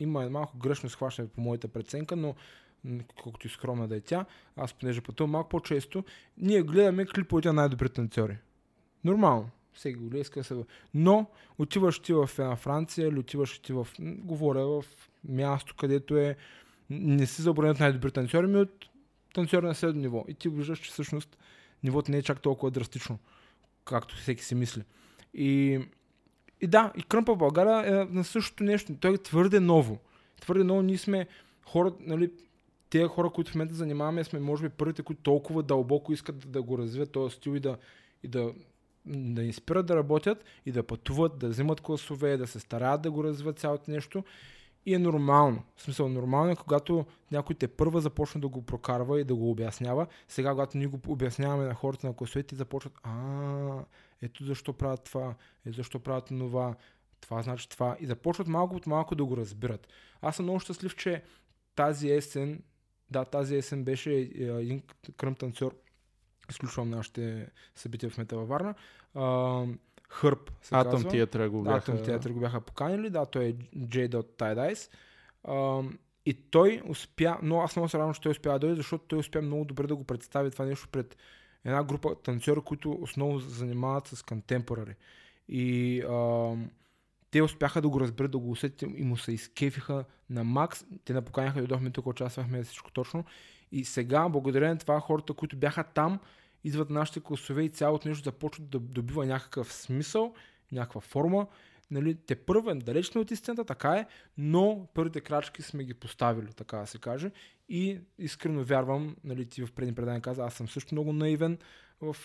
има 0.00 0.30
малко 0.30 0.58
грешно 0.58 0.88
схващане 0.88 1.28
по 1.28 1.40
моята 1.40 1.68
преценка, 1.68 2.16
но 2.16 2.34
колкото 3.22 3.46
и 3.46 3.50
скромна 3.50 3.88
да 3.88 3.96
е 3.96 4.00
тя, 4.00 4.24
аз 4.56 4.72
понеже 4.72 5.00
пътувам 5.00 5.30
малко 5.30 5.48
по-често, 5.48 6.04
ние 6.38 6.62
гледаме 6.62 7.06
клиповете 7.06 7.48
на 7.48 7.54
най-добрите 7.54 7.94
танцори. 7.94 8.36
Нормално. 9.04 9.50
Всеки 9.72 9.98
го 9.98 10.16
иска 10.16 10.44
се... 10.44 10.64
Но 10.94 11.26
отиваш 11.58 11.98
ти 11.98 12.12
в 12.12 12.30
една 12.38 12.56
Франция 12.56 13.08
или 13.08 13.18
отиваш 13.18 13.58
ти 13.58 13.72
в... 13.72 13.88
Говоря 14.00 14.66
в 14.66 14.84
място, 15.28 15.74
където 15.78 16.16
е... 16.16 16.36
Не 16.90 17.26
си 17.26 17.42
забранят 17.42 17.80
най-добри 17.80 18.10
танцори, 18.10 18.46
ми 18.46 18.56
от 18.56 18.86
танцори 19.34 19.66
на 19.66 19.74
следно 19.74 20.00
ниво. 20.00 20.24
И 20.28 20.34
ти 20.34 20.48
виждаш, 20.48 20.78
че 20.78 20.90
всъщност 20.90 21.38
нивото 21.82 22.10
не 22.10 22.18
е 22.18 22.22
чак 22.22 22.40
толкова 22.40 22.70
драстично, 22.70 23.18
както 23.84 24.16
всеки 24.16 24.44
си 24.44 24.54
мисли. 24.54 24.82
И, 25.34 25.80
и 26.60 26.66
да, 26.66 26.92
и 26.96 27.02
Кръмпа 27.02 27.34
в 27.34 27.38
България 27.38 28.00
е 28.00 28.04
на 28.04 28.24
същото 28.24 28.64
нещо. 28.64 28.96
Той 29.00 29.14
е 29.14 29.18
твърде 29.18 29.60
ново. 29.60 29.98
Твърде 30.40 30.64
ново. 30.64 30.82
Ние 30.82 30.98
сме 30.98 31.26
хора, 31.66 31.92
нали, 32.00 32.30
тези 32.90 33.04
хора, 33.04 33.30
които 33.30 33.50
в 33.50 33.54
момента 33.54 33.74
занимаваме, 33.74 34.24
сме 34.24 34.40
може 34.40 34.62
би 34.62 34.68
първите, 34.68 35.02
които 35.02 35.22
толкова 35.22 35.62
дълбоко 35.62 36.12
искат 36.12 36.38
да, 36.38 36.48
да 36.48 36.62
го 36.62 36.78
развият 36.78 37.12
този 37.12 37.36
стил 37.36 37.56
и 37.56 37.60
да, 37.60 37.76
и 38.22 38.28
да, 38.28 38.52
да 39.06 39.42
ни 39.42 39.52
спират 39.52 39.86
да 39.86 39.96
работят 39.96 40.44
и 40.66 40.72
да 40.72 40.82
пътуват, 40.82 41.38
да 41.38 41.48
взимат 41.48 41.80
класове, 41.80 42.36
да 42.36 42.46
се 42.46 42.60
стараят 42.60 43.02
да 43.02 43.10
го 43.10 43.24
развиват 43.24 43.58
цялото 43.58 43.90
нещо. 43.90 44.24
И 44.86 44.94
е 44.94 44.98
нормално. 44.98 45.62
В 45.76 45.82
смисъл, 45.82 46.08
нормално 46.08 46.50
е, 46.50 46.56
когато 46.56 47.06
някой 47.32 47.54
те 47.54 47.68
първа 47.68 48.00
започне 48.00 48.40
да 48.40 48.48
го 48.48 48.62
прокарва 48.62 49.20
и 49.20 49.24
да 49.24 49.34
го 49.34 49.50
обяснява. 49.50 50.06
Сега, 50.28 50.50
когато 50.50 50.78
ние 50.78 50.86
го 50.86 51.00
обясняваме 51.06 51.64
на 51.64 51.74
хората 51.74 52.06
на 52.06 52.16
класовете, 52.16 52.48
те 52.48 52.56
започват, 52.56 52.92
а, 53.02 53.84
ето 54.22 54.44
защо 54.44 54.72
правят 54.72 55.04
това, 55.04 55.34
ето 55.66 55.76
защо 55.76 55.98
правят 55.98 56.24
това, 56.24 56.74
това 57.20 57.42
значи 57.42 57.68
това. 57.68 57.96
И 58.00 58.06
започват 58.06 58.48
малко 58.48 58.76
от 58.76 58.86
малко 58.86 59.14
да 59.14 59.24
го 59.24 59.36
разбират. 59.36 59.88
Аз 60.22 60.36
съм 60.36 60.44
много 60.44 60.60
щастлив, 60.60 60.96
че 60.96 61.22
тази 61.76 62.10
есен, 62.10 62.62
да, 63.10 63.24
тази 63.24 63.56
есен 63.56 63.84
беше 63.84 64.12
е, 64.12 64.28
един 64.38 64.82
кръм 65.16 65.34
танцор, 65.34 65.76
изключвам 66.50 66.90
нашите 66.90 67.48
събития 67.74 68.10
в 68.10 68.18
Мета 68.18 68.36
във 68.36 68.48
Варна, 68.48 68.74
Хърб 70.10 70.52
се 70.62 70.74
Атом 70.74 70.92
казва. 70.92 71.10
театър 71.10 71.48
го 71.48 71.62
бяха. 71.62 71.92
Атом 71.92 72.04
театър 72.04 72.30
го 72.30 72.40
бяха 72.40 72.60
поканили, 72.60 73.10
да, 73.10 73.26
той 73.26 73.44
е 73.44 73.52
J. 73.76 74.08
Tidice. 74.08 74.90
А, 75.44 75.82
и 76.26 76.34
той 76.34 76.82
успя, 76.88 77.38
но 77.42 77.60
аз 77.60 77.76
много 77.76 77.88
се 77.88 77.98
радвам, 77.98 78.14
че 78.14 78.20
той 78.20 78.32
успя 78.32 78.52
да 78.52 78.58
дойде, 78.58 78.76
защото 78.76 79.04
той 79.04 79.18
успя 79.18 79.42
много 79.42 79.64
добре 79.64 79.86
да 79.86 79.96
го 79.96 80.04
представи 80.04 80.50
това 80.50 80.64
нещо 80.64 80.88
пред 80.88 81.16
една 81.64 81.84
група 81.84 82.14
танцори, 82.14 82.60
които 82.60 82.98
основно 83.00 83.40
се 83.40 83.48
занимават 83.48 84.06
с 84.06 84.22
контемпорари. 84.22 84.94
И 85.48 86.00
а, 86.00 86.54
те 87.30 87.42
успяха 87.42 87.82
да 87.82 87.88
го 87.88 88.00
разберат, 88.00 88.30
да 88.30 88.38
го 88.38 88.50
усетят 88.50 88.90
и 88.96 89.02
му 89.02 89.16
се 89.16 89.32
изкефиха 89.32 90.04
на 90.30 90.44
макс. 90.44 90.84
Те 91.04 91.12
напоканяха, 91.12 91.58
дойдохме 91.58 91.90
тук, 91.90 92.06
участвахме 92.06 92.62
всичко 92.62 92.90
точно. 92.90 93.24
И 93.72 93.84
сега, 93.84 94.28
благодарение 94.28 94.74
на 94.74 94.78
това, 94.78 95.00
хората, 95.00 95.34
които 95.34 95.56
бяха 95.56 95.84
там, 95.84 96.20
идват 96.64 96.90
нашите 96.90 97.20
класове 97.20 97.62
и 97.62 97.68
цялото 97.68 98.08
нещо 98.08 98.24
започва 98.24 98.64
да 98.64 98.78
добива 98.78 99.26
някакъв 99.26 99.72
смисъл, 99.72 100.34
някаква 100.72 101.00
форма. 101.00 101.46
Нали, 101.90 102.14
те 102.14 102.34
първо 102.34 102.74
далеч 102.74 103.06
сме 103.06 103.20
от 103.20 103.30
истината, 103.30 103.64
така 103.64 103.92
е, 103.92 104.06
но 104.38 104.88
първите 104.94 105.20
крачки 105.20 105.62
сме 105.62 105.84
ги 105.84 105.94
поставили, 105.94 106.52
така 106.52 106.76
да 106.76 106.86
се 106.86 106.98
каже. 106.98 107.30
И 107.68 108.00
искрено 108.18 108.64
вярвам, 108.64 109.16
нали, 109.24 109.46
ти 109.46 109.66
в 109.66 109.72
предни 109.72 109.94
предания 109.94 110.22
каза, 110.22 110.44
аз 110.44 110.54
съм 110.54 110.68
също 110.68 110.94
много 110.94 111.12
наивен 111.12 111.58
в, 112.00 112.16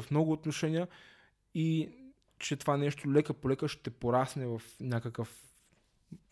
в 0.00 0.10
много 0.10 0.32
отношения 0.32 0.88
и 1.54 1.88
че 2.38 2.56
това 2.56 2.76
нещо 2.76 3.12
лека 3.12 3.34
по 3.34 3.50
лека 3.50 3.68
ще 3.68 3.90
порасне 3.90 4.46
в 4.46 4.62
някакъв, 4.80 5.42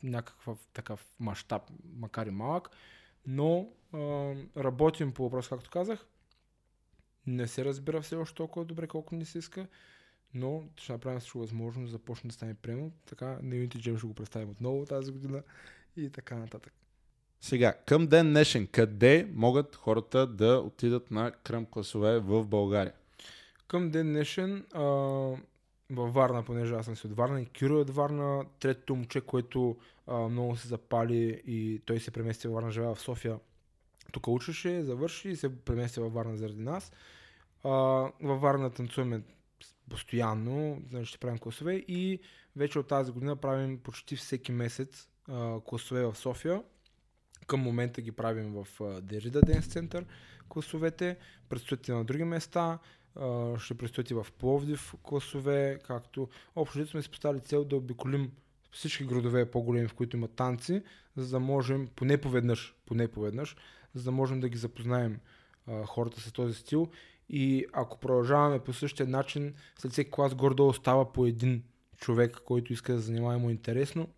някакъв 0.02 0.58
такъв 0.72 1.06
мащаб, 1.20 1.62
макар 1.96 2.26
и 2.26 2.30
малък, 2.30 2.70
но 3.26 3.68
а, 3.92 3.98
работим 4.56 5.12
по 5.12 5.22
въпрос, 5.22 5.48
както 5.48 5.70
казах. 5.70 6.06
Не 7.26 7.46
се 7.48 7.64
разбира 7.64 8.00
все 8.00 8.16
още 8.16 8.34
толкова 8.34 8.64
добре, 8.64 8.86
колко 8.86 9.14
ни 9.14 9.24
се 9.24 9.38
иска, 9.38 9.66
но 10.34 10.64
ще 10.76 10.92
направим 10.92 11.20
всичко 11.20 11.38
възможно 11.38 11.84
да 11.84 11.90
започне 11.90 12.28
да 12.28 12.34
стане 12.34 12.54
приемо. 12.54 12.92
Така 13.06 13.26
на 13.26 13.54
Unity 13.54 13.80
ще 13.80 14.06
го 14.06 14.14
представим 14.14 14.50
отново 14.50 14.86
тази 14.86 15.12
година 15.12 15.42
и 15.96 16.10
така 16.10 16.34
нататък. 16.34 16.72
Сега, 17.40 17.72
към 17.86 18.06
ден 18.06 18.28
днешен, 18.28 18.66
къде 18.66 19.28
могат 19.32 19.76
хората 19.76 20.26
да 20.26 20.58
отидат 20.58 21.10
на 21.10 21.30
кръм 21.30 21.66
класове 21.66 22.18
в 22.18 22.46
България? 22.46 22.92
Към 23.68 23.90
ден 23.90 24.06
днешен 24.06 24.66
а, 24.74 24.82
във 25.90 26.14
Варна, 26.14 26.44
понеже 26.44 26.74
аз 26.74 26.84
съм 26.84 26.96
си 26.96 27.06
от 27.06 27.16
Варна 27.16 27.40
и 27.40 27.46
Киро 27.46 27.74
е 27.74 27.80
от 27.80 27.90
Варна, 27.90 28.44
третото 28.60 28.94
момче, 28.94 29.20
което 29.20 29.76
а, 30.06 30.16
много 30.18 30.56
се 30.56 30.68
запали 30.68 31.42
и 31.46 31.82
той 31.84 32.00
се 32.00 32.10
премести 32.10 32.48
във 32.48 32.54
Варна, 32.54 32.70
живее 32.70 32.94
в 32.94 33.00
София. 33.00 33.38
Тук 34.12 34.28
учеше, 34.28 34.82
завърши 34.82 35.28
и 35.28 35.36
се 35.36 35.56
премести 35.64 36.00
във 36.00 36.12
Варна 36.12 36.36
заради 36.36 36.62
нас. 36.62 36.92
А, 37.64 37.70
във 38.22 38.40
Варна 38.40 38.70
танцуваме 38.70 39.22
постоянно, 39.90 40.82
значи 40.90 41.06
ще 41.06 41.18
правим 41.18 41.38
класове 41.38 41.74
и 41.74 42.20
вече 42.56 42.78
от 42.78 42.88
тази 42.88 43.12
година 43.12 43.36
правим 43.36 43.78
почти 43.78 44.16
всеки 44.16 44.52
месец 44.52 45.08
а, 45.28 45.60
класове 45.60 46.06
в 46.06 46.14
София. 46.14 46.62
Към 47.46 47.60
момента 47.60 48.00
ги 48.00 48.12
правим 48.12 48.52
в 48.52 48.66
Дерида 49.02 49.40
Денс 49.40 49.66
център 49.66 50.06
класовете, 50.48 51.16
предстоят 51.48 51.88
и 51.88 51.92
на 51.92 52.04
други 52.04 52.24
места, 52.24 52.78
а, 53.16 53.58
ще 53.58 53.74
предстоят 53.74 54.10
и 54.10 54.14
в 54.14 54.26
Пловдив 54.38 54.94
класове, 55.02 55.78
както 55.86 56.28
общо 56.56 56.86
сме 56.86 57.02
си 57.02 57.10
поставили 57.10 57.40
цел 57.40 57.64
да 57.64 57.76
обиколим 57.76 58.32
всички 58.72 59.04
градове 59.04 59.50
по-големи, 59.50 59.88
в 59.88 59.94
които 59.94 60.16
има 60.16 60.28
танци, 60.28 60.82
за 61.16 61.30
да 61.30 61.40
можем, 61.40 61.88
поне 61.96 62.18
поведнъж, 62.18 62.74
поне 62.86 63.08
поведнъж, 63.08 63.56
за 63.94 64.04
да 64.04 64.10
можем 64.10 64.40
да 64.40 64.48
ги 64.48 64.58
запознаем 64.58 65.20
а, 65.66 65.86
хората 65.86 66.20
с 66.20 66.32
този 66.32 66.54
стил 66.54 66.88
и 67.28 67.66
ако 67.72 67.98
продължаваме 67.98 68.58
по 68.58 68.72
същия 68.72 69.06
начин, 69.06 69.54
след 69.78 69.92
всеки 69.92 70.10
клас 70.10 70.34
гордо 70.34 70.68
остава 70.68 71.12
по 71.12 71.26
един 71.26 71.62
човек, 71.96 72.40
който 72.44 72.72
иска 72.72 72.92
да 72.92 73.00
занимава 73.00 73.38
му 73.38 73.50
интересно. 73.50 74.08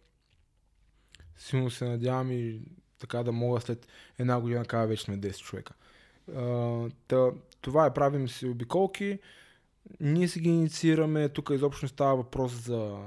Силно 1.36 1.70
се 1.70 1.84
надявам 1.84 2.30
и 2.32 2.60
така 2.98 3.22
да 3.22 3.32
мога 3.32 3.60
след 3.60 3.88
една 4.18 4.40
година 4.40 4.64
кажа 4.64 4.86
вече 4.86 5.04
сме 5.04 5.18
10 5.18 5.38
човека. 5.38 5.74
А, 6.36 6.88
та, 7.08 7.30
това 7.60 7.86
е, 7.86 7.94
правим 7.94 8.28
си 8.28 8.46
обиколки, 8.46 9.18
ние 10.00 10.28
си 10.28 10.40
ги 10.40 10.48
инициираме, 10.48 11.28
тук 11.28 11.50
изобщо 11.52 11.84
не 11.84 11.88
става 11.88 12.16
въпрос 12.16 12.52
за 12.52 12.98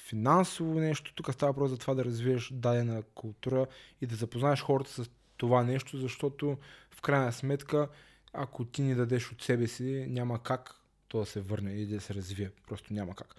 финансово 0.00 0.74
нещо, 0.74 1.14
тук 1.14 1.32
става 1.32 1.52
въпрос 1.52 1.70
за 1.70 1.78
това 1.78 1.94
да 1.94 2.04
развиеш 2.04 2.50
дадена 2.52 3.02
култура 3.02 3.66
и 4.00 4.06
да 4.06 4.16
запознаеш 4.16 4.62
хората 4.62 4.90
с 4.90 5.10
това 5.42 5.62
нещо, 5.62 5.98
защото 5.98 6.56
в 6.90 7.00
крайна 7.00 7.32
сметка 7.32 7.88
ако 8.32 8.64
ти 8.64 8.82
ни 8.82 8.94
дадеш 8.94 9.32
от 9.32 9.42
себе 9.42 9.66
си, 9.66 10.06
няма 10.08 10.42
как 10.42 10.74
то 11.08 11.18
да 11.18 11.26
се 11.26 11.40
върне 11.40 11.72
и 11.72 11.86
да 11.86 12.00
се 12.00 12.14
развие. 12.14 12.50
Просто 12.68 12.92
няма 12.92 13.14
как. 13.14 13.34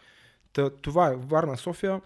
Та, 0.54 0.70
това 0.70 1.08
е 1.08 1.16
Варна, 1.16 1.58
София. 1.58 2.01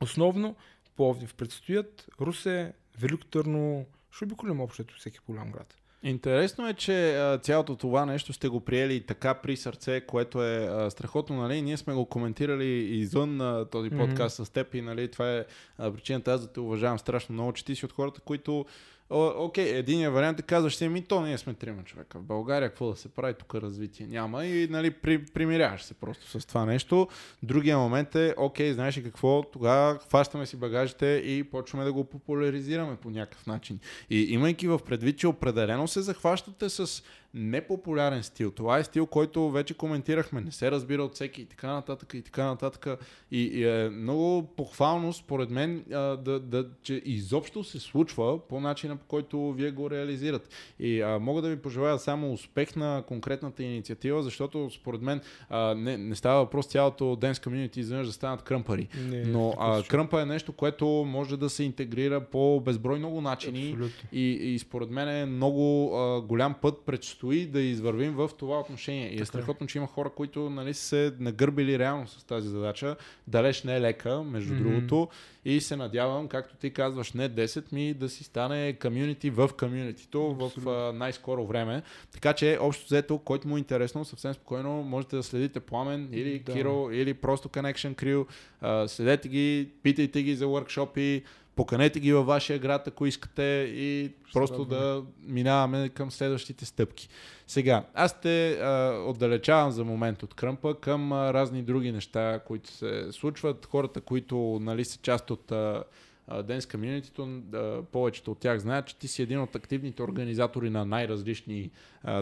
Основно 0.00 0.56
Пловдив 0.96 1.34
предстоят, 1.34 2.06
Русе, 2.20 2.72
Велико 2.98 3.26
Търно, 3.26 3.86
ще 4.10 4.24
обиколим 4.24 4.60
общото 4.60 4.94
всеки 4.98 5.18
голям 5.28 5.50
град. 5.50 5.76
Интересно 6.02 6.68
е, 6.68 6.74
че 6.74 7.16
а, 7.16 7.38
цялото 7.38 7.76
това 7.76 8.06
нещо 8.06 8.32
сте 8.32 8.48
го 8.48 8.60
приели 8.60 9.06
така 9.06 9.34
при 9.34 9.56
сърце, 9.56 10.00
което 10.00 10.42
е 10.42 10.66
а, 10.66 10.90
страхотно, 10.90 11.36
нали? 11.36 11.62
Ние 11.62 11.76
сме 11.76 11.94
го 11.94 12.06
коментирали 12.06 12.66
извън 12.98 13.40
а, 13.40 13.64
този 13.64 13.90
подкаст 13.90 14.38
mm-hmm. 14.38 14.44
с 14.44 14.50
теб 14.50 14.74
и 14.74 14.80
нали, 14.80 15.10
това 15.10 15.38
е 15.38 15.44
причината 15.78 16.32
аз 16.32 16.40
да 16.40 16.52
те 16.52 16.60
уважавам 16.60 16.98
страшно 16.98 17.32
много, 17.32 17.52
че 17.52 17.64
ти 17.64 17.74
си 17.74 17.84
от 17.84 17.92
хората, 17.92 18.20
които 18.20 18.66
О, 19.10 19.32
окей, 19.36 19.76
единия 19.76 20.10
вариант 20.10 20.40
е 20.40 20.42
казваш 20.42 20.80
ми 20.80 21.02
то 21.02 21.20
ние 21.20 21.38
сме 21.38 21.54
трима 21.54 21.84
човека. 21.84 22.18
В 22.18 22.22
България 22.22 22.68
какво 22.68 22.90
да 22.90 22.96
се 22.96 23.08
прави, 23.08 23.34
тук 23.34 23.54
развитие 23.54 24.06
няма 24.06 24.46
и 24.46 24.68
нали, 24.68 24.90
при, 24.90 25.24
примиряваш 25.24 25.82
се 25.82 25.94
просто 25.94 26.40
с 26.40 26.46
това 26.46 26.64
нещо. 26.64 27.08
Другия 27.42 27.78
момент 27.78 28.14
е, 28.14 28.34
окей, 28.36 28.72
знаеш 28.72 28.98
ли 28.98 29.02
какво, 29.02 29.42
тогава 29.42 29.98
хващаме 29.98 30.46
си 30.46 30.56
багажите 30.56 31.06
и 31.06 31.44
почваме 31.44 31.84
да 31.84 31.92
го 31.92 32.04
популяризираме 32.04 32.96
по 32.96 33.10
някакъв 33.10 33.46
начин. 33.46 33.78
И 34.10 34.20
имайки 34.22 34.68
в 34.68 34.80
предвид, 34.86 35.18
че 35.18 35.28
определено 35.28 35.88
се 35.88 36.00
захващате 36.00 36.68
с 36.68 37.02
непопулярен 37.36 38.22
стил. 38.22 38.50
Това 38.50 38.78
е 38.78 38.84
стил, 38.84 39.06
който 39.06 39.50
вече 39.50 39.74
коментирахме, 39.74 40.40
не 40.40 40.52
се 40.52 40.70
разбира 40.70 41.02
от 41.02 41.14
всеки 41.14 41.42
и 41.42 41.44
така 41.44 41.72
нататък 41.72 42.14
и 42.14 42.22
така 42.22 42.44
нататък. 42.44 42.86
И, 43.30 43.42
и 43.42 43.64
е 43.68 43.88
много 43.90 44.46
похвално, 44.56 45.12
според 45.12 45.50
мен, 45.50 45.84
а, 45.92 45.98
да, 45.98 46.40
да, 46.40 46.66
че 46.82 47.02
изобщо 47.04 47.64
се 47.64 47.80
случва 47.80 48.48
по 48.48 48.60
начина, 48.60 48.96
по 48.96 49.06
който 49.06 49.52
вие 49.52 49.70
го 49.70 49.90
реализират. 49.90 50.48
И 50.78 51.02
а, 51.02 51.18
мога 51.18 51.42
да 51.42 51.48
ви 51.48 51.56
пожелая 51.56 51.98
само 51.98 52.32
успех 52.32 52.76
на 52.76 53.04
конкретната 53.08 53.62
инициатива, 53.62 54.22
защото 54.22 54.70
според 54.70 55.02
мен 55.02 55.20
а, 55.48 55.74
не, 55.74 55.96
не 55.96 56.14
става 56.14 56.40
въпрос 56.40 56.66
цялото 56.66 57.04
Dance 57.04 57.46
Community 57.46 57.78
изведнъж 57.78 58.06
да 58.06 58.12
станат 58.12 58.42
кръмпари. 58.42 58.88
Не, 59.08 59.24
Но 59.24 59.54
а, 59.58 59.82
кръмпа 59.82 60.22
е 60.22 60.26
нещо, 60.26 60.52
което 60.52 60.86
може 60.86 61.36
да 61.36 61.50
се 61.50 61.64
интегрира 61.64 62.20
по 62.20 62.60
безброй 62.60 62.98
много 62.98 63.20
начини 63.20 63.76
и, 64.12 64.30
и 64.30 64.58
според 64.58 64.90
мен 64.90 65.08
е 65.08 65.26
много 65.26 65.94
а, 65.96 66.20
голям 66.20 66.54
път 66.62 66.80
предстои 66.86 67.25
предстои 67.26 67.46
да 67.46 67.60
извървим 67.60 68.14
в 68.14 68.30
това 68.38 68.60
отношение. 68.60 69.08
И 69.08 69.20
е 69.20 69.24
страхотно, 69.24 69.66
че 69.66 69.78
има 69.78 69.86
хора, 69.86 70.10
които 70.10 70.50
нали, 70.50 70.74
се 70.74 71.12
нагърбили 71.18 71.78
реално 71.78 72.08
с 72.08 72.24
тази 72.24 72.48
задача. 72.48 72.96
Далеч 73.26 73.62
не 73.62 73.76
е 73.76 73.80
лека, 73.80 74.22
между 74.22 74.54
mm-hmm. 74.54 74.58
другото. 74.58 75.08
И 75.44 75.60
се 75.60 75.76
надявам, 75.76 76.28
както 76.28 76.56
ти 76.56 76.70
казваш, 76.70 77.12
не 77.12 77.30
10 77.30 77.72
ми 77.72 77.94
да 77.94 78.08
си 78.08 78.24
стане 78.24 78.72
комюнити 78.82 79.30
в 79.30 79.50
комюнитито 79.58 80.20
в 80.34 80.68
а, 80.68 80.92
най-скоро 80.92 81.46
време. 81.46 81.82
Така 82.12 82.32
че, 82.32 82.58
общо 82.60 82.84
взето, 82.84 83.18
който 83.18 83.48
му 83.48 83.56
е 83.56 83.58
интересно, 83.58 84.04
съвсем 84.04 84.34
спокойно 84.34 84.82
можете 84.82 85.16
да 85.16 85.22
следите 85.22 85.60
Пламен 85.60 86.08
или 86.12 86.38
да. 86.38 86.52
Киро, 86.52 86.90
или 86.92 87.14
просто 87.14 87.48
Connection 87.48 87.94
Crew. 87.94 88.26
А, 88.60 88.88
следете 88.88 89.28
ги, 89.28 89.68
питайте 89.82 90.22
ги 90.22 90.34
за 90.34 90.44
workshopи, 90.44 91.22
поканете 91.56 92.00
ги 92.00 92.12
във 92.12 92.26
вашия 92.26 92.58
град, 92.58 92.88
ако 92.88 93.06
искате 93.06 93.72
и 93.74 94.12
просто 94.32 94.64
да 94.64 95.02
минаваме 95.26 95.88
към 95.88 96.10
следващите 96.10 96.64
стъпки. 96.64 97.08
Сега, 97.46 97.84
аз 97.94 98.20
те 98.20 98.52
а, 98.52 99.02
отдалечавам 99.06 99.70
за 99.70 99.84
момент 99.84 100.22
от 100.22 100.34
кръмпа 100.34 100.80
към 100.80 101.12
а, 101.12 101.32
разни 101.32 101.62
други 101.62 101.92
неща, 101.92 102.40
които 102.46 102.70
се 102.70 103.12
случват. 103.12 103.66
Хората, 103.66 104.00
които 104.00 104.58
нали, 104.62 104.84
са 104.84 104.98
част 105.02 105.30
от 105.30 105.52
а, 105.52 105.84
Dance 106.30 106.60
Community, 106.60 107.82
повечето 107.82 108.30
от 108.30 108.38
тях 108.38 108.58
знаят, 108.58 108.86
че 108.86 108.96
ти 108.96 109.08
си 109.08 109.22
един 109.22 109.40
от 109.40 109.56
активните 109.56 110.02
организатори 110.02 110.70
на 110.70 110.84
най-различни, 110.84 111.70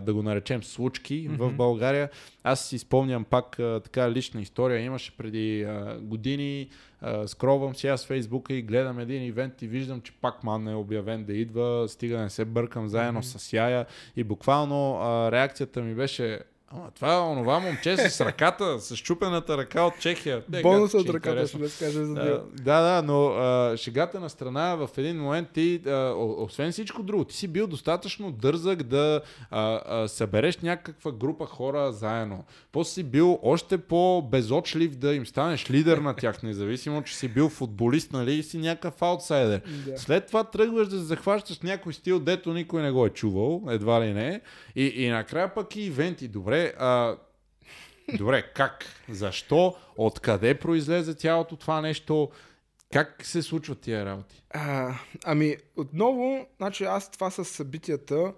да 0.03 0.15
го 0.15 0.23
наречем, 0.23 0.63
случки 0.63 1.29
mm-hmm. 1.29 1.37
в 1.37 1.53
България. 1.53 2.11
Аз 2.43 2.69
си 2.69 2.79
спомням 2.79 3.25
пак 3.25 3.57
така 3.57 4.11
лична 4.11 4.41
история. 4.41 4.81
Имаше 4.81 5.17
преди 5.17 5.67
години, 6.01 6.69
скровам 7.27 7.75
си 7.75 7.87
аз 7.87 8.05
в 8.05 8.09
Фейсбука 8.09 8.55
и 8.55 8.63
гледам 8.63 8.99
един 8.99 9.23
ивент 9.23 9.63
и 9.63 9.67
виждам, 9.67 10.01
че 10.01 10.13
пак 10.13 10.45
ман 10.45 10.69
е 10.69 10.75
обявен 10.75 11.25
да 11.25 11.33
идва, 11.33 11.89
стига 11.89 12.19
не 12.19 12.31
се 12.31 12.45
бъркам 12.45 12.89
заедно 12.89 13.23
mm-hmm. 13.23 13.39
с 13.39 13.53
Яя 13.53 13.87
и 14.17 14.25
буквално 14.25 15.01
реакцията 15.33 15.83
ми 15.83 15.95
беше 15.95 16.41
Ама 16.77 16.91
това 16.91 17.31
онова 17.31 17.59
момче 17.59 17.97
с 17.97 18.21
ръката, 18.27 18.81
с 18.81 18.97
чупената 18.97 19.59
ръка 19.59 19.83
от 19.83 19.99
Чехия. 20.01 20.43
Бонус 20.63 20.95
от 20.95 21.09
ръката, 21.09 21.47
ще 21.47 21.59
да 21.59 21.69
скажа 21.69 22.07
за 22.07 22.15
да, 22.15 22.43
да, 22.53 22.81
да, 22.81 23.03
но 23.03 23.27
а, 23.27 23.77
шегата 23.77 24.21
на 24.21 24.31
страна 24.31 24.75
в 24.75 24.89
един 24.97 25.21
момент 25.21 25.49
ти, 25.55 25.81
а, 25.87 26.15
освен 26.17 26.73
всичко 26.73 27.03
друго, 27.03 27.25
ти 27.25 27.37
си 27.37 27.49
бил 27.49 27.67
достатъчно 27.67 28.33
дързък 28.33 28.83
да 28.83 29.21
а, 29.51 29.81
а, 29.87 30.09
събереш 30.09 30.59
някаква 30.59 31.13
група 31.13 31.47
хора 31.47 31.93
заедно. 31.93 32.45
После 32.73 32.91
си 32.91 33.03
бил 33.03 33.39
още 33.43 33.79
по-безочлив 33.79 34.97
да 34.97 35.15
им 35.15 35.27
станеш 35.27 35.71
лидер 35.71 35.99
на 35.99 36.15
тях, 36.15 36.43
независимо, 36.43 37.03
че 37.03 37.17
си 37.17 37.29
бил 37.29 37.49
футболист, 37.49 38.13
нали, 38.13 38.33
и 38.33 38.43
си 38.43 38.59
някакъв 38.59 39.03
аутсайдер. 39.03 39.61
Да. 39.87 39.99
След 39.99 40.27
това 40.27 40.45
тръгваш 40.45 40.89
да 40.89 40.99
захващаш 40.99 41.61
някой 41.61 41.95
стил, 41.95 42.21
дето 42.21 42.53
никой 42.53 42.83
не 42.83 42.91
го 42.91 43.07
е 43.07 43.11
чувал, 43.11 43.63
едва 43.69 44.01
ли 44.01 44.13
не. 44.13 44.41
И, 44.77 44.87
и 44.87 45.09
накрая 45.09 45.55
пък 45.55 45.77
и 45.77 45.83
ивенти. 45.83 46.29
Добре, 46.29 46.64
а, 46.79 47.17
добре, 48.15 48.53
как? 48.55 48.85
Защо? 49.09 49.77
Откъде 49.97 50.59
произлезе 50.59 51.15
цялото 51.15 51.57
това 51.57 51.81
нещо? 51.81 52.31
Как 52.93 53.27
се 53.27 53.43
случват 53.43 53.81
тия 53.81 54.07
работи? 54.07 54.43
А, 54.51 54.95
ами, 55.25 55.57
отново, 55.77 56.47
значи 56.57 56.85
аз 56.85 57.11
това 57.11 57.31
с 57.31 57.45
събитията 57.45 58.35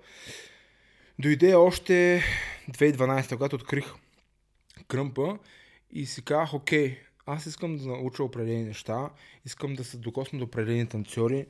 дойде 1.18 1.54
още 1.54 2.22
2012, 2.70 3.32
когато 3.32 3.56
открих 3.56 3.84
кръмпа 4.88 5.38
и 5.90 6.06
си 6.06 6.24
казах, 6.24 6.54
окей, 6.54 6.98
аз 7.26 7.46
искам 7.46 7.76
да 7.76 7.86
науча 7.86 8.22
определени 8.22 8.64
неща, 8.64 9.10
искам 9.44 9.74
да 9.74 9.84
се 9.84 9.96
докосна 9.96 10.38
до 10.38 10.44
определени 10.44 10.86
танцори, 10.86 11.46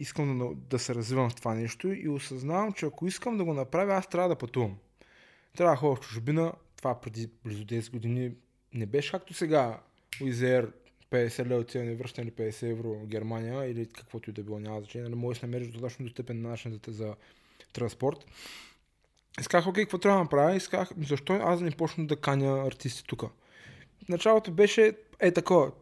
искам 0.00 0.38
да, 0.38 0.48
да 0.54 0.78
се 0.78 0.94
развивам 0.94 1.30
в 1.30 1.34
това 1.34 1.54
нещо 1.54 1.92
и 1.92 2.08
осъзнавам, 2.08 2.72
че 2.72 2.86
ако 2.86 3.06
искам 3.06 3.38
да 3.38 3.44
го 3.44 3.54
направя, 3.54 3.94
аз 3.94 4.06
трябва 4.08 4.28
да 4.28 4.36
пътувам. 4.36 4.76
Трябва 5.56 5.74
да 5.74 5.76
ходя 5.76 5.96
в 5.96 6.00
чужбина. 6.00 6.52
Това 6.76 7.00
преди 7.00 7.30
близо 7.44 7.64
10 7.64 7.90
години 7.90 8.32
не 8.74 8.86
беше 8.86 9.10
както 9.10 9.34
сега. 9.34 9.80
Уизер 10.22 10.72
50 11.10 11.46
лева 11.46 11.60
отива 11.60 11.84
не 11.84 11.94
връщане 11.94 12.26
или 12.26 12.50
50 12.50 12.70
евро 12.70 13.06
Германия 13.06 13.70
или 13.70 13.86
каквото 13.86 14.30
и 14.30 14.32
да 14.32 14.42
било, 14.42 14.58
няма 14.58 14.80
значение. 14.80 15.08
Не 15.08 15.16
можеш 15.16 15.40
да 15.40 15.46
намериш 15.46 15.68
достатъчно 15.68 16.04
достъпен 16.04 16.42
начин 16.42 16.80
за 16.88 17.14
транспорт. 17.72 18.26
Исках, 19.40 19.66
окей, 19.66 19.84
какво 19.84 19.98
трябва 19.98 20.18
да 20.18 20.22
направя? 20.22 20.56
Исках, 20.56 20.88
защо 21.08 21.32
аз 21.32 21.60
не 21.60 21.70
почна 21.70 22.06
да 22.06 22.16
каня 22.16 22.66
артисти 22.66 23.04
тук? 23.04 23.24
Началото 24.08 24.52
беше 24.52 24.96
е 25.20 25.32
такова 25.32 25.72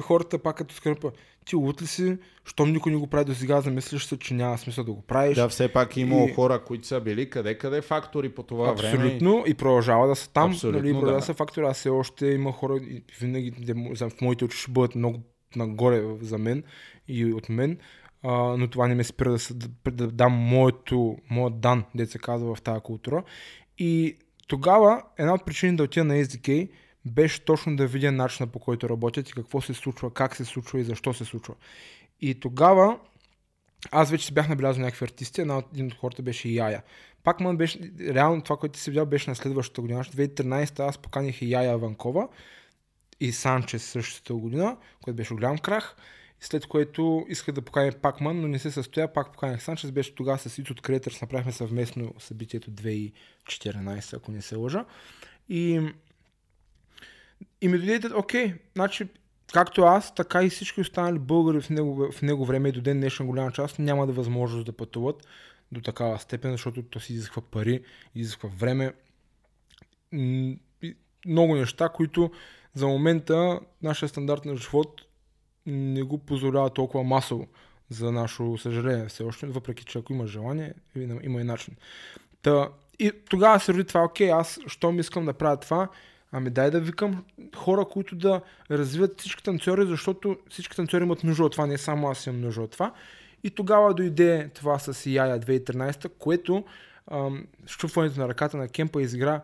хората 0.00 0.38
пак 0.38 0.56
като 0.56 0.74
скърпа, 0.74 1.12
ти 1.44 1.56
лут 1.56 1.82
ли 1.82 1.86
си, 1.86 2.18
щом 2.44 2.72
никой 2.72 2.92
не 2.92 2.98
го 2.98 3.06
прави 3.06 3.24
до 3.24 3.34
сега, 3.34 3.60
замислиш 3.60 4.04
се, 4.04 4.18
че 4.18 4.34
няма 4.34 4.58
смисъл 4.58 4.84
да 4.84 4.92
го 4.92 5.02
правиш. 5.02 5.36
Да, 5.36 5.48
все 5.48 5.68
пак 5.68 5.96
има 5.96 6.24
и... 6.24 6.34
хора, 6.34 6.64
които 6.64 6.86
са 6.86 7.00
били 7.00 7.30
къде-къде 7.30 7.82
фактори 7.82 8.28
по 8.28 8.42
това 8.42 8.70
Абсолютно, 8.70 8.98
време. 8.98 9.14
Абсолютно, 9.14 9.44
и 9.46 9.54
продължава 9.54 10.08
да 10.08 10.16
са 10.16 10.32
там, 10.32 10.50
Абсолютно, 10.50 10.80
нали, 10.80 10.92
продължава 10.92 11.18
да. 11.18 11.24
са 11.24 11.34
фактори. 11.34 11.64
Аз 11.64 11.76
все 11.76 11.88
още 11.88 12.26
има 12.26 12.52
хора, 12.52 12.76
и 12.76 13.02
винаги 13.20 13.74
в 13.94 14.20
моите 14.20 14.44
очи 14.44 14.58
ще 14.58 14.70
бъдат 14.70 14.94
много 14.94 15.20
нагоре 15.56 16.02
за 16.20 16.38
мен 16.38 16.62
и 17.08 17.32
от 17.32 17.48
мен, 17.48 17.78
а, 18.22 18.32
но 18.32 18.68
това 18.68 18.88
не 18.88 18.94
ме 18.94 19.04
спира 19.04 19.30
да, 19.30 19.38
се, 19.38 19.54
да, 19.54 19.90
да 19.90 20.06
дам 20.06 20.32
моето, 20.32 21.16
моят 21.30 21.60
дан, 21.60 21.84
де 21.94 22.06
се 22.06 22.18
казва 22.18 22.54
в 22.54 22.62
тази 22.62 22.80
култура. 22.80 23.22
И 23.78 24.16
тогава 24.46 25.02
една 25.18 25.34
от 25.34 25.44
причините 25.44 25.76
да 25.76 25.82
отида 25.82 26.04
на 26.04 26.14
SDK 26.14 26.68
беше 27.04 27.44
точно 27.44 27.76
да 27.76 27.86
видя 27.86 28.12
начина 28.12 28.46
по 28.46 28.58
който 28.58 28.88
работят 28.88 29.28
и 29.28 29.32
какво 29.32 29.60
се 29.60 29.74
случва, 29.74 30.14
как 30.14 30.36
се 30.36 30.44
случва 30.44 30.80
и 30.80 30.84
защо 30.84 31.14
се 31.14 31.24
случва. 31.24 31.54
И 32.20 32.40
тогава 32.40 32.98
аз 33.90 34.10
вече 34.10 34.26
си 34.26 34.34
бях 34.34 34.48
набелязал 34.48 34.82
някакви 34.82 35.04
артисти, 35.04 35.40
една 35.40 35.58
от, 35.58 35.66
един 35.72 35.86
от 35.86 35.94
хората 35.94 36.22
беше 36.22 36.48
Яя. 36.48 36.82
Пак 37.24 37.40
ман 37.40 37.56
беше, 37.56 37.92
реално 38.00 38.42
това, 38.42 38.56
което 38.56 38.78
си 38.78 38.90
видял, 38.90 39.06
беше 39.06 39.30
на 39.30 39.36
следващата 39.36 39.80
година. 39.80 40.04
2013 40.04 40.80
аз 40.80 40.98
поканих 40.98 41.42
и 41.42 41.50
Яя 41.50 41.78
Ванкова 41.78 42.28
и 43.20 43.32
Санчес 43.32 43.84
същата 43.84 44.34
година, 44.34 44.76
което 45.02 45.16
беше 45.16 45.34
голям 45.34 45.58
крах. 45.58 45.96
След 46.40 46.66
което 46.66 47.26
исках 47.28 47.54
да 47.54 47.62
поканя 47.62 47.92
Пакман, 48.02 48.40
но 48.40 48.48
не 48.48 48.58
се 48.58 48.70
състоя. 48.70 49.12
Пак 49.12 49.32
поканях 49.32 49.62
Санчес. 49.62 49.92
Беше 49.92 50.14
тогава 50.14 50.38
с 50.38 50.58
Ито 50.58 50.72
от 50.72 50.80
Creators. 50.80 51.22
Направихме 51.22 51.52
съвместно 51.52 52.14
събитието 52.18 52.70
2014, 52.70 54.16
ако 54.16 54.32
не 54.32 54.42
се 54.42 54.56
лъжа. 54.56 54.84
И 55.48 55.80
и 57.60 57.68
ми 57.68 57.78
дойде, 57.78 58.08
окей, 58.14 58.54
значи, 58.74 59.08
както 59.52 59.82
аз, 59.82 60.14
така 60.14 60.44
и 60.44 60.50
всички 60.50 60.80
останали 60.80 61.18
българи 61.18 61.60
в 61.60 61.70
него, 61.70 62.12
в 62.12 62.22
него 62.22 62.44
време 62.44 62.68
и 62.68 62.72
до 62.72 62.80
ден 62.80 63.00
днешен 63.00 63.26
голяма 63.26 63.52
част 63.52 63.78
няма 63.78 64.06
да 64.06 64.12
възможност 64.12 64.66
да 64.66 64.72
пътуват 64.72 65.26
до 65.72 65.80
такава 65.80 66.18
степен, 66.18 66.52
защото 66.52 66.82
то 66.82 67.00
си 67.00 67.12
изисква 67.12 67.42
пари, 67.42 67.84
изисква 68.14 68.50
време. 68.58 68.92
Много 71.26 71.54
неща, 71.54 71.88
които 71.88 72.30
за 72.74 72.86
момента 72.86 73.60
нашия 73.82 74.08
стандарт 74.08 74.44
на 74.44 74.56
живот 74.56 75.02
не 75.66 76.02
го 76.02 76.18
позволява 76.18 76.70
толкова 76.70 77.04
масово 77.04 77.46
за 77.88 78.12
наше 78.12 78.42
съжаление 78.58 79.08
все 79.08 79.22
още, 79.22 79.46
въпреки 79.46 79.84
че 79.84 79.98
ако 79.98 80.12
има 80.12 80.26
желание, 80.26 80.74
има 81.22 81.40
и 81.40 81.44
начин. 81.44 81.76
Та, 82.42 82.68
и 82.98 83.12
тогава 83.30 83.60
се 83.60 83.72
роди 83.72 83.84
това, 83.84 84.04
окей, 84.04 84.32
аз, 84.32 84.58
щом 84.66 84.98
искам 84.98 85.24
да 85.24 85.32
правя 85.34 85.56
това, 85.56 85.88
Ами 86.32 86.50
дай 86.50 86.70
да 86.70 86.80
викам 86.80 87.24
хора, 87.56 87.84
които 87.84 88.16
да 88.16 88.40
развиват 88.70 89.20
всички 89.20 89.42
танцори, 89.42 89.86
защото 89.86 90.36
всички 90.50 90.76
танцори 90.76 91.02
имат 91.02 91.24
нужда 91.24 91.44
от 91.44 91.52
това, 91.52 91.66
не 91.66 91.78
само 91.78 92.08
аз 92.08 92.26
имам 92.26 92.40
нужда 92.40 92.62
от 92.62 92.70
това. 92.70 92.92
И 93.44 93.50
тогава 93.50 93.94
дойде 93.94 94.50
това 94.54 94.78
с 94.78 95.06
Яя 95.06 95.40
2013, 95.40 96.08
което 96.18 96.64
ам, 97.10 97.46
щупването 97.66 98.20
на 98.20 98.28
ръката 98.28 98.56
на 98.56 98.68
Кемпа 98.68 99.02
изигра 99.02 99.40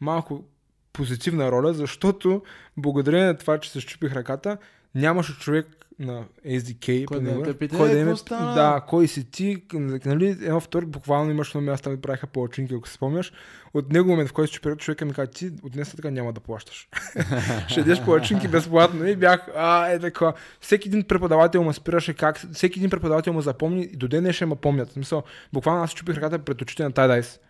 малко 0.00 0.44
позитивна 0.92 1.52
роля, 1.52 1.74
защото 1.74 2.42
благодарение 2.76 3.26
на 3.26 3.36
това, 3.36 3.60
че 3.60 3.70
се 3.70 3.80
щупих 3.80 4.12
ръката, 4.12 4.58
нямаше 4.94 5.38
човек 5.38 5.77
на 5.98 6.24
SDK. 6.46 7.04
Кой 7.04 7.20
да 7.20 7.42
те 7.42 7.58
пита, 7.58 7.76
кой 7.76 7.88
да, 7.88 8.04
ме, 8.04 8.14
да, 8.30 8.84
кой 8.88 9.08
си 9.08 9.30
ти, 9.30 9.62
нали, 10.04 10.26
едно 10.26 10.60
втори, 10.60 10.86
буквално 10.86 11.30
имаш 11.30 11.54
на 11.54 11.60
място, 11.60 11.90
ми 11.90 12.00
правиха 12.00 12.26
палачинки, 12.26 12.74
ако 12.74 12.88
се 12.88 12.94
спомняш. 12.94 13.32
От 13.74 13.92
него 13.92 14.08
момент, 14.10 14.28
в 14.28 14.32
който 14.32 14.52
ще 14.52 14.76
човека 14.76 15.04
ми 15.04 15.12
каза, 15.12 15.30
ти 15.30 15.50
от 15.62 15.72
днес 15.72 15.94
така 15.94 16.10
няма 16.10 16.32
да 16.32 16.40
плащаш. 16.40 16.88
ще 17.68 17.80
дадеш 17.80 18.04
палачинки 18.04 18.48
безплатно 18.48 19.06
и 19.06 19.16
бях, 19.16 19.48
а, 19.56 19.86
е 19.86 19.98
така. 19.98 20.32
Всеки 20.60 20.88
един 20.88 21.04
преподавател 21.04 21.64
ме 21.64 21.72
спираше 21.72 22.14
как, 22.14 22.40
всеки 22.52 22.78
един 22.78 22.90
преподавател 22.90 23.32
ме 23.32 23.42
запомни 23.42 23.82
и 23.82 23.96
до 23.96 24.08
ден 24.08 24.32
ще 24.32 24.46
ме 24.46 24.56
помнят. 24.56 24.92
Смисъл, 24.92 25.22
буквално 25.52 25.82
аз 25.82 25.94
чупих 25.94 26.16
ръката 26.16 26.38
пред 26.38 26.62
очите 26.62 26.82
на 26.82 26.92
Тайдайс. 26.92 27.40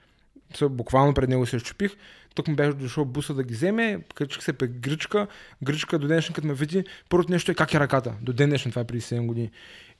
Буквално 0.62 1.14
пред 1.14 1.28
него 1.28 1.46
се 1.46 1.58
щупих. 1.58 1.96
Тук 2.34 2.48
ми 2.48 2.54
беше 2.54 2.72
дошъл 2.72 3.04
буса 3.04 3.34
да 3.34 3.42
ги 3.42 3.54
вземе, 3.54 4.00
качих 4.14 4.42
се 4.42 4.52
пе 4.52 4.66
гръчка. 4.66 5.26
Гръчка 5.62 5.98
до 5.98 6.06
днешен, 6.06 6.34
като 6.34 6.46
ме 6.46 6.54
види, 6.54 6.84
първото 7.08 7.32
нещо 7.32 7.52
е 7.52 7.54
как 7.54 7.74
е 7.74 7.80
ръката. 7.80 8.14
До 8.22 8.32
ден 8.32 8.48
днешен, 8.48 8.72
това 8.72 8.82
е 8.82 8.86
преди 8.86 9.00
7 9.00 9.26
години. 9.26 9.50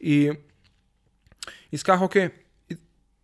И 0.00 0.32
исках, 1.72 2.02
окей, 2.02 2.30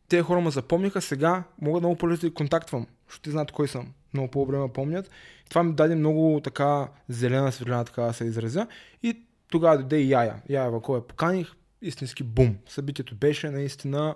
те 0.09 0.23
хора 0.23 0.41
ме 0.41 0.51
запомниха, 0.51 1.01
сега 1.01 1.45
мога 1.61 1.81
много 1.81 1.97
по 1.97 2.09
да 2.09 2.35
контактвам, 2.35 2.87
защото 3.09 3.23
ти 3.23 3.31
знаят 3.31 3.51
кой 3.51 3.69
съм. 3.69 3.93
Много 4.15 4.31
по-добре 4.31 4.59
ме 4.59 4.73
помнят. 4.73 5.11
И 5.47 5.49
това 5.49 5.63
ми 5.63 5.75
даде 5.75 5.95
много 5.95 6.41
така 6.45 6.89
зелена 7.09 7.53
светлина, 7.53 7.85
така 7.85 8.03
да 8.03 8.13
се 8.13 8.25
изразя. 8.25 8.67
И 9.03 9.23
тогава 9.51 9.79
дойде 9.79 10.01
и 10.01 10.11
Яя. 10.11 10.43
Яя 10.49 10.71
Вакова 10.71 11.07
поканих, 11.07 11.53
истински 11.83 12.23
бум. 12.23 12.57
Събитието 12.69 13.15
беше 13.15 13.51
наистина... 13.51 14.15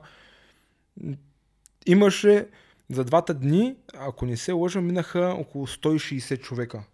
Имаше 1.86 2.46
За 2.90 3.04
двата 3.04 3.34
дни, 3.34 3.76
ако 3.94 4.26
не 4.26 4.36
се 4.36 4.52
лъжа, 4.52 4.80
минаха 4.80 5.36
около 5.38 5.66
160 5.66 6.40
човека 6.40 6.84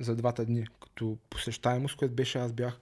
за 0.00 0.16
двата 0.16 0.44
дни, 0.44 0.66
като 0.82 1.18
посещаемост, 1.30 1.96
което 1.96 2.14
беше 2.14 2.38
аз 2.38 2.52
бях 2.52 2.80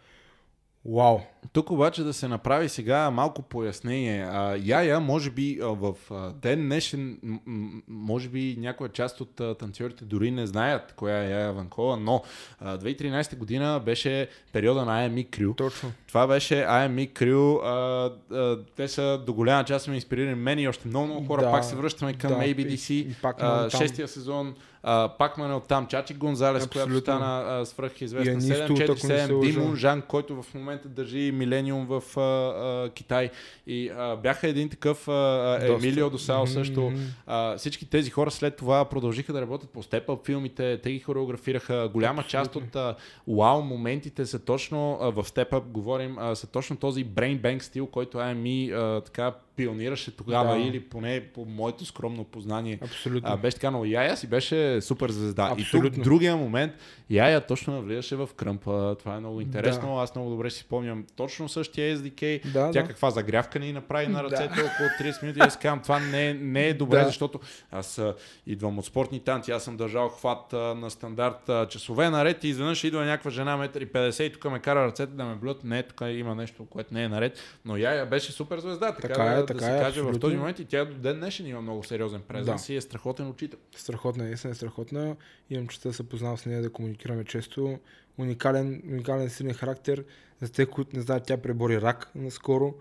Вау! 0.87 1.19
Тук 1.53 1.71
обаче 1.71 2.03
да 2.03 2.13
се 2.13 2.29
направи 2.29 2.69
сега 2.69 3.11
малко 3.11 3.43
пояснение. 3.43 4.23
А, 4.23 4.57
Яя, 4.57 5.01
може 5.01 5.31
би 5.31 5.59
а, 5.63 5.67
в 5.67 5.93
а, 6.11 6.33
ден 6.33 6.61
днешен, 6.61 7.19
м- 7.23 7.39
м- 7.47 7.71
може 7.89 8.29
би 8.29 8.57
някоя 8.59 8.91
част 8.91 9.21
от 9.21 9.41
а, 9.41 9.55
танцорите 9.55 10.05
дори 10.05 10.31
не 10.31 10.47
знаят 10.47 10.93
коя 10.93 11.19
е 11.19 11.31
Яя 11.31 11.53
Ванкова, 11.53 11.97
но 11.97 12.23
а, 12.61 12.79
2013 12.79 13.37
година 13.37 13.83
беше 13.85 14.29
периода 14.53 14.85
на 14.85 15.09
IME 15.09 15.29
Crew. 15.29 15.57
Точно. 15.57 15.93
Това 16.09 16.27
беше 16.27 16.55
IME 16.57 17.13
Crew. 17.13 17.61
А, 17.65 18.11
а, 18.33 18.59
те 18.67 18.89
са 18.89 19.23
до 19.27 19.35
голяма 19.35 19.65
част 19.65 19.89
ме 19.89 19.95
инспирирали 19.95 20.35
мен 20.35 20.59
и 20.59 20.69
още 20.69 20.89
много, 20.89 21.07
много 21.07 21.27
хора. 21.27 21.43
Да, 21.43 21.51
пак 21.51 21.65
се 21.65 21.77
връщаме 21.77 22.15
към 22.15 22.31
да, 22.31 22.39
ABDC. 22.39 22.91
и- 22.91 22.99
и 23.01 23.15
пак 23.23 23.37
а, 23.39 23.71
шестия 23.71 24.09
сезон. 24.09 24.55
А, 24.83 25.09
пак 25.19 25.39
ме 25.39 25.45
от 25.45 25.69
там. 25.69 25.87
Чачи 25.87 26.15
Гонзалес, 26.15 26.67
която 26.67 27.01
стана 27.01 27.67
свръхизвестна. 27.67 28.31
Янисто, 28.31 28.65
ако 28.65 28.73
не 28.73 28.79
се 28.79 28.93
747, 28.93 29.33
лъжа. 29.33 29.53
Димон 29.53 29.77
Жан, 29.77 30.03
който 30.03 30.43
в 30.43 30.55
момента 30.55 30.89
държи 30.89 31.33
Милениум 31.33 31.87
в 31.87 32.03
а, 32.17 32.21
а, 32.21 32.91
Китай. 32.91 33.31
И 33.67 33.89
а, 33.89 34.17
бяха 34.17 34.49
един 34.49 34.69
такъв 34.69 35.09
а. 35.09 35.59
Емилио 35.63 36.11
Досао 36.11 36.47
също. 36.47 36.81
Мгм. 36.81 37.01
А, 37.27 37.57
всички 37.57 37.91
тези 37.91 38.11
хора 38.11 38.31
след 38.31 38.57
това 38.57 38.85
продължиха 38.85 39.33
да 39.33 39.41
работят 39.41 39.71
по 39.71 39.83
степ 39.83 40.11
филмите, 40.27 40.81
те 40.83 40.93
ги 40.93 41.01
хореографираха. 41.01 41.91
Голяма 41.93 42.23
част 42.23 42.57
от 42.57 42.77
а, 42.77 42.97
вау 43.29 43.63
моментите 43.63 44.27
са 44.27 44.39
точно 44.39 44.99
а, 45.01 45.11
в 45.11 45.25
степ 45.25 45.55
говорим, 45.67 46.17
а, 46.19 46.35
са 46.35 46.47
точно 46.47 46.77
този 46.77 47.07
bang 47.07 47.59
стил, 47.59 47.87
който 47.87 48.19
IME 48.19 48.73
а, 48.73 49.01
така 49.01 49.35
пионираше 49.57 50.17
тогава 50.17 50.55
Да. 50.55 50.61
или 50.61 50.81
поне 50.81 51.21
по 51.35 51.45
моето 51.45 51.85
скромно 51.85 52.25
познание. 52.25 52.79
Абсолютно. 52.83 53.31
А, 53.33 53.37
беше 53.37 53.55
така, 53.57 53.71
но 53.71 53.85
Яя 53.85 54.17
си 54.17 54.27
беше 54.27 54.81
супер 54.81 55.11
звезда. 55.11 55.47
И 55.47 55.49
тук 55.51 55.59
Абсолютно. 55.61 56.03
другия 56.05 56.37
момент, 56.37 56.73
Яя 57.13 57.41
точно 57.41 57.73
навлизаше 57.73 58.17
в 58.17 58.29
кръмпа. 58.37 58.97
Това 58.99 59.17
е 59.17 59.21
много 59.21 59.41
интересно. 59.41 59.95
Да. 59.97 60.03
Аз 60.03 60.15
много 60.15 60.31
добре 60.31 60.51
си 60.51 60.61
спомням 60.61 61.07
точно 61.17 61.49
същия 61.49 61.97
SDK. 61.99 62.43
Да, 62.45 62.71
Тя 62.71 62.83
да. 62.83 62.89
каква 62.89 63.11
загрявка 63.11 63.59
ни 63.59 63.73
направи 63.73 64.07
на 64.07 64.19
Да. 64.19 64.25
ръцете 64.25 64.53
около 64.53 64.89
30 65.01 65.23
минути. 65.23 65.41
Аз 65.43 65.59
казвам, 65.59 65.83
това 65.83 65.99
не 66.01 66.29
е, 66.29 66.35
не 66.35 66.67
е 66.69 66.75
добре, 66.75 66.99
Да. 66.99 67.05
защото 67.05 67.41
аз 67.71 67.99
а, 67.99 68.15
идвам 68.47 68.79
от 68.79 68.85
спортни 68.85 69.21
танци, 69.21 69.51
аз 69.51 69.65
съм 69.65 69.77
държал 69.77 70.09
хват 70.09 70.53
на 70.53 70.91
стандарт 70.91 71.71
часове 71.71 72.11
наред 72.11 72.45
и 72.45 72.49
изведнъж 72.49 72.85
идва 72.85 73.05
някаква 73.05 73.31
жена 73.31 73.59
1,50 73.59 73.95
м 74.21 74.27
и 74.27 74.33
тук 74.33 74.45
ме 74.45 74.59
кара 74.59 74.87
ръцете 74.87 75.13
да 75.13 75.25
ме 75.25 75.35
блюат. 75.35 75.65
Не, 75.65 75.83
тук 75.83 76.01
има 76.03 76.35
нещо, 76.35 76.67
което 76.67 76.95
не 76.95 77.05
е 77.05 77.09
наред. 77.09 77.39
Но 77.65 77.77
Яя 77.77 78.07
беше 78.07 78.33
супер 78.33 78.59
звезда, 78.59 78.93
така, 78.93 79.09
Така 79.09 79.23
е, 79.25 79.37
да, 79.37 79.47
така 79.47 79.61
да 79.61 79.65
се 79.65 79.77
е, 79.77 79.81
каже 79.81 79.91
в 79.93 80.03
абсолютно. 80.03 80.21
този 80.21 80.37
момент 80.37 80.59
и 80.59 80.65
тя 80.65 80.85
до 80.85 80.95
ден 80.95 81.17
днешен 81.17 81.47
има 81.47 81.61
много 81.61 81.85
сериозен 81.85 82.21
презенс 82.23 82.67
Да. 82.67 82.73
и 82.73 82.77
е 82.77 82.81
страхотен 82.81 83.29
учител. 83.29 83.59
Страхотна, 83.77 84.25
наистина 84.25 84.51
е 84.51 84.55
страхотна. 84.55 85.17
Имам 85.51 85.69
честа 85.69 85.89
да 85.89 85.95
се 85.95 86.09
познавам 86.09 86.39
с 86.39 86.47
нея, 86.47 86.63
да 86.63 86.73
комуникираме 87.03 87.25
често. 87.25 87.79
Уникален, 88.19 88.83
уникален 88.87 89.31
силен 89.31 89.55
характер. 89.55 90.05
За 90.41 90.53
те, 90.53 90.67
които 90.67 90.97
не 90.97 91.03
знаят, 91.03 91.27
тя 91.27 91.37
пребори 91.37 91.81
рак 91.81 92.11
наскоро, 92.15 92.75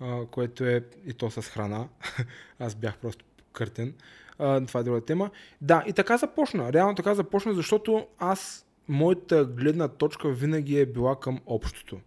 а, 0.00 0.26
което 0.26 0.64
е 0.64 0.84
и 1.06 1.12
то 1.12 1.30
с 1.30 1.42
храна. 1.42 1.88
Аз 2.58 2.74
бях 2.74 2.98
просто 2.98 3.24
къртен. 3.52 3.94
А, 4.38 4.66
това 4.66 4.80
е 4.80 4.82
друга 4.82 5.00
тема. 5.00 5.30
Да, 5.60 5.84
и 5.86 5.92
така 5.92 6.16
започна. 6.16 6.72
Реално 6.72 6.94
така 6.94 7.14
започна, 7.14 7.54
защото 7.54 8.06
аз, 8.18 8.66
моята 8.88 9.44
гледна 9.44 9.88
точка 9.88 10.28
винаги 10.28 10.78
е 10.80 10.86
била 10.86 11.20
към 11.20 11.40
общото. 11.46 12.00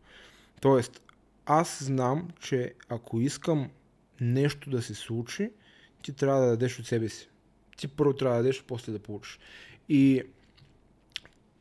Тоест, 0.62 1.02
аз 1.46 1.84
знам, 1.84 2.28
че 2.40 2.74
ако 2.90 3.20
искам 3.20 3.70
нещо 4.22 4.70
да 4.70 4.82
се 4.82 4.94
случи, 4.94 5.52
ти 6.02 6.14
трябва 6.14 6.42
да 6.42 6.48
дадеш 6.48 6.80
от 6.80 6.86
себе 6.86 7.10
си. 7.10 7.30
Ти 7.78 7.88
първо 7.88 8.14
трябва 8.14 8.38
да 8.38 8.44
дадеш, 8.44 8.64
после 8.68 8.92
да 8.92 9.00
получиш. 9.00 9.40
И 9.90 10.24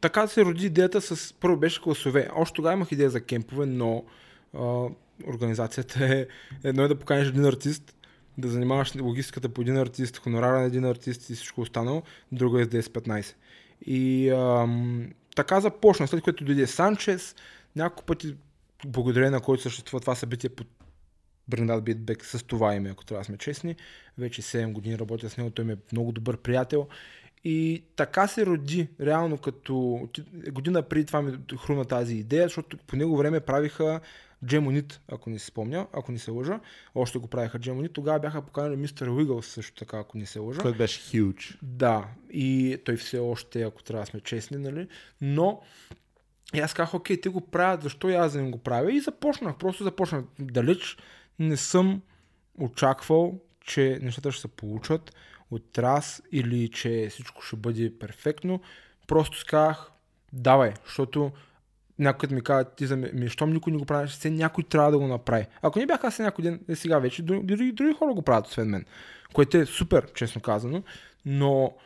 така 0.06 0.26
се 0.26 0.44
роди 0.44 0.66
идеята 0.66 1.00
с... 1.00 1.34
Първо 1.40 1.56
беше 1.56 1.82
класове. 1.82 2.28
Още 2.36 2.54
тогава 2.54 2.72
имах 2.72 2.92
идея 2.92 3.10
за 3.10 3.20
кемпове, 3.20 3.66
но 3.66 4.04
а, 4.54 4.88
организацията 5.26 6.04
е... 6.04 6.26
Едно 6.64 6.82
е 6.82 6.88
да 6.88 6.98
поканиш 6.98 7.28
един 7.28 7.44
артист, 7.44 7.96
да 8.38 8.48
занимаваш 8.48 8.94
логистиката 9.00 9.48
по 9.48 9.60
един 9.60 9.76
артист, 9.76 10.16
хонорара 10.16 10.60
на 10.60 10.64
един 10.64 10.84
артист 10.84 11.30
и 11.30 11.34
всичко 11.34 11.60
останало, 11.60 12.02
друго 12.32 12.58
е 12.58 12.64
с 12.64 12.68
10-15. 12.68 13.34
И 13.86 14.30
ам, 14.30 15.10
така 15.36 15.60
започна, 15.60 16.08
след 16.08 16.22
което 16.22 16.44
дойде 16.44 16.66
Санчес, 16.66 17.34
няколко 17.76 18.04
пъти, 18.04 18.36
благодарение 18.86 19.30
на 19.30 19.40
който 19.40 19.62
съществува 19.62 20.00
това 20.00 20.14
събитие 20.14 20.50
под 20.50 20.66
Брендат 21.48 21.84
Битбек 21.84 22.24
с 22.24 22.44
това 22.46 22.74
име, 22.74 22.90
ако 22.90 23.04
трябва 23.04 23.20
да 23.20 23.24
сме 23.24 23.38
честни. 23.38 23.76
Вече 24.18 24.42
7 24.42 24.72
години 24.72 24.98
работя 24.98 25.30
с 25.30 25.36
него, 25.36 25.50
той 25.50 25.64
ми 25.64 25.72
е 25.72 25.76
много 25.92 26.12
добър 26.12 26.36
приятел. 26.36 26.88
И 27.48 27.84
така 27.96 28.26
се 28.28 28.46
роди, 28.46 28.88
реално 29.00 29.38
като 29.38 30.08
година 30.50 30.82
преди 30.82 31.06
това 31.06 31.22
ми 31.22 31.38
хруна 31.58 31.84
тази 31.84 32.16
идея, 32.16 32.42
защото 32.42 32.76
по 32.76 32.96
него 32.96 33.16
време 33.16 33.40
правиха 33.40 34.00
Джемонит, 34.46 35.00
ако 35.08 35.30
не 35.30 35.38
се 35.38 35.46
спомня, 35.46 35.86
ако 35.92 36.12
не 36.12 36.18
се 36.18 36.30
лъжа. 36.30 36.60
Още 36.94 37.18
го 37.18 37.26
правиха 37.26 37.58
Джемонит. 37.58 37.92
Тогава 37.92 38.18
бяха 38.18 38.42
поканали 38.42 38.76
мистер 38.76 39.06
Уигълс 39.06 39.46
също 39.46 39.74
така, 39.74 39.98
ако 39.98 40.18
не 40.18 40.26
се 40.26 40.38
лъжа. 40.38 40.60
Който 40.62 40.78
беше 40.78 41.00
huge. 41.00 41.56
Да, 41.62 42.08
и 42.30 42.78
той 42.84 42.96
все 42.96 43.18
още, 43.18 43.62
ако 43.62 43.82
трябва 43.82 44.02
да 44.02 44.06
сме 44.06 44.20
честни, 44.20 44.56
нали? 44.56 44.88
Но 45.20 45.62
и 46.54 46.58
аз 46.60 46.74
казах, 46.74 46.94
окей, 46.94 47.20
те 47.20 47.28
го 47.28 47.40
правят, 47.40 47.82
защо 47.82 48.08
и 48.08 48.14
аз 48.14 48.32
да 48.32 48.42
не 48.42 48.50
го 48.50 48.58
правя? 48.58 48.92
И 48.92 49.00
започнах, 49.00 49.56
просто 49.56 49.84
започнах. 49.84 50.24
Далеч 50.38 50.96
не 51.38 51.56
съм 51.56 52.02
очаквал, 52.58 53.40
че 53.60 53.98
нещата 54.02 54.32
ще 54.32 54.40
се 54.40 54.48
получат 54.48 55.12
от 55.50 55.78
раз 55.78 56.22
или 56.32 56.68
че 56.68 57.08
всичко 57.10 57.42
ще 57.42 57.56
бъде 57.56 57.98
перфектно. 57.98 58.60
Просто 59.06 59.38
си 59.38 59.44
казах, 59.46 59.90
давай, 60.32 60.72
защото 60.84 61.32
някой 61.98 62.28
ми 62.32 62.42
казва, 62.42 62.64
ти 62.74 62.86
за 62.86 62.96
ми, 62.96 63.28
щом 63.28 63.52
никой 63.52 63.72
не 63.72 63.78
го 63.78 63.84
прави, 63.84 64.08
все 64.08 64.30
някой 64.30 64.64
трябва 64.64 64.90
да 64.90 64.98
го 64.98 65.06
направи. 65.06 65.46
Ако 65.62 65.78
не 65.78 65.86
бях 65.86 66.04
аз 66.04 66.18
някой 66.18 66.42
ден, 66.42 66.60
е 66.68 66.76
сега 66.76 66.98
вече, 66.98 67.22
дори, 67.22 67.72
други 67.72 67.92
хора 67.92 68.14
го 68.14 68.22
правят, 68.22 68.46
освен 68.46 68.68
мен. 68.68 68.84
Което 69.32 69.56
е 69.56 69.66
супер, 69.66 70.12
честно 70.12 70.40
казано. 70.40 70.82
Но 71.24 71.76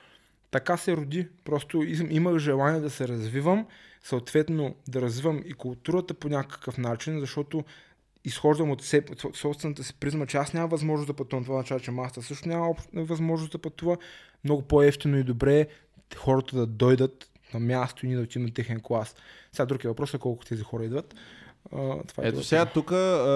така 0.50 0.76
се 0.76 0.96
роди. 0.96 1.28
Просто 1.44 1.82
им- 1.82 2.08
имах 2.10 2.38
желание 2.38 2.80
да 2.80 2.90
се 2.90 3.08
развивам, 3.08 3.66
съответно 4.02 4.74
да 4.88 5.00
развивам 5.00 5.42
и 5.46 5.52
културата 5.52 6.14
по 6.14 6.28
някакъв 6.28 6.78
начин, 6.78 7.20
защото 7.20 7.64
изхождам 8.24 8.70
от 8.70 8.82
себе, 8.82 9.08
собствената 9.34 9.84
си 9.84 9.94
призма, 9.94 10.26
че 10.26 10.36
аз 10.36 10.52
нямам 10.52 10.70
възможност 10.70 11.06
да 11.06 11.14
пътувам. 11.14 11.44
Това 11.44 11.54
означава, 11.54 11.80
че 11.80 11.90
маста 11.90 12.22
също 12.22 12.48
няма 12.48 12.74
възможност 12.94 13.52
да 13.52 13.58
пътува. 13.58 13.96
Много 14.44 14.62
по-ефтино 14.62 15.18
и 15.18 15.24
добре 15.24 15.60
е 15.60 15.66
хората 16.16 16.56
да 16.56 16.66
дойдат 16.66 17.30
на 17.54 17.60
място 17.60 18.06
и 18.06 18.08
ние 18.08 18.16
да 18.16 18.22
отидем 18.22 18.42
на 18.42 18.54
техен 18.54 18.80
клас. 18.82 19.14
Сега 19.52 19.66
друг 19.66 19.84
е 19.84 19.88
въпросът 19.88 20.20
колко 20.20 20.44
тези 20.44 20.62
хора 20.62 20.84
идват. 20.84 21.14
А, 21.72 22.02
това 22.02 22.24
е 22.24 22.28
Ето 22.28 22.44
сега 22.44 22.66
тук 22.66 22.92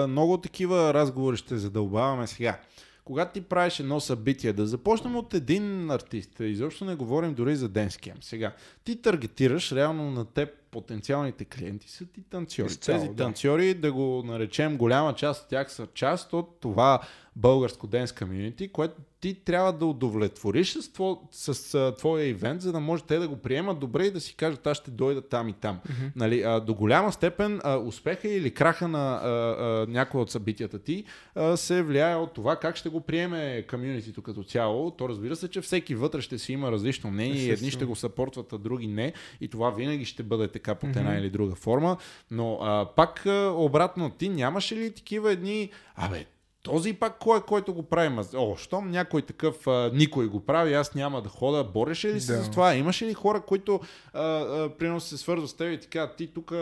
много 0.07 0.37
такива 0.37 0.93
разговори 0.93 1.37
ще 1.37 1.57
задълбаваме 1.57 2.27
сега. 2.27 2.59
Когато 3.05 3.33
ти 3.33 3.41
правиш 3.41 3.79
едно 3.79 3.99
събитие, 3.99 4.53
да 4.53 4.67
започнем 4.67 5.15
от 5.15 5.33
един 5.33 5.91
артист, 5.91 6.39
изобщо 6.39 6.85
не 6.85 6.95
говорим 6.95 7.33
дори 7.33 7.55
за 7.55 7.69
денския. 7.69 8.15
Сега, 8.21 8.53
ти 8.83 9.01
таргетираш 9.01 9.71
реално 9.71 10.11
на 10.11 10.25
теб 10.25 10.49
потенциалните 10.71 11.45
клиенти 11.45 11.89
са 11.89 12.05
ти 12.05 12.21
танцори. 12.29 12.65
Изцяло, 12.65 12.99
Тези 12.99 13.09
да. 13.09 13.23
танцори, 13.23 13.73
да 13.73 13.91
го 13.91 14.23
наречем, 14.25 14.77
голяма 14.77 15.15
част 15.15 15.43
от 15.43 15.49
тях 15.49 15.71
са 15.71 15.87
част 15.93 16.33
от 16.33 16.57
това 16.61 17.01
българско 17.35 17.87
денс 17.87 18.11
комьюнити, 18.11 18.71
което 18.71 19.01
ти 19.25 19.33
трябва 19.33 19.73
да 19.73 19.85
удовлетвориш 19.85 20.73
с, 20.73 20.93
тво, 20.93 21.21
с 21.31 21.73
а, 21.73 21.95
твоя 21.95 22.27
ивент, 22.27 22.61
за 22.61 22.71
да 22.71 22.79
може 22.79 23.03
те 23.03 23.17
да 23.17 23.27
го 23.27 23.37
приемат 23.37 23.79
добре 23.79 24.05
и 24.05 24.11
да 24.11 24.21
си 24.21 24.35
кажат, 24.35 24.67
аз 24.67 24.77
ще 24.77 24.91
дойда 24.91 25.21
там 25.21 25.49
и 25.49 25.53
там. 25.53 25.79
Mm-hmm. 25.79 26.11
Нали, 26.15 26.41
а, 26.41 26.59
до 26.59 26.73
голяма 26.73 27.11
степен 27.11 27.61
а, 27.63 27.77
успеха 27.77 28.27
или 28.27 28.51
краха 28.51 28.87
на 28.87 29.15
а, 29.15 29.29
а, 29.29 29.85
някои 29.89 30.21
от 30.21 30.31
събитията 30.31 30.79
ти 30.79 31.03
а, 31.35 31.57
се 31.57 31.81
влияе 31.81 32.15
от 32.15 32.33
това 32.33 32.55
как 32.55 32.75
ще 32.75 32.89
го 32.89 33.01
приеме 33.01 33.65
комьюнитито 33.69 34.21
като 34.21 34.43
цяло. 34.43 34.91
То 34.91 35.09
разбира 35.09 35.35
се, 35.35 35.47
че 35.47 35.61
всеки 35.61 35.95
вътре 35.95 36.21
ще 36.21 36.37
си 36.37 36.53
има 36.53 36.71
различно 36.71 37.11
мнение 37.11 37.41
и 37.41 37.51
едни 37.51 37.71
ще 37.71 37.85
го 37.85 37.95
съпортват, 37.95 38.53
а 38.53 38.57
други 38.57 38.87
не. 38.87 39.13
И 39.41 39.47
това 39.47 39.69
винаги 39.69 40.05
ще 40.05 40.23
бъде 40.23 40.47
така 40.47 40.75
под 40.75 40.95
една 40.95 41.17
или 41.17 41.29
друга 41.29 41.55
форма. 41.55 41.97
Но 42.31 42.59
а, 42.61 42.85
пак 42.95 43.25
а, 43.25 43.53
обратно, 43.55 44.09
ти 44.09 44.29
нямаше 44.29 44.75
ли 44.75 44.91
такива 44.91 45.31
едни, 45.31 45.69
абе, 45.95 46.25
този 46.65 46.93
пак 46.93 47.17
кой 47.19 47.37
е, 47.37 47.41
който 47.41 47.73
го 47.73 47.83
прави? 47.83 48.15
О, 48.35 48.55
щом 48.55 48.91
някой 48.91 49.21
такъв, 49.21 49.67
а, 49.67 49.91
никой 49.93 50.27
го 50.27 50.45
прави, 50.45 50.73
аз 50.73 50.95
няма 50.95 51.21
да 51.21 51.29
хода. 51.29 51.63
Бореше 51.63 52.13
ли 52.13 52.21
се 52.21 52.37
Да. 52.37 52.43
с 52.43 52.51
това? 52.51 52.75
Имаше 52.75 53.05
ли 53.05 53.13
хора, 53.13 53.41
които 53.41 53.79
а, 54.13 54.21
а, 54.21 54.69
примерно 54.77 54.99
се 54.99 55.17
свързват 55.17 55.49
с 55.49 55.53
теб 55.53 55.73
и 55.73 55.79
така, 55.79 56.11
ти 56.15 56.27
тук 56.27 56.53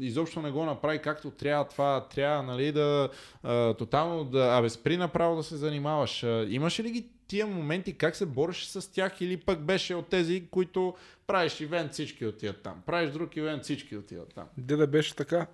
изобщо 0.00 0.42
не 0.42 0.50
го 0.50 0.64
направи 0.64 0.98
както 0.98 1.30
трябва, 1.30 1.64
това 1.64 2.06
трябва, 2.14 2.42
нали, 2.42 2.72
да 2.72 3.08
а, 3.42 3.74
тотално 3.74 4.24
да, 4.24 4.58
абе, 4.58 4.68
спри 4.68 4.96
направо 4.96 5.36
да 5.36 5.42
се 5.42 5.56
занимаваш. 5.56 6.22
А, 6.24 6.46
имаше 6.48 6.82
ли 6.82 6.90
ги 6.90 7.06
тия 7.28 7.46
моменти, 7.46 7.92
как 7.98 8.16
се 8.16 8.26
бореше 8.26 8.70
с 8.70 8.92
тях 8.92 9.20
или 9.20 9.36
пък 9.36 9.60
беше 9.60 9.94
от 9.94 10.08
тези, 10.08 10.48
които 10.50 10.94
правиш 11.26 11.60
ивент, 11.60 11.92
всички 11.92 12.26
отиват 12.26 12.62
там. 12.62 12.74
Правиш 12.86 13.10
друг 13.10 13.36
ивент, 13.36 13.62
всички 13.62 13.96
отиват 13.96 14.34
там. 14.34 14.44
Де 14.58 14.76
да 14.76 14.86
беше 14.86 15.16
така. 15.16 15.46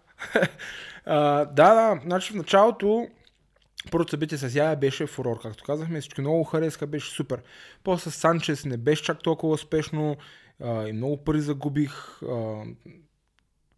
а, 1.04 1.44
да, 1.44 1.74
да, 1.74 2.00
значи 2.04 2.32
в 2.32 2.36
началото 2.36 3.08
Първото 3.90 4.10
събитие 4.10 4.38
с 4.38 4.54
Яя 4.54 4.76
беше 4.76 5.06
фурор, 5.06 5.40
както 5.42 5.64
казахме, 5.64 6.00
всички 6.00 6.20
много 6.20 6.44
харесаха, 6.44 6.86
беше 6.86 7.10
супер. 7.10 7.42
После 7.84 8.10
с 8.10 8.14
Санчес 8.14 8.64
не 8.64 8.76
беше 8.76 9.02
чак 9.02 9.22
толкова 9.22 9.52
успешно 9.52 10.16
а, 10.60 10.88
и 10.88 10.92
много 10.92 11.24
пари 11.24 11.40
загубих. 11.40 12.22
А, 12.22 12.64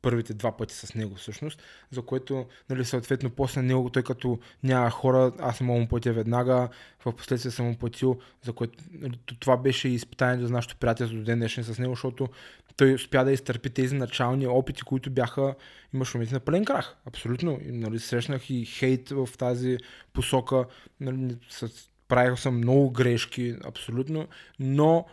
първите 0.06 0.34
два 0.34 0.56
пъти 0.56 0.74
с 0.74 0.94
него 0.94 1.14
всъщност, 1.14 1.62
за 1.90 2.02
което, 2.02 2.46
нали, 2.70 2.84
съответно, 2.84 3.30
после 3.30 3.62
него, 3.62 3.90
тъй 3.90 4.02
като 4.02 4.38
няма 4.62 4.90
хора, 4.90 5.32
аз 5.38 5.60
мога 5.60 5.80
му 5.80 5.88
платя 5.88 6.12
веднага, 6.12 6.68
в 7.04 7.12
последствие 7.12 7.52
съм 7.52 7.66
му 7.66 7.76
платил, 7.76 8.18
за 8.42 8.52
което 8.52 8.84
нали, 8.92 9.18
това 9.40 9.56
беше 9.56 9.88
изпитанието 9.88 10.46
за 10.46 10.52
нашото 10.52 10.76
приятелство 10.76 11.18
до 11.18 11.24
ден 11.24 11.38
днешен 11.38 11.64
с 11.64 11.78
него, 11.78 11.92
защото 11.92 12.28
той 12.76 12.94
успя 12.94 13.24
да 13.24 13.32
изтърпи 13.32 13.70
тези 13.70 13.94
начални 13.94 14.46
опити, 14.46 14.82
които 14.82 15.10
бяха, 15.10 15.54
имаш 15.94 16.14
моменти 16.14 16.34
на 16.34 16.40
пълен 16.40 16.64
крах. 16.64 16.96
Абсолютно. 17.06 17.58
И, 17.64 17.72
нали, 17.72 17.98
срещнах 17.98 18.50
и 18.50 18.64
хейт 18.66 19.10
в 19.10 19.28
тази 19.38 19.78
посока. 20.12 20.64
Нали, 21.00 21.36
с, 21.48 21.68
правил 22.08 22.36
съм 22.36 22.56
много 22.56 22.90
грешки, 22.90 23.56
абсолютно, 23.64 24.28
но 24.58 25.06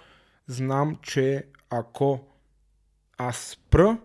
знам, 0.47 0.97
че 1.01 1.43
ако 1.69 2.27
аз 3.17 3.37
спра, 3.37 3.97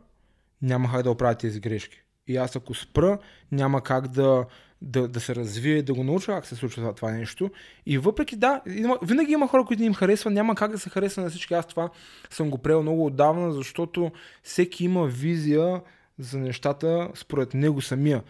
няма 0.62 0.90
как 0.92 1.02
да 1.02 1.10
оправя 1.10 1.34
тези 1.34 1.60
грешки. 1.60 2.02
И 2.26 2.36
аз 2.36 2.56
ако 2.56 2.74
спра, 2.74 3.18
няма 3.52 3.82
как 3.82 4.08
да, 4.08 4.46
да, 4.82 5.08
да 5.08 5.20
се 5.20 5.34
развие, 5.34 5.82
да 5.82 5.94
го 5.94 6.04
науча 6.04 6.32
как 6.32 6.46
се 6.46 6.56
случва 6.56 6.82
това, 6.82 6.94
това 6.94 7.10
нещо. 7.10 7.50
И 7.86 7.98
въпреки 7.98 8.36
да, 8.36 8.60
има, 8.66 8.98
винаги 9.02 9.32
има 9.32 9.48
хора, 9.48 9.64
които 9.64 9.80
не 9.80 9.86
им 9.86 9.94
харесва, 9.94 10.30
няма 10.30 10.54
как 10.54 10.70
да 10.70 10.78
се 10.78 10.90
хареса 10.90 11.20
на 11.20 11.30
всички. 11.30 11.54
Аз 11.54 11.66
това 11.66 11.90
съм 12.30 12.50
го 12.50 12.58
приел 12.58 12.82
много 12.82 13.06
отдавна, 13.06 13.52
защото 13.52 14.12
всеки 14.42 14.84
има 14.84 15.06
визия 15.06 15.80
за 16.18 16.38
нещата 16.38 17.08
според 17.14 17.54
него 17.54 17.80
самия. 17.80 18.22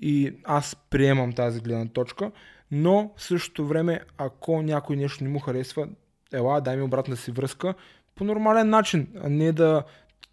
И 0.00 0.34
аз 0.44 0.76
приемам 0.90 1.32
тази 1.32 1.60
гледна 1.60 1.86
точка, 1.86 2.30
но 2.70 3.12
в 3.16 3.22
същото 3.22 3.66
време, 3.66 4.00
ако 4.18 4.62
някой 4.62 4.96
нещо 4.96 5.24
не 5.24 5.30
му 5.30 5.38
харесва, 5.38 5.88
ела, 6.32 6.60
дай 6.60 6.76
ми 6.76 6.82
обратна 6.82 7.16
си 7.16 7.30
връзка 7.30 7.74
по 8.14 8.24
нормален 8.24 8.70
начин, 8.70 9.08
а 9.22 9.28
не 9.28 9.52
да 9.52 9.82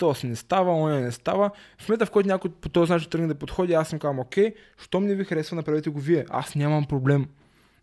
то 0.01 0.15
си 0.15 0.27
не 0.27 0.35
става, 0.35 0.73
оня 0.73 0.99
не 0.99 1.11
става. 1.11 1.51
В 1.77 1.89
момента, 1.89 2.05
в 2.05 2.11
който 2.11 2.27
някой 2.27 2.51
по 2.51 2.69
този 2.69 2.91
начин 2.91 3.09
тръгне 3.09 3.27
да 3.27 3.35
подходи, 3.35 3.73
аз 3.73 3.89
съм 3.89 3.99
казвам, 3.99 4.19
окей, 4.19 4.53
щом 4.77 5.05
не 5.05 5.15
ви 5.15 5.23
харесва, 5.23 5.55
направете 5.55 5.89
го 5.89 5.99
вие. 5.99 6.25
Аз 6.29 6.55
нямам 6.55 6.85
проблем. 6.85 7.25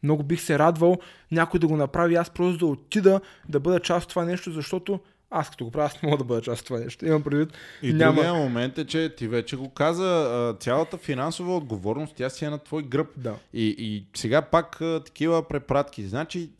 Много 0.03 0.23
бих 0.23 0.41
се 0.41 0.59
радвал 0.59 0.99
някой 1.31 1.61
да 1.61 1.67
го 1.67 1.77
направи, 1.77 2.15
аз 2.15 2.31
просто 2.31 2.59
да 2.59 2.67
отида 2.67 3.21
да 3.49 3.61
бъда 3.61 3.81
част 3.81 4.05
от 4.05 4.11
това 4.11 4.25
нещо, 4.25 4.53
защото 4.53 5.01
аз 5.31 5.51
като 5.51 5.65
го 5.65 5.71
правя, 5.71 5.87
аз 5.87 6.03
не 6.03 6.09
мога 6.09 6.19
да 6.19 6.25
бъда 6.25 6.43
част 6.43 6.61
от 6.61 6.67
това 6.67 6.81
нещо. 6.81 7.07
Имам 7.07 7.23
предвид. 7.23 7.53
И 7.83 7.93
няма... 7.93 8.15
другия 8.15 8.35
момент 8.35 8.79
е, 8.79 8.87
че 8.87 9.15
ти 9.17 9.29
вече 9.29 9.57
го 9.57 9.71
каза, 9.71 10.57
цялата 10.61 10.97
финансова 10.97 11.57
отговорност, 11.57 12.15
тя 12.17 12.31
си 12.31 12.45
е 12.45 12.51
на 12.51 12.59
твой 12.59 12.83
гръб. 12.83 13.09
Да. 13.17 13.35
И, 13.53 13.75
и 13.79 14.07
сега 14.17 14.43
пак 14.43 14.79
такива 14.79 15.49
препратки. 15.49 16.07
Значи, 16.07 16.51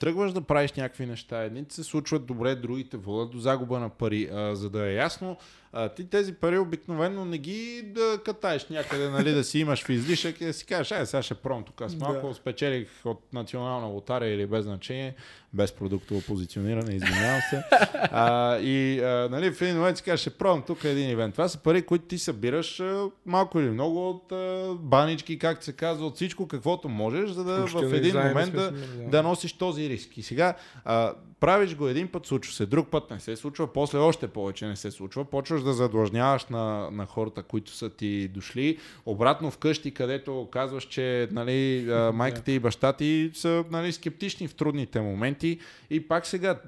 тръгваш 0.00 0.32
да 0.32 0.40
правиш 0.40 0.72
някакви 0.72 1.06
неща. 1.06 1.42
Едните 1.42 1.74
се 1.74 1.84
случват 1.84 2.26
добре, 2.26 2.54
другите 2.54 2.96
водят 2.96 3.30
до 3.30 3.38
загуба 3.38 3.80
на 3.80 3.88
пари. 3.88 4.28
За 4.52 4.70
да 4.70 4.86
е 4.86 4.94
ясно, 4.94 5.36
а, 5.72 5.88
ти 5.88 6.04
тези 6.04 6.34
пари 6.34 6.58
обикновено 6.58 7.24
не 7.24 7.38
ги 7.38 7.82
да 7.84 8.20
катаеш 8.24 8.68
някъде, 8.68 9.08
нали, 9.08 9.32
да 9.32 9.44
си 9.44 9.58
имаш 9.58 9.84
в 9.84 9.88
излишък 9.88 10.40
и 10.40 10.44
да 10.44 10.52
си 10.52 10.66
кажеш, 10.66 10.92
ай, 10.92 11.06
сега 11.06 11.22
ще 11.22 11.34
пром 11.34 11.64
тук. 11.64 11.80
Аз 11.80 11.96
малко 11.96 12.28
да. 12.28 12.34
спечелих 12.34 12.88
от 13.04 13.32
национална 13.32 13.86
лотария 13.86 14.34
или 14.34 14.46
без 14.46 14.64
значение, 14.64 15.14
без 15.52 15.72
продуктово 15.72 16.20
позициониране, 16.20 16.94
извинявам 16.94 17.40
се. 17.50 17.62
А, 18.12 18.58
и 18.58 19.00
а, 19.00 19.28
нали, 19.30 19.50
в 19.50 19.62
един 19.62 19.76
момент 19.76 19.96
си 19.96 20.02
кажеш, 20.02 20.20
ще 20.20 20.30
пром 20.30 20.62
тук 20.62 20.84
един 20.84 21.10
ивент. 21.10 21.34
Това 21.34 21.48
са 21.48 21.58
пари, 21.58 21.82
които 21.82 22.04
ти 22.04 22.18
събираш 22.18 22.80
а, 22.80 23.06
малко 23.26 23.60
или 23.60 23.70
много 23.70 24.10
от 24.10 24.32
а, 24.32 24.74
банички, 24.80 25.38
както 25.38 25.64
се 25.64 25.72
казва, 25.72 26.06
от 26.06 26.14
всичко, 26.14 26.48
каквото 26.48 26.88
можеш, 26.88 27.30
за 27.30 27.44
да 27.44 27.66
в 27.66 27.94
един 27.94 28.16
момент 28.16 28.52
да, 28.52 28.72
да 29.10 29.22
носиш 29.22 29.52
този 29.52 29.88
риск. 29.88 30.18
И 30.18 30.22
сега 30.22 30.54
а, 30.84 31.12
правиш 31.40 31.76
го 31.76 31.88
един 31.88 32.08
път, 32.08 32.26
случва 32.26 32.54
се, 32.54 32.66
друг 32.66 32.88
път 32.88 33.10
не 33.10 33.20
се 33.20 33.36
случва, 33.36 33.72
после 33.72 33.98
още 33.98 34.28
повече 34.28 34.66
не 34.66 34.76
се 34.76 34.90
случва, 34.90 35.24
почваш 35.24 35.62
да 35.62 35.72
задлъжняваш 35.72 36.46
на, 36.46 36.90
на 36.90 37.06
хората, 37.06 37.42
които 37.42 37.70
са 37.70 37.90
ти 37.90 38.28
дошли. 38.28 38.78
Обратно 39.06 39.50
вкъщи, 39.50 39.90
където 39.90 40.48
казваш, 40.52 40.84
че 40.84 41.28
нали, 41.32 41.86
майката 42.14 42.52
и 42.52 42.58
баща 42.58 42.92
ти 42.92 43.30
са 43.34 43.64
нали, 43.70 43.92
скептични 43.92 44.48
в 44.48 44.54
трудните 44.54 45.00
моменти. 45.00 45.58
И 45.90 46.08
пак 46.08 46.26
сега 46.26 46.60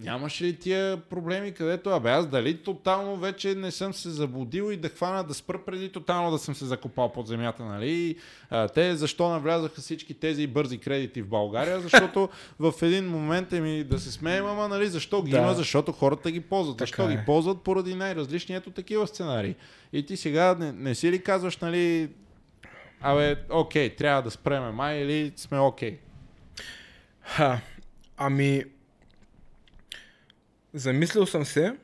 нямаше 0.00 0.44
ли 0.44 0.56
тия 0.56 0.96
проблеми, 0.96 1.52
където, 1.52 1.90
абе 1.90 2.10
аз 2.10 2.26
дали 2.26 2.56
тотално 2.56 3.16
вече 3.16 3.54
не 3.54 3.70
съм 3.70 3.94
се 3.94 4.10
заблудил 4.10 4.72
и 4.72 4.76
да 4.76 4.88
хвана 4.88 5.24
да 5.24 5.34
спра 5.34 5.60
преди 5.66 5.92
тотално 5.92 6.30
да 6.30 6.38
съм 6.38 6.54
се 6.54 6.64
закопал 6.64 7.12
под 7.12 7.26
земята, 7.26 7.64
нали? 7.64 8.16
А, 8.50 8.68
те 8.68 8.96
защо 8.96 9.28
навлязаха 9.28 9.80
всички 9.80 10.14
тези 10.14 10.46
бързи 10.46 10.78
кредити 10.78 11.22
в 11.22 11.28
България? 11.28 11.80
Защото 11.80 12.28
в 12.58 12.72
един 12.82 13.08
момент 13.08 13.52
е 13.52 13.60
ми 13.60 13.84
да 13.84 13.98
се 13.98 14.12
смеем, 14.12 14.46
ама 14.46 14.68
нали, 14.68 14.86
защо 14.86 15.22
ги 15.22 15.30
да. 15.30 15.38
има? 15.38 15.54
Защото 15.54 15.92
хората 15.92 16.30
ги 16.30 16.40
ползват. 16.40 16.76
Така 16.76 16.86
защо 16.86 17.10
е. 17.10 17.16
ги 17.16 17.22
ползват? 17.26 17.62
Поради 17.62 17.94
най-различни 17.94 18.54
ето 18.54 18.70
такива 18.70 19.06
сценарии. 19.06 19.54
И 19.92 20.06
ти 20.06 20.16
сега 20.16 20.56
не, 20.58 20.72
не 20.72 20.94
си 20.94 21.12
ли 21.12 21.22
казваш, 21.22 21.56
нали, 21.56 22.10
абе, 23.00 23.36
окей, 23.50 23.96
трябва 23.96 24.22
да 24.22 24.30
спреме 24.30 24.70
май 24.70 24.98
или 24.98 25.32
сме 25.36 25.58
окей? 25.58 25.98
Ха, 27.22 27.60
ами, 28.16 28.64
Замислил 30.74 31.26
съм 31.26 31.44
се, 31.44 31.76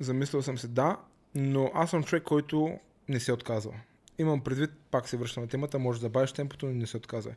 замислил 0.00 0.42
съм 0.42 0.58
се, 0.58 0.68
да, 0.68 0.96
но 1.34 1.70
аз 1.74 1.90
съм 1.90 2.04
човек, 2.04 2.22
който 2.22 2.78
не 3.08 3.20
се 3.20 3.32
отказва. 3.32 3.72
Имам 4.18 4.40
предвид, 4.40 4.70
пак 4.90 5.08
се 5.08 5.16
връщам 5.16 5.42
на 5.42 5.48
темата, 5.48 5.78
може 5.78 6.00
да 6.00 6.02
забавиш 6.02 6.32
темпото, 6.32 6.66
но 6.66 6.72
не 6.72 6.86
се 6.86 6.96
отказва. 6.96 7.34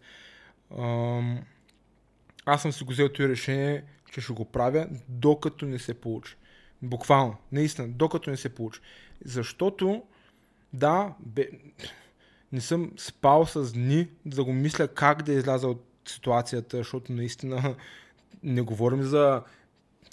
Аз 2.45 2.61
съм 2.61 2.71
си 2.71 2.83
го 2.83 2.91
взел 2.91 3.09
това 3.09 3.29
решение, 3.29 3.83
че 4.11 4.21
ще 4.21 4.33
го 4.33 4.45
правя, 4.45 4.87
докато 5.09 5.65
не 5.65 5.79
се 5.79 5.93
получи. 5.93 6.35
Буквално, 6.81 7.37
наистина, 7.51 7.87
докато 7.87 8.29
не 8.29 8.37
се 8.37 8.55
получи. 8.55 8.79
Защото, 9.25 10.03
да, 10.73 11.13
бе, 11.19 11.49
не 12.51 12.61
съм 12.61 12.91
спал 12.97 13.45
с 13.45 13.73
дни 13.73 14.07
да 14.25 14.43
го 14.43 14.53
мисля 14.53 14.87
как 14.87 15.23
да 15.23 15.33
изляза 15.33 15.67
от 15.67 15.85
ситуацията, 16.07 16.77
защото 16.77 17.11
наистина 17.11 17.75
не 18.43 18.61
говорим 18.61 19.03
за 19.03 19.43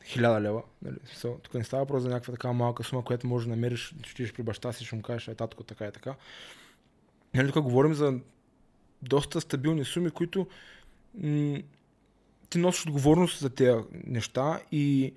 хиляда 0.05 0.41
лева. 0.41 0.63
Нали? 0.83 0.97
So, 0.97 1.43
тук 1.43 1.55
не 1.55 1.65
става 1.65 1.87
просто 1.87 2.03
за 2.03 2.09
някаква 2.09 2.33
такава 2.33 2.55
малка 2.55 2.85
сума, 2.85 3.05
която 3.05 3.27
може 3.27 3.47
да 3.47 3.51
намериш, 3.51 3.95
отидеш 3.99 4.33
при 4.33 4.43
баща 4.43 4.73
си, 4.73 4.85
ще 4.85 4.97
му 4.97 5.03
кажеш, 5.03 5.29
е 5.29 5.35
татко, 5.35 5.65
така 5.65 5.87
и 5.87 5.93
така. 5.93 6.15
Нали, 7.35 7.53
тук 7.53 7.65
говорим 7.65 7.95
за 7.95 8.19
доста 9.03 9.41
стабилни 9.41 9.85
суми, 9.85 10.11
които 10.11 10.47
м- 11.15 11.59
ти 12.51 12.59
носиш 12.59 12.87
отговорност 12.87 13.41
за 13.41 13.51
тези 13.51 13.79
неща 14.05 14.61
и 14.73 15.15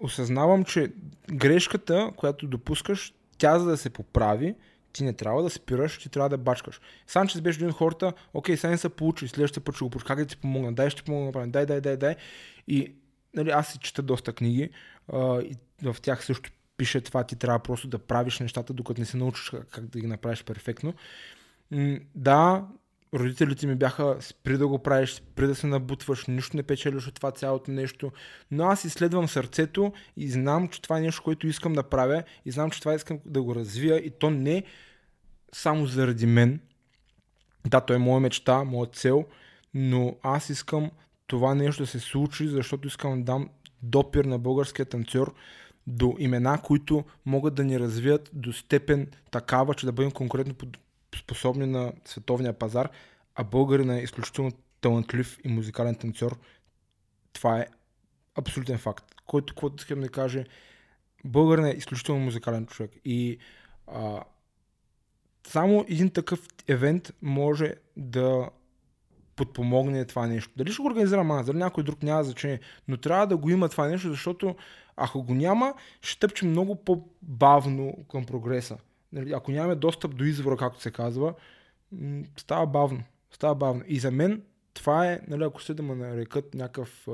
осъзнавам, 0.00 0.64
че 0.64 0.92
грешката, 1.32 2.10
която 2.16 2.46
допускаш, 2.46 3.14
тя 3.38 3.58
за 3.58 3.66
да 3.66 3.76
се 3.76 3.90
поправи, 3.90 4.54
ти 4.92 5.04
не 5.04 5.12
трябва 5.12 5.42
да 5.42 5.50
спираш, 5.50 5.98
ти 5.98 6.08
трябва 6.08 6.28
да 6.28 6.38
бачкаш. 6.38 6.80
Санчес 7.06 7.40
беше 7.40 7.58
един 7.58 7.72
хората, 7.72 8.12
окей, 8.34 8.56
сега 8.56 8.70
не 8.70 8.78
се 8.78 8.88
получи, 8.88 9.28
следващия 9.28 9.64
път 9.64 9.74
ще 9.74 9.84
го 9.84 9.90
получи, 9.90 10.06
как 10.06 10.18
да 10.18 10.26
ти 10.26 10.36
помогна, 10.36 10.72
дай 10.72 10.90
ще 10.90 11.02
помогна, 11.02 11.48
дай, 11.48 11.66
дай, 11.66 11.80
дай, 11.80 11.96
дай. 11.96 12.16
И 12.68 12.92
нали, 13.34 13.50
аз 13.50 13.72
си 13.72 13.78
чета 13.78 14.02
доста 14.02 14.32
книги 14.32 14.70
а, 15.12 15.40
и 15.40 15.56
в 15.82 15.96
тях 16.02 16.24
също 16.24 16.50
пише 16.76 17.00
това, 17.00 17.24
ти 17.24 17.36
трябва 17.36 17.58
просто 17.58 17.88
да 17.88 17.98
правиш 17.98 18.38
нещата, 18.38 18.72
докато 18.72 19.00
не 19.00 19.06
се 19.06 19.16
научиш 19.16 19.52
как 19.70 19.86
да 19.86 20.00
ги 20.00 20.06
направиш 20.06 20.44
перфектно. 20.44 20.94
М- 21.70 21.98
да, 22.14 22.64
родителите 23.14 23.66
ми 23.66 23.74
бяха 23.74 24.16
спри 24.20 24.58
да 24.58 24.68
го 24.68 24.78
правиш, 24.78 25.10
спри 25.10 25.46
да 25.46 25.54
се 25.54 25.66
набутваш, 25.66 26.26
нищо 26.26 26.56
не 26.56 26.62
печелиш 26.62 27.06
от 27.06 27.14
това 27.14 27.30
цялото 27.30 27.70
нещо, 27.70 28.12
но 28.50 28.64
аз 28.64 28.84
изследвам 28.84 29.28
сърцето 29.28 29.92
и 30.16 30.28
знам, 30.28 30.68
че 30.68 30.82
това 30.82 30.98
е 30.98 31.00
нещо, 31.00 31.22
което 31.22 31.46
искам 31.46 31.72
да 31.72 31.82
правя 31.82 32.22
и 32.44 32.50
знам, 32.50 32.70
че 32.70 32.80
това 32.80 32.94
искам 32.94 33.18
да 33.26 33.42
го 33.42 33.54
развия 33.54 33.96
и 33.96 34.10
то 34.10 34.30
не 34.30 34.62
само 35.52 35.86
заради 35.86 36.26
мен. 36.26 36.60
Да, 37.66 37.80
то 37.80 37.94
е 37.94 37.98
моя 37.98 38.20
мечта, 38.20 38.64
моя 38.64 38.86
цел, 38.90 39.24
но 39.74 40.16
аз 40.22 40.50
искам 40.50 40.90
това 41.32 41.54
нещо 41.54 41.82
да 41.82 41.86
се 41.86 42.00
случи, 42.00 42.48
защото 42.48 42.88
искам 42.88 43.18
да 43.18 43.24
дам 43.24 43.50
допир 43.82 44.24
на 44.24 44.38
българския 44.38 44.86
танцор 44.86 45.34
до 45.86 46.16
имена, 46.18 46.62
които 46.62 47.04
могат 47.26 47.54
да 47.54 47.64
ни 47.64 47.80
развият 47.80 48.30
до 48.32 48.52
степен 48.52 49.06
такава, 49.30 49.74
че 49.74 49.86
да 49.86 49.92
бъдем 49.92 50.10
конкурентно 50.10 50.54
способни 51.16 51.66
на 51.66 51.92
световния 52.04 52.52
пазар, 52.52 52.90
а 53.34 53.44
българин 53.44 53.90
е 53.90 54.02
изключително 54.02 54.52
талантлив 54.80 55.38
и 55.44 55.48
музикален 55.48 55.94
танцор. 55.94 56.38
Това 57.32 57.60
е 57.60 57.66
абсолютен 58.34 58.78
факт. 58.78 59.14
Който, 59.26 59.54
който 59.54 59.76
искам 59.78 60.00
да 60.00 60.08
каже, 60.08 60.44
българин 61.24 61.64
е 61.64 61.70
изключително 61.70 62.24
музикален 62.24 62.66
човек. 62.66 62.90
И 63.04 63.38
а, 63.86 64.24
само 65.46 65.84
един 65.88 66.10
такъв 66.10 66.46
евент 66.68 67.12
може 67.22 67.74
да 67.96 68.48
подпомогне 69.46 70.04
това 70.04 70.26
нещо. 70.26 70.52
Дали 70.56 70.72
ще 70.72 70.82
го 70.82 70.88
организира 70.88 71.26
аз, 71.30 71.46
дали 71.46 71.58
някой 71.58 71.84
друг 71.84 72.02
няма 72.02 72.24
значение, 72.24 72.60
но 72.88 72.96
трябва 72.96 73.26
да 73.26 73.36
го 73.36 73.50
има 73.50 73.68
това 73.68 73.88
нещо, 73.88 74.08
защото 74.08 74.56
ако 74.96 75.22
го 75.22 75.34
няма, 75.34 75.74
ще 76.02 76.20
тъпче 76.20 76.44
много 76.44 76.84
по-бавно 76.84 77.96
към 78.10 78.24
прогреса. 78.24 78.78
Нали, 79.12 79.32
ако 79.32 79.52
нямаме 79.52 79.74
достъп 79.74 80.16
до 80.16 80.24
извора, 80.24 80.56
както 80.56 80.80
се 80.80 80.90
казва, 80.90 81.34
става 82.36 82.66
бавно. 82.66 83.02
Става 83.30 83.54
бавно. 83.54 83.82
И 83.86 83.98
за 83.98 84.10
мен 84.10 84.42
това 84.74 85.12
е, 85.12 85.20
нали, 85.28 85.44
ако 85.44 85.62
се 85.62 85.74
да 85.74 85.82
ме 85.82 85.94
нарекат 85.94 86.54
някакъв 86.54 87.08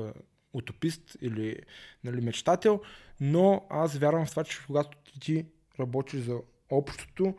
утопист 0.53 1.17
или 1.21 1.55
нали, 2.03 2.21
мечтател, 2.21 2.81
но 3.19 3.65
аз 3.69 3.97
вярвам 3.97 4.25
в 4.25 4.29
това, 4.29 4.43
че 4.43 4.59
когато 4.67 4.97
ти 5.21 5.45
работиш 5.79 6.21
за 6.21 6.37
общото 6.69 7.33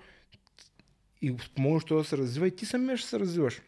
и 1.22 1.36
спомогнеш 1.44 1.84
това 1.84 2.00
да 2.00 2.04
се 2.04 2.16
развива, 2.16 2.48
и 2.48 2.56
ти 2.56 2.66
самия 2.66 2.96
ще 2.96 3.08
се 3.08 3.18
развиваш. 3.18 3.62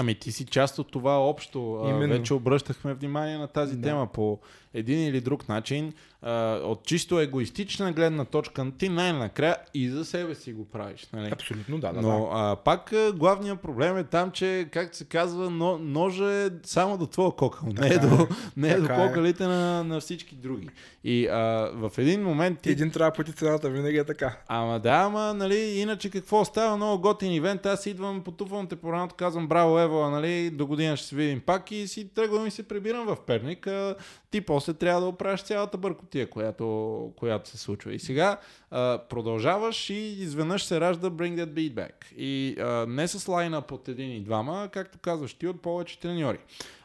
Ами 0.00 0.14
ти 0.14 0.32
си 0.32 0.44
част 0.44 0.78
от 0.78 0.90
това 0.90 1.18
общо. 1.18 1.84
Именно. 1.88 2.14
Вече 2.14 2.34
обръщахме 2.34 2.94
внимание 2.94 3.38
на 3.38 3.46
тази 3.46 3.76
Да. 3.76 3.88
тема 3.88 4.06
по 4.06 4.38
един 4.74 5.06
или 5.06 5.20
друг 5.20 5.48
начин. 5.48 5.92
А, 6.22 6.60
от 6.64 6.84
чисто 6.84 7.20
егоистична 7.20 7.92
гледна 7.92 8.24
точка, 8.24 8.66
ти 8.78 8.88
най-накрая 8.88 9.56
и 9.74 9.88
за 9.88 10.04
себе 10.04 10.34
си 10.34 10.52
го 10.52 10.64
правиш. 10.64 11.08
Нали? 11.12 11.30
Абсолютно, 11.32 11.78
да, 11.78 11.92
да. 11.92 12.02
Но 12.02 12.28
а, 12.32 12.56
пак 12.56 12.94
главният 13.14 13.60
проблем 13.60 13.96
е 13.96 14.04
там, 14.04 14.30
че, 14.30 14.68
както 14.72 14.96
се 14.96 15.04
казва, 15.04 15.50
но, 15.50 15.78
ножа 15.78 16.32
е 16.32 16.50
само 16.62 16.98
до 16.98 17.06
твоя 17.06 17.30
кокъл, 17.30 17.68
не 17.80 17.88
е 17.88 17.98
до, 17.98 18.14
е. 18.14 18.26
не 18.56 18.68
е 18.70 18.76
до 18.76 18.92
е. 18.92 18.96
кокалите 18.96 19.46
на, 19.46 19.84
на 19.84 20.00
всички 20.00 20.34
други. 20.34 20.68
И 21.04 21.26
а, 21.26 21.70
в 21.74 21.92
един 21.98 22.22
момент 22.22 22.56
да. 22.56 22.62
ти 22.62 22.70
Един 22.70 22.90
трябва 22.90 23.10
да 23.10 23.14
плати 23.14 23.32
цената, 23.32 23.70
винаги 23.70 23.98
е 23.98 24.04
така. 24.04 24.36
Ама 24.48 24.80
да, 24.80 24.90
ама, 24.92 25.34
нали, 25.34 25.58
иначе 25.58 26.10
какво 26.10 26.44
става? 26.44 26.76
Много 26.76 27.02
готин 27.02 27.32
ивент. 27.32 27.66
Аз 27.66 27.86
идвам, 27.86 28.22
потупвам 28.22 28.66
те 28.66 28.76
по 28.76 28.92
раното, 28.92 29.14
казвам 29.14 29.48
браво, 29.48 29.78
Ева, 29.90 30.10
нали, 30.10 30.50
до 30.50 30.66
година 30.66 30.96
ще 30.96 31.06
се 31.06 31.16
видим 31.16 31.40
пак 31.40 31.70
и 31.70 31.88
си 31.88 32.08
тръгвам 32.08 32.46
и 32.46 32.50
се 32.50 32.68
прибирам 32.68 33.06
в 33.06 33.16
Перник. 33.26 33.66
А, 33.66 33.94
ти 34.30 34.40
после 34.40 34.74
трябва 34.74 35.00
да 35.00 35.06
оправиш 35.06 35.42
цялата 35.42 35.78
бъркотия, 35.78 36.30
която, 36.30 37.12
която 37.16 37.50
се 37.50 37.58
случва. 37.58 37.94
И 37.94 37.98
сега 37.98 38.36
а, 38.70 38.98
продължаваш 39.08 39.90
и 39.90 39.94
изведнъж 39.94 40.64
се 40.64 40.80
ражда 40.80 41.10
Bring 41.10 41.44
That 41.44 41.46
Beat 41.46 41.72
Back. 41.72 42.12
И 42.16 42.56
а, 42.60 42.86
не 42.88 43.08
с 43.08 43.28
лайнап 43.28 43.72
от 43.72 43.88
един 43.88 44.12
и 44.12 44.20
двама, 44.20 44.68
както 44.72 44.98
казваш 44.98 45.34
ти, 45.34 45.46
от 45.46 45.62
повече 45.62 46.00
треньори. 46.00 46.38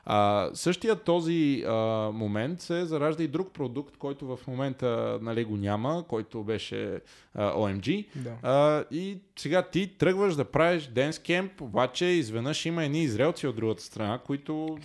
А, 0.06 0.50
същия 0.54 0.96
този 0.96 1.64
а, 1.68 1.74
момент 2.14 2.62
се 2.62 2.86
заражда 2.86 3.24
и 3.24 3.28
друг 3.28 3.52
продукт, 3.54 3.98
който 3.98 4.28
в 4.28 4.40
момента 4.48 5.20
нали, 5.22 5.46
го 5.46 5.58
няма, 5.58 6.04
който 6.08 6.44
беше 6.44 7.00
а, 7.34 7.54
OMG. 7.54 8.06
Да. 8.16 8.34
А, 8.44 8.84
и 8.92 9.18
сега 9.36 9.62
ти 9.62 9.88
тръгваш 9.98 10.36
да 10.36 10.46
правиш 10.46 10.90
Dance 10.96 11.12
Camp, 11.12 11.62
обаче 11.62 12.06
изведнъж 12.06 12.66
има 12.66 12.84
едни 12.84 13.04
израелци 13.04 13.48
от 13.48 13.56
другата 13.56 13.84
страна, 13.84 14.18
които 14.18 14.78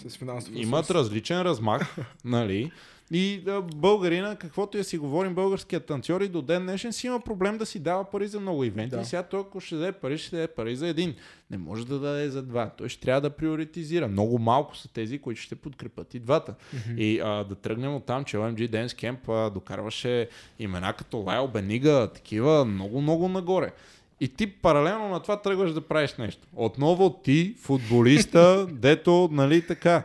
имат 0.54 0.84
ресурс. 0.84 0.96
различен 0.96 1.42
размах, 1.42 1.96
нали? 2.24 2.70
И 3.12 3.42
а, 3.48 3.60
българина, 3.60 4.36
каквото 4.36 4.76
и 4.76 4.80
да 4.80 4.84
си 4.84 4.98
говорим, 4.98 5.34
българският 5.34 5.86
танцор 5.86 6.20
и 6.20 6.28
до 6.28 6.42
ден 6.42 6.62
днешен 6.62 6.92
си 6.92 7.06
има 7.06 7.20
проблем 7.20 7.58
да 7.58 7.66
си 7.66 7.78
дава 7.78 8.04
пари 8.04 8.28
за 8.28 8.40
много 8.40 8.64
ивенти. 8.64 8.96
Да. 8.96 9.02
И 9.02 9.04
сега 9.04 9.22
той, 9.22 9.40
ако 9.40 9.60
ще 9.60 9.76
даде 9.76 9.92
пари, 9.92 10.18
ще 10.18 10.36
даде 10.36 10.48
пари 10.48 10.76
за 10.76 10.88
един. 10.88 11.14
Не 11.50 11.58
може 11.58 11.86
да 11.86 11.98
даде 11.98 12.30
за 12.30 12.42
два. 12.42 12.70
Той 12.76 12.88
ще 12.88 13.00
трябва 13.00 13.20
да 13.20 13.30
приоритизира. 13.30 14.08
Много 14.08 14.38
малко 14.38 14.76
са 14.76 14.92
тези, 14.92 15.18
които 15.18 15.40
ще 15.40 15.54
подкрепят 15.54 16.14
и 16.14 16.18
двата. 16.18 16.54
И 16.96 17.20
а, 17.20 17.44
да 17.44 17.54
тръгнем 17.54 17.94
от 17.94 18.06
там, 18.06 18.24
че 18.24 18.36
OMG 18.36 18.70
Dance 18.70 18.86
Camp 18.86 19.46
а, 19.46 19.50
докарваше 19.50 20.28
имена 20.58 20.92
като 20.92 21.18
Лайл 21.18 21.48
Бенига, 21.48 22.10
такива 22.14 22.64
много-много 22.64 23.28
нагоре. 23.28 23.72
И 24.20 24.28
ти 24.28 24.46
паралелно 24.46 25.08
на 25.08 25.20
това 25.20 25.42
тръгваш 25.42 25.72
да 25.72 25.80
правиш 25.80 26.14
нещо. 26.18 26.46
Отново 26.56 27.20
ти, 27.24 27.54
футболиста, 27.58 28.66
дето, 28.72 29.28
нали 29.32 29.66
така. 29.66 30.04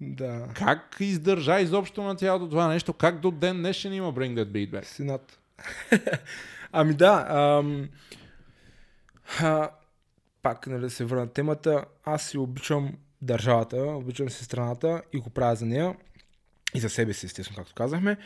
Да. 0.00 0.48
Как 0.54 0.96
издържа 1.00 1.60
изобщо 1.60 2.02
на 2.02 2.14
цялото 2.14 2.48
това 2.48 2.68
нещо? 2.68 2.92
Как 2.92 3.20
до 3.20 3.30
ден 3.30 3.56
днешен 3.56 3.92
има 3.92 4.12
Bring 4.12 4.34
That 4.34 4.46
Beat 4.46 4.70
Back? 4.70 4.84
Синат. 4.84 5.38
ами 6.72 6.94
да, 6.94 7.26
ам, 7.30 7.88
а, 9.40 9.70
пак 10.42 10.66
нали, 10.66 10.80
да 10.80 10.90
се 10.90 11.04
върна 11.04 11.24
на 11.24 11.32
темата, 11.32 11.84
аз 12.04 12.28
си 12.28 12.38
обичам 12.38 12.92
държавата, 13.22 13.76
обичам 13.76 14.30
си 14.30 14.44
страната 14.44 15.02
и 15.12 15.18
го 15.18 15.30
правя 15.30 15.56
за 15.56 15.66
нея 15.66 15.96
и 16.74 16.80
за 16.80 16.88
себе 16.88 17.12
си, 17.12 17.26
естествено, 17.26 17.56
както 17.56 17.74
казахме. 17.74 18.16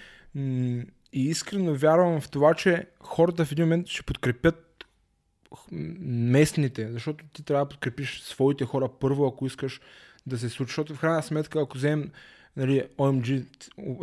И 1.13 1.25
искрено 1.25 1.75
вярвам 1.75 2.21
в 2.21 2.31
това, 2.31 2.55
че 2.55 2.87
хората 3.01 3.45
в 3.45 3.53
един 3.53 3.65
момент 3.65 3.87
ще 3.87 4.03
подкрепят 4.03 4.85
местните, 5.73 6.93
защото 6.93 7.25
ти 7.33 7.43
трябва 7.43 7.65
да 7.65 7.69
подкрепиш 7.69 8.21
своите 8.21 8.65
хора 8.65 8.89
първо, 9.01 9.27
ако 9.27 9.47
искаш 9.47 9.81
да 10.31 10.39
се 10.39 10.49
случи, 10.49 10.71
защото 10.71 10.95
в 10.95 11.01
крайна 11.01 11.23
сметка, 11.23 11.61
ако 11.61 11.79
вземем 11.79 12.11
нали, 12.57 12.85
OMG, 12.99 13.45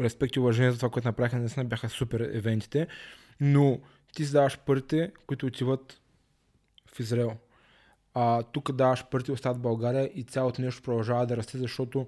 респект 0.02 0.36
и 0.36 0.40
уважение 0.40 0.72
за 0.72 0.78
това, 0.78 0.90
което 0.90 1.08
направиха, 1.08 1.38
наистина 1.38 1.66
бяха 1.66 1.90
супер 1.90 2.20
евентите, 2.34 2.88
но 3.40 3.80
ти 4.14 4.26
си 4.26 4.32
даваш 4.32 4.60
парите, 4.60 5.12
които 5.28 5.46
отиват 5.46 6.02
в 6.96 7.00
Израел. 7.00 7.34
А 8.14 8.44
тук 8.44 8.72
даваш 8.72 9.06
парите, 9.06 9.32
остават 9.32 9.58
в 9.58 9.62
България 9.62 10.10
и 10.16 10.24
цялото 10.24 10.62
нещо 10.62 10.82
продължава 10.82 11.28
да 11.28 11.38
расте, 11.38 11.58
защото 11.58 12.08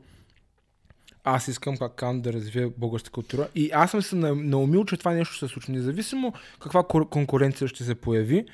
аз 1.23 1.47
искам 1.47 1.77
как 1.77 1.95
кан 1.95 2.21
да 2.21 2.33
развия 2.33 2.69
българска 2.77 3.11
култура. 3.11 3.47
И 3.55 3.69
аз 3.73 3.91
съм 3.91 4.01
се 4.01 4.15
на- 4.15 4.35
наумил, 4.35 4.85
че 4.85 4.97
това 4.97 5.11
нещо 5.11 5.37
се 5.37 5.47
случи. 5.47 5.71
Независимо 5.71 6.33
каква 6.59 6.83
конкуренция 6.83 7.67
ще 7.67 7.83
се 7.83 7.95
появи, 7.95 8.45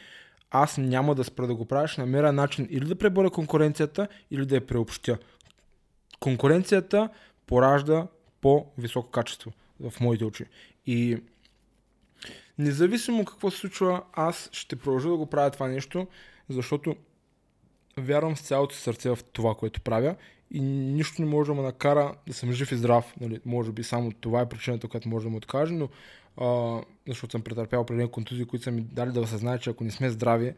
аз 0.51 0.77
няма 0.77 1.15
да 1.15 1.23
спра 1.23 1.47
да 1.47 1.55
го 1.55 1.65
правя, 1.65 1.87
ще 1.87 2.01
намеря 2.01 2.31
начин 2.31 2.67
или 2.69 2.85
да 2.85 2.95
преборя 2.95 3.29
конкуренцията, 3.29 4.07
или 4.31 4.45
да 4.45 4.55
я 4.55 4.67
преобщя. 4.67 5.17
Конкуренцията 6.25 7.09
поражда 7.47 8.07
по-високо 8.41 9.09
качество 9.09 9.51
в 9.79 9.99
моите 9.99 10.25
очи. 10.25 10.45
И 10.85 11.17
независимо 12.57 13.25
какво 13.25 13.51
се 13.51 13.57
случва, 13.57 14.03
аз 14.13 14.49
ще 14.51 14.75
продължа 14.75 15.09
да 15.09 15.17
го 15.17 15.25
правя 15.25 15.51
това 15.51 15.67
нещо, 15.67 16.07
защото 16.49 16.95
вярвам 17.97 18.35
с 18.35 18.41
цялото 18.41 18.75
сърце 18.75 19.09
в 19.09 19.19
това, 19.33 19.55
което 19.55 19.81
правя 19.81 20.15
и 20.51 20.61
нищо 20.61 21.21
не 21.21 21.27
може 21.27 21.47
да 21.47 21.55
ме 21.55 21.61
накара 21.61 22.15
да 22.27 22.33
съм 22.33 22.51
жив 22.51 22.71
и 22.71 22.75
здрав. 22.75 23.13
Нали, 23.21 23.39
може 23.45 23.71
би 23.71 23.83
само 23.83 24.11
това 24.11 24.41
е 24.41 24.49
причината, 24.49 24.87
която 24.87 25.09
може 25.09 25.23
да 25.23 25.29
му 25.29 25.37
откаже, 25.37 25.73
но 25.73 25.89
а, 26.37 26.81
защото 27.07 27.31
съм 27.31 27.41
претърпял 27.41 27.81
определени 27.81 28.11
контузии, 28.11 28.45
които 28.45 28.63
са 28.63 28.71
ми 28.71 28.81
дали 28.81 29.11
да 29.11 29.21
осъзнаят, 29.21 29.61
че 29.61 29.69
ако 29.69 29.83
не 29.83 29.91
сме 29.91 30.09
здрави, 30.09 30.53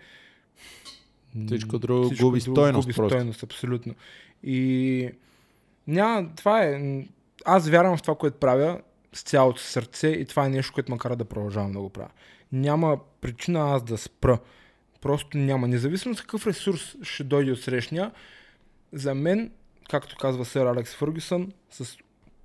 Всичко 1.48 1.80
друго 1.80 2.12
губи 2.22 2.42
стойност 2.42 2.88
Губи 2.88 2.96
просто. 2.96 3.16
стойност, 3.16 3.44
абсолютно. 3.44 3.96
И 4.44 5.10
няма, 5.88 6.30
това 6.36 6.64
е. 6.64 7.04
Аз 7.46 7.70
вярвам 7.70 7.98
в 7.98 8.02
това, 8.02 8.16
което 8.16 8.38
правя 8.38 8.82
с 9.14 9.22
цялото 9.22 9.62
сърце 9.62 10.08
и 10.08 10.26
това 10.26 10.46
е 10.46 10.50
нещо, 10.50 10.74
което 10.74 10.92
ме 10.92 10.98
кара 10.98 11.16
да 11.16 11.26
продължавам 11.26 11.72
да 11.72 11.80
го 11.80 11.90
правя. 11.90 12.10
Няма 12.52 13.00
причина 13.22 13.74
аз 13.76 13.84
да 13.84 13.98
спра. 13.98 14.40
Просто 15.02 15.38
няма. 15.38 15.68
Независимо 15.68 16.16
с 16.16 16.22
какъв 16.22 16.48
ресурс 16.48 16.96
ще 17.02 17.24
дойде 17.24 17.52
от 17.52 17.62
срещния, 17.62 18.12
за 18.94 19.16
мен, 19.16 19.52
както 19.90 20.16
казва 20.16 20.46
сър 20.46 20.66
Алекс 20.66 20.96
Фъргюсън, 20.96 21.52
с 21.70 21.98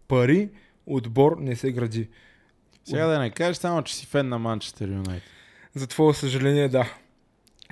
пари 0.09 0.49
отбор 0.87 1.37
не 1.41 1.57
се 1.57 1.73
гради. 1.73 2.09
Сега 2.85 3.07
да 3.07 3.19
не 3.19 3.31
кажеш 3.31 3.57
само, 3.57 3.83
че 3.83 3.95
си 3.95 4.07
фен 4.07 4.29
на 4.29 4.39
Манчестър 4.39 4.89
Юнайтед. 4.89 5.31
За 5.75 5.87
твое 5.87 6.15
съжаление, 6.15 6.69
да. 6.69 6.95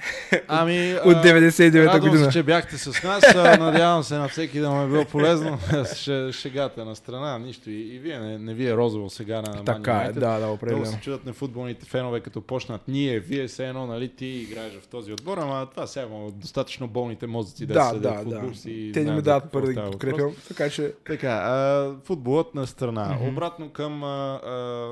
Ами, 0.48 0.94
От 1.04 1.16
99-та 1.16 1.84
радвам 1.84 2.10
година. 2.10 2.24
се, 2.24 2.30
че 2.30 2.42
бяхте 2.42 2.78
с 2.78 3.02
нас. 3.02 3.24
Надявам 3.58 4.02
се 4.02 4.18
на 4.18 4.28
всеки 4.28 4.60
да 4.60 4.70
му 4.70 4.82
е 4.82 4.86
било 4.86 5.04
полезно. 5.04 5.58
Ше- 5.72 6.32
Шегата 6.32 6.84
на 6.84 6.96
страна, 6.96 7.38
нищо. 7.38 7.70
И, 7.70 7.94
и 7.94 7.98
вие 7.98 8.18
не, 8.18 8.38
не 8.38 8.54
ви 8.54 8.66
е 8.66 8.76
розово 8.76 9.10
сега 9.10 9.42
на 9.42 9.64
Така 9.64 10.04
е, 10.08 10.12
да, 10.12 10.20
да, 10.20 10.36
Много 10.36 10.52
определено. 10.54 10.86
се 10.86 11.00
чудат 11.00 11.26
на 11.26 11.32
футболните 11.32 11.86
фенове, 11.86 12.20
като 12.20 12.40
почнат 12.40 12.80
ние, 12.88 13.20
вие 13.20 13.46
все 13.46 13.68
едно, 13.68 13.86
нали, 13.86 14.08
ти 14.08 14.26
играеш 14.26 14.72
в 14.82 14.86
този 14.86 15.12
отбор, 15.12 15.38
ама 15.38 15.66
това 15.70 15.86
сега 15.86 16.06
има 16.06 16.30
достатъчно 16.30 16.88
болните 16.88 17.26
мозъци 17.26 17.66
да, 17.66 17.74
Да, 17.74 17.84
следят 17.90 18.14
да, 18.14 18.18
футбол 18.18 18.50
да. 18.50 18.92
Те 18.92 19.04
не 19.04 19.12
ми 19.12 19.22
дават 19.22 19.50
пари 19.50 19.66
да 19.66 19.72
ги 19.72 19.90
подкрепям, 19.90 20.32
така 20.48 20.70
че 20.70 20.92
Така, 21.06 21.28
а, 21.30 21.90
футболът 22.04 22.54
на 22.54 22.66
страна. 22.66 23.04
Мгм. 23.14 23.28
Обратно 23.28 23.68
към 23.70 24.04
а, 24.04 24.40
а, 24.46 24.88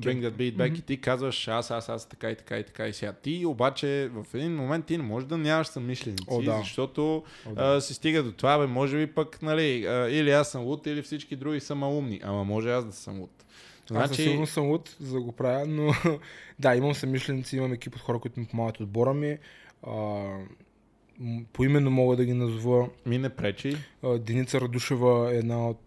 Bring 0.00 0.30
That 0.30 0.32
Beat 0.32 0.56
Back 0.56 0.78
и 0.78 0.82
ти 0.82 1.00
казваш 1.00 1.48
аз, 1.48 1.70
аз, 1.70 1.88
аз, 1.88 2.08
така 2.08 2.30
и 2.30 2.34
така 2.34 2.58
и 2.58 2.64
така 2.64 2.86
и 2.86 2.92
сега. 2.92 3.12
Ти 3.12 3.46
обаче 3.46 4.10
в 4.12 4.26
един 4.34 4.56
момент 4.56 4.86
ти 4.86 4.96
не 4.96 5.02
можеш 5.02 5.28
да 5.28 5.38
нямаш 5.38 5.66
съмишленици, 5.66 6.24
О, 6.28 6.42
да. 6.42 6.58
защото 6.58 7.24
О, 7.46 7.54
да. 7.54 7.76
а, 7.76 7.80
се 7.80 7.94
стига 7.94 8.22
до 8.22 8.32
това, 8.32 8.58
бе, 8.58 8.66
може 8.66 8.96
би 8.96 9.06
пък, 9.06 9.42
нали, 9.42 9.86
а, 9.86 10.08
или 10.10 10.30
аз 10.30 10.50
съм 10.50 10.62
луд, 10.62 10.86
или 10.86 11.02
всички 11.02 11.36
други 11.36 11.60
са 11.60 11.74
малумни, 11.74 12.20
ама 12.24 12.44
може 12.44 12.70
аз 12.70 12.84
да 12.84 12.92
съм 12.92 13.20
луд. 13.20 13.44
Аз 13.94 14.08
със 14.08 14.16
сигурност 14.16 14.52
съм 14.52 14.66
луд, 14.66 14.96
за 15.00 15.14
да 15.14 15.20
го 15.20 15.32
правя, 15.32 15.66
но 15.66 15.92
да, 16.58 16.76
имам 16.76 16.94
съмишленици, 16.94 17.56
имам 17.56 17.72
екип 17.72 17.94
от 17.94 18.00
хора, 18.00 18.18
които 18.18 18.40
ми 18.40 18.46
помагат 18.46 18.76
от 18.76 18.80
отбора 18.80 19.14
ми. 19.14 19.38
А, 19.86 19.92
поименно 21.52 21.90
мога 21.90 22.16
да 22.16 22.24
ги 22.24 22.32
назова. 22.32 22.88
ми 23.06 23.18
не 23.18 23.28
пречи. 23.28 23.76
Деница 24.18 24.60
Радушева 24.60 25.34
е 25.34 25.38
една 25.38 25.68
от, 25.68 25.80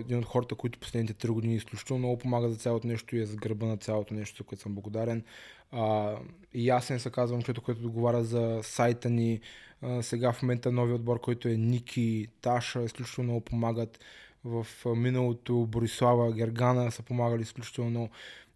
един 0.00 0.18
от 0.18 0.24
хората, 0.24 0.54
които 0.54 0.78
последните 0.78 1.14
три 1.14 1.30
години 1.30 1.54
изключително 1.54 1.98
много 1.98 2.18
помага 2.18 2.48
за 2.48 2.56
цялото 2.56 2.86
нещо 2.86 3.16
и 3.16 3.20
е 3.20 3.26
за 3.26 3.36
гърба 3.36 3.66
на 3.66 3.76
цялото 3.76 4.14
нещо, 4.14 4.36
за 4.36 4.44
което 4.44 4.62
съм 4.62 4.74
благодарен. 4.74 5.24
А, 5.72 6.14
и 6.54 6.66
ясен 6.66 7.00
се 7.00 7.10
казвам, 7.10 7.42
човек, 7.42 7.62
който 7.62 7.82
договаря 7.82 8.24
за 8.24 8.60
сайта 8.62 9.10
ни. 9.10 9.40
А, 9.82 10.02
сега 10.02 10.32
в 10.32 10.42
момента 10.42 10.72
нови 10.72 10.92
отбор, 10.92 11.20
който 11.20 11.48
е 11.48 11.56
Ники, 11.56 12.26
Таша, 12.40 12.82
изключително 12.82 13.26
много 13.26 13.40
помагат. 13.40 14.00
В 14.44 14.66
миналото 14.96 15.66
Борислава, 15.66 16.32
Гергана 16.32 16.92
са 16.92 17.02
помагали 17.02 17.42
изключително 17.42 17.90
много. 17.90 18.08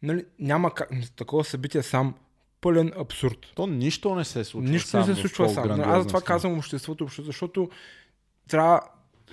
Нали, 0.02 0.24
няма 0.38 0.74
как, 0.74 0.90
такова 1.16 1.44
събитие 1.44 1.82
сам 1.82 2.14
пълен 2.60 2.92
абсурд. 2.98 3.52
То 3.54 3.66
нищо 3.66 4.14
не 4.14 4.24
се 4.24 4.44
случва 4.44 4.70
Нищо 4.70 4.88
сам 4.88 5.08
не 5.08 5.14
се 5.14 5.20
случва 5.20 5.48
сам. 5.48 5.70
Аз 5.70 6.02
затова 6.02 6.20
схема. 6.20 6.22
казвам 6.22 6.58
обществото, 6.58 7.04
обществото, 7.04 7.26
защото 7.26 7.70
трябва 8.48 8.80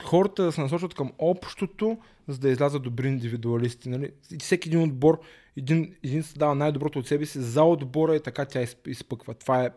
хората 0.03 0.43
да 0.43 0.51
се 0.51 0.61
насочат 0.61 0.93
към 0.93 1.11
общото, 1.17 1.97
за 2.27 2.37
да 2.37 2.49
излязат 2.49 2.83
добри 2.83 3.07
индивидуалисти. 3.07 3.89
Нали? 3.89 4.11
И 4.31 4.37
всеки 4.37 4.69
един 4.69 4.83
отбор, 4.83 5.19
един, 5.57 5.95
един 6.03 6.23
се 6.23 6.39
дава 6.39 6.55
най-доброто 6.55 6.99
от 6.99 7.07
себе 7.07 7.25
си 7.25 7.39
за 7.39 7.63
отбора 7.63 8.15
и 8.15 8.19
така 8.19 8.45
тя 8.45 8.65
изп- 8.65 8.87
изпъква. 8.87 9.33
Това 9.33 9.65
е 9.65 9.69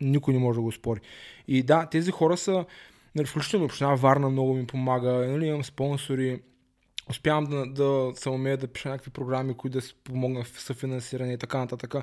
никой 0.00 0.34
не 0.34 0.40
може 0.40 0.56
да 0.56 0.62
го 0.62 0.72
спори. 0.72 1.00
И 1.48 1.62
да, 1.62 1.86
тези 1.86 2.10
хора 2.10 2.36
са, 2.36 2.64
нали, 3.14 3.26
включително 3.26 3.64
община 3.64 3.94
Варна 3.94 4.30
много 4.30 4.54
ми 4.54 4.66
помага, 4.66 5.10
нали, 5.10 5.46
имам 5.46 5.64
спонсори, 5.64 6.42
успявам 7.10 7.44
да, 7.44 7.66
да 7.66 8.12
се 8.14 8.28
умея 8.28 8.56
да 8.56 8.66
пиша 8.66 8.88
някакви 8.88 9.10
програми, 9.10 9.54
които 9.54 9.78
да 9.78 9.82
си 9.82 9.94
помогнат 10.04 10.46
в 10.46 10.60
съфинансиране 10.60 11.32
и 11.32 11.38
така 11.38 11.58
нататък. 11.58 11.94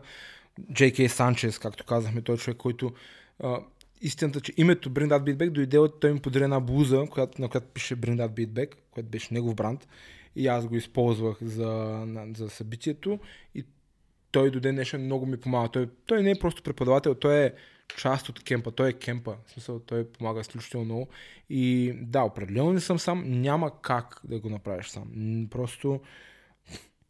J.K. 0.61 1.07
Санчес, 1.07 1.59
както 1.59 1.85
казахме, 1.85 2.21
той 2.21 2.35
е 2.35 2.37
човек, 2.37 2.57
който 2.57 2.93
а, 3.39 3.59
истината, 4.01 4.41
че 4.41 4.53
името 4.57 4.89
Bring 4.89 5.07
That 5.07 5.23
Beat 5.23 5.37
Back 5.37 5.49
дойде 5.49 5.77
от 5.77 5.99
той 5.99 6.13
ми 6.13 6.19
подари 6.19 6.43
една 6.43 6.59
блуза, 6.59 7.05
която, 7.09 7.41
на 7.41 7.49
която 7.49 7.67
пише 7.67 7.95
Bring 7.95 8.15
That 8.15 8.29
Beat 8.29 8.47
Back, 8.47 8.75
което 8.91 9.09
беше 9.09 9.33
негов 9.33 9.55
бранд. 9.55 9.87
И 10.35 10.47
аз 10.47 10.67
го 10.67 10.75
използвах 10.75 11.37
за, 11.41 12.03
за 12.35 12.49
събитието 12.49 13.19
и 13.55 13.65
той 14.31 14.51
до 14.51 14.59
ден 14.59 14.85
много 14.99 15.25
ми 15.25 15.37
помага. 15.37 15.69
Той, 15.69 15.89
той 16.05 16.23
не 16.23 16.31
е 16.31 16.39
просто 16.39 16.63
преподавател, 16.63 17.15
той 17.15 17.45
е 17.45 17.53
част 17.97 18.29
от 18.29 18.43
кемпа, 18.43 18.71
той 18.71 18.89
е 18.89 18.93
кемпа. 18.93 19.35
В 19.45 19.51
смисъл, 19.51 19.79
той 19.79 20.07
помага 20.07 20.41
изключително 20.41 20.85
много. 20.85 21.07
И 21.49 21.93
да, 22.01 22.23
определено 22.23 22.73
не 22.73 22.79
съм 22.79 22.99
сам, 22.99 23.41
няма 23.41 23.81
как 23.81 24.21
да 24.23 24.39
го 24.39 24.49
направиш 24.49 24.87
сам. 24.87 25.47
Просто 25.51 26.01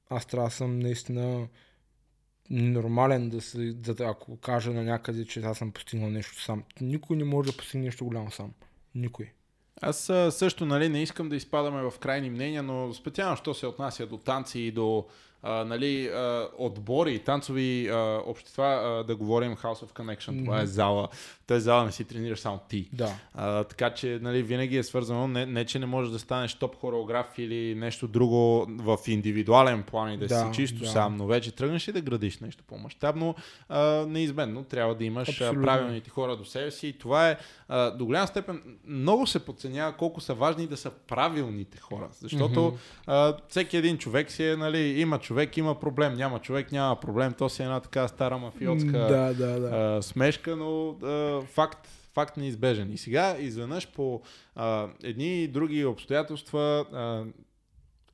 аз 0.09 0.25
трябва 0.25 0.47
да 0.47 0.55
съм 0.55 0.79
наистина 0.79 1.47
нормален 2.49 3.29
да 3.29 3.41
се, 3.41 3.73
да, 3.73 3.95
ако 4.03 4.37
кажа 4.37 4.71
на 4.71 4.83
някъде, 4.83 5.25
че 5.25 5.39
аз 5.39 5.57
съм 5.57 5.71
постигнал 5.71 6.09
нещо 6.09 6.41
сам. 6.41 6.63
Никой 6.81 7.17
не 7.17 7.23
може 7.23 7.51
да 7.51 7.57
постигне 7.57 7.85
нещо 7.85 8.05
голямо 8.05 8.31
сам. 8.31 8.51
Никой. 8.95 9.31
Аз 9.81 10.11
също 10.29 10.65
нали, 10.65 10.89
не 10.89 11.01
искам 11.01 11.29
да 11.29 11.35
изпадаме 11.35 11.81
в 11.81 11.99
крайни 11.99 12.29
мнения, 12.29 12.63
но 12.63 12.93
специално, 12.93 13.37
що 13.37 13.53
се 13.53 13.67
отнася 13.67 14.07
до 14.07 14.17
танци 14.17 14.59
и 14.59 14.71
до 14.71 15.05
а, 15.47 15.65
нали, 15.65 16.07
а, 16.07 16.47
отбори, 16.57 17.19
танцови 17.19 17.89
а, 17.89 18.21
общества, 18.25 18.65
а, 18.65 19.03
да 19.03 19.15
говорим 19.15 19.55
House 19.55 19.85
of 19.85 19.91
Connection, 19.91 20.45
това 20.45 20.61
е 20.61 20.65
зала. 20.65 21.07
Тази 21.47 21.63
зала 21.63 21.85
не 21.85 21.91
си 21.91 22.03
тренираш 22.03 22.39
само 22.39 22.59
ти. 22.69 22.89
Да. 22.93 23.13
А, 23.33 23.63
така 23.63 23.89
че 23.89 24.19
нали, 24.21 24.43
винаги 24.43 24.77
е 24.77 24.83
свързано, 24.83 25.27
не, 25.27 25.45
не 25.45 25.65
че 25.65 25.79
не 25.79 25.85
можеш 25.85 26.11
да 26.11 26.19
станеш 26.19 26.53
топ 26.53 26.75
хореограф 26.75 27.25
или 27.37 27.75
нещо 27.75 28.07
друго 28.07 28.65
в 28.69 28.97
индивидуален 29.07 29.83
план 29.83 30.13
и 30.13 30.17
да, 30.17 30.27
Да, 30.27 30.39
си 30.39 30.45
чисто 30.53 30.79
да. 30.79 30.87
сам, 30.87 31.17
но 31.17 31.25
вече 31.25 31.51
тръгнеш 31.51 31.87
и 31.87 31.91
да 31.91 32.01
градиш 32.01 32.39
нещо 32.39 32.63
по-масштабно, 32.67 33.35
неизменно 34.07 34.63
трябва 34.63 34.95
да 34.95 35.03
имаш 35.03 35.29
Абсолютно. 35.29 35.63
правилните 35.63 36.09
хора 36.09 36.37
до 36.37 36.45
себе 36.45 36.71
си 36.71 36.87
и 36.87 36.93
това 36.93 37.29
е 37.29 37.37
а, 37.67 37.91
до 37.91 38.05
голяма 38.05 38.27
степен 38.27 38.61
много 38.87 39.27
се 39.27 39.45
подценява 39.45 39.93
колко 39.93 40.21
са 40.21 40.33
важни 40.33 40.67
да 40.67 40.77
са 40.77 40.91
правилните 41.07 41.77
хора, 41.77 42.07
защото 42.11 42.77
а, 43.07 43.37
всеки 43.49 43.77
един 43.77 43.97
човек 43.97 44.31
си 44.31 44.43
е, 44.43 44.55
нали, 44.55 45.01
има 45.01 45.19
човек, 45.19 45.36
има 45.57 45.79
проблем, 45.79 46.13
няма 46.13 46.39
човек, 46.39 46.71
няма 46.71 46.99
проблем, 46.99 47.33
то 47.37 47.49
си 47.49 47.61
е 47.61 47.65
една 47.65 47.79
така 47.79 48.07
стара 48.07 48.37
мафиотска 48.37 48.91
Да, 48.91 49.33
да, 49.33 49.59
да. 49.59 49.97
а, 49.97 50.01
смешка, 50.01 50.55
но 50.55 50.89
а, 50.89 51.41
факт, 51.41 51.87
факт 52.13 52.37
неизбежен. 52.37 52.93
И 52.93 52.97
сега, 52.97 53.37
изведнъж 53.39 53.87
по 53.91 54.21
а, 54.55 54.87
едни 55.03 55.43
и 55.43 55.47
други 55.47 55.85
обстоятелства, 55.85 56.85
а, 56.93 57.23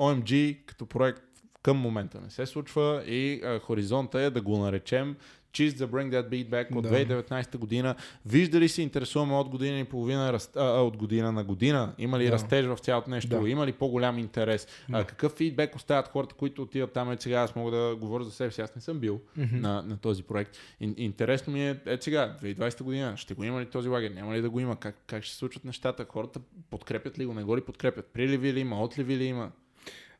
OMG 0.03 0.57
като 0.65 0.85
проект 0.85 1.23
към 1.61 1.77
момента 1.77 2.21
не 2.21 2.29
се 2.29 2.45
случва 2.45 3.03
и 3.07 3.41
а, 3.43 3.59
хоризонта 3.59 4.21
е 4.21 4.29
да 4.29 4.41
го 4.41 4.57
наречем 4.57 5.15
чист 5.53 5.77
за 5.77 5.87
Bring 5.87 6.09
That 6.11 6.29
Beat 6.29 6.49
Back 6.49 6.75
от 6.75 6.83
Да. 6.83 6.89
2019 6.89 7.57
година. 7.57 7.95
Вижда 8.25 8.59
ли 8.59 8.69
се 8.69 8.81
интересуваме 8.81 9.33
от 9.33 9.49
година 9.49 9.79
и 9.79 9.83
половина, 9.83 10.29
а, 10.55 10.61
а, 10.61 10.81
от 10.81 10.97
година 10.97 11.31
на 11.31 11.43
година? 11.43 11.93
Има 11.97 12.19
ли 12.19 12.25
Да. 12.25 12.31
растеж 12.31 12.65
в 12.65 12.77
цялото 12.77 13.09
нещо? 13.09 13.41
Да. 13.41 13.49
Има 13.49 13.67
ли 13.67 13.71
по-голям 13.71 14.17
интерес? 14.19 14.67
А, 14.91 14.97
Да. 14.97 15.05
какъв 15.05 15.31
фидбек 15.31 15.75
оставят 15.75 16.07
хората, 16.07 16.35
които 16.35 16.61
отиват 16.61 16.93
там? 16.93 17.11
Е, 17.11 17.17
сега 17.19 17.35
аз 17.35 17.55
мога 17.55 17.71
да 17.71 17.95
говоря 17.95 18.23
за 18.23 18.31
себе 18.31 18.51
си. 18.51 18.61
Аз 18.61 18.75
не 18.75 18.81
съм 18.81 18.99
бил 18.99 19.21
Мгм. 19.37 19.57
на, 19.57 19.81
на 19.81 19.97
този 19.97 20.23
проект. 20.23 20.57
Ин, 20.79 20.95
интересно 20.97 21.53
ми 21.53 21.69
е, 21.69 21.79
е 21.85 21.97
сега, 22.01 22.37
2020 22.37 22.83
година, 22.83 23.17
ще 23.17 23.33
го 23.33 23.43
има 23.43 23.61
ли 23.61 23.65
този 23.65 23.89
лагер? 23.89 24.11
Няма 24.11 24.33
ли 24.35 24.41
да 24.41 24.49
го 24.49 24.59
има? 24.59 24.75
Как, 24.75 24.95
как 25.07 25.23
ще 25.23 25.31
се 25.31 25.37
случват 25.37 25.65
нещата? 25.65 26.05
Хората 26.05 26.39
подкрепят 26.69 27.19
ли 27.19 27.25
го? 27.25 27.33
Не 27.33 27.43
го 27.43 27.57
ли 27.57 27.61
подкрепят? 27.61 28.05
Приливи 28.05 28.53
ли 28.53 28.59
има? 28.59 28.81
Отливи 28.81 29.17
ли 29.17 29.23
има? 29.23 29.51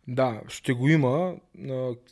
Да, 0.07 0.41
ще 0.47 0.73
го 0.73 0.89
има, 0.89 1.35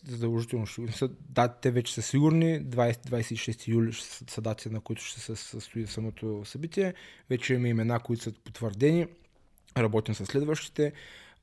задължително 0.08 0.66
ще 0.66 0.82
го 0.82 0.88
има. 0.88 1.10
Да, 1.30 1.48
те 1.48 1.72
вече 1.72 1.94
са 1.94 2.02
сигурни, 2.02 2.66
20-26 2.66 3.68
юли 3.68 3.94
ще 3.94 4.08
са, 4.08 4.26
са 4.28 4.42
дати, 4.42 4.70
на 4.70 4.82
които 4.82 5.04
ще 5.04 5.20
се 5.20 5.36
състои 5.36 5.88
самото 5.88 6.42
събитие. 6.46 6.94
Вече 7.30 7.54
има 7.54 7.68
имена, 7.68 8.00
които 8.00 8.24
са 8.24 8.32
потвърдени. 8.32 9.08
Работим 9.78 10.16
с 10.16 10.26
следващите. 10.26 10.94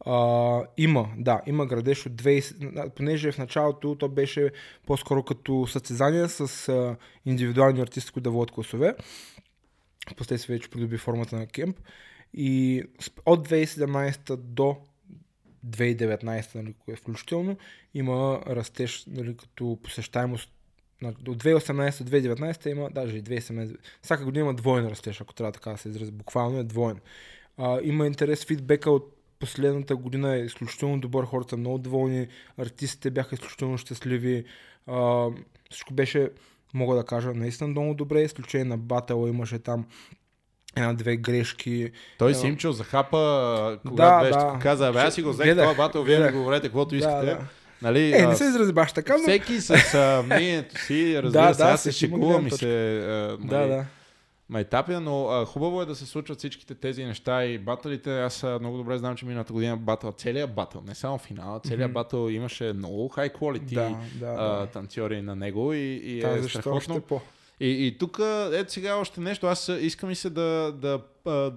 А, 0.07 0.63
има, 0.77 1.09
да, 1.17 1.43
има 1.47 1.67
градеж 1.67 2.07
от 2.07 2.13
20, 2.13 2.91
понеже 2.91 3.33
в 3.33 3.39
началото 3.39 3.95
то 3.95 4.09
беше 4.09 4.51
по-скоро 4.87 5.23
като 5.23 5.67
състезание 5.67 6.29
с 6.29 6.69
а, 6.69 6.97
индивидуални 7.27 7.81
артисти, 7.81 8.13
които 8.13 8.25
да 8.25 8.31
водят 8.31 8.55
класове. 8.55 8.95
Последствие 10.17 10.57
вече 10.57 10.71
придоби 10.71 10.99
формата 10.99 11.37
на 11.37 11.47
кемп. 11.47 11.81
И 12.35 12.83
от 13.27 13.49
2017 13.49 14.37
до 14.37 14.77
2019, 15.67 16.55
нали, 16.55 16.75
е 16.89 16.97
включително, 16.97 17.57
има 17.95 18.41
растеж 18.47 19.05
нали, 19.07 19.37
като 19.37 19.79
посещаемост. 19.83 20.53
От 21.05 21.15
2018 21.15 22.03
до 22.03 22.11
2019 22.11 22.67
има, 22.67 22.91
даже 22.91 23.17
и 23.17 23.23
2018, 23.23 23.77
всяка 24.03 24.25
година 24.25 24.45
има 24.45 24.55
двоен 24.55 24.87
растеж, 24.89 25.21
ако 25.21 25.35
трябва 25.35 25.53
така 25.53 25.71
да 25.71 25.79
се 25.79 25.89
изрази, 25.89 26.13
буквално 26.13 26.59
е 26.59 26.65
двоен. 26.65 27.01
А, 27.57 27.81
има 27.83 28.07
интерес, 28.07 28.45
фидбека 28.45 28.91
от 28.91 29.15
последната 29.39 29.97
година 29.97 30.37
е 30.37 30.45
изключително 30.45 31.01
добър, 31.01 31.25
хората 31.25 31.51
са 31.51 31.57
много 31.57 31.79
доволни, 31.79 32.29
артистите 32.57 33.11
бяха 33.11 33.35
изключително 33.35 33.79
щастливи, 33.79 34.45
а, 34.87 35.29
всичко 35.71 35.95
беше, 35.95 36.31
мога 36.75 36.97
да 36.97 37.05
кажа, 37.05 37.35
наистина 37.35 37.69
много 37.69 37.95
добре, 37.95 38.23
изключение 38.23 38.65
на 38.65 38.79
батъла 38.79 39.29
имаше 39.29 39.59
там 39.59 39.87
една-две 40.79 41.17
грешки, 41.17 41.91
Той 42.19 42.33
Да. 42.33 42.39
Симчо 42.39 42.73
захапа, 42.73 43.19
когато 43.83 43.97
Да, 43.97 44.21
беше 44.21 44.33
да. 44.33 44.59
каза, 44.63 44.93
бе, 44.93 44.99
аз 44.99 45.15
си 45.15 45.23
го 45.23 45.31
взех 45.31 45.53
това 45.53 45.75
батъл, 45.75 46.03
вие 46.03 46.19
ми 46.21 46.33
говорете 46.33 46.67
каквото 46.69 46.95
искате. 46.97 47.27
да. 47.27 47.39
Нали, 47.83 48.13
Е, 48.13 48.27
не 48.27 48.37
се 48.37 48.45
изрази 48.45 48.73
баш 48.73 48.93
така, 48.93 49.13
но... 49.13 49.19
Всеки 49.19 49.61
с 49.61 49.71
а, 49.95 50.23
мнението 50.25 50.81
си, 50.81 51.19
разбира 51.23 51.43
Да, 51.43 51.55
се, 51.55 51.63
аз 51.63 51.83
се 51.83 51.93
шегувам 51.93 52.47
и 52.47 52.51
се 52.51 52.99
а, 52.99 53.37
Да, 53.39 53.59
нали, 53.59 53.69
да. 53.69 53.85
майтапя, 54.51 55.01
но 55.01 55.27
а, 55.27 55.45
хубаво 55.45 55.83
е 55.83 55.87
да 55.87 55.95
се 55.95 56.07
случват 56.07 56.39
всичките 56.39 56.75
тези 56.75 57.05
неща 57.05 57.45
и 57.45 57.59
батълите. 57.59 58.21
Аз 58.21 58.45
а, 58.45 58.59
много 58.61 58.77
добре 58.77 58.99
знам, 58.99 59.17
че 59.17 59.27
миналата 59.27 59.53
година 59.53 59.77
батъл, 59.77 60.13
целият 60.13 60.55
батъл, 60.55 60.83
не 60.83 60.95
само 60.95 61.19
финала, 61.19 61.61
целият 61.61 61.81
Мгм. 61.83 61.95
батъл 61.95 62.29
имаше 62.29 62.73
много 62.73 63.09
high 63.09 63.33
quality 63.33 63.75
Да, 63.75 63.91
да, 64.17 64.35
а, 64.39 64.49
да. 64.51 64.67
танцори 64.67 65.23
на 65.23 65.37
него 65.37 65.73
и, 65.73 65.79
и 65.95 66.21
Та, 66.21 66.31
е 66.31 66.43
страхотно. 66.43 66.77
още 66.77 67.01
по? 67.01 67.21
И, 67.61 67.87
и 67.87 67.99
тук, 67.99 68.19
ето 68.53 68.73
сега 68.73 68.97
още 68.97 69.21
нещо, 69.21 69.47
аз 69.47 69.69
искам 69.69 70.11
и 70.11 70.15
се 70.15 70.31
да, 70.31 70.73
да 70.73 71.01
а, 71.27 71.53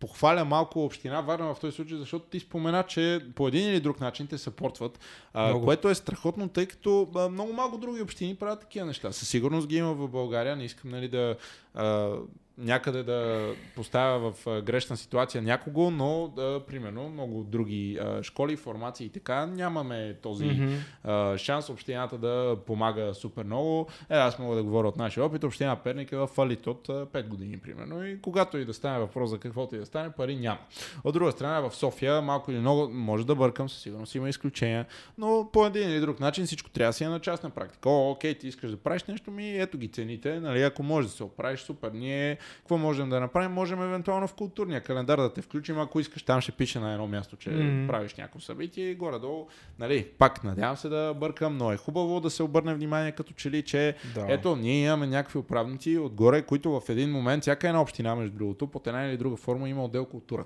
похваля 0.00 0.44
малко 0.44 0.84
община 0.84 1.20
Варна 1.20 1.54
в 1.54 1.60
този 1.60 1.76
случай, 1.76 1.98
защото 1.98 2.26
ти 2.26 2.40
спомена, 2.40 2.82
че 2.82 3.20
по 3.34 3.48
един 3.48 3.68
или 3.68 3.80
друг 3.80 4.00
начин 4.00 4.26
те 4.26 4.38
съпортват, 4.38 4.98
а, 5.32 5.60
което 5.60 5.88
е 5.88 5.94
страхотно, 5.94 6.48
тъй 6.48 6.66
като 6.66 7.08
а, 7.16 7.28
много 7.28 7.52
малко 7.52 7.78
други 7.78 8.02
общини 8.02 8.34
правят 8.34 8.60
такива 8.60 8.86
неща. 8.86 9.12
Със 9.12 9.28
сигурност 9.28 9.66
ги 9.66 9.76
има 9.76 9.94
в 9.94 10.08
България, 10.08 10.56
не 10.56 10.64
искам 10.64 10.90
нали, 10.90 11.08
да 11.08 11.36
а, 11.74 12.16
някъде 12.62 13.02
да 13.02 13.50
поставя 13.76 14.32
в 14.32 14.46
а, 14.46 14.62
грешна 14.62 14.96
ситуация 14.96 15.42
някого, 15.42 15.90
но 15.90 16.32
да, 16.36 16.60
примерно 16.66 17.08
много 17.08 17.44
други 17.44 17.98
а, 18.02 18.22
школи, 18.22 18.56
формации 18.56 19.06
и 19.06 19.10
така 19.10 19.46
нямаме 19.46 20.14
този 20.22 20.44
Мгм. 20.46 20.74
а, 21.04 21.38
шанс 21.38 21.68
общината 21.68 22.18
да 22.18 22.56
помага 22.66 23.14
супер 23.14 23.44
много. 23.44 23.88
Е, 24.10 24.16
аз 24.16 24.38
мога 24.38 24.56
да 24.56 24.62
говоря 24.62 24.88
от 24.88 24.96
нашия 24.96 25.24
опит. 25.24 25.44
Община 25.44 25.76
Перник 25.76 26.12
е 26.12 26.16
в 26.16 26.26
фалит 26.26 26.66
от 26.66 26.88
а, 26.88 27.06
5 27.06 27.28
години, 27.28 27.58
примерно. 27.58 28.06
И 28.06 28.20
когато 28.20 28.58
и 28.58 28.64
да 28.64 28.74
стане 28.74 28.98
въпрос 28.98 29.30
за 29.30 29.38
каквото 29.38 29.76
и 29.76 29.78
да 29.78 29.86
стане, 29.86 30.10
пари 30.10 30.36
няма. 30.36 30.58
От 31.04 31.14
друга 31.14 31.32
страна, 31.32 31.60
в 31.60 31.74
София 31.74 32.22
малко 32.22 32.50
или 32.50 32.58
много, 32.58 32.88
може 32.88 33.26
да 33.26 33.34
бъркам, 33.34 33.68
със 33.68 33.82
сигурност 33.82 34.14
има 34.14 34.28
изключения, 34.28 34.86
но 35.18 35.48
по 35.52 35.66
един 35.66 35.90
или 35.90 36.00
друг 36.00 36.20
начин 36.20 36.46
всичко 36.46 36.70
трябва 36.70 36.88
да 36.88 36.92
си 36.92 37.04
е 37.04 37.08
на 37.08 37.20
частна 37.20 37.50
практика. 37.50 37.90
О, 37.90 38.10
окей, 38.10 38.34
ти 38.34 38.48
искаш 38.48 38.70
да 38.70 38.76
правиш 38.76 39.04
нещо 39.04 39.30
ми, 39.30 39.58
ето 39.58 39.78
ги 39.78 39.88
цените, 39.88 40.40
нали, 40.40 40.62
ако 40.62 40.82
можеш 40.82 41.10
да 41.10 41.16
се 41.16 41.24
оправиш, 41.24 41.60
супер. 41.60 41.90
Ние 41.94 42.38
Какво 42.58 42.78
можем 42.78 43.08
да 43.08 43.20
направим? 43.20 43.50
Можем 43.52 43.82
евентуално 43.82 44.28
в 44.28 44.34
културния 44.34 44.80
календар 44.80 45.18
да 45.18 45.32
те 45.32 45.42
включим, 45.42 45.78
ако 45.78 46.00
искаш. 46.00 46.22
Там 46.22 46.40
ще 46.40 46.52
пише 46.52 46.78
на 46.80 46.92
едно 46.92 47.06
място, 47.06 47.36
че 47.36 47.50
Мгм. 47.50 47.86
правиш 47.86 48.14
някакво 48.14 48.40
събитие 48.40 48.90
и 48.90 48.94
горе-долу. 48.94 49.46
Нали, 49.78 50.04
пак 50.18 50.44
надявам 50.44 50.76
се 50.76 50.88
да 50.88 51.14
бъркам, 51.14 51.56
но 51.56 51.72
е 51.72 51.76
хубаво 51.76 52.20
да 52.20 52.30
се 52.30 52.42
обърне 52.42 52.74
внимание 52.74 53.12
като 53.12 53.32
че 53.32 53.50
ли, 53.50 53.62
че 53.62 53.96
Да. 54.14 54.26
ето, 54.28 54.56
ние 54.56 54.84
имаме 54.84 55.06
някакви 55.06 55.38
управници 55.38 55.98
отгоре, 55.98 56.42
които 56.42 56.80
в 56.80 56.88
един 56.88 57.10
момент, 57.10 57.42
всяка 57.42 57.68
една 57.68 57.80
община, 57.82 58.14
между 58.14 58.36
другото, 58.36 58.66
под 58.66 58.86
една 58.86 59.04
или 59.04 59.16
друга 59.16 59.36
форма 59.36 59.68
има 59.68 59.84
отдел 59.84 60.04
култура. 60.04 60.44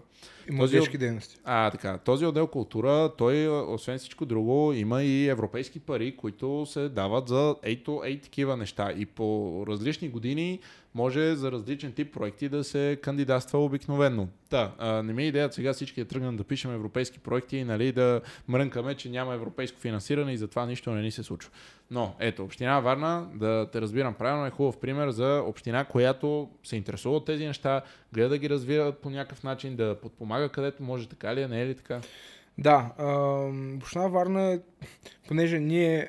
И 0.50 0.52
младежки 0.52 0.98
дейности. 0.98 1.36
А, 1.44 1.70
така, 1.70 1.98
този 1.98 2.26
отдел 2.26 2.46
култура, 2.46 3.12
той, 3.18 3.48
освен 3.48 3.98
всичко 3.98 4.26
друго, 4.26 4.72
има 4.72 5.02
и 5.02 5.28
европейски 5.28 5.80
пари, 5.80 6.16
които 6.16 6.66
се 6.66 6.88
дават 6.88 7.28
за 7.28 7.56
ейто, 7.62 8.02
ей 8.04 8.20
такива 8.20 8.56
неща. 8.56 8.92
И 8.96 9.06
по 9.06 9.64
различни 9.68 10.08
години 10.08 10.60
може 10.96 11.34
за 11.34 11.52
различен 11.52 11.92
тип 11.92 12.14
проекти 12.14 12.48
да 12.48 12.64
се 12.64 12.98
кандидатства 13.02 13.58
обикновенно. 13.58 14.28
Да, 14.50 14.72
а, 14.78 15.02
не 15.02 15.12
ми 15.12 15.22
е 15.22 15.26
идеята 15.26 15.54
сега 15.54 15.72
всички 15.72 16.00
да 16.00 16.08
тръгнем 16.08 16.36
да 16.36 16.44
пишем 16.44 16.74
европейски 16.74 17.18
проекти 17.18 17.56
и 17.56 17.64
нали, 17.64 17.92
да 17.92 18.20
мрънкаме, 18.48 18.94
че 18.94 19.10
няма 19.10 19.34
европейско 19.34 19.80
финансиране 19.80 20.32
и 20.32 20.36
затова 20.36 20.66
нищо 20.66 20.90
не 20.90 21.02
ни 21.02 21.10
се 21.10 21.22
случва. 21.22 21.50
Но, 21.90 22.14
ето, 22.18 22.44
Община 22.44 22.80
Варна, 22.80 23.28
да 23.34 23.68
те 23.72 23.80
разбирам 23.80 24.14
правилно, 24.14 24.46
е 24.46 24.50
хубав 24.50 24.80
пример 24.80 25.10
за 25.10 25.42
община, 25.46 25.84
която 25.84 26.48
се 26.64 26.76
интересува 26.76 27.16
от 27.16 27.26
тези 27.26 27.46
неща, 27.46 27.82
гледа 28.12 28.28
да 28.28 28.38
ги 28.38 28.50
развива 28.50 28.92
по 28.92 29.10
някакъв 29.10 29.42
начин, 29.42 29.76
да 29.76 30.00
подпомага 30.02 30.48
където 30.48 30.82
може, 30.82 31.08
така 31.08 31.34
ли 31.34 31.42
е, 31.42 31.48
не 31.48 31.62
е 31.62 31.66
ли 31.66 31.74
така? 31.74 32.00
Да, 32.58 32.92
Община 33.76 34.08
Варна, 34.08 34.52
е- 34.52 34.60
понеже 35.28 35.60
ние, 35.60 36.08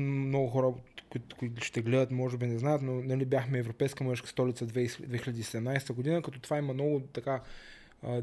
много 0.00 0.48
хора, 0.48 0.72
които, 1.14 1.36
които 1.36 1.64
ще 1.64 1.82
гледат, 1.82 2.10
може 2.10 2.36
би 2.36 2.46
не 2.46 2.58
знаят, 2.58 2.82
но 2.82 2.92
нали, 2.92 3.24
бяхме 3.24 3.58
Европейска 3.58 4.04
мъжка 4.04 4.28
столица 4.28 4.66
20- 4.66 5.08
2017 5.08 5.92
година, 5.92 6.22
като 6.22 6.40
това 6.40 6.58
има 6.58 6.74
много 6.74 7.00
така 7.00 7.40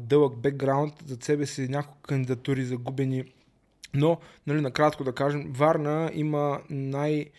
дълъг 0.00 0.36
бекграунд 0.36 0.94
за 1.06 1.16
себе 1.20 1.46
си, 1.46 1.68
няколко 1.68 2.02
кандидатури 2.02 2.64
загубени. 2.64 3.24
Но, 3.94 4.18
нали, 4.46 4.60
накратко 4.60 5.04
да 5.04 5.12
кажем, 5.14 5.52
Варна 5.52 6.10
има 6.14 6.60
най- 6.70 7.30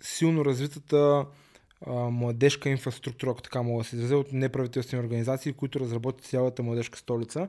силно 0.00 0.44
развитата 0.44 1.26
младежка 1.86 2.68
инфраструктура, 2.68 3.30
ако 3.30 3.42
така 3.42 3.62
мога 3.62 3.82
да 3.82 3.88
се 3.88 3.96
изразя, 3.96 4.16
от 4.16 4.32
неправителствени 4.32 5.04
организации, 5.04 5.52
които 5.52 5.80
разработят 5.80 6.26
цялата 6.26 6.62
младежка 6.62 6.98
столица. 6.98 7.48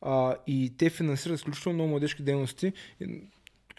А, 0.00 0.36
и 0.46 0.72
те 0.78 0.90
финансират 0.90 1.38
изключително 1.38 1.74
много 1.74 1.90
младежки 1.90 2.22
дейности. 2.22 2.72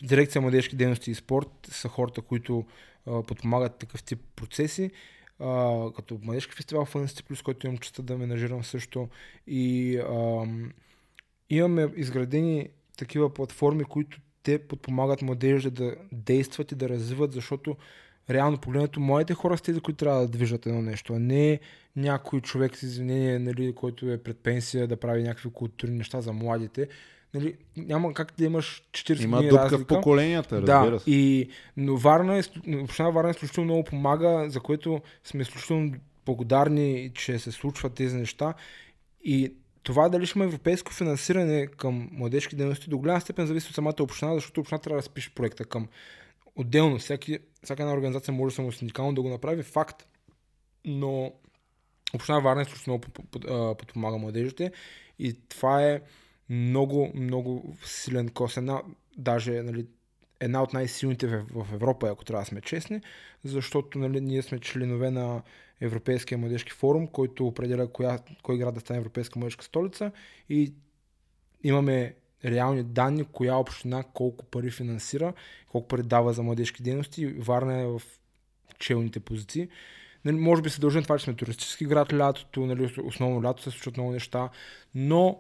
Дирекция 0.04 0.42
младежки 0.42 0.76
дейности 0.76 1.12
и 1.12 1.16
спорт 1.16 1.50
са 1.72 1.88
хората, 1.88 2.22
които 2.22 2.66
а, 3.08 3.24
подпомагат 3.24 3.78
такъв 3.78 4.04
тип 4.04 4.20
процеси. 4.36 4.92
А, 5.40 5.82
като 5.96 6.20
младежки 6.24 6.56
фестивал 6.56 6.86
Фънсти 6.86 7.24
Плюс, 7.24 7.42
който 7.42 7.68
имам 7.68 7.78
честа 7.78 8.02
да 8.02 8.18
менажирам 8.18 8.64
също. 8.64 9.10
И 9.48 9.98
ам, 10.10 10.72
имаме 11.50 11.90
изградени 11.96 12.70
такива 12.98 13.34
платформи, 13.34 13.84
които 13.84 14.18
те 14.44 14.60
подпомагат 14.60 15.22
младежите 15.22 15.70
да 15.70 15.96
действат 16.12 16.72
и 16.72 16.76
да 16.76 16.90
развиват, 16.90 17.32
защото 17.32 17.76
реално 18.30 18.58
погледнато 18.58 19.00
моите 19.00 19.34
хора 19.34 19.58
са 19.58 19.64
тези, 19.64 19.80
които 19.80 19.98
трябва 19.98 20.22
да 20.22 20.28
движат 20.28 20.66
едно 20.66 20.82
нещо, 20.82 21.14
а 21.14 21.20
не 21.20 21.60
някой 21.96 22.42
човек 22.42 22.78
с 22.78 22.84
извинение, 22.84 23.40
нали, 23.40 23.76
който 23.76 24.12
е 24.12 24.24
пред 24.24 24.38
пенсия 24.38 24.88
да 24.88 24.98
прави 24.98 25.24
някакви 25.24 25.50
културни 25.50 25.98
неща 25.98 26.22
за 26.22 26.34
младите. 26.34 26.88
Нали, 27.34 27.54
няма 27.78 28.14
как 28.14 28.34
да 28.38 28.46
имаш 28.46 28.84
40 28.92 29.24
Има 29.24 29.38
години 29.38 29.50
дупка 29.50 29.70
в 29.70 29.72
разлика. 29.72 29.96
поколенията, 29.96 30.56
разбира 30.62 30.92
Да, 30.92 31.00
се. 31.00 31.12
и 31.12 31.50
но 31.78 31.98
Варна, 31.98 32.38
е, 32.38 32.42
община 32.76 33.10
Варна 33.10 33.30
изключително 33.32 33.66
много 33.66 33.84
помага, 33.84 34.46
за 34.50 34.60
което 34.60 35.02
сме 35.24 35.42
изключително 35.42 35.92
благодарни, 36.26 37.12
че 37.14 37.40
се 37.40 37.52
случват 37.52 37.94
тези 37.94 38.16
неща. 38.16 38.54
И 39.24 39.54
това 39.84 40.10
дали 40.10 40.26
ще 40.26 40.40
има 40.40 40.46
европейско 40.46 40.94
финансиране 40.94 41.68
към 41.68 42.10
младежки 42.12 42.56
дейности, 42.56 42.90
до 42.90 42.98
голяма 42.98 43.22
степен 43.22 43.48
зависи 43.48 43.68
от 43.70 43.76
самата 43.76 43.96
община, 44.00 44.34
защото 44.36 44.62
община 44.62 44.80
трябва 44.80 44.96
да 44.96 45.02
разпише 45.02 45.36
проекта 45.36 45.66
към 45.66 45.88
отделно. 46.56 46.98
Всяки, 46.98 47.40
всяка 47.64 47.84
една 47.84 47.94
организация 47.96 48.34
може 48.34 48.56
само 48.56 48.72
синдикално 48.72 49.14
да 49.14 49.22
го 49.22 49.30
направи, 49.30 49.64
факт. 49.64 50.08
Но 50.86 51.34
община 52.14 52.40
Варна 52.40 52.62
е 52.62 52.64
изключително 52.64 53.02
много 53.16 53.76
подпомага 53.78 54.18
младежите 54.18 54.72
и 55.20 55.34
това 55.50 55.84
е 55.84 56.02
много, 56.50 57.12
много 57.16 57.76
силен 57.86 58.30
кос. 58.30 58.58
Една, 58.58 58.82
даже 59.18 59.52
нали, 59.52 59.86
една 60.40 60.64
от 60.64 60.74
най-силните 60.74 61.28
в, 61.28 61.68
Европа, 61.74 62.10
ако 62.10 62.26
трябва 62.26 62.42
да 62.42 62.48
сме 62.48 62.62
честни, 62.62 63.02
защото 63.44 64.00
нали, 64.00 64.22
ние 64.22 64.42
сме 64.42 64.60
членове 64.60 65.12
на 65.12 65.42
Европейския 65.82 66.38
младежки 66.38 66.72
форум, 66.72 67.08
който 67.08 67.48
определя 67.48 67.92
коя, 67.92 68.20
кой 68.44 68.58
град 68.58 68.74
да 68.74 68.80
стане 68.80 68.98
Европейска 69.00 69.40
младежка 69.40 69.66
столица 69.66 70.12
и 70.50 70.74
имаме 71.64 72.16
реални 72.46 72.84
данни, 72.84 73.26
коя 73.32 73.56
община 73.56 74.04
колко 74.04 74.46
пари 74.46 74.72
финансира, 74.72 75.34
колко 75.72 75.88
пари 75.88 76.04
дава 76.04 76.34
за 76.34 76.44
младежки 76.44 76.84
дейности. 76.84 77.26
Варна 77.26 77.82
е 77.82 77.86
в 77.86 78.02
челните 78.80 79.20
позиции. 79.20 79.70
Нали, 80.26 80.36
може 80.36 80.62
би 80.62 80.70
се 80.70 80.80
дължи 80.80 80.98
на 80.98 81.04
това, 81.04 81.18
че 81.18 81.24
сме 81.24 81.34
туристически 81.34 81.86
град 81.86 82.14
лятото, 82.14 82.66
нали, 82.66 82.94
основно 83.04 83.44
лято 83.44 83.64
се 83.64 83.72
случват 83.72 83.98
много 83.98 84.12
неща, 84.12 84.50
но 84.96 85.40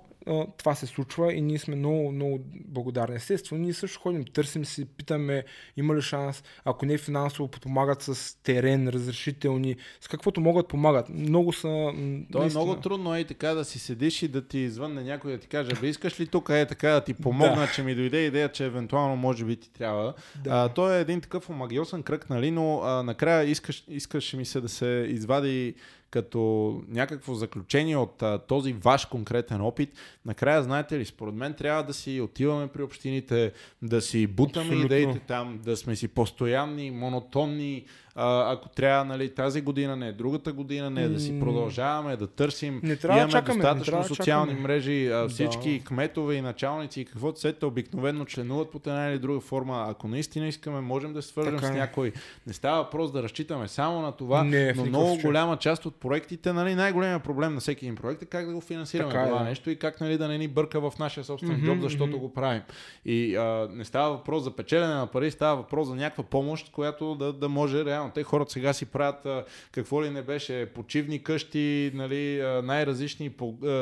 това 0.57 0.75
се 0.75 0.85
случва 0.85 1.33
и 1.33 1.41
ние 1.41 1.59
сме 1.59 1.75
много, 1.75 2.11
много 2.11 2.39
благодарни. 2.65 3.15
Естествено, 3.15 3.61
ние 3.61 3.73
също 3.73 3.99
ходим, 3.99 4.25
търсим 4.25 4.65
си, 4.65 4.85
питаме 4.85 5.43
има 5.77 5.95
ли 5.95 6.01
шанс, 6.01 6.43
ако 6.65 6.85
не 6.85 6.97
финансово 6.97 7.47
подпомагат 7.47 8.01
с 8.01 8.37
терен, 8.43 8.89
разрешителни, 8.89 9.75
с 10.01 10.07
каквото 10.07 10.41
могат 10.41 10.67
помагат. 10.67 11.09
Много 11.09 11.53
са... 11.53 11.93
То 12.31 12.43
е 12.43 12.45
много 12.45 12.75
трудно 12.75 13.15
е 13.15 13.23
така 13.23 13.49
да 13.49 13.65
си 13.65 13.79
седиш 13.79 14.23
и 14.23 14.27
да 14.27 14.47
ти 14.47 14.59
извънне 14.59 15.03
някой 15.03 15.31
да 15.31 15.37
ти 15.37 15.47
каже, 15.47 15.71
бе 15.81 15.87
искаш 15.87 16.19
ли 16.19 16.27
тук 16.27 16.49
е 16.49 16.65
така 16.65 16.89
да 16.89 17.01
ти 17.03 17.13
помогна, 17.13 17.55
Да. 17.55 17.71
че 17.75 17.83
ми 17.83 17.95
дойде 17.95 18.25
идея, 18.25 18.51
че 18.51 18.65
евентуално 18.65 19.15
може 19.15 19.45
би 19.45 19.55
ти 19.55 19.71
трябва. 19.71 20.13
Да. 20.43 20.49
А, 20.53 20.69
той 20.69 20.97
е 20.97 21.01
един 21.01 21.21
такъв 21.21 21.49
омагиосен 21.49 22.03
кръг, 22.03 22.29
нали, 22.29 22.51
но 22.51 22.81
а, 22.83 23.03
накрая 23.03 23.49
искаш, 23.49 23.83
искаш 23.87 24.33
ми 24.33 24.45
се 24.45 24.61
да 24.61 24.69
се 24.69 25.05
извади 25.09 25.75
като 26.13 26.81
някакво 26.87 27.33
заключение 27.33 27.97
от 27.97 28.21
а, 28.21 28.37
този 28.37 28.73
ваш 28.73 29.05
конкретен 29.05 29.61
опит. 29.61 29.89
Накрая, 30.25 30.63
знаете 30.63 30.99
ли, 30.99 31.05
според 31.05 31.33
мен 31.35 31.53
трябва 31.53 31.83
да 31.83 31.93
си 31.93 32.21
отиваме 32.21 32.67
при 32.67 32.83
общините, 32.83 33.51
да 33.81 34.01
си 34.01 34.27
бутаме 34.27 34.65
Абсолютно. 34.65 34.85
идеите 34.85 35.19
там, 35.19 35.59
да 35.63 35.77
сме 35.77 35.95
си 35.95 36.07
постоянни, 36.07 36.91
монотонни, 36.91 37.85
а, 38.15 38.53
ако 38.53 38.69
трябва, 38.69 39.05
нали, 39.05 39.29
тази 39.29 39.61
година 39.61 39.95
не, 39.95 40.11
другата 40.11 40.53
година 40.53 40.89
не, 40.89 41.07
да 41.09 41.19
си 41.19 41.39
продължаваме, 41.39 42.15
да 42.17 42.27
търсим. 42.27 42.79
Не 42.83 42.95
трябва 42.95 43.15
да 43.15 43.19
Имаме 43.19 43.31
чакаме, 43.31 43.55
не 43.55 43.61
достатъчно 43.61 43.85
трябва 43.85 44.03
да 44.03 44.15
социални 44.15 44.51
чакаме. 44.51 44.67
мрежи, 44.67 45.07
а, 45.07 45.17
Да. 45.17 45.29
всички 45.29 45.83
кметове 45.83 46.35
и 46.35 46.41
началници 46.41 47.01
и 47.01 47.05
каквото 47.05 47.39
сета 47.39 47.67
обикновено 47.67 48.25
членуват 48.25 48.71
под 48.71 48.87
една 48.87 49.05
или 49.05 49.19
друга 49.19 49.39
форма. 49.39 49.85
Ако 49.89 50.07
наистина 50.07 50.47
искаме, 50.47 50.81
можем 50.81 51.13
да 51.13 51.21
свържем 51.21 51.55
Така 51.55 51.67
с 51.67 51.69
е. 51.69 51.73
някой. 51.73 52.11
Не 52.47 52.53
става 52.53 52.77
въпрос 52.77 53.11
да 53.11 53.23
разчитаме 53.23 53.67
само 53.67 54.01
на 54.01 54.11
това, 54.11 54.43
Не, 54.43 54.73
но 54.73 54.85
много 54.85 55.07
случай. 55.07 55.23
голяма 55.23 55.57
част 55.57 55.85
от 55.85 55.95
проектите, 55.95 56.53
нали, 56.53 56.75
най-големият 56.75 57.23
проблем 57.23 57.53
на 57.53 57.59
всеки 57.59 57.85
един 57.85 57.95
проект 57.95 58.21
е 58.21 58.25
как 58.25 58.47
да 58.47 58.53
го 58.53 58.61
финансираме 58.61 59.09
Така 59.09 59.23
е, 59.23 59.27
това 59.27 59.39
да. 59.39 59.43
нещо 59.45 59.69
и 59.69 59.75
как 59.75 60.01
нали, 60.01 60.17
да 60.17 60.27
не 60.27 60.37
ни 60.37 60.47
бърка 60.47 60.81
в 60.81 60.99
нашия 60.99 61.23
собствен 61.23 61.51
Мгм, 61.51 61.65
джоб, 61.65 61.81
защото 61.81 62.07
мгм. 62.07 62.17
го 62.17 62.33
правим. 62.33 62.61
И 63.05 63.35
а, 63.35 63.67
не 63.71 63.85
става 63.85 64.11
въпрос 64.11 64.43
за 64.43 64.51
печелене 64.51 64.93
на 64.93 65.07
пари, 65.07 65.31
става 65.31 65.55
въпрос 65.55 65.87
за 65.87 65.95
някаква 65.95 66.23
помощ, 66.23 66.71
която 66.71 67.15
да, 67.15 67.33
да 67.33 67.49
може 67.49 67.85
реално. 67.85 68.02
Те 68.11 68.23
хората 68.23 68.51
сега 68.51 68.73
си 68.73 68.85
правят 68.85 69.47
какво 69.71 70.03
ли 70.03 70.09
не 70.09 70.21
беше, 70.21 70.65
почивни 70.65 71.23
къщи, 71.23 71.91
нали, 71.93 72.41
най-различни 72.63 73.31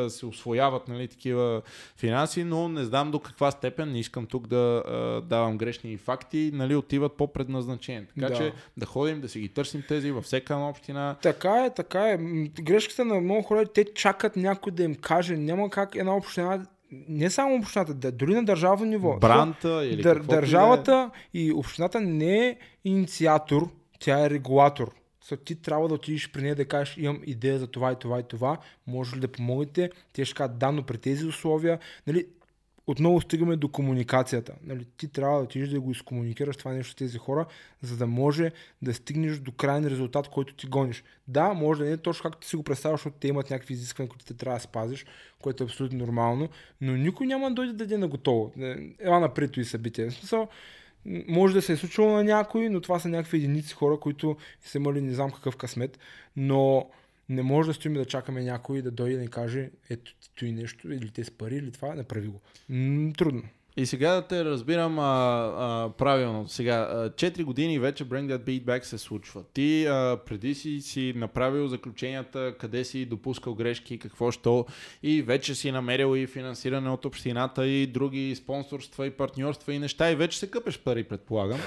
се 0.07 0.25
освояват 0.25 0.87
нали, 0.87 1.07
такива 1.07 1.61
финанси, 1.97 2.43
но 2.43 2.69
не 2.69 2.83
знам 2.83 3.11
до 3.11 3.19
каква 3.19 3.51
степен, 3.51 3.91
не 3.91 3.99
искам 3.99 4.25
тук 4.25 4.47
да 4.47 4.83
давам 5.25 5.57
грешни 5.57 5.97
факти, 5.97 6.51
нали, 6.53 6.75
отиват 6.75 7.13
по 7.13 7.33
предназначение. 7.33 8.05
Така 8.15 8.29
Да. 8.29 8.35
че 8.35 8.53
да 8.77 8.85
ходим, 8.85 9.21
да 9.21 9.29
си 9.29 9.39
ги 9.39 9.49
търсим 9.49 9.83
тези 9.87 10.11
във 10.11 10.23
всяка 10.23 10.53
една 10.53 10.69
община. 10.69 11.15
Така 11.21 11.65
е, 11.65 11.73
така 11.73 12.09
е. 12.09 12.17
Грешката 12.61 13.05
на 13.05 13.21
много 13.21 13.41
хора, 13.41 13.61
е, 13.61 13.65
те 13.65 13.85
чакат 13.93 14.35
някой 14.35 14.71
да 14.71 14.83
им 14.83 14.95
каже, 14.95 15.37
няма 15.37 15.69
как 15.69 15.95
една 15.95 16.15
община, 16.15 16.65
не 17.09 17.29
само 17.29 17.55
общината, 17.55 17.93
да, 17.93 18.11
дори 18.11 18.35
на 18.35 18.43
държавно 18.43 18.85
ниво. 18.85 19.17
Бранта 19.17 19.85
или 19.85 20.01
Дър, 20.01 20.15
е. 20.15 20.19
държавата 20.19 21.09
и 21.33 21.51
общината 21.51 22.01
не 22.01 22.47
е 22.47 22.55
инициатор, 22.85 23.69
тя 24.01 24.25
е 24.25 24.29
регулатор. 24.29 24.91
Ти 25.45 25.55
трябва 25.55 25.87
да 25.87 25.93
отидеш 25.93 26.31
при 26.31 26.41
нея 26.41 26.55
да 26.55 26.65
кажеш, 26.65 26.97
имам 26.97 27.21
идея 27.25 27.59
за 27.59 27.67
това 27.67 27.91
и 27.91 27.95
това 27.95 28.19
и 28.19 28.23
това, 28.23 28.57
може 28.87 29.15
ли 29.15 29.19
да 29.19 29.27
помогнете? 29.27 29.89
Те 30.13 30.25
ще 30.25 30.35
кажат, 30.35 30.57
да, 30.57 30.71
но 30.71 30.83
при 30.83 30.97
тези 30.97 31.25
условия, 31.25 31.79
нали, 32.07 32.27
отново 32.87 33.21
стигаме 33.21 33.55
до 33.55 33.67
комуникацията. 33.67 34.53
Нали, 34.63 34.85
ти 34.97 35.07
трябва 35.07 35.37
да 35.37 35.43
отидеш 35.43 35.69
да 35.69 35.81
го 35.81 35.91
изкомуникираш 35.91 36.57
това 36.57 36.71
нещо 36.71 36.91
с 36.91 36.95
тези 36.95 37.17
хора, 37.17 37.45
за 37.81 37.97
да 37.97 38.07
може 38.07 38.51
да 38.81 38.93
стигнеш 38.93 39.37
до 39.37 39.51
крайен 39.51 39.87
резултат, 39.87 40.27
който 40.27 40.53
ти 40.53 40.67
гониш. 40.67 41.03
Да, 41.27 41.53
може 41.53 41.79
да 41.79 41.85
не 41.85 41.91
е 41.91 41.97
точно 41.97 42.23
както 42.23 42.39
ти 42.39 42.47
си 42.47 42.55
го 42.55 42.63
представяш, 42.63 42.99
защото 42.99 43.17
те 43.19 43.27
имат 43.27 43.49
някакви 43.49 43.73
изисквания, 43.73 44.09
които 44.09 44.25
ти 44.25 44.37
трябва 44.37 44.57
да 44.57 44.63
спазиш, 44.63 45.05
което 45.41 45.63
е 45.63 45.65
абсолютно 45.65 45.97
нормално, 45.97 46.49
но 46.81 46.95
никой 46.95 47.27
няма 47.27 47.49
да 47.49 47.55
дойде 47.55 47.71
да 47.71 47.77
даде 47.77 47.97
на 47.97 48.07
готово. 48.07 48.51
Не, 48.55 48.93
Ела 48.99 49.19
напред 49.19 49.57
и 49.57 49.65
събитие. 49.65 50.09
В 50.09 50.13
смисъл, 50.13 50.47
може 51.27 51.53
да 51.53 51.61
се 51.61 51.73
е 51.73 51.77
случило 51.77 52.11
на 52.11 52.23
някой, 52.23 52.69
но 52.69 52.81
това 52.81 52.99
са 52.99 53.09
някакви 53.09 53.37
единици 53.37 53.73
хора, 53.73 53.99
които 53.99 54.37
са 54.61 54.77
имали 54.77 55.01
не 55.01 55.13
знам 55.13 55.31
какъв 55.31 55.57
късмет, 55.57 55.99
но 56.35 56.89
Не 57.29 57.43
може 57.43 57.67
да 57.67 57.73
стоим 57.73 57.93
да 57.93 58.05
чакаме 58.05 58.43
някой 58.43 58.81
да 58.81 58.91
дойде 58.91 59.15
да 59.15 59.21
ни 59.21 59.27
каже, 59.27 59.69
ето 59.89 60.15
ти 60.35 60.45
и 60.45 60.51
нещо, 60.51 60.93
или 60.93 61.11
те 61.11 61.23
с 61.23 61.31
пари, 61.31 61.55
или 61.55 61.71
това, 61.71 61.95
направи 61.95 62.27
го. 62.27 62.41
М- 62.69 63.13
трудно. 63.17 63.43
И 63.77 63.85
сега 63.85 64.11
да 64.15 64.21
те 64.21 64.45
разбирам 64.45 64.99
а, 64.99 65.03
а, 65.03 65.89
правилно. 65.97 66.47
Сега, 66.47 67.09
4 67.15 67.43
години 67.43 67.79
вече 67.79 68.05
Bring 68.05 68.27
That 68.27 68.39
Beat 68.39 68.63
Back 68.63 68.83
се 68.83 68.97
случва. 68.97 69.43
Ти 69.53 69.85
а, 69.85 70.17
преди 70.25 70.55
си 70.55 70.81
си 70.81 71.13
направил 71.15 71.67
заключенията, 71.67 72.53
къде 72.59 72.83
си 72.83 73.05
допускал 73.05 73.53
грешки, 73.53 73.99
какво 73.99 74.31
що 74.31 74.65
и 75.03 75.21
вече 75.21 75.55
си 75.55 75.71
намерил 75.71 76.15
и 76.17 76.27
финансиране 76.27 76.89
от 76.89 77.05
общината 77.05 77.67
и 77.67 77.87
други 77.87 78.35
спонсорства 78.35 79.07
и 79.07 79.11
партньорства 79.11 79.73
и 79.73 79.79
неща 79.79 80.11
и 80.11 80.15
вече 80.15 80.39
се 80.39 80.51
къпеш 80.51 80.79
пари, 80.79 81.03
предполагам, 81.03 81.59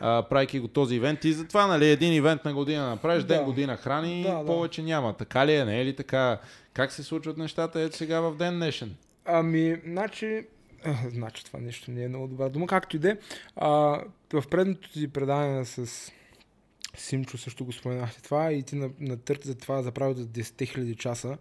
а, 0.00 0.22
правейки 0.22 0.58
го 0.60 0.68
този 0.68 0.94
ивент. 0.94 1.24
И 1.24 1.32
затова, 1.32 1.66
нали, 1.66 1.86
един 1.90 2.12
ивент 2.12 2.44
на 2.44 2.54
година 2.54 2.88
направиш, 2.88 3.22
Да. 3.22 3.34
ден 3.34 3.44
година 3.44 3.76
храни, 3.76 4.22
Да, 4.22 4.34
да. 4.38 4.46
повече 4.46 4.82
няма. 4.82 5.12
Така 5.16 5.46
ли 5.46 5.54
е, 5.54 5.64
не 5.64 5.80
е 5.80 5.84
ли 5.84 5.96
така? 5.96 6.38
Как 6.72 6.92
се 6.92 7.02
случват 7.02 7.36
нещата 7.38 7.80
ето 7.80 7.96
сега 7.96 8.20
в 8.20 8.36
ден 8.36 8.54
днешен? 8.54 8.94
Ами, 9.24 9.76
значи, 9.86 10.26
а, 10.26 10.42
значи 11.08 11.44
това 11.44 11.60
нещо 11.60 11.90
не 11.90 12.04
е 12.04 12.08
много 12.08 12.26
добра 12.26 12.48
дума, 12.48 12.66
както 12.66 12.96
и 12.96 12.98
да 12.98 13.10
е. 13.10 13.16
В 14.32 14.44
предното 14.50 14.92
ти 14.92 15.08
предаване 15.08 15.64
с 15.64 16.12
Симчо 16.96 17.38
също 17.38 17.64
го 17.64 17.72
споменахте 17.72 18.22
това 18.22 18.52
и 18.52 18.62
ти 18.62 18.76
на- 18.76 18.90
натърти 19.00 19.48
за 19.48 19.54
това 19.54 19.82
за 19.82 19.92
правилото 19.92 20.20
за 20.20 20.26
10 20.28 20.42
000 20.42 20.96
часа, 20.96 21.38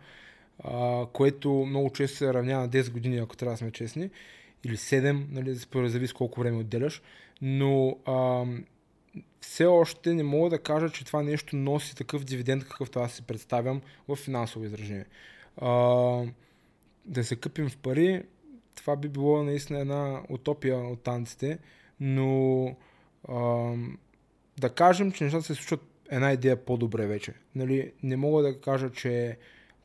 а, 0.64 1.06
което 1.14 1.52
много 1.52 1.90
често 1.90 2.18
се 2.18 2.34
равнява 2.34 2.62
на 2.62 2.70
10 2.70 2.92
години, 2.92 3.18
ако 3.18 3.38
трябва 3.38 3.54
да 3.54 3.58
сме 3.58 3.72
честни, 3.72 4.10
или 4.64 4.78
7, 4.78 5.26
нали, 5.32 5.90
зависи 5.90 6.14
колко 6.14 6.40
време 6.40 6.58
отделяш, 6.58 7.02
но 7.42 7.98
а, 8.06 8.46
все 9.42 9.66
още 9.66 10.14
не 10.14 10.24
мога 10.24 10.50
да 10.50 10.60
кажа, 10.60 10.90
че 10.90 11.06
това 11.06 11.24
нещо 11.24 11.56
носи 11.56 11.96
такъв 11.96 12.24
дивиденд, 12.24 12.64
какъвто 12.64 13.00
аз 13.00 13.14
си 13.14 13.22
представям 13.22 13.82
в 14.08 14.16
финансово 14.16 14.66
изражение. 14.66 15.06
А, 15.58 15.70
да 17.06 17.24
се 17.24 17.36
къпим 17.36 17.70
в 17.70 17.78
пари, 17.78 18.24
това 18.76 18.96
би 18.96 19.10
било 19.10 19.44
наистина 19.44 19.80
една 19.80 20.22
утопия 20.30 20.78
от 20.78 21.04
танците, 21.04 21.60
но 22.00 22.66
а, 23.28 23.74
да 24.60 24.70
кажем, 24.70 25.12
че 25.12 25.24
нещата 25.24 25.46
се 25.46 25.56
случват 25.56 25.82
една 26.10 26.32
идея 26.32 26.66
по-добре 26.66 27.08
вече. 27.08 27.34
Нали, 27.56 27.92
не 28.04 28.18
мога 28.18 28.44
да 28.44 28.62
кажа, 28.62 28.92
че 28.92 29.38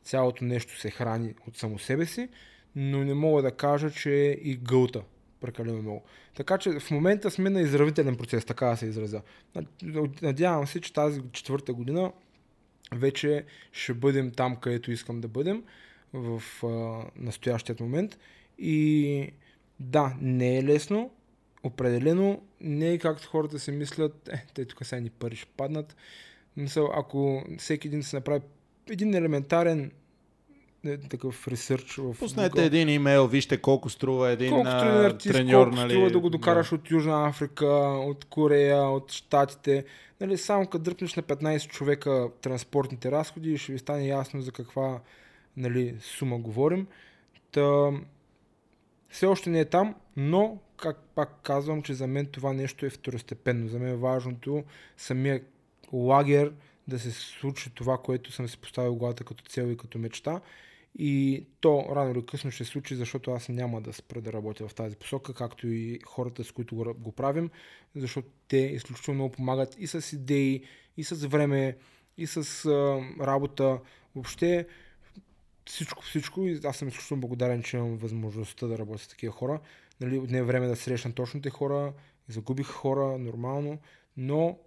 цялото 0.03 0.45
нещо 0.45 0.79
се 0.79 0.89
храни 0.89 1.33
от 1.47 1.57
само 1.57 1.79
себе 1.79 2.05
си, 2.05 2.29
но 2.75 3.03
не 3.03 3.13
мога 3.13 3.41
да 3.41 3.51
кажа, 3.51 3.91
че 3.91 4.09
и 4.41 4.55
гълта 4.55 5.03
прекалено 5.41 5.81
много. 5.81 6.03
Така 6.35 6.57
че 6.57 6.79
в 6.79 6.91
момента 6.91 7.31
сме 7.31 7.49
на 7.49 7.61
изравнителен 7.61 8.15
процес, 8.15 8.45
така 8.45 8.75
се 8.75 8.85
изразя. 8.85 9.21
Надявам 10.21 10.67
се, 10.67 10.81
че 10.81 10.93
тази 10.93 11.21
четвърта 11.31 11.73
година 11.73 12.11
вече 12.93 13.45
ще 13.71 13.93
бъдем 13.93 14.31
там, 14.31 14.55
където 14.55 14.91
искам 14.91 15.21
да 15.21 15.27
бъдем 15.27 15.63
в 16.13 16.43
а, 16.63 17.05
настоящият 17.15 17.79
момент. 17.79 18.17
И 18.59 19.29
да, 19.79 20.15
не 20.21 20.57
е 20.57 20.63
лесно, 20.63 21.11
определено 21.63 22.41
не 22.61 22.91
е 22.91 22.97
както 22.97 23.27
хората 23.27 23.59
си 23.59 23.71
мислят, 23.71 24.29
е, 24.33 24.45
те 24.53 24.65
тук 24.65 24.85
сега 24.85 25.01
ни 25.01 25.09
пари 25.09 25.35
ще 25.35 25.51
паднат. 25.57 25.95
Мисъл, 26.57 26.89
ако 26.93 27.43
всеки 27.57 27.87
един 27.87 28.03
се 28.03 28.15
направи 28.15 28.41
един 28.89 29.15
елементарен 29.15 29.91
е, 30.85 30.97
такъв 30.97 31.47
ресърч 31.47 31.95
в 31.95 32.15
Пуснете 32.19 32.57
Google. 32.57 32.65
един 32.65 32.89
имейл, 32.89 33.27
вижте 33.27 33.57
колко 33.57 33.89
струва 33.89 34.29
един 34.31 34.49
Колкото 34.49 34.75
а, 34.75 34.89
един 34.89 35.05
артист, 35.05 35.33
треньор, 35.33 35.63
колко 35.63 35.75
нали, 35.75 35.91
струва 35.91 36.09
да 36.09 36.19
го 36.19 36.29
докараш 36.29 36.71
от 36.71 36.91
Южна 36.91 37.27
Африка, 37.27 37.67
от 38.05 38.25
Корея, 38.25 38.81
от 38.81 39.11
Штатите. 39.11 39.85
Нали, 40.21 40.37
само 40.37 40.65
като 40.65 40.83
дръпнеш 40.83 41.15
на 41.15 41.23
15 41.23 41.67
човека 41.67 42.29
транспортните 42.41 43.11
разходи, 43.11 43.57
ще 43.57 43.71
ви 43.71 43.79
стане 43.79 44.07
ясно 44.07 44.41
за 44.41 44.51
каква 44.51 44.99
нали, 45.57 45.95
сума 46.01 46.37
говорим. 46.37 46.87
Та, 47.51 47.91
все 49.17 49.25
още 49.25 49.49
не 49.49 49.59
е 49.59 49.65
там, 49.65 49.95
но, 50.17 50.59
как 50.77 50.97
пак 51.15 51.41
казвам, 51.43 51.81
че 51.81 51.93
за 51.93 52.07
мен 52.07 52.25
това 52.25 52.53
нещо 52.53 52.85
е 52.85 52.89
второстепенно. 52.89 53.67
За 53.67 53.79
мен 53.79 53.89
е 53.89 53.95
важното 53.95 54.63
самия 54.97 55.43
лагер 55.93 56.53
да 56.87 56.99
се 56.99 57.11
случи 57.11 57.69
това, 57.75 57.97
което 57.97 58.31
съм 58.31 58.47
си 58.47 58.57
поставил 58.57 58.95
главата 58.95 59.23
като 59.23 59.43
цел 59.43 59.71
и 59.71 59.77
като 59.77 59.97
мечта. 59.99 60.41
И 60.99 61.45
то 61.59 61.87
рано 61.95 62.11
или 62.11 62.25
късно 62.25 62.51
ще 62.51 62.65
се 62.65 62.71
случи, 62.71 62.95
защото 62.95 63.31
аз 63.31 63.49
няма 63.49 63.81
да 63.81 63.93
спра 63.93 64.21
да 64.21 64.33
работя 64.33 64.67
в 64.67 64.75
тази 64.75 64.95
посока, 64.95 65.33
както 65.33 65.67
и 65.67 65.99
хората, 66.05 66.43
с 66.43 66.51
които 66.51 66.75
го, 66.75 66.93
го 66.93 67.11
правим, 67.11 67.49
защото 67.95 68.27
те 68.47 68.57
изключително 68.57 69.15
много 69.15 69.31
помагат 69.31 69.75
и 69.79 69.87
с 69.87 70.15
идеи, 70.15 70.63
и 70.97 71.03
с 71.03 71.27
време, 71.27 71.77
и 72.17 72.27
с 72.27 72.65
а, 72.65 73.01
работа. 73.25 73.79
Въобще 74.15 74.67
всичко, 75.67 76.03
всичко. 76.03 76.47
И 76.47 76.59
аз 76.63 76.77
съм 76.77 76.87
изключително 76.87 77.21
благодарен, 77.21 77.63
че 77.63 77.77
имам 77.77 77.97
възможността 77.97 78.67
да 78.67 78.77
работя 78.77 79.03
с 79.03 79.07
такива 79.07 79.33
хора. 79.33 79.59
Нали, 80.01 80.19
не 80.19 80.37
е 80.37 80.43
време 80.43 80.67
да 80.67 80.75
срещам 80.75 81.13
точните 81.13 81.49
хора, 81.49 81.93
загубих 82.27 82.67
хора 82.67 83.17
нормално, 83.17 83.79
но 84.17 84.57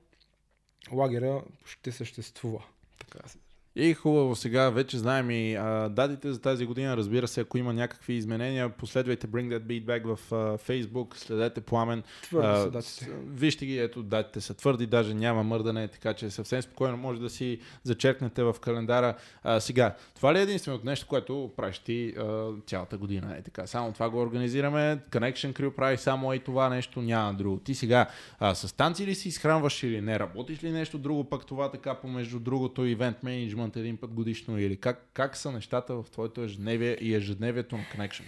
лагера 0.93 1.43
ще 1.65 1.93
съществува. 1.93 2.65
Така 2.99 3.29
се 3.29 3.39
И 3.77 3.95
хубаво, 3.95 4.37
сега 4.37 4.71
вече 4.71 4.99
знаем 4.99 5.31
и 5.31 5.55
а, 5.55 5.89
датите 5.89 6.33
за 6.33 6.41
тази 6.41 6.67
година. 6.67 6.97
Разбира 6.97 7.29
се, 7.29 7.41
ако 7.41 7.59
има 7.59 7.73
някакви 7.73 8.15
изменения, 8.15 8.69
последвайте 8.69 9.27
Bring 9.27 9.49
That 9.49 9.61
Beat 9.61 9.85
Back 9.85 10.17
в 10.17 10.33
а, 10.33 10.37
Facebook, 10.59 11.17
следете 11.17 11.61
Пламен. 11.61 12.03
Твърдо 12.23 12.49
А, 12.49 12.57
са 12.57 12.71
датите. 12.71 13.11
Вижте 13.27 13.67
ги, 13.67 13.79
ето 13.79 14.03
датите 14.03 14.41
са 14.41 14.55
твърди, 14.55 14.87
даже 14.87 15.15
няма 15.15 15.43
мърдане, 15.43 15.89
така 15.89 16.15
че 16.15 16.31
съвсем 16.31 16.63
спокойно 16.63 16.97
може 16.97 17.21
да 17.21 17.31
си 17.31 17.59
зачеркнете 17.83 18.43
в 18.43 18.57
календара. 18.61 19.15
А, 19.43 19.61
сега, 19.61 19.95
това 20.15 20.35
ли 20.35 20.39
е 20.39 20.43
единственото 20.43 20.87
нещо, 20.87 21.07
което 21.07 21.51
правиш 21.57 21.79
ти 21.79 22.15
а, 22.19 22.49
цялата 22.67 22.99
година? 22.99 23.37
Е 23.39 23.43
така, 23.43 23.67
само 23.67 23.93
това 23.93 24.11
го 24.11 24.21
организираме, 24.21 24.99
Connection 25.11 25.53
Crew 25.53 25.71
прави 25.75 25.97
само 25.97 26.35
и 26.35 26.39
това 26.39 26.69
нещо, 26.69 27.03
няма 27.03 27.35
друго. 27.35 27.59
Ти 27.59 27.75
сега 27.75 28.07
а, 28.39 28.55
с 28.55 28.77
танци 28.77 29.07
ли 29.07 29.15
си 29.15 29.29
изхранваш 29.29 29.83
или 29.83 30.01
не? 30.01 30.19
Работиш 30.19 30.65
ли 30.65 30.71
нещо 30.71 30.99
друго, 30.99 31.25
пък 31.25 31.47
това 31.47 31.71
така 31.71 31.95
помежду 31.95 32.39
другото 32.39 32.87
ивент 32.87 33.23
менеджмент 33.23 33.61
един 33.77 33.97
път 33.97 34.15
годишно 34.15 34.59
или 34.59 34.77
как, 34.77 35.11
как 35.13 35.37
са 35.37 35.53
нещата 35.53 35.95
в 35.95 36.11
твоето 36.11 36.43
ежедневие 36.43 36.99
и 37.01 37.15
ежедневието 37.15 37.77
на 37.77 37.83
Connection? 37.83 38.25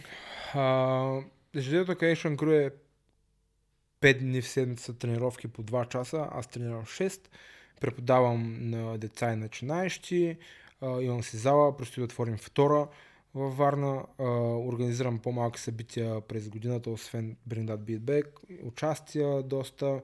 А, 0.54 1.20
Ежедневието 1.54 1.92
Creation 1.92 2.36
Crew 2.36 2.66
е 2.66 2.70
5 4.00 4.18
дни 4.18 4.42
в 4.42 4.48
седмица 4.48 4.98
тренировки 4.98 5.48
по 5.48 5.62
2 5.62 5.88
часа. 5.88 6.28
Аз 6.32 6.46
тренирам 6.46 6.84
6. 6.84 7.28
Преподавам 7.80 8.70
на 8.70 8.98
деца 8.98 9.32
и 9.32 9.36
начинаещи. 9.36 10.36
А, 10.80 11.00
имам 11.00 11.22
си 11.22 11.36
зала, 11.36 11.76
предстои 11.76 12.00
да 12.00 12.04
отворим 12.04 12.36
втора 12.36 12.88
във 13.34 13.56
Варна. 13.56 14.04
А, 14.18 14.24
организирам 14.58 15.18
по-малки 15.18 15.60
събития 15.60 16.20
през 16.20 16.48
годината, 16.48 16.90
освен 16.90 17.36
Bring 17.48 17.66
That 17.66 17.78
Beat 17.78 18.00
Back. 18.00 18.26
Участия 18.62 19.42
доста 19.42 20.00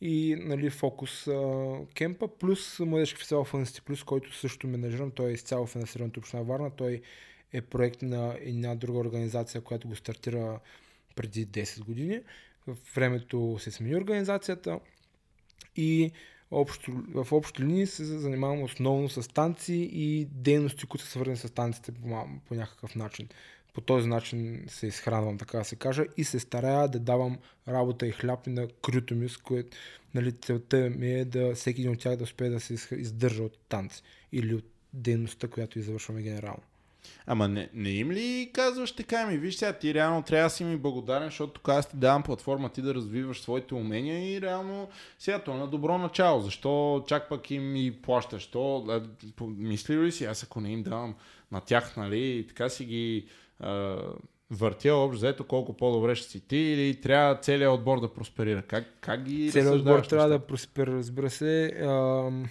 и 0.00 0.36
нали, 0.38 0.70
фокус 0.70 1.26
а, 1.26 1.78
кемпа, 1.94 2.28
плюс 2.28 2.78
младежки 2.80 3.18
фестивал 3.18 3.44
в 3.44 3.54
Инсти 3.54 3.82
Плюс, 3.82 4.04
който 4.04 4.34
също 4.34 4.66
менажирам. 4.66 5.10
Той 5.10 5.30
е 5.30 5.32
изцяло 5.32 5.66
финансиран 5.66 6.08
от 6.08 6.16
община 6.16 6.42
Варна. 6.42 6.70
Той 6.70 7.02
е 7.52 7.60
проект 7.60 8.02
на 8.02 8.36
една 8.40 8.74
друга 8.74 8.98
организация, 8.98 9.60
която 9.60 9.88
го 9.88 9.96
стартира 9.96 10.60
преди 11.16 11.46
10 11.46 11.84
години. 11.84 12.20
В 12.66 12.76
времето 12.94 13.56
се 13.60 13.70
смени 13.70 13.96
организацията 13.96 14.80
и 15.76 16.10
общо, 16.50 17.02
в 17.14 17.32
общи 17.32 17.62
линии 17.62 17.86
се 17.86 18.04
занимавам 18.04 18.62
основно 18.62 19.08
с 19.08 19.28
танци 19.28 19.90
и 19.92 20.24
дейности, 20.24 20.86
които 20.86 21.04
са 21.04 21.10
свързани 21.10 21.36
с 21.36 21.54
танците 21.54 21.92
по, 21.92 22.26
по 22.48 22.54
някакъв 22.54 22.94
начин. 22.94 23.28
По 23.74 23.80
този 23.80 24.08
начин 24.08 24.64
се 24.68 24.86
изхранвам, 24.86 25.38
така 25.38 25.58
да 25.58 25.64
се 25.64 25.76
каже, 25.76 26.04
и 26.16 26.24
се 26.24 26.38
старая 26.38 26.88
да 26.88 26.98
давам 26.98 27.38
работа 27.68 28.06
и 28.06 28.12
хляб 28.12 28.46
на 28.46 28.68
крюто 28.68 29.14
ми, 29.14 29.28
с 29.28 29.36
което 29.36 29.76
нали, 30.14 30.32
целта 30.32 30.90
ми 30.90 31.12
е 31.12 31.24
да 31.24 31.54
всеки 31.54 31.80
един 31.80 31.92
от 31.92 31.98
тях 31.98 32.16
да 32.16 32.24
успее 32.24 32.48
да 32.48 32.60
се 32.60 32.96
издържа 32.96 33.42
от 33.42 33.58
танци 33.68 34.02
или 34.32 34.54
от 34.54 34.64
дейността, 34.92 35.48
която 35.48 35.78
извършваме 35.78 36.22
генерално. 36.22 36.62
Ама 37.26 37.48
не, 37.48 37.68
не 37.74 37.90
им 37.90 38.10
ли 38.10 38.50
казваш 38.52 38.92
така 38.92 39.26
ми, 39.26 39.38
виж 39.38 39.56
сега, 39.56 39.72
ти 39.72 39.94
реално 39.94 40.22
трябва 40.22 40.46
да 40.46 40.50
си 40.50 40.64
ми 40.64 40.76
благодарен, 40.76 41.28
защото 41.28 41.52
тук 41.52 41.68
аз 41.68 41.90
ти 41.90 41.96
давам 41.96 42.22
платформа 42.22 42.68
ти 42.68 42.82
да 42.82 42.94
развиваш 42.94 43.40
своите 43.40 43.74
умения 43.74 44.32
и 44.32 44.40
реално 44.40 44.88
сега 45.18 45.38
то 45.38 45.54
е 45.54 45.58
на 45.58 45.66
добро 45.66 45.98
начало. 45.98 46.40
Защо 46.40 47.04
чак 47.08 47.28
пък 47.28 47.50
им 47.50 47.76
и 47.76 48.02
плащаш? 48.02 48.46
То, 48.46 49.02
мисли 49.40 49.98
ли 49.98 50.12
си, 50.12 50.24
аз 50.24 50.42
ако 50.42 50.60
не 50.60 50.72
им 50.72 50.82
давам 50.82 51.14
на 51.52 51.60
тях, 51.60 51.96
нали, 51.96 52.44
така 52.48 52.68
си 52.68 52.84
ги 52.84 53.26
а, 53.60 53.98
въртя 54.50 54.94
общо, 54.94 55.16
взето 55.16 55.46
колко 55.46 55.72
по-добре 55.76 56.14
ще 56.14 56.28
си 56.28 56.40
ти 56.40 56.56
или 56.56 57.00
трябва 57.00 57.38
целият 57.40 57.72
отбор 57.72 58.00
да 58.00 58.14
просперира? 58.14 58.62
Как, 58.62 58.84
как 59.00 59.22
ги 59.22 59.50
Целият 59.50 59.74
отбор 59.74 59.90
разсъждаваш 59.90 60.08
трябва 60.08 60.28
да 60.28 60.46
проспера, 60.46 60.92
разбира 60.92 61.30
се. 61.30 61.76
Ам, 61.82 62.48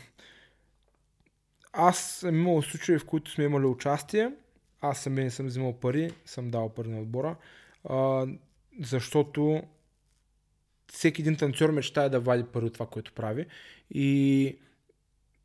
Аз 1.74 2.00
съм 2.00 2.36
имал 2.36 2.62
случаи, 2.62 2.98
в 2.98 3.06
които 3.06 3.32
сме 3.32 3.44
имали 3.44 3.66
участие. 3.66 4.32
Аз 4.82 5.00
самия 5.00 5.24
не 5.24 5.32
съм 5.32 5.46
взимал 5.46 5.74
пари, 5.74 6.12
съм 6.26 6.50
дал 6.50 6.70
пари 6.70 6.88
на 6.88 7.02
отбора, 7.02 7.36
а, 7.90 8.28
защото 8.82 9.64
всеки 10.92 11.22
един 11.22 11.36
танцор 11.36 11.70
мечтае 11.70 12.10
да 12.10 12.20
вади 12.20 12.44
пари 12.44 12.66
от 12.66 12.74
това, 12.74 12.86
което 12.86 13.14
прави. 13.14 13.46
И 13.92 14.58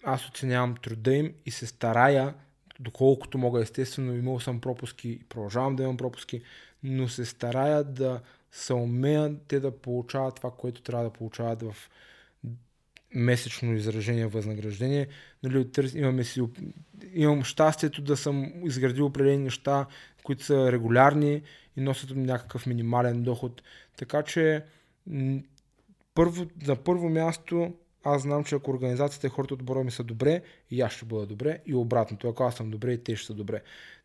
аз 0.05 0.28
оценявам 0.28 0.74
труда 0.82 1.15
им 1.15 1.35
и 1.47 1.51
се 1.51 1.66
старая, 1.66 2.35
доколкото 2.80 3.38
мога 3.38 3.62
естествено, 3.62 4.16
имал 4.16 4.40
съм 4.40 4.60
пропуски 4.60 5.09
и 5.09 5.24
продължавам 5.28 5.76
да 5.76 5.82
имам 5.82 5.96
пропуски, 5.96 6.42
но 6.82 7.09
се 7.09 7.24
старая 7.24 7.84
да 7.84 8.20
се 8.52 8.74
умеят 8.74 9.42
те 9.48 9.60
да 9.60 9.78
получават 9.78 10.36
това, 10.36 10.51
което 10.51 10.82
трябва 10.82 11.05
да 11.05 11.10
получават 11.10 11.62
в 11.62 11.76
месечно 13.14 13.74
изражение 13.74 14.26
възнаграждение. 14.26 15.09
Нали, 15.42 15.66
имаме 15.94 16.24
си, 16.24 16.42
имам 17.14 17.44
щастието 17.44 18.02
да 18.02 18.16
съм 18.16 18.52
изградил 18.64 19.06
определени 19.06 19.44
неща, 19.44 19.86
които 20.22 20.44
са 20.44 20.72
регулярни 20.72 21.42
и 21.76 21.80
носят 21.80 22.10
някакъв 22.16 22.66
минимален 22.66 23.22
доход. 23.22 23.62
Така 23.96 24.22
че 24.22 24.64
първо, 26.14 26.46
на 26.66 26.76
първо 26.76 27.09
място 27.09 27.74
аз 28.05 28.22
знам, 28.22 28.44
че 28.44 28.55
ако 28.55 28.70
организацията 28.70 29.26
и 29.26 29.31
хората 29.31 29.55
от 29.55 29.85
ми 29.85 29.90
са 29.90 30.05
добре, 30.05 30.43
и 30.70 30.81
аз 30.81 30.93
ще 30.93 31.05
бъда 31.05 31.26
добре, 31.26 31.60
и 31.66 31.74
обратното. 31.74 32.28
Ако 32.28 32.43
аз 32.43 32.55
съм 32.55 32.70
добре, 32.70 32.93
и 32.93 33.05
те 33.05 33.16
ще 33.16 33.26
са 33.26 33.35
добре. 33.35 33.62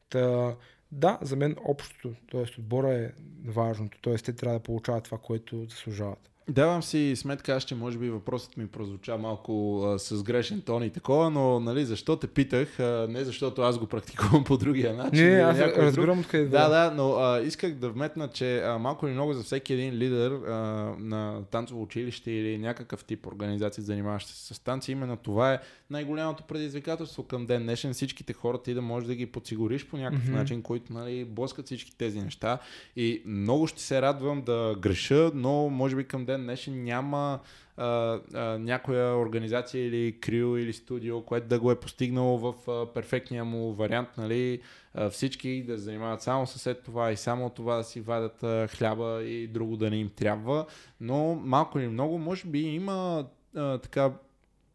Та, 0.10 0.56
да, 0.92 1.20
за 1.22 1.36
мен 1.36 1.56
общото, 1.66 2.16
т.е. 2.32 2.60
отбора 2.60 2.94
е 2.94 3.12
важното. 3.46 4.02
Т.е. 4.02 4.16
те 4.16 4.34
трябва 4.34 4.60
да 4.60 4.64
получават 4.64 5.04
това, 5.04 5.18
което 5.18 5.66
заслужават. 5.70 6.30
Давам 6.50 6.84
си 6.84 7.14
сметка, 7.16 7.54
аз 7.54 7.64
че 7.64 7.76
може 7.76 7.98
би 7.98 8.10
въпросът 8.10 8.58
ми 8.58 8.68
прозвуча 8.68 9.18
малко 9.18 9.84
а, 9.84 10.00
с 10.00 10.24
грешен 10.24 10.62
тон 10.62 10.84
и 10.84 10.90
такова, 10.90 11.30
но 11.30 11.60
нали, 11.60 11.86
защо 11.86 12.16
те 12.16 12.28
питах, 12.28 12.80
а, 12.80 13.08
не 13.10 13.24
защото 13.24 13.62
аз 13.62 13.78
го 13.78 13.86
практикувам 13.86 14.44
по 14.46 14.58
другия 14.58 14.94
начин. 14.94 15.30
Не, 15.30 15.40
аз 15.40 15.60
разбирам 15.60 16.20
откъде 16.20 16.46
да. 16.46 16.70
Да, 16.70 16.94
но 16.96 17.14
а, 17.14 17.42
исках 17.42 17.74
да 17.74 17.90
вметна, 17.90 18.28
че 18.28 18.60
а, 18.60 18.78
малко 18.78 19.08
или 19.08 19.14
много 19.14 19.34
за 19.34 19.44
всеки 19.44 19.74
един 19.74 19.94
лидер 19.94 20.32
а, 20.32 20.54
на 21.00 21.42
танцово 21.52 21.82
училище 21.82 22.32
или 22.32 22.58
някакъв 22.58 23.04
тип 23.04 23.28
организация, 23.28 23.84
занимаваща 23.84 24.32
се 24.32 24.54
с 24.54 24.60
танци, 24.60 24.92
именно 24.92 25.18
това 25.18 25.54
е 25.54 25.60
най-голямото 25.90 26.44
предизвикателство 26.44 27.24
към 27.24 27.46
ден 27.46 27.64
днешен. 27.64 27.94
Всичките 27.94 28.34
хора 28.34 28.62
ти 28.62 28.74
да 28.74 28.82
можеш 28.82 29.08
да 29.08 29.16
ги 29.16 29.26
подсигуриш 29.26 29.86
по 29.86 29.98
някакъв 29.98 30.28
mm-hmm. 30.28 30.32
начин, 30.32 30.62
които 30.62 30.94
нали, 30.94 31.26
блъскат 31.26 31.66
всички 31.66 31.98
тези 31.98 32.22
неща. 32.22 32.60
И 32.96 33.24
много 33.26 33.68
ще 33.68 33.82
се 33.82 34.02
радвам 34.02 34.42
да 34.42 34.76
греша, 34.80 35.32
но 35.34 35.70
може 35.70 35.96
би 35.96 36.04
към 36.04 36.26
ден 36.26 36.39
днешен 36.44 36.84
няма 36.84 37.40
а, 37.78 38.20
а, 38.34 38.58
някоя 38.58 39.18
организация 39.18 39.88
или 39.88 40.20
крио 40.20 40.58
или 40.58 40.74
студио, 40.74 41.22
което 41.22 41.48
да 41.48 41.60
го 41.60 41.72
е 41.72 41.80
постигнало 41.80 42.38
в 42.38 42.72
а, 42.72 42.94
перфектния 42.94 43.46
му 43.46 43.74
вариант, 43.74 44.10
нали, 44.18 44.62
а, 44.94 45.10
всички 45.10 45.64
да 45.64 45.78
занимават 45.78 46.22
само 46.22 46.48
с 46.48 46.76
това 46.76 47.12
и 47.12 47.18
само 47.18 47.50
това 47.50 47.76
да 47.76 47.84
си 47.84 48.02
вадят 48.02 48.44
а, 48.44 48.68
хляба 48.68 49.24
и 49.24 49.48
друго 49.48 49.78
да 49.78 49.90
не 49.90 49.98
им 49.98 50.10
трябва, 50.10 50.66
но 51.02 51.36
малко 51.36 51.80
или 51.80 51.88
много 51.88 52.18
може 52.18 52.48
би 52.48 52.60
има 52.60 53.26
а, 53.56 53.78
така 53.78 54.12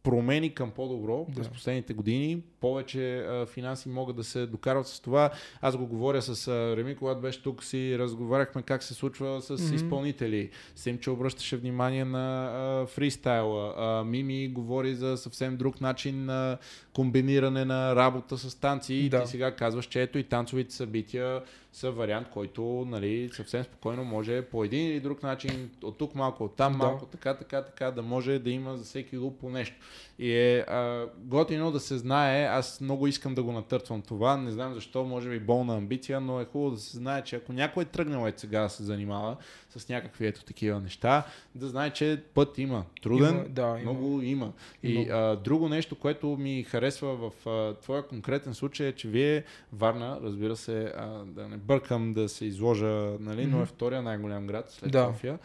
промени 0.05 0.55
към 0.55 0.71
по-добро 0.71 1.27
да. 1.29 1.35
през 1.35 1.49
последните 1.49 1.95
години. 1.95 2.43
Повече 2.61 3.19
а, 3.19 3.47
финанси 3.47 3.89
могат 3.89 4.17
да 4.17 4.25
се 4.25 4.47
докарват 4.47 4.87
с 4.87 5.01
това. 5.01 5.31
Аз 5.61 5.77
го 5.77 5.87
говоря 5.87 6.23
с 6.23 6.49
а, 6.49 6.77
Реми, 6.77 6.97
когато 6.97 7.21
беше 7.21 7.43
тук 7.43 7.65
си 7.65 7.99
разговаряхме 7.99 8.63
как 8.63 8.83
се 8.83 8.95
случва 8.95 9.43
с 9.43 9.49
mm-hmm. 9.49 9.75
изпълнители. 9.75 10.51
Сим, 10.77 10.99
че 10.99 11.11
обръщаше 11.11 11.57
внимание 11.57 12.05
на 12.05 12.51
а, 12.55 12.87
фристайла. 12.87 13.75
А, 13.77 14.05
Мими 14.05 14.49
говори 14.49 14.95
за 14.95 15.17
съвсем 15.17 15.57
друг 15.57 15.81
начин 15.81 16.25
на 16.25 16.59
комбиниране 16.93 17.65
на 17.65 17.97
работа 17.97 18.39
с 18.39 18.55
танци. 18.55 19.09
Да. 19.09 19.17
И 19.17 19.23
ти 19.23 19.31
сега 19.31 19.57
казваш, 19.57 19.87
че 19.87 20.03
ето 20.03 20.19
и 20.19 20.25
танцовите 20.25 20.75
събития 20.75 21.43
са 21.75 21.91
вариант, 21.91 22.29
който 22.31 22.85
нали, 22.89 23.31
съвсем 23.33 23.65
спокойно 23.65 24.05
може 24.05 24.43
по 24.43 24.65
един 24.65 24.87
или 24.87 25.01
друг 25.01 25.23
начин, 25.23 25.71
от 25.83 25.99
тук 25.99 26.15
малко, 26.15 26.45
от 26.45 26.57
там 26.57 26.73
да. 26.73 26.79
малко, 26.79 27.07
така, 27.07 27.35
така, 27.35 27.63
така, 27.63 27.91
да 27.91 28.03
може 28.03 28.39
да 28.39 28.51
има 28.51 28.77
за 28.77 28.85
всеки 28.85 29.17
груп 29.17 29.41
по 29.41 29.51
нещо. 29.51 29.77
И 30.19 30.33
е 30.33 30.59
а, 30.59 31.07
готино 31.19 31.73
да 31.73 31.81
се 31.81 31.99
знае, 31.99 32.45
аз 32.45 32.81
много 32.81 33.07
искам 33.07 33.35
да 33.35 33.43
го 33.43 33.53
натъртвам 33.53 34.03
това, 34.03 34.37
не 34.37 34.51
знам 34.51 34.75
защо, 34.75 35.05
може 35.05 35.31
би 35.31 35.41
болна 35.41 35.77
амбиция, 35.77 36.21
но 36.21 36.41
е 36.41 36.45
хубаво 36.45 36.75
да 36.75 36.81
се 36.81 36.97
знае, 36.97 37.25
че 37.25 37.37
ако 37.37 37.53
някой 37.53 37.83
е 37.83 37.87
тръгнал 37.87 38.27
е 38.27 38.33
сега 38.37 38.61
да 38.61 38.69
се 38.69 38.83
занимава 38.83 39.37
с 39.79 39.89
някакви 39.89 40.27
ето 40.27 40.45
такива 40.45 40.81
неща, 40.81 41.27
да 41.55 41.69
знае, 41.69 41.91
че 41.91 42.23
път 42.35 42.59
има. 42.59 42.85
Труден, 43.03 43.35
има, 43.35 43.45
да, 43.49 43.75
много 43.75 44.23
има. 44.23 44.53
И 44.83 45.09
а, 45.11 45.37
друго 45.37 45.69
нещо, 45.69 45.95
което 45.95 46.27
ми 46.27 46.63
харесва 46.63 47.17
в 47.17 47.49
а, 47.49 47.75
твоя 47.75 48.03
конкретен 48.03 48.55
случай 48.55 48.87
е, 48.87 48.93
че 48.93 49.09
вие, 49.09 49.45
Варна, 49.73 50.19
разбира 50.23 50.57
се, 50.57 50.93
а, 50.97 51.07
да 51.25 51.49
не 51.49 51.57
бъркам 51.57 52.15
да 52.15 52.29
се 52.29 52.45
изложа, 52.45 53.17
нали, 53.21 53.47
но 53.47 53.63
е 53.63 53.67
втория 53.67 54.03
най-голям 54.03 54.47
град 54.47 54.71
след 54.71 54.93
да. 54.93 55.07
София. 55.13 55.39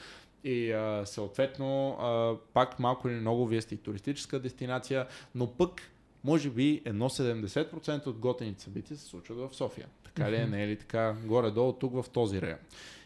И 0.43 0.71
а, 0.71 1.05
съответно, 1.05 1.89
а, 1.89 2.35
пак 2.53 2.79
малко 2.79 3.09
или 3.09 3.15
много, 3.15 3.47
вие 3.47 3.61
сте 3.61 3.75
и 3.75 3.77
туристическа 3.77 4.39
дестинация, 4.39 5.07
но 5.35 5.47
пък, 5.47 5.81
може 6.23 6.49
би, 6.49 6.81
едно 6.85 7.09
70% 7.09 8.07
от 8.07 8.17
готените 8.17 8.63
събития 8.63 8.97
се 8.97 9.05
случват 9.05 9.37
в 9.37 9.55
София. 9.55 9.87
Така 10.03 10.31
ли 10.31 10.35
е, 10.35 10.45
не 10.45 10.63
е 10.63 10.67
ли 10.67 10.75
така, 10.75 11.15
горе-долу 11.25 11.73
тук 11.73 11.93
в 11.93 12.09
този 12.09 12.41
район. 12.41 12.59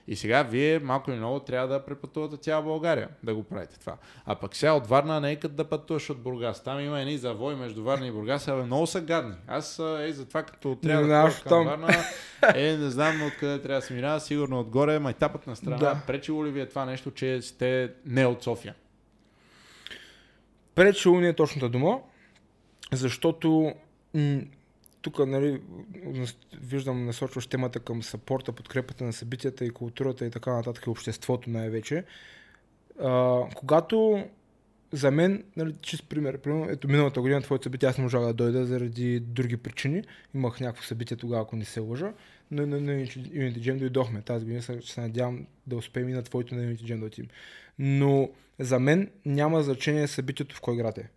И 0.07 0.15
сега 0.15 0.43
вие 0.43 0.79
малко 0.79 1.11
или 1.11 1.17
много 1.17 1.39
трябва 1.39 1.67
да 1.67 1.85
препътувате 1.85 2.37
цяла 2.37 2.61
България 2.61 3.09
да 3.23 3.35
го 3.35 3.43
правите 3.43 3.79
това. 3.79 3.97
А 4.25 4.35
пък 4.35 4.55
сега 4.55 4.73
от 4.73 4.87
Варна 4.87 5.21
не 5.21 5.31
е 5.31 5.35
като 5.35 5.55
да 5.55 5.69
пътуваш 5.69 6.09
от 6.09 6.21
Бургас. 6.21 6.63
Там 6.63 6.79
има 6.79 7.01
едни 7.01 7.17
завой 7.17 7.55
между 7.55 7.83
Варна 7.83 8.07
и 8.07 8.11
Бургас, 8.11 8.47
абе 8.47 8.63
много 8.63 8.87
са 8.87 9.01
гадни. 9.01 9.35
Аз 9.47 9.79
е 9.79 10.13
за 10.13 10.25
това 10.25 10.43
като 10.43 10.75
трябва 10.75 11.07
да 11.07 11.29
ходя 11.29 11.49
към 11.49 11.65
Варна, 11.65 11.87
е 12.55 12.77
не 12.77 12.89
знам 12.89 13.27
откъде 13.27 13.61
трябва 13.61 13.81
да 13.81 13.87
се 13.87 13.93
минава, 13.93 14.19
сигурно 14.19 14.59
отгоре, 14.59 14.99
майтапът 14.99 15.47
на 15.47 15.55
страна. 15.55 15.77
Да. 15.77 16.01
Пречило 16.07 16.45
ли 16.45 16.51
ви 16.51 16.61
е 16.61 16.69
това 16.69 16.85
нещо, 16.85 17.11
че 17.11 17.41
сте 17.41 17.91
не 18.05 18.25
от 18.25 18.43
София? 18.43 18.75
Пречило 20.75 21.19
ни 21.19 21.27
е 21.27 21.33
точната 21.33 21.69
дума, 21.69 21.99
защото 22.91 23.73
тук 25.03 25.19
нали, 25.27 25.61
виждам 26.61 27.05
насочваш 27.05 27.47
темата 27.47 27.79
към 27.79 28.03
сапорта, 28.03 28.51
подкрепата 28.51 29.03
на 29.03 29.13
събитията 29.13 29.65
и 29.65 29.69
културата 29.69 30.25
и 30.25 30.31
така 30.31 30.53
нататък 30.53 30.85
и 30.85 30.89
обществото 30.89 31.49
най-вече. 31.49 32.03
А, 32.99 33.41
когато 33.55 34.23
за 34.91 35.11
мен, 35.11 35.43
нали, 35.57 35.73
чист 35.81 36.09
пример, 36.09 36.37
примерно, 36.37 36.69
ето 36.69 36.87
миналата 36.87 37.21
година 37.21 37.41
твоето 37.41 37.63
събитие 37.63 37.89
аз 37.89 37.97
не 37.97 38.03
можах 38.03 38.21
да 38.21 38.33
дойда 38.33 38.65
заради 38.65 39.19
други 39.19 39.57
причини. 39.57 40.03
Имах 40.35 40.59
някакво 40.59 40.83
събитие 40.83 41.17
тогава, 41.17 41.41
ако 41.41 41.55
не 41.55 41.65
се 41.65 41.79
лъжа. 41.79 42.13
Но 42.51 42.65
на 42.65 42.77
Unity 42.77 43.59
Jam 43.59 43.77
дойдохме. 43.77 44.21
Тази 44.21 44.45
година 44.45 44.61
се, 44.61 44.81
се 44.81 45.01
надявам 45.01 45.45
да 45.67 45.75
успеем 45.75 46.09
и 46.09 46.13
на 46.13 46.23
твоето 46.23 46.55
на 46.55 46.61
Unity 46.61 46.83
Jam 46.83 46.99
да 46.99 47.05
отидем. 47.05 47.29
Но 47.79 48.29
за 48.59 48.79
мен 48.79 49.11
няма 49.25 49.63
значение 49.63 50.07
събитието 50.07 50.55
в 50.55 50.61
кой 50.61 50.77
град 50.77 50.97
е. 50.97 51.09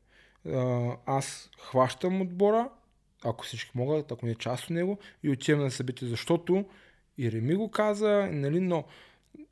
Аз 1.06 1.50
хващам 1.58 2.20
отбора, 2.20 2.68
ако 3.26 3.44
всички 3.44 3.70
могат, 3.74 4.12
ако 4.12 4.26
не 4.26 4.32
е 4.32 4.34
част 4.34 4.64
от 4.64 4.70
него 4.70 4.98
и 5.22 5.30
отиваме 5.30 5.64
на 5.64 5.70
събитие, 5.70 6.08
защото 6.08 6.64
и 7.18 7.32
Реми 7.32 7.54
го 7.54 7.70
каза, 7.70 8.28
нали, 8.32 8.60
но 8.60 8.84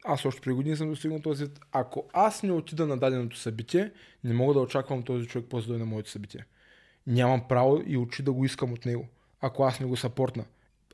аз 0.04 0.24
още 0.24 0.40
преди 0.40 0.54
години 0.54 0.76
съм 0.76 0.90
достигнал 0.90 1.20
този 1.20 1.44
вид. 1.44 1.60
Ако 1.72 2.04
аз 2.12 2.42
не 2.42 2.52
отида 2.52 2.86
на 2.86 2.98
даденото 2.98 3.36
събитие, 3.36 3.92
не 4.24 4.34
мога 4.34 4.54
да 4.54 4.60
очаквам 4.60 5.02
този 5.02 5.26
човек 5.26 5.46
после 5.50 5.72
да 5.72 5.78
на 5.78 5.86
моето 5.86 6.10
събитие. 6.10 6.44
Нямам 7.06 7.48
право 7.48 7.82
и 7.86 7.96
очи 7.96 8.22
да 8.22 8.32
го 8.32 8.44
искам 8.44 8.72
от 8.72 8.86
него, 8.86 9.08
ако 9.40 9.64
аз 9.64 9.80
не 9.80 9.86
го 9.86 9.96
съпортна. 9.96 10.44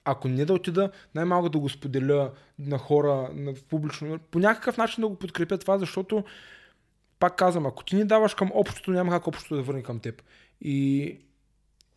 Ако 0.04 0.28
не 0.28 0.44
да 0.44 0.52
отида, 0.52 0.90
най-малко 1.14 1.48
да 1.48 1.58
го 1.58 1.68
споделя 1.68 2.32
на 2.58 2.78
хора, 2.78 3.30
на 3.34 3.54
публично, 3.54 4.18
по 4.18 4.38
някакъв 4.38 4.76
начин 4.76 5.00
да 5.00 5.08
го 5.08 5.18
подкрепя 5.18 5.58
това, 5.58 5.78
защото 5.78 6.24
пак 7.18 7.36
казвам, 7.36 7.66
ако 7.66 7.84
ти 7.84 7.96
ни 7.96 8.04
даваш 8.04 8.34
към 8.34 8.50
общото, 8.54 8.90
няма 8.90 9.10
как 9.10 9.26
общото 9.26 9.56
да 9.56 9.62
върне 9.62 9.82
към 9.82 10.00
теб. 10.00 10.22
И 10.60 11.18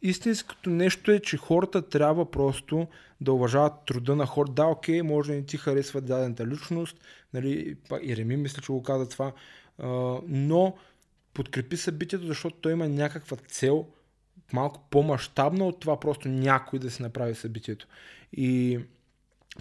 истинското 0.04 0.70
нещо 0.70 1.12
е, 1.12 1.20
че 1.20 1.38
хората 1.38 1.90
трябва 1.90 2.32
просто 2.32 2.88
да 3.22 3.34
уважават 3.34 3.74
труда 3.86 4.16
на 4.16 4.26
хората. 4.26 4.54
Да, 4.54 4.66
окей, 4.66 5.02
може 5.02 5.32
да 5.32 5.36
не 5.36 5.46
ти 5.46 5.58
харесва 5.58 6.02
дадената 6.02 6.48
личност, 6.48 6.98
нали, 7.34 7.78
и 8.02 8.18
Реми 8.18 8.38
мисля, 8.38 8.62
че 8.62 8.72
го 8.72 8.84
каза 8.84 9.10
това, 9.10 9.32
но 10.28 10.76
подкрепи 11.34 11.78
събитието, 11.78 12.26
защото 12.26 12.56
той 12.56 12.72
има 12.72 12.90
някаква 12.90 13.38
цел, 13.38 13.88
малко 14.54 14.82
по-масштабна 14.90 15.66
от 15.66 15.80
това 15.80 16.00
просто 16.00 16.28
някой 16.28 16.80
да 16.80 16.92
си 16.92 17.02
направи 17.02 17.36
събитието. 17.36 17.88
И 18.34 18.80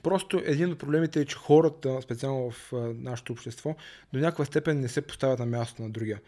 просто 0.02 0.42
един 0.44 0.72
от 0.72 0.78
проблемите 0.78 1.20
е, 1.20 1.24
че 1.24 1.36
хората, 1.36 2.02
специално 2.02 2.50
в 2.50 2.72
нашето 2.96 3.32
общество, 3.32 3.76
до 4.12 4.18
някаква 4.18 4.44
степен 4.44 4.80
не 4.80 4.88
се 4.88 5.02
поставят 5.02 5.38
на 5.38 5.46
място 5.46 5.82
на 5.82 5.90
другия. 5.90 6.20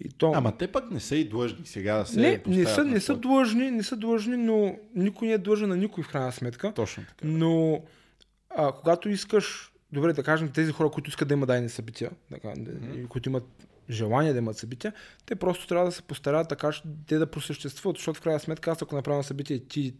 И 0.00 0.08
то... 0.08 0.32
Ама 0.34 0.56
те 0.56 0.66
пък 0.72 0.90
не 0.90 1.00
са 1.00 1.16
и 1.16 1.28
длъжни 1.28 1.66
сега 1.66 1.98
да 1.98 2.06
се 2.06 2.20
Не, 2.20 2.42
не 2.46 2.66
са, 2.66 2.84
не 2.84 3.00
са 3.00 3.16
длъжни, 3.16 3.70
не 3.70 3.82
са 3.82 3.96
длъжни, 3.96 4.36
но 4.36 4.76
никой 4.94 5.28
не 5.28 5.34
е 5.34 5.38
длъжен 5.38 5.68
на 5.68 5.76
никой 5.76 6.04
в 6.04 6.08
крайна 6.08 6.32
сметка. 6.32 6.72
Точно 6.74 7.02
така. 7.08 7.20
Но 7.24 7.82
а, 8.50 8.72
когато 8.72 9.08
искаш, 9.08 9.72
добре 9.92 10.12
да 10.12 10.22
кажем, 10.22 10.48
тези 10.48 10.72
хора, 10.72 10.90
които 10.90 11.10
искат 11.10 11.28
да 11.28 11.34
имат 11.34 11.46
дайни 11.46 11.68
събития, 11.68 12.10
така, 12.30 12.48
mm-hmm. 12.48 13.08
които 13.08 13.28
имат 13.28 13.44
желание 13.90 14.32
да 14.32 14.38
имат 14.38 14.56
събития, 14.56 14.92
те 15.26 15.34
просто 15.34 15.66
трябва 15.66 15.86
да 15.86 15.92
се 15.92 16.02
постарят 16.02 16.48
така, 16.48 16.72
че 16.72 16.82
те 17.06 17.18
да 17.18 17.26
просъществуват, 17.26 17.96
защото 17.96 18.20
в 18.20 18.22
крайна 18.22 18.40
сметка 18.40 18.70
аз 18.70 18.82
ако 18.82 18.94
направя 18.94 19.24
събитие 19.24 19.58
ти, 19.58 19.94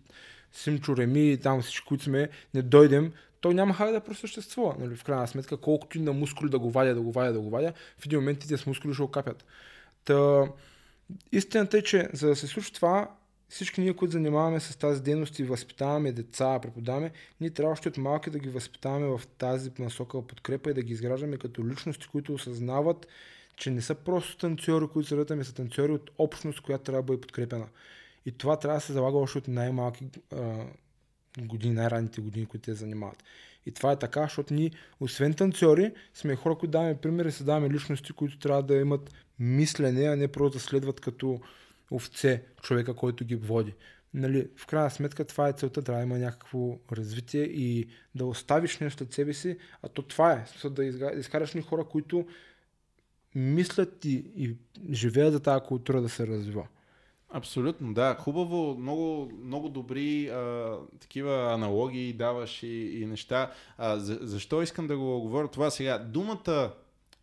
Симчо, 0.53 0.97
Реми 0.97 1.33
и 1.33 1.37
там 1.37 1.63
всички, 1.63 1.87
които 1.87 2.05
сме, 2.05 2.29
не 2.55 2.63
дойдем, 2.63 3.13
той 3.41 3.55
няма 3.55 3.77
как 3.77 3.93
да 3.93 4.01
просъществува. 4.01 4.75
Нали? 4.79 4.97
В 4.97 5.05
крайна 5.05 5.29
сметка, 5.29 5.57
колкото 5.57 5.99
и 5.99 6.01
на 6.01 6.13
мускули 6.13 6.51
да 6.51 6.59
го 6.59 6.71
вадя, 6.71 6.95
да 6.95 7.01
го 7.01 7.13
вадя, 7.13 7.33
да 7.33 7.41
го 7.41 7.51
вадя, 7.51 7.73
в 7.99 8.07
един 8.07 8.19
момент 8.19 8.39
тези 8.39 8.57
с 8.57 8.67
мускули 8.67 8.95
ще 8.95 9.03
окапят. 9.03 9.45
Та, 10.09 10.49
истината 11.33 11.79
е, 11.79 11.83
че 11.83 12.09
за 12.13 12.29
да 12.29 12.37
се 12.37 12.47
случи 12.47 12.73
това, 12.73 13.11
всички 13.49 13.81
ние, 13.81 13.97
които 13.97 14.13
занимаваме 14.13 14.61
с 14.61 14.77
тази 14.77 15.03
дейност 15.03 15.39
и 15.39 15.45
възпитаваме 15.45 16.13
деца, 16.13 16.59
преподаваме, 16.63 17.11
ние 17.41 17.51
трябва 17.51 17.73
още 17.73 17.89
от 17.89 17.97
малки 17.97 18.31
да 18.31 18.39
ги 18.39 18.49
възпитаваме 18.49 19.07
в 19.07 19.21
тази 19.39 19.71
насока 19.79 20.27
подкрепа 20.27 20.71
и 20.71 20.75
да 20.75 20.83
ги 20.83 20.93
изграждаме 20.93 21.37
като 21.37 21.69
личности, 21.69 22.07
които 22.13 22.35
осъзнават, 22.35 23.07
че 23.57 23.71
не 23.71 23.83
са 23.83 23.95
просто 23.95 24.37
танцори, 24.37 24.87
които 24.93 25.09
се 25.09 25.27
ами 25.31 25.45
са 25.45 25.55
танцори 25.55 25.93
от 25.93 26.11
общност, 26.19 26.61
която 26.61 26.85
трябва 26.85 27.03
да 27.03 27.07
бъде 27.07 27.21
подкрепена. 27.21 27.69
И 28.27 28.33
това 28.33 28.59
трябва 28.59 28.77
да 28.77 28.81
се 28.81 28.93
залага 28.93 29.19
още 29.19 29.39
от 29.39 29.49
най-малки 29.49 30.07
години, 31.39 31.75
най-ранните 31.75 32.21
години, 32.21 32.47
които 32.47 32.65
те 32.65 32.75
занимават. 32.75 33.25
И 33.67 33.73
това 33.73 33.93
е 33.93 33.99
така, 33.99 34.23
защото 34.23 34.55
ние, 34.55 34.71
освен 35.01 35.35
танцори, 35.35 35.93
сме 36.15 36.37
хора, 36.37 36.55
които 36.55 36.71
даваме 36.71 37.01
примери, 37.01 37.33
се 37.33 37.45
даваме 37.45 37.71
личности, 37.71 38.13
които 38.13 38.39
трябва 38.39 38.63
да 38.63 38.75
имат 38.75 39.11
мислене, 39.39 40.05
а 40.05 40.17
не 40.17 40.29
просто 40.29 40.59
да 40.59 40.65
следват 40.65 41.01
като 41.01 41.41
овце 41.91 42.43
човека, 42.63 42.95
който 42.95 43.25
ги 43.25 43.37
води. 43.37 43.75
Нали, 44.15 44.49
в 44.57 44.67
крайна 44.67 44.91
сметка 44.91 45.25
това 45.25 45.49
е 45.49 45.53
целта, 45.53 45.83
да 45.83 46.03
има 46.03 46.19
някакво 46.19 46.79
развитие 46.93 47.43
и 47.43 47.89
да 48.15 48.27
оставиш 48.27 48.79
нещо 48.79 48.99
след 48.99 49.13
себе 49.13 49.33
си, 49.33 49.59
а 49.83 49.89
то 49.89 50.03
това 50.03 50.33
е, 50.33 50.69
да 50.69 50.85
изкараш 51.17 51.55
ни 51.55 51.63
хора, 51.63 51.85
които 51.85 52.27
мислят 53.35 54.05
и, 54.05 54.25
и 54.37 54.57
живеят 54.93 55.33
за 55.33 55.41
тази 55.41 55.65
култура 55.65 56.03
да 56.03 56.09
се 56.09 56.27
развива. 56.27 56.67
Абсолютно, 57.31 57.95
да. 57.95 58.17
Хубаво, 58.21 58.77
много, 58.79 59.33
много 59.45 59.69
добри 59.69 60.29
а, 60.29 60.77
такива 61.01 61.53
аналогии 61.53 62.13
даваш 62.13 62.63
и, 62.63 63.01
и 63.03 63.07
неща. 63.07 63.53
А, 63.79 63.99
за, 63.99 64.19
защо 64.21 64.63
искам 64.63 64.87
да 64.87 64.97
го 64.97 65.21
говоря 65.21 65.49
това 65.49 65.71
сега? 65.71 65.99
Думата 65.99 66.73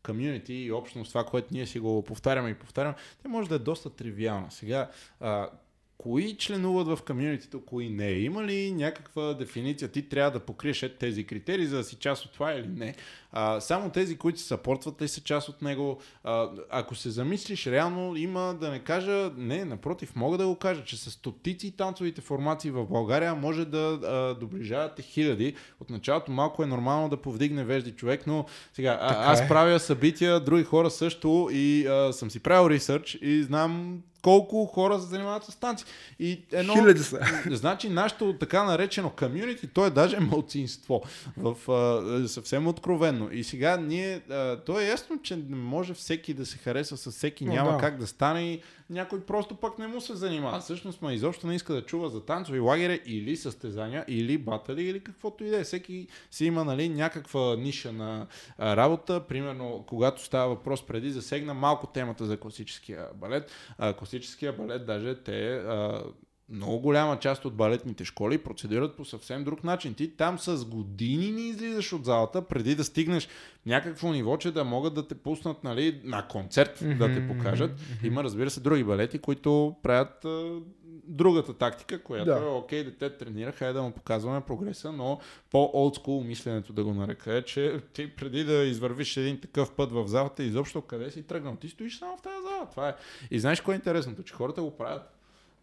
комьюнити 0.06 0.53
и 0.53 0.72
общност, 0.72 1.11
това, 1.11 1.26
което 1.26 1.48
ние 1.52 1.65
си 1.65 1.80
го 1.80 2.03
повтаряме 2.03 2.49
и 2.49 2.53
повтаряме, 2.53 2.95
те 3.22 3.27
може 3.27 3.49
да 3.49 3.56
е 3.56 3.60
доста 3.60 3.90
тривиална. 3.90 4.52
Сега, 4.52 4.90
а, 5.19 5.49
кои 5.98 6.38
членуват 6.38 6.88
в 6.88 7.00
комьюнитито, 7.08 7.66
кои 7.66 7.90
не. 7.90 8.12
Има 8.12 8.44
ли 8.44 8.72
някаква 8.72 9.34
дефиниция? 9.34 9.88
Ти 9.88 10.10
трябва 10.10 10.32
да 10.32 10.40
покриеш 10.40 10.86
тези 11.00 11.24
критерии, 11.24 11.66
за 11.66 11.78
да 11.78 11.84
си 11.84 11.96
част 11.96 12.26
от 12.26 12.32
това 12.32 12.54
или 12.54 12.68
не. 12.68 12.96
А, 13.32 13.60
само 13.60 13.90
тези, 13.90 14.18
които 14.18 14.40
се 14.40 14.46
съпортват 14.48 15.02
ли 15.02 15.08
са 15.08 15.22
част 15.22 15.50
от 15.50 15.62
него. 15.62 16.00
А, 16.24 16.50
ако 16.70 16.96
се 16.96 17.10
замислиш, 17.10 17.68
реално 17.68 18.16
има 18.16 18.58
да 18.60 18.70
не 18.70 18.80
кажа, 18.80 19.32
не, 19.38 19.66
напротив, 19.66 20.16
мога 20.16 20.38
да 20.38 20.48
го 20.48 20.56
кажа, 20.56 20.84
че 20.84 20.98
с 20.98 21.12
стотици 21.12 21.78
танцовите 21.78 22.22
формации 22.22 22.72
в 22.72 22.86
България 22.86 23.36
може 23.36 23.66
да 23.66 24.00
а, 24.04 24.40
доближавате 24.40 25.02
хиляди. 25.02 25.56
От 25.80 25.90
началото 25.90 26.32
малко 26.32 26.64
е 26.64 26.68
нормално 26.68 27.10
да 27.10 27.18
повдигне 27.18 27.64
вежди 27.64 27.92
човек, 27.92 28.28
но 28.28 28.46
сега 28.74 29.00
а, 29.02 29.32
аз 29.32 29.42
е. 29.42 29.48
правя 29.48 29.80
събития, 29.80 30.40
други 30.40 30.64
хора 30.64 30.90
също 30.90 31.50
и 31.52 31.88
а, 31.88 32.14
съм 32.14 32.32
си 32.32 32.40
правил 32.40 32.70
ресърч 32.70 33.18
и 33.22 33.44
знам 33.44 34.02
колко 34.26 34.65
хора 34.65 34.99
се 34.99 35.07
занимават 35.07 35.43
с 35.43 35.56
танци. 35.56 35.85
И 36.19 36.41
едно, 36.52 36.73
Хиляди 36.73 37.03
са. 37.03 37.19
Значи 37.52 37.89
нашето 37.89 38.35
така 38.39 38.64
наречено 38.64 39.10
комьюнити, 39.10 39.68
то 39.68 39.85
е 39.85 39.89
даже 39.89 40.19
мълцинство. 40.19 41.03
В, 41.38 41.72
а, 41.72 42.27
съвсем 42.27 42.68
откровенно. 42.68 43.30
И 43.31 43.43
сега 43.43 43.77
ние, 43.77 44.22
а, 44.30 44.57
то 44.57 44.80
е 44.80 44.85
ясно, 44.85 45.19
че 45.23 45.35
не 45.35 45.56
може 45.56 45.93
всеки 45.93 46.34
да 46.34 46.45
се 46.45 46.57
хареса 46.57 46.97
с 46.97 47.11
всеки, 47.11 47.45
няма 47.45 47.72
да. 47.72 47.77
как 47.77 47.97
да 47.97 48.07
стане 48.07 48.60
някой 48.90 49.22
просто 49.22 49.56
пък 49.56 49.80
не 49.80 49.88
му 49.88 50.02
се 50.02 50.16
занимава. 50.16 50.60
Всъщност, 50.60 51.02
ма 51.02 51.14
изобщо 51.14 51.48
не 51.48 51.56
иска 51.56 51.74
да 51.74 51.86
чува 51.86 52.10
за 52.10 52.26
танцови 52.26 52.60
лагери 52.60 53.02
или 53.06 53.38
състезания, 53.38 54.06
или 54.07 54.38
батали, 54.38 54.84
или 54.84 55.03
каквото 55.03 55.44
и 55.44 55.49
да 55.49 55.60
е. 55.60 55.64
Всеки 55.64 56.07
си 56.32 56.45
има 56.45 56.64
нали, 56.64 56.90
някаква 56.90 57.56
ниша 57.56 57.91
на 57.91 58.28
а, 58.57 58.78
работа. 58.78 59.24
Примерно, 59.28 59.84
когато 59.88 60.24
става 60.24 60.49
въпрос 60.49 60.86
преди, 60.86 61.12
засегна 61.12 61.53
малко 61.53 61.88
темата 61.88 62.26
за 62.26 62.38
класическия 62.38 63.07
балет. 63.16 63.52
А, 63.78 63.94
класическия 63.94 64.53
балет, 64.53 64.86
даже 64.86 65.16
те 65.16 65.53
а, 65.53 66.03
много 66.50 66.80
голяма 66.80 67.20
част 67.20 67.46
от 67.46 67.56
балетните 67.56 68.06
школи 68.06 68.38
процедират 68.38 68.96
по 68.96 69.06
съвсем 69.06 69.44
друг 69.44 69.64
начин. 69.64 69.94
Ти 69.94 70.12
там 70.18 70.40
с 70.40 70.66
години 70.66 71.32
не 71.32 71.42
излизаш 71.42 71.94
от 71.94 72.06
залата, 72.06 72.42
преди 72.42 72.76
да 72.76 72.84
стигнеш 72.84 73.28
някакво 73.66 74.12
ниво, 74.12 74.38
че 74.38 74.52
да 74.52 74.64
могат 74.64 74.94
да 74.94 75.08
те 75.08 75.16
пуснат 75.16 75.64
нали, 75.64 76.02
на 76.04 76.28
концерт, 76.28 76.80
mm-hmm, 76.80 76.98
да 76.98 77.14
те 77.14 77.28
покажат. 77.28 77.80
Mm-hmm. 77.80 78.08
Има, 78.08 78.24
разбира 78.24 78.50
се, 78.50 78.60
други 78.60 78.84
балети, 78.84 79.20
които 79.20 79.76
правят 79.84 80.26
а, 80.26 80.60
другата 81.08 81.54
тактика, 81.54 82.04
която 82.04 82.26
да. 82.26 82.38
е 82.38 82.46
окей, 82.46 82.84
дете 82.84 83.18
тренира, 83.18 83.52
хайде 83.52 83.74
да 83.74 83.82
му 83.82 83.92
показваме 83.92 84.42
прогреса, 84.42 84.92
но 84.92 85.20
по-олдскул 85.52 86.24
мисленето 86.24 86.74
да 86.74 86.84
го 86.84 86.94
нарека 86.94 87.34
е, 87.34 87.42
че 87.42 87.80
ти 87.94 88.16
преди 88.16 88.44
да 88.44 88.54
извървиш 88.54 89.18
един 89.18 89.40
такъв 89.42 89.72
път 89.72 89.92
в 89.92 90.08
залата, 90.08 90.44
изобщо 90.44 90.82
къде 90.82 91.12
си 91.12 91.24
тръгнал? 91.24 91.56
Ти 91.56 91.70
стоиш 91.70 92.00
само 92.00 92.18
в 92.18 92.22
тази 92.22 92.36
зала. 92.44 92.68
Това 92.72 92.90
е. 92.90 92.96
И 93.32 93.40
знаеш 93.40 93.62
кое 93.62 93.76
е 93.76 93.76
интересното? 93.76 94.24
Че 94.24 94.34
хората 94.34 94.62
го 94.62 94.78
правят 94.78 95.15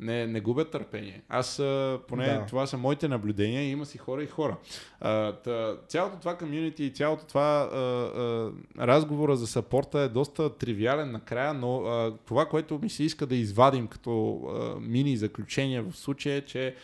не, 0.02 0.26
не 0.26 0.40
губят 0.40 0.70
търпение. 0.70 1.22
Аз, 1.28 1.58
а, 1.58 2.00
поне 2.08 2.26
да. 2.26 2.46
това 2.46 2.66
са 2.66 2.78
моите 2.78 3.08
наблюдения, 3.08 3.70
има 3.70 3.86
си 3.86 3.98
хора 3.98 4.22
и 4.22 4.26
хора. 4.26 4.56
А, 5.00 5.32
та, 5.32 5.76
цялото 5.88 6.16
това 6.16 6.36
комьюнити 6.36 6.84
и 6.84 6.90
цялото 6.90 7.24
това 7.24 7.70
а, 7.72 7.78
а, 7.78 8.52
разговора 8.86 9.36
за 9.36 9.46
сапорта 9.46 10.00
е 10.00 10.08
доста 10.08 10.56
тривиален 10.56 11.10
накрая, 11.10 11.54
но 11.54 11.82
а, 11.84 12.14
това, 12.26 12.46
което 12.46 12.78
ми 12.82 12.90
се 12.90 13.04
иска 13.04 13.26
да 13.26 13.36
извадим 13.36 13.86
като 13.86 14.40
а, 14.44 14.80
мини 14.80 15.16
заключение 15.16 15.80
в 15.80 15.92
случая 15.92 16.36
е, 16.36 16.40
че 16.40 16.74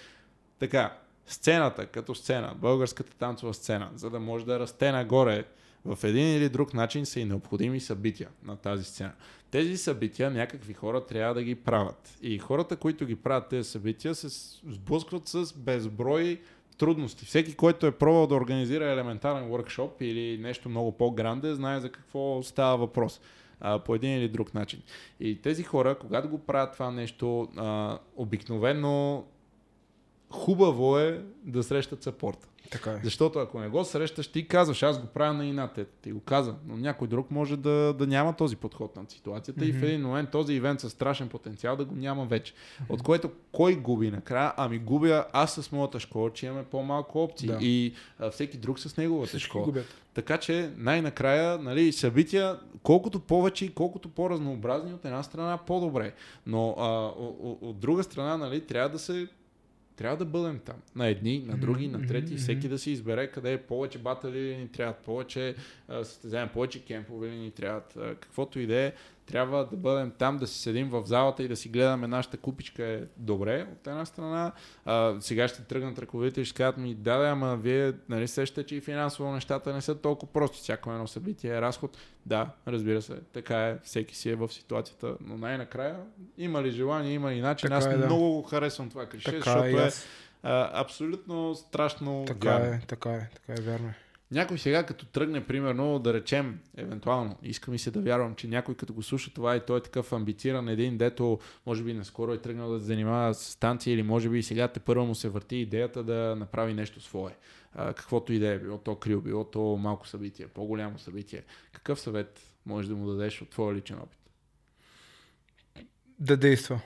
така, 0.59 0.97
сцената 1.27 1.87
като 1.87 2.15
сцена, 2.15 2.55
българската 2.57 3.17
танцова 3.17 3.55
сцена, 3.55 3.91
за 3.95 4.11
да 4.11 4.21
може 4.21 4.47
да 4.47 4.61
расте 4.61 4.93
нагоре 4.93 5.45
в 5.85 6.05
един 6.05 6.37
или 6.37 6.49
друг 6.49 6.75
начин 6.75 7.07
са 7.07 7.21
и 7.21 7.25
необходими 7.25 7.81
събития 7.81 8.29
на 8.45 8.57
тази 8.57 8.85
сцена. 8.85 9.13
Тези 9.51 9.77
събития 9.77 10.31
някакви 10.31 10.75
хора 10.75 11.07
трябва 11.07 11.35
да 11.35 11.43
ги 11.43 11.55
правят. 11.55 12.19
И 12.23 12.39
хората, 12.39 12.77
които 12.77 13.07
ги 13.07 13.17
правят 13.17 13.49
тези 13.49 13.71
събития, 13.71 14.15
се 14.15 14.29
сблъскват 14.69 15.29
с 15.29 15.55
безброй 15.59 16.41
трудности. 16.79 17.25
Всеки, 17.25 17.55
който 17.55 17.87
е 17.87 17.93
пробвал 17.93 18.27
да 18.27 18.35
организира 18.35 18.91
елементарен 18.91 19.51
workshop 19.51 20.03
или 20.03 20.43
нещо 20.43 20.69
много 20.69 20.93
по-гранде, 20.93 21.55
знае 21.55 21.81
за 21.81 21.93
какво 21.93 22.43
става 22.43 22.77
въпрос 22.77 23.21
по 23.85 23.95
един 23.95 24.19
или 24.19 24.29
друг 24.29 24.55
начин. 24.55 24.83
И 25.21 25.41
тези 25.41 25.63
хора, 25.63 25.99
когато 25.99 26.29
го 26.29 26.39
правят 26.39 26.73
това 26.73 26.91
нещо, 26.91 27.49
обикновено 28.17 29.25
хубаво 30.31 30.99
е 30.99 31.25
да 31.45 31.63
срещат 31.63 32.03
сапорта. 32.03 32.49
Така 32.71 32.91
е. 32.91 33.01
Защото 33.05 33.39
ако 33.39 33.61
не 33.61 33.69
го 33.69 33.85
срещаш, 33.85 34.29
ти 34.29 34.49
казваш, 34.49 34.83
аз 34.83 35.01
го 35.01 35.07
правя 35.07 35.35
на 35.35 35.47
инат, 35.47 35.79
ти 36.03 36.13
го 36.13 36.21
каза, 36.21 36.55
но 36.67 36.77
някой 36.77 37.09
друг 37.09 37.31
може 37.31 37.57
да, 37.57 37.95
да 37.99 38.07
няма 38.07 38.37
този 38.37 38.57
подход 38.57 38.97
на 38.97 39.03
ситуацията 39.09 39.61
mm-hmm. 39.61 39.69
и 39.69 39.73
в 39.73 39.83
един 39.83 40.03
момент 40.03 40.31
този 40.31 40.55
ивент 40.55 40.81
със 40.81 40.93
страшен 40.93 41.29
потенциал 41.29 41.77
да 41.77 41.85
го 41.85 41.95
няма 41.95 42.27
вече. 42.27 42.53
Mm-hmm. 42.53 42.85
От 42.89 43.03
което 43.03 43.31
кой 43.53 43.77
губи 43.77 44.11
накрая? 44.11 44.53
Ами 44.57 44.79
губя 44.79 45.25
аз 45.33 45.55
с 45.55 45.73
моята 45.73 46.01
школа, 46.01 46.31
че 46.33 46.47
имаме 46.47 46.65
по-малко 46.65 47.23
опции 47.23 47.49
да. 47.49 47.59
и 47.61 47.95
а, 48.19 48.31
всеки 48.31 48.57
друг 48.57 48.79
с 48.79 48.97
неговата 48.97 49.29
Всички 49.29 49.49
школа. 49.49 49.65
Губят. 49.65 49.87
Така 50.15 50.39
че 50.39 50.71
най-накрая 50.77 51.59
нали, 51.59 51.93
събития, 51.93 52.59
колкото 52.83 53.21
повече 53.21 53.65
и 53.65 53.75
колкото 53.75 54.09
по-разнообразни 54.09 54.95
от 54.95 55.05
една 55.05 55.23
страна, 55.23 55.59
по-добре. 55.59 56.15
Но 56.47 56.75
а, 56.79 57.07
от, 57.23 57.59
от 57.63 57.79
друга 57.79 58.03
страна 58.03 58.37
нали, 58.37 58.61
трябва 58.61 58.89
да 58.89 58.99
се 58.99 59.29
трябва 59.99 60.17
да 60.17 60.25
бъдем 60.25 60.59
там. 60.59 60.77
На 60.97 61.07
едни, 61.07 61.45
на 61.47 61.57
други, 61.57 61.89
на 61.89 62.07
трети. 62.07 62.37
Всеки 62.37 62.69
да 62.69 62.79
си 62.79 62.91
избере 62.91 63.31
къде 63.31 63.53
е 63.53 63.63
повече 63.63 63.99
батали 63.99 64.41
ли 64.41 64.57
ни 64.57 64.69
трябват, 64.69 64.97
повече 64.97 65.55
състезания, 65.89 66.53
повече 66.53 66.85
кемпове 66.85 67.29
ли 67.29 67.37
ни 67.37 67.51
трябват, 67.51 67.99
каквото 68.21 68.61
и 68.61 68.67
да 68.67 68.75
е 68.75 68.93
трябва 69.29 69.67
да 69.67 69.77
бъдем 69.77 70.13
там, 70.19 70.37
да 70.37 70.47
си 70.47 70.59
седим 70.59 70.89
в 70.91 71.03
залата 71.07 71.43
и 71.43 71.49
да 71.49 71.57
си 71.57 71.69
гледаме 71.69 72.07
нашата 72.07 72.37
купичка 72.37 72.85
е 72.85 73.01
добре 73.17 73.67
от 73.73 73.87
една 73.87 74.05
страна. 74.05 74.53
А, 74.85 75.15
сега 75.21 75.49
ще 75.49 75.63
тръгнат 75.63 75.99
ръководители 75.99 76.43
и 76.43 76.45
ще 76.45 76.57
кажат 76.57 76.77
ми, 76.77 76.95
да, 76.95 77.19
да, 77.19 77.29
ама 77.29 77.57
вие 77.57 77.93
нали 78.09 78.29
сещате, 78.29 78.67
че 78.67 78.77
и 78.77 78.81
финансово 78.81 79.33
нещата 79.33 79.73
не 79.73 79.81
са 79.81 79.95
толкова 79.95 80.33
прости. 80.33 80.59
Всяко 80.59 80.93
едно 80.93 81.07
събитие 81.07 81.51
е 81.51 81.61
разход. 81.61 81.99
Да, 82.27 82.51
разбира 82.69 83.03
се, 83.03 83.21
така 83.33 83.67
е, 83.67 83.79
всеки 83.85 84.17
си 84.17 84.31
е 84.31 84.35
в 84.35 84.53
ситуацията, 84.53 85.17
но 85.21 85.39
най-накрая 85.39 85.97
има 86.39 86.63
ли 86.63 86.71
желание, 86.71 87.13
има 87.13 87.31
ли 87.31 87.41
начин. 87.41 87.69
Така 87.69 87.77
Аз 87.79 87.87
е, 87.87 87.97
да. 87.97 88.07
много 88.07 88.43
харесвам 88.43 88.91
това 88.91 89.07
клише, 89.07 89.37
защото 89.37 89.65
е, 89.65 89.71
е 89.71 89.91
а, 90.43 90.81
абсолютно 90.81 91.55
страшно 91.55 92.25
така 92.27 92.49
вярно. 92.49 92.75
Е, 92.75 92.81
така 92.87 93.11
е, 93.11 93.29
така 93.35 93.63
е, 93.63 93.65
вярно. 93.65 93.93
Някой 94.31 94.59
сега 94.59 94.87
като 94.87 95.07
тръгне, 95.07 95.47
примерно, 95.47 95.99
да 95.99 96.15
речем, 96.15 96.61
евентуално, 96.77 97.37
иска 97.43 97.71
ми 97.71 97.79
се 97.79 97.91
да 97.91 98.01
вярвам, 98.01 98.35
че 98.35 98.49
някой 98.49 98.75
като 98.75 98.95
го 98.95 99.03
слуша 99.03 99.35
това 99.35 99.57
и 99.57 99.61
той 99.67 99.79
е 99.79 99.83
такъв 99.83 100.13
амбициран 100.13 100.69
един, 100.69 100.99
дето 100.99 101.39
може 101.67 101.85
би 101.85 101.95
наскоро 101.95 102.33
е 102.33 102.39
тръгнал 102.39 102.71
да 102.71 102.79
се 102.79 102.85
занимава 102.85 103.35
с 103.35 103.53
станция 103.53 103.95
или 103.95 104.03
може 104.03 104.29
би 104.29 104.43
сега 104.43 104.69
те 104.69 104.81
първо 104.81 105.07
му 105.07 105.15
се 105.15 105.29
върти 105.29 105.57
идеята 105.57 106.05
да 106.05 106.37
направи 106.39 106.75
нещо 106.75 107.01
свое. 107.01 107.37
А, 107.73 107.93
каквото 107.93 108.33
и 108.33 108.39
да 108.39 108.49
е, 108.49 108.59
било 108.59 108.79
то 108.79 108.95
крил, 108.95 109.21
било 109.21 109.45
то 109.45 109.61
малко 109.61 110.09
събитие, 110.09 110.47
по-голямо 110.47 110.99
събитие. 110.99 111.45
Какъв 111.73 112.01
съвет 112.01 112.41
можеш 112.67 112.89
да 112.89 112.97
му 112.97 113.07
дадеш 113.07 113.43
от 113.43 113.51
твоя 113.51 113.75
личен 113.75 113.99
опит? 113.99 114.19
Да 116.19 116.37
действа. 116.37 116.81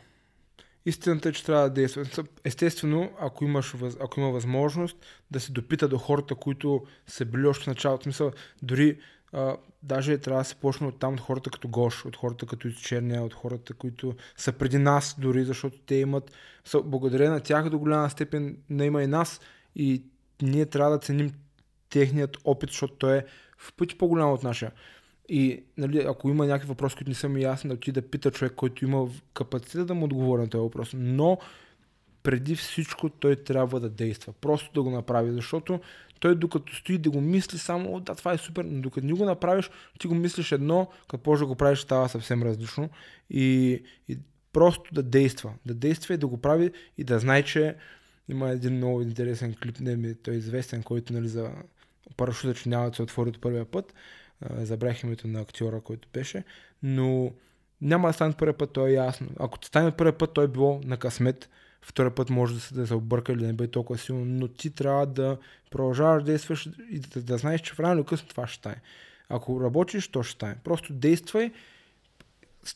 Истината 0.86 1.28
е, 1.28 1.32
че 1.32 1.44
трябва 1.44 1.62
да 1.62 1.70
действа. 1.70 2.04
Естествено, 2.44 3.10
ако, 3.20 3.44
имаш, 3.44 3.74
ако 4.00 4.20
има 4.20 4.30
възможност 4.30 4.96
да 5.30 5.40
се 5.40 5.52
допита 5.52 5.88
до 5.88 5.98
хората, 5.98 6.34
които 6.34 6.86
са 7.06 7.24
били 7.24 7.46
още 7.46 7.64
в 7.64 7.66
началото, 7.66 8.02
смисъл, 8.02 8.32
дори 8.62 8.98
а, 9.32 9.56
даже 9.82 10.18
трябва 10.18 10.40
да 10.40 10.44
се 10.44 10.54
почне 10.54 10.86
от 10.86 10.98
там 10.98 11.14
от 11.14 11.20
хората 11.20 11.50
като 11.50 11.68
Гош, 11.68 12.04
от 12.04 12.16
хората 12.16 12.46
като 12.46 12.70
Черния, 12.70 13.22
от 13.22 13.34
хората, 13.34 13.74
които 13.74 14.14
са 14.36 14.52
преди 14.52 14.78
нас 14.78 15.16
дори, 15.18 15.44
защото 15.44 15.78
те 15.86 15.94
имат, 15.94 16.32
са, 16.64 16.82
благодарение 16.82 17.32
на 17.32 17.40
тях 17.40 17.68
до 17.68 17.78
голяма 17.78 18.10
степен 18.10 18.56
не 18.70 18.84
има 18.84 19.02
и 19.02 19.06
нас 19.06 19.40
и 19.76 20.04
ние 20.42 20.66
трябва 20.66 20.90
да 20.90 20.98
ценим 20.98 21.32
техният 21.90 22.36
опит, 22.44 22.70
защото 22.70 22.94
той 22.94 23.16
е 23.16 23.24
в 23.58 23.72
пъти 23.72 23.98
по-голям 23.98 24.32
от 24.32 24.42
нашия. 24.42 24.72
И 25.34 25.64
нали, 25.78 25.98
ако 25.98 26.28
има 26.28 26.46
някакви 26.46 26.68
въпроси, 26.68 26.96
които 26.96 27.10
не 27.10 27.14
са 27.14 27.28
ми 27.28 27.42
ясни, 27.42 27.68
да 27.68 27.74
отида 27.74 28.00
да 28.00 28.08
пита 28.08 28.30
човек, 28.30 28.52
който 28.56 28.84
има 28.84 29.08
капацитет 29.34 29.86
да 29.86 29.94
му 29.94 30.04
отговори 30.04 30.42
на 30.42 30.48
този 30.48 30.62
въпрос. 30.62 30.90
Но 30.94 31.38
преди 32.22 32.56
всичко 32.56 33.08
той 33.08 33.36
трябва 33.36 33.80
да 33.80 33.88
действа. 33.88 34.32
Просто 34.32 34.70
да 34.74 34.82
го 34.82 34.90
направи, 34.90 35.30
защото 35.30 35.80
той 36.20 36.34
докато 36.34 36.74
стои 36.74 36.98
да 36.98 37.10
го 37.10 37.20
мисли 37.20 37.58
само, 37.58 37.94
О, 37.94 38.00
да, 38.00 38.14
това 38.14 38.32
е 38.32 38.38
супер, 38.38 38.64
но 38.64 38.80
докато 38.80 39.06
не 39.06 39.12
го 39.12 39.24
направиш, 39.24 39.70
ти 39.98 40.06
го 40.06 40.14
мислиш 40.14 40.52
едно, 40.52 40.88
като 41.08 41.36
да 41.36 41.46
го 41.46 41.54
правиш, 41.54 41.78
става 41.78 42.08
съвсем 42.08 42.42
различно. 42.42 42.90
И, 43.30 43.72
и 44.08 44.18
просто 44.52 44.94
да 44.94 45.02
действа. 45.02 45.52
Да 45.66 45.74
действа 45.74 46.14
и 46.14 46.18
да 46.18 46.26
го 46.26 46.40
прави 46.40 46.70
и 46.98 47.04
да 47.04 47.18
знае, 47.18 47.42
че 47.42 47.76
има 48.28 48.50
един 48.50 48.76
много 48.76 49.02
интересен 49.02 49.54
клип, 49.62 49.80
не 49.80 49.96
ми, 49.96 50.14
той 50.14 50.34
е 50.34 50.36
известен, 50.36 50.82
който 50.82 51.12
нали, 51.12 51.28
за 51.28 51.50
парашута, 52.16 52.54
че 52.54 52.68
няма 52.68 52.90
да 52.90 52.96
се 52.96 53.02
отвори 53.02 53.28
от 53.28 53.40
първия 53.40 53.64
път. 53.64 53.94
Забрах 54.50 55.02
името 55.02 55.28
на 55.28 55.40
актьора, 55.40 55.80
който 55.80 56.08
беше, 56.12 56.44
но 56.82 57.32
няма 57.80 58.08
да 58.08 58.12
стане 58.12 58.34
първия 58.34 58.58
път, 58.58 58.72
то 58.72 58.86
е 58.86 58.92
ясно. 58.92 59.28
Ако 59.40 59.58
стане 59.64 59.90
първия 59.90 60.18
път, 60.18 60.34
той 60.34 60.44
е 60.44 60.48
било 60.48 60.80
на 60.84 60.96
късмет, 60.96 61.48
втория 61.82 62.14
път 62.14 62.30
може 62.30 62.54
да 62.54 62.60
се, 62.60 62.74
да 62.74 62.86
се 62.86 62.94
обърка 62.94 63.32
или 63.32 63.40
да 63.40 63.46
не 63.46 63.52
бъде 63.52 63.70
толкова 63.70 63.98
силно, 63.98 64.24
но 64.24 64.48
ти 64.48 64.70
трябва 64.70 65.06
да 65.06 65.38
продължаваш 65.70 66.22
да 66.22 66.30
действаш 66.30 66.68
и 66.90 66.98
да, 66.98 67.22
да 67.22 67.38
знаеш, 67.38 67.60
че 67.60 67.74
в 67.74 67.80
рано 67.80 68.04
късно 68.04 68.28
това 68.28 68.46
ще 68.46 68.58
стане. 68.58 68.80
Ако 69.28 69.60
работиш, 69.60 70.08
то 70.08 70.22
ще 70.22 70.32
стане. 70.32 70.56
Просто 70.64 70.92
действай, 70.92 71.52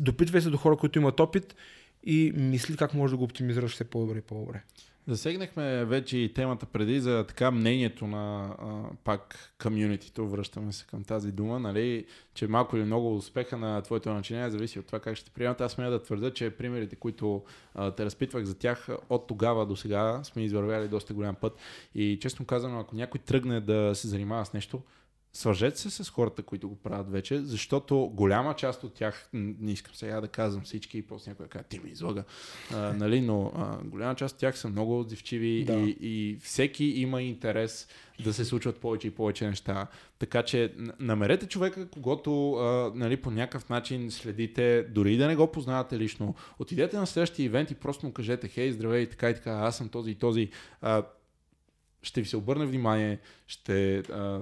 допитвай 0.01 0.41
се 0.41 0.51
до 0.51 0.57
хора, 0.57 0.77
които 0.77 0.99
имат 0.99 1.21
опит 1.21 1.57
и 2.05 2.33
мисли 2.37 2.77
как 2.77 2.95
можеш 2.95 3.11
да 3.11 3.17
го 3.17 3.25
оптимизираш 3.25 3.73
все 3.73 3.85
по-добре 3.85 4.19
и 4.19 4.23
по-добре. 4.23 4.63
Засегнахме 5.09 5.85
вече 5.85 6.19
и 6.19 6.33
темата 6.33 6.67
преди 6.67 7.01
за 7.01 7.25
така 7.29 7.51
мнението 7.51 8.07
на 8.07 8.55
а, 8.59 8.97
пак 9.05 9.55
комьюнитито, 9.63 10.29
връщаме 10.29 10.73
се 10.73 10.87
към 10.87 11.05
тази 11.05 11.33
дума, 11.33 11.59
нали, 11.61 12.07
че 12.35 12.47
малко 12.47 12.77
или 12.77 12.85
много 12.85 13.17
успеха 13.17 13.57
на 13.57 13.83
твоето 13.83 14.15
начинание 14.15 14.51
зависи 14.51 14.79
от 14.79 14.87
това 14.87 15.01
как 15.01 15.17
ще 15.17 15.31
приемат. 15.31 15.61
Аз 15.61 15.73
смея 15.73 15.91
да 15.91 16.03
твърда, 16.03 16.31
че 16.31 16.51
примерите, 16.51 16.97
които 16.97 17.45
а, 17.75 17.91
те 17.91 18.05
разпитвах 18.05 18.45
за 18.45 18.59
тях 18.59 18.89
от 19.09 19.27
тогава 19.27 19.67
до 19.67 19.77
сега 19.77 20.21
сме 20.25 20.45
извървяли 20.45 20.89
доста 20.89 21.15
голям 21.15 21.35
път. 21.35 21.57
И 21.95 22.19
честно 22.21 22.47
казано, 22.47 22.81
ако 22.81 22.97
някой 22.97 23.21
тръгне 23.21 23.61
да 23.61 23.95
се 23.95 24.09
занимава 24.09 24.47
с 24.47 24.53
нещо, 24.53 24.83
свържете 25.37 25.79
се 25.79 25.91
с 25.91 26.11
хората, 26.11 26.43
които 26.43 26.69
го 26.69 26.77
правят 26.77 27.11
вече, 27.11 27.41
защото 27.41 28.11
голяма 28.15 28.55
част 28.57 28.85
от 28.85 28.95
тях, 28.95 29.29
не 29.33 29.73
искам 29.73 29.95
сега 29.95 30.21
да 30.21 30.29
казвам 30.29 30.65
всички 30.65 30.99
и 30.99 31.03
после 31.03 31.31
някой 31.31 31.47
каже, 31.47 31.65
ти 31.69 31.79
ми 31.79 31.91
излага, 31.91 32.25
а, 32.75 32.93
нали, 32.93 33.21
но 33.21 33.53
а, 33.57 33.79
голяма 33.85 34.15
част 34.15 34.35
от 34.35 34.41
тях 34.41 34.59
са 34.59 34.69
много 34.69 35.01
отзивчиви 35.01 35.65
да. 35.65 35.73
и, 35.73 35.97
и 36.01 36.39
всеки 36.43 36.85
има 36.85 37.23
интерес 37.23 37.89
да 38.25 38.33
се 38.33 38.45
случват 38.45 38.81
повече 38.81 39.09
и 39.09 39.11
повече 39.11 39.47
неща. 39.47 39.87
Така 40.19 40.43
че 40.43 40.75
намерете 41.01 41.47
човека, 41.47 41.89
когато 41.89 42.53
а, 42.53 42.93
нали, 42.95 43.17
по 43.17 43.31
някакъв 43.31 43.69
начин 43.69 44.11
следите, 44.11 44.83
дори 44.83 45.15
и 45.15 45.17
да 45.17 45.27
не 45.27 45.37
го 45.37 45.53
познавате 45.53 45.99
лично, 45.99 46.35
отидете 46.59 46.97
на 46.97 47.07
следващия 47.07 47.45
ивент 47.45 47.71
и 47.71 47.75
просто 47.75 48.07
му 48.07 48.13
кажете, 48.13 48.49
хей, 48.49 48.73
здравей, 48.73 49.03
и 49.03 49.11
така 49.11 49.31
и 49.31 49.35
така, 49.35 49.51
аз 49.51 49.77
съм 49.77 49.89
този 49.89 50.11
и 50.11 50.15
този. 50.15 50.51
А, 50.81 51.03
ще 52.03 52.21
ви 52.21 52.27
се 52.27 52.37
обърне 52.37 52.67
внимание, 52.67 53.19
ще 53.47 53.99
а, 53.99 54.41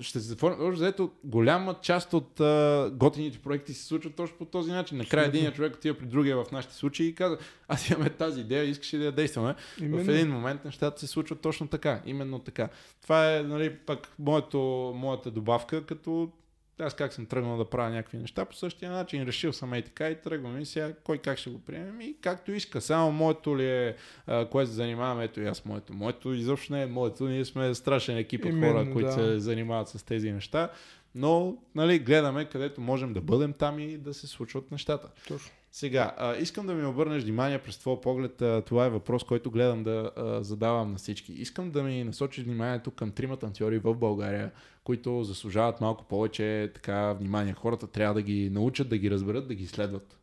ще 0.00 0.20
се 0.20 0.28
затворим. 0.28 0.56
Още 0.60 0.78
заето, 0.78 1.10
голяма 1.24 1.74
част 1.82 2.12
от 2.12 2.40
а, 2.40 2.90
готините 2.92 3.38
проекти 3.38 3.74
се 3.74 3.84
случват 3.84 4.14
точно 4.14 4.36
по 4.36 4.44
този 4.44 4.72
начин. 4.72 4.98
Накрая 4.98 5.26
един 5.26 5.52
човек 5.52 5.74
отива 5.74 5.98
при 5.98 6.06
другия 6.06 6.36
в 6.36 6.52
нашите 6.52 6.74
случаи 6.74 7.06
и 7.06 7.14
каза, 7.14 7.38
аз 7.68 7.90
имаме 7.90 8.10
тази 8.10 8.40
идея, 8.40 8.64
искаш 8.64 8.94
ли 8.94 8.98
да 8.98 9.04
я 9.04 9.12
действаме. 9.12 9.54
Именно. 9.80 10.04
В 10.04 10.08
един 10.08 10.30
момент 10.30 10.64
нещата 10.64 11.00
се 11.00 11.06
случват 11.06 11.40
точно 11.40 11.68
така, 11.68 12.02
именно 12.06 12.38
така. 12.38 12.68
Това 13.02 13.36
е, 13.36 13.42
нали, 13.42 13.76
пак 13.76 14.12
моето, 14.18 14.92
моята 14.96 15.30
добавка, 15.30 15.86
като 15.86 16.30
аз 16.78 16.94
как 16.94 17.12
съм 17.12 17.26
тръгнал 17.26 17.56
да 17.56 17.70
правя 17.70 17.90
някакви 17.90 18.18
неща, 18.18 18.44
по 18.44 18.54
същия 18.54 18.92
начин 18.92 19.22
решил 19.22 19.52
съм 19.52 19.74
и 19.74 19.82
така 19.82 20.10
и 20.10 20.20
тръгвам 20.20 20.60
и 20.60 20.66
сега 20.66 20.92
кой 21.04 21.18
как 21.18 21.38
ще 21.38 21.50
го 21.50 21.60
приемем 21.60 22.00
и 22.00 22.16
както 22.20 22.52
иска. 22.52 22.80
Само 22.80 23.12
моето 23.12 23.58
ли 23.58 23.66
е, 23.66 23.96
кое 24.50 24.66
се 24.66 24.72
занимавам, 24.72 25.20
ето 25.20 25.40
и 25.40 25.46
аз 25.46 25.64
моето. 25.64 25.94
Моето 25.94 26.32
изобщо 26.32 26.72
не 26.72 26.82
е 26.82 26.86
моето, 26.86 27.28
ние 27.28 27.44
сме 27.44 27.74
страшен 27.74 28.16
екип 28.16 28.44
от 28.44 28.52
хора, 28.52 28.90
които 28.92 29.06
да. 29.06 29.12
се 29.12 29.38
занимават 29.38 29.88
с 29.88 30.02
тези 30.02 30.32
неща, 30.32 30.70
но 31.14 31.56
нали, 31.74 31.98
гледаме 31.98 32.44
където 32.44 32.80
можем 32.80 33.12
да 33.12 33.20
бъдем 33.20 33.52
там 33.52 33.78
и 33.78 33.98
да 33.98 34.14
се 34.14 34.26
случват 34.26 34.70
нещата. 34.70 35.08
Точно. 35.28 35.50
Сега, 35.76 36.14
а, 36.18 36.36
искам 36.36 36.66
да 36.66 36.74
ми 36.74 36.86
обърнеш 36.86 37.22
внимание 37.22 37.58
през 37.58 37.78
твоя 37.78 38.00
поглед. 38.00 38.42
А, 38.42 38.62
това 38.62 38.86
е 38.86 38.90
въпрос, 38.90 39.24
който 39.24 39.50
гледам 39.50 39.84
да 39.84 40.10
а, 40.16 40.42
задавам 40.42 40.92
на 40.92 40.98
всички. 40.98 41.32
Искам 41.32 41.70
да 41.70 41.82
ми 41.82 42.04
насочиш 42.04 42.44
вниманието 42.44 42.90
към 42.90 43.10
трима 43.10 43.36
танцори 43.36 43.78
в 43.78 43.94
България, 43.94 44.52
които 44.84 45.24
заслужават 45.24 45.80
малко 45.80 46.04
повече 46.04 46.70
така 46.74 47.12
внимание. 47.12 47.52
Хората 47.52 47.86
трябва 47.86 48.14
да 48.14 48.22
ги 48.22 48.50
научат, 48.50 48.88
да 48.88 48.98
ги 48.98 49.10
разберат, 49.10 49.48
да 49.48 49.54
ги 49.54 49.66
следват. 49.66 50.18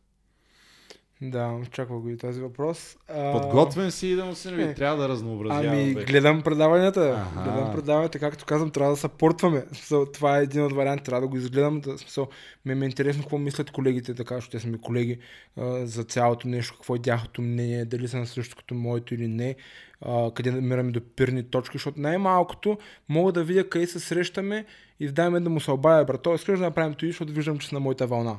Да, 1.24 1.58
очаква 1.62 2.00
го 2.00 2.08
и 2.08 2.16
този 2.16 2.40
въпрос. 2.40 2.96
Подготвен 3.32 3.90
си 3.90 4.06
и 4.06 4.14
да 4.14 4.24
му 4.24 4.34
се 4.34 4.50
не 4.50 4.74
трябва 4.74 5.02
да 5.02 5.08
разнообразяваме. 5.08 5.82
Ами, 5.82 5.94
гледам 5.94 6.42
предаванията. 6.42 7.26
Ага. 7.36 7.50
Гледам 7.50 7.72
предаванията, 7.72 8.18
както 8.18 8.44
казвам, 8.44 8.70
трябва 8.70 8.92
да 8.92 8.96
съпортваме. 8.96 9.64
Това 10.12 10.38
е 10.38 10.42
един 10.42 10.64
от 10.64 10.72
варианти, 10.72 11.04
трябва 11.04 11.20
да 11.20 11.28
го 11.28 11.36
изгледам. 11.36 11.80
Да, 11.80 11.98
смисъл, 11.98 12.28
ме, 12.64 12.74
ме 12.74 12.84
е 12.84 12.88
интересно 12.88 13.22
какво 13.22 13.38
мислят 13.38 13.70
колегите, 13.70 14.14
така, 14.14 14.34
защото 14.34 14.56
те 14.56 14.62
са 14.62 14.68
ми 14.68 14.80
колеги 14.80 15.18
а, 15.56 15.86
за 15.86 16.04
цялото 16.04 16.48
нещо, 16.48 16.74
какво 16.74 16.94
е 16.94 16.98
тяхното 16.98 17.42
мнение, 17.42 17.84
дали 17.84 18.08
са 18.08 18.18
на 18.18 18.26
също 18.26 18.56
като 18.56 18.74
моето 18.74 19.14
или 19.14 19.28
не, 19.28 19.56
а, 20.00 20.30
къде 20.34 20.50
намираме 20.50 20.90
допирни 20.90 21.42
точки, 21.42 21.78
защото 21.78 22.00
най-малкото 22.00 22.78
мога 23.08 23.32
да 23.32 23.44
видя 23.44 23.68
къде 23.68 23.86
се 23.86 24.00
срещаме 24.00 24.64
и 25.00 25.08
да 25.08 25.30
да 25.30 25.50
му 25.50 25.60
се 25.60 25.70
обая, 25.70 26.04
брато, 26.04 26.34
искаш 26.34 26.58
да 26.58 26.64
направим 26.64 26.94
това, 26.94 27.08
защото 27.08 27.32
виждам, 27.32 27.58
че 27.58 27.68
са 27.68 27.74
на 27.74 27.80
моята 27.80 28.06
вълна. 28.06 28.38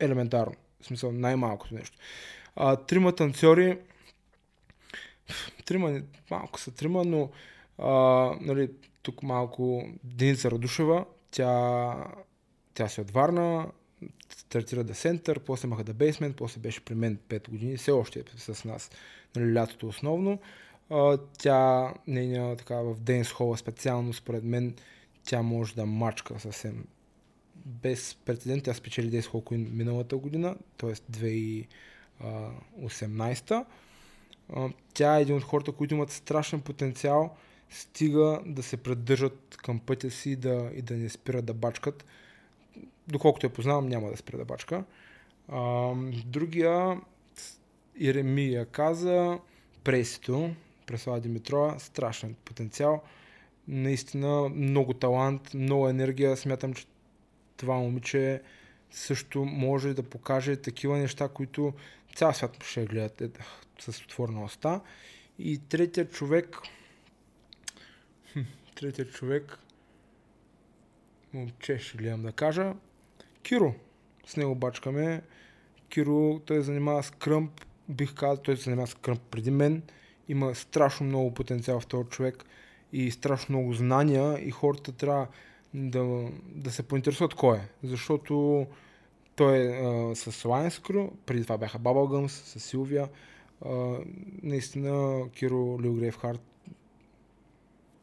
Елементарно. 0.00 0.52
В 0.80 0.86
смисъл, 0.86 1.12
най-малкото 1.12 1.74
нещо. 1.74 1.98
А, 2.56 2.76
трима 2.76 3.14
танцори, 3.14 3.78
трима, 5.64 6.00
малко 6.30 6.60
са 6.60 6.70
трима, 6.70 7.04
но 7.04 7.30
а, 7.78 7.92
нали, 8.40 8.70
тук 9.02 9.22
малко 9.22 9.88
Деница 10.04 10.50
Радушева, 10.50 11.04
тя, 11.30 11.94
тя 12.74 12.88
си 12.88 13.00
от 13.00 13.10
Варна, 13.10 13.66
да 14.50 14.62
Center, 14.94 15.38
после 15.38 15.68
маха 15.68 15.84
да 15.84 15.94
Basement, 15.94 16.32
после 16.32 16.60
беше 16.60 16.84
при 16.84 16.94
мен 16.94 17.18
5 17.28 17.50
години, 17.50 17.76
все 17.76 17.90
още 17.90 18.18
е 18.18 18.22
с 18.38 18.64
нас, 18.64 18.90
нали, 19.36 19.54
лятото 19.54 19.86
основно. 19.86 20.38
А, 20.90 21.18
тя, 21.38 21.94
нейния 22.06 22.56
така 22.56 22.76
в 22.76 22.94
Денс 23.00 23.32
Хола 23.32 23.56
специално, 23.56 24.12
според 24.12 24.44
мен, 24.44 24.74
тя 25.24 25.42
може 25.42 25.74
да 25.74 25.86
мачка 25.86 26.40
съвсем 26.40 26.84
без 27.64 28.16
прецедент. 28.24 28.64
Тя 28.64 28.74
спечели 28.74 29.22
10 29.22 29.26
Холкуин 29.26 29.70
миналата 29.72 30.16
година, 30.16 30.56
т.е. 30.76 30.94
2018. 32.22 33.64
Тя 34.94 35.18
е 35.18 35.22
един 35.22 35.36
от 35.36 35.42
хората, 35.42 35.72
които 35.72 35.94
имат 35.94 36.10
страшен 36.10 36.60
потенциал, 36.60 37.36
стига 37.70 38.40
да 38.46 38.62
се 38.62 38.76
придържат 38.76 39.56
към 39.62 39.78
пътя 39.78 40.10
си 40.10 40.36
да, 40.36 40.70
и 40.74 40.82
да 40.82 40.96
не 40.96 41.08
спират 41.08 41.44
да 41.44 41.54
бачкат. 41.54 42.04
Доколкото 43.08 43.46
я 43.46 43.52
познавам, 43.52 43.88
няма 43.88 44.10
да 44.10 44.16
спира 44.16 44.38
да 44.38 44.44
бачка. 44.44 44.84
Другия, 46.24 47.00
Иремия 47.96 48.66
каза, 48.66 49.38
Пресито, 49.84 50.50
Преслава 50.86 51.20
Димитрова, 51.20 51.78
страшен 51.78 52.34
потенциал. 52.44 53.02
Наистина 53.68 54.48
много 54.48 54.94
талант, 54.94 55.54
много 55.54 55.88
енергия. 55.88 56.36
Смятам, 56.36 56.74
че 56.74 56.86
това 57.58 57.76
момиче 57.76 58.42
също 58.90 59.44
може 59.44 59.94
да 59.94 60.02
покаже 60.02 60.56
такива 60.56 60.98
неща, 60.98 61.28
които 61.28 61.72
цял 62.16 62.32
свят 62.32 62.64
ще 62.64 62.84
гледат 62.84 63.20
е, 63.20 63.30
с 63.78 64.02
отворена 64.02 64.44
уста. 64.44 64.80
И 65.38 65.58
третия 65.58 66.08
човек, 66.08 66.56
третия 68.74 69.08
човек, 69.08 69.58
момче 71.32 71.78
ще 71.78 71.98
гледам 71.98 72.22
да 72.22 72.32
кажа, 72.32 72.74
Киро. 73.42 73.74
С 74.26 74.36
него 74.36 74.54
бачкаме. 74.54 75.22
Киро, 75.88 76.40
той 76.46 76.62
занимава 76.62 77.02
с 77.02 77.10
кръмп, 77.10 77.64
бих 77.88 78.14
казал, 78.14 78.36
той 78.36 78.56
се 78.56 78.62
занимава 78.62 78.86
с 78.86 78.94
кръмп 78.94 79.20
преди 79.30 79.50
мен. 79.50 79.82
Има 80.28 80.54
страшно 80.54 81.06
много 81.06 81.34
потенциал 81.34 81.80
в 81.80 81.86
този 81.86 82.08
човек 82.08 82.44
и 82.92 83.10
страшно 83.10 83.58
много 83.58 83.72
знания 83.72 84.48
и 84.48 84.50
хората 84.50 84.92
трябва 84.92 85.26
да, 85.74 86.28
да 86.54 86.70
се 86.70 86.82
поинтересуват 86.82 87.34
кой 87.34 87.56
е. 87.56 87.68
Защото 87.82 88.66
той 89.36 89.56
е 89.56 89.66
а, 89.66 90.14
с 90.16 90.32
Lions 90.32 90.88
Crew, 90.88 91.10
преди 91.26 91.42
това 91.42 91.58
бяха 91.58 91.78
Bubblegums, 91.78 92.28
с 92.28 92.60
Силвия. 92.60 93.08
Наистина 94.42 95.24
Киро 95.30 95.78
Лилгрейвхарт 95.82 96.40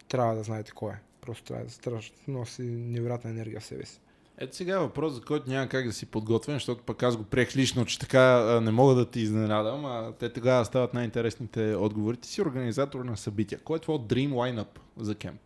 трябва 0.07 0.35
да 0.35 0.43
знаете 0.43 0.71
кой 0.71 0.93
е. 0.93 0.99
Просто 1.21 1.43
трябва 1.43 1.65
да 1.65 1.71
страшно 1.71 2.15
носи 2.27 2.61
невероятна 2.61 3.29
енергия 3.29 3.59
в 3.59 3.65
себе 3.65 3.85
си. 3.85 3.99
Ето 4.37 4.55
сега 4.55 4.75
е 4.75 4.79
въпрос, 4.79 5.13
за 5.13 5.21
който 5.21 5.49
няма 5.49 5.67
как 5.67 5.85
да 5.85 5.93
си 5.93 6.05
подготвен, 6.05 6.55
защото 6.55 6.83
пък 6.83 7.03
аз 7.03 7.17
го 7.17 7.23
приех 7.23 7.55
лично, 7.55 7.85
че 7.85 7.99
така 7.99 8.59
не 8.61 8.71
мога 8.71 8.95
да 8.95 9.05
ти 9.11 9.19
изненадам, 9.19 9.85
а 9.85 10.13
те 10.19 10.33
тогава 10.33 10.65
стават 10.65 10.93
най-интересните 10.93 11.75
отговори. 11.75 12.17
Ти 12.17 12.29
си 12.29 12.41
организатор 12.41 13.05
на 13.05 13.17
събития. 13.17 13.59
Кой 13.59 13.77
е 13.77 13.81
твой 13.81 13.97
Dream 13.97 14.29
Lineup 14.29 14.67
за 14.97 15.15
кемп? 15.15 15.41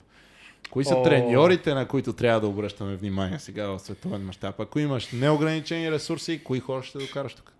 Кои 0.71 0.85
са 0.85 0.95
О. 0.95 1.03
треньорите, 1.03 1.73
на 1.73 1.87
които 1.87 2.13
трябва 2.13 2.41
да 2.41 2.47
обръщаме 2.47 2.95
внимание 2.95 3.39
сега 3.39 3.67
в 3.67 3.79
световен 3.79 4.25
мащаб? 4.25 4.59
Ако 4.59 4.79
имаш 4.79 5.11
неограничени 5.11 5.91
ресурси, 5.91 6.43
кои 6.43 6.59
хора 6.59 6.83
ще 6.83 6.97
докараш 6.97 7.33
тук? 7.33 7.53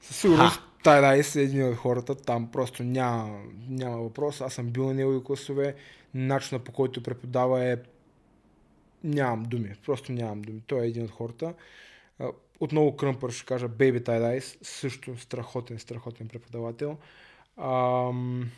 Със 0.00 0.16
сигурност 0.16 0.60
Тайдайс 0.82 1.36
е 1.36 1.42
един 1.42 1.68
от 1.68 1.76
хората, 1.76 2.14
там 2.14 2.50
просто 2.50 2.82
няма, 2.82 3.40
няма 3.68 3.96
въпрос. 3.96 4.40
Аз 4.40 4.54
съм 4.54 4.66
бил 4.66 4.86
на 4.86 4.94
негови 4.94 5.24
класове, 5.24 5.74
начинът 6.14 6.64
по 6.64 6.72
който 6.72 7.02
преподава 7.02 7.64
е... 7.64 7.76
Нямам 9.04 9.42
думи, 9.42 9.74
просто 9.86 10.12
нямам 10.12 10.42
думи. 10.42 10.60
Той 10.66 10.84
е 10.84 10.88
един 10.88 11.04
от 11.04 11.10
хората. 11.10 11.54
Отново 12.60 12.96
Кръмпър 12.96 13.30
ще 13.30 13.46
кажа 13.46 13.68
Baby 13.68 14.04
Тайдайс, 14.04 14.58
също 14.62 15.18
страхотен, 15.18 15.78
страхотен 15.78 16.28
преподавател. 16.28 16.96
Ам... 17.62 18.50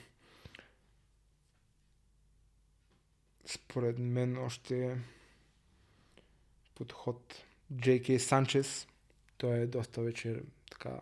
Според 3.53 3.99
мен 3.99 4.39
още 4.39 4.97
подход 6.75 7.45
J.K. 7.75 8.19
Санчес. 8.19 8.87
Той 9.39 9.59
е 9.59 9.67
доста 9.67 10.01
вече 10.01 10.37
така 10.71 11.01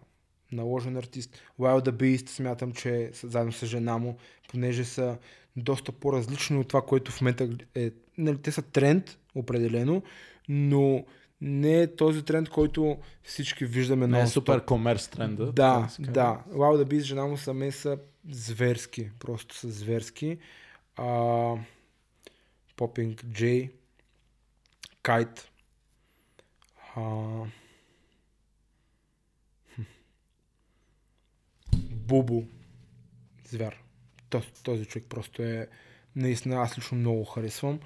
наложен 0.53 0.97
артист. 0.97 1.43
Wild 1.61 1.89
the 1.89 1.91
Beast 1.91 2.29
смятам, 2.29 2.73
че 2.73 3.11
заедно 3.13 3.53
с 3.53 3.67
жена 3.67 3.99
му, 3.99 4.17
понеже 4.49 4.85
са 4.85 5.19
доста 5.57 5.93
по-различни 5.93 6.59
от 6.59 6.69
това, 6.69 6.83
което 6.83 7.13
в 7.13 7.21
момента 7.21 7.49
е... 7.75 7.91
Нали, 8.19 8.39
те 8.39 8.53
са 8.53 8.63
тренд, 8.63 9.19
определено, 9.35 10.03
но 10.49 11.05
не 11.41 11.81
е 11.83 11.97
този 11.97 12.25
тренд, 12.25 12.49
който 12.49 12.99
всички 13.23 13.65
виждаме 13.65 14.07
Не 14.07 14.19
е 14.19 14.23
на 14.23 14.29
супер 14.29 14.65
комерс 14.65 15.09
тренда. 15.09 15.53
да, 15.53 15.89
да. 15.99 16.43
Wild 16.51 16.85
the 16.85 16.85
Beast, 16.85 17.03
жена 17.03 17.27
му 17.27 17.37
саме 17.37 17.73
са 17.73 17.99
зверски. 18.31 19.11
Просто 19.19 19.57
са 19.57 19.71
зверски. 19.71 20.39
А, 20.97 21.55
Popping 22.79 23.25
J, 23.25 23.71
Kite, 25.05 25.41
а. 26.97 27.45
Бубо, 31.91 32.45
звяр. 33.49 33.83
Този, 34.31 34.47
този 34.63 34.85
човек 34.85 35.07
просто 35.09 35.43
е 35.43 35.69
наистина, 36.17 36.57
аз 36.57 36.79
лично 36.79 36.99
много 36.99 37.25
харесвам. 37.25 37.81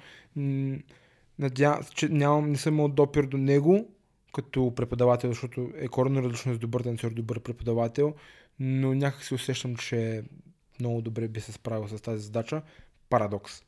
Надявам 1.39 1.83
се, 1.83 1.93
че 1.93 2.09
нямам, 2.09 2.51
не 2.51 2.57
съм 2.57 2.73
имал 2.73 2.87
допир 2.87 3.23
до 3.23 3.37
него 3.37 3.87
като 4.33 4.73
преподавател, 4.75 5.29
защото 5.29 5.71
е 5.75 5.87
коренно 5.87 6.23
различно 6.23 6.53
с 6.53 6.59
добър 6.59 6.81
танцор, 6.81 7.11
добър 7.11 7.39
преподавател, 7.39 8.15
но 8.59 8.93
някак 8.93 9.23
си 9.23 9.33
усещам, 9.33 9.75
че 9.75 10.23
много 10.79 11.01
добре 11.01 11.27
би 11.27 11.41
се 11.41 11.51
справил 11.51 11.87
с 11.87 12.01
тази 12.01 12.23
задача. 12.23 12.61
Парадокс. 13.09 13.63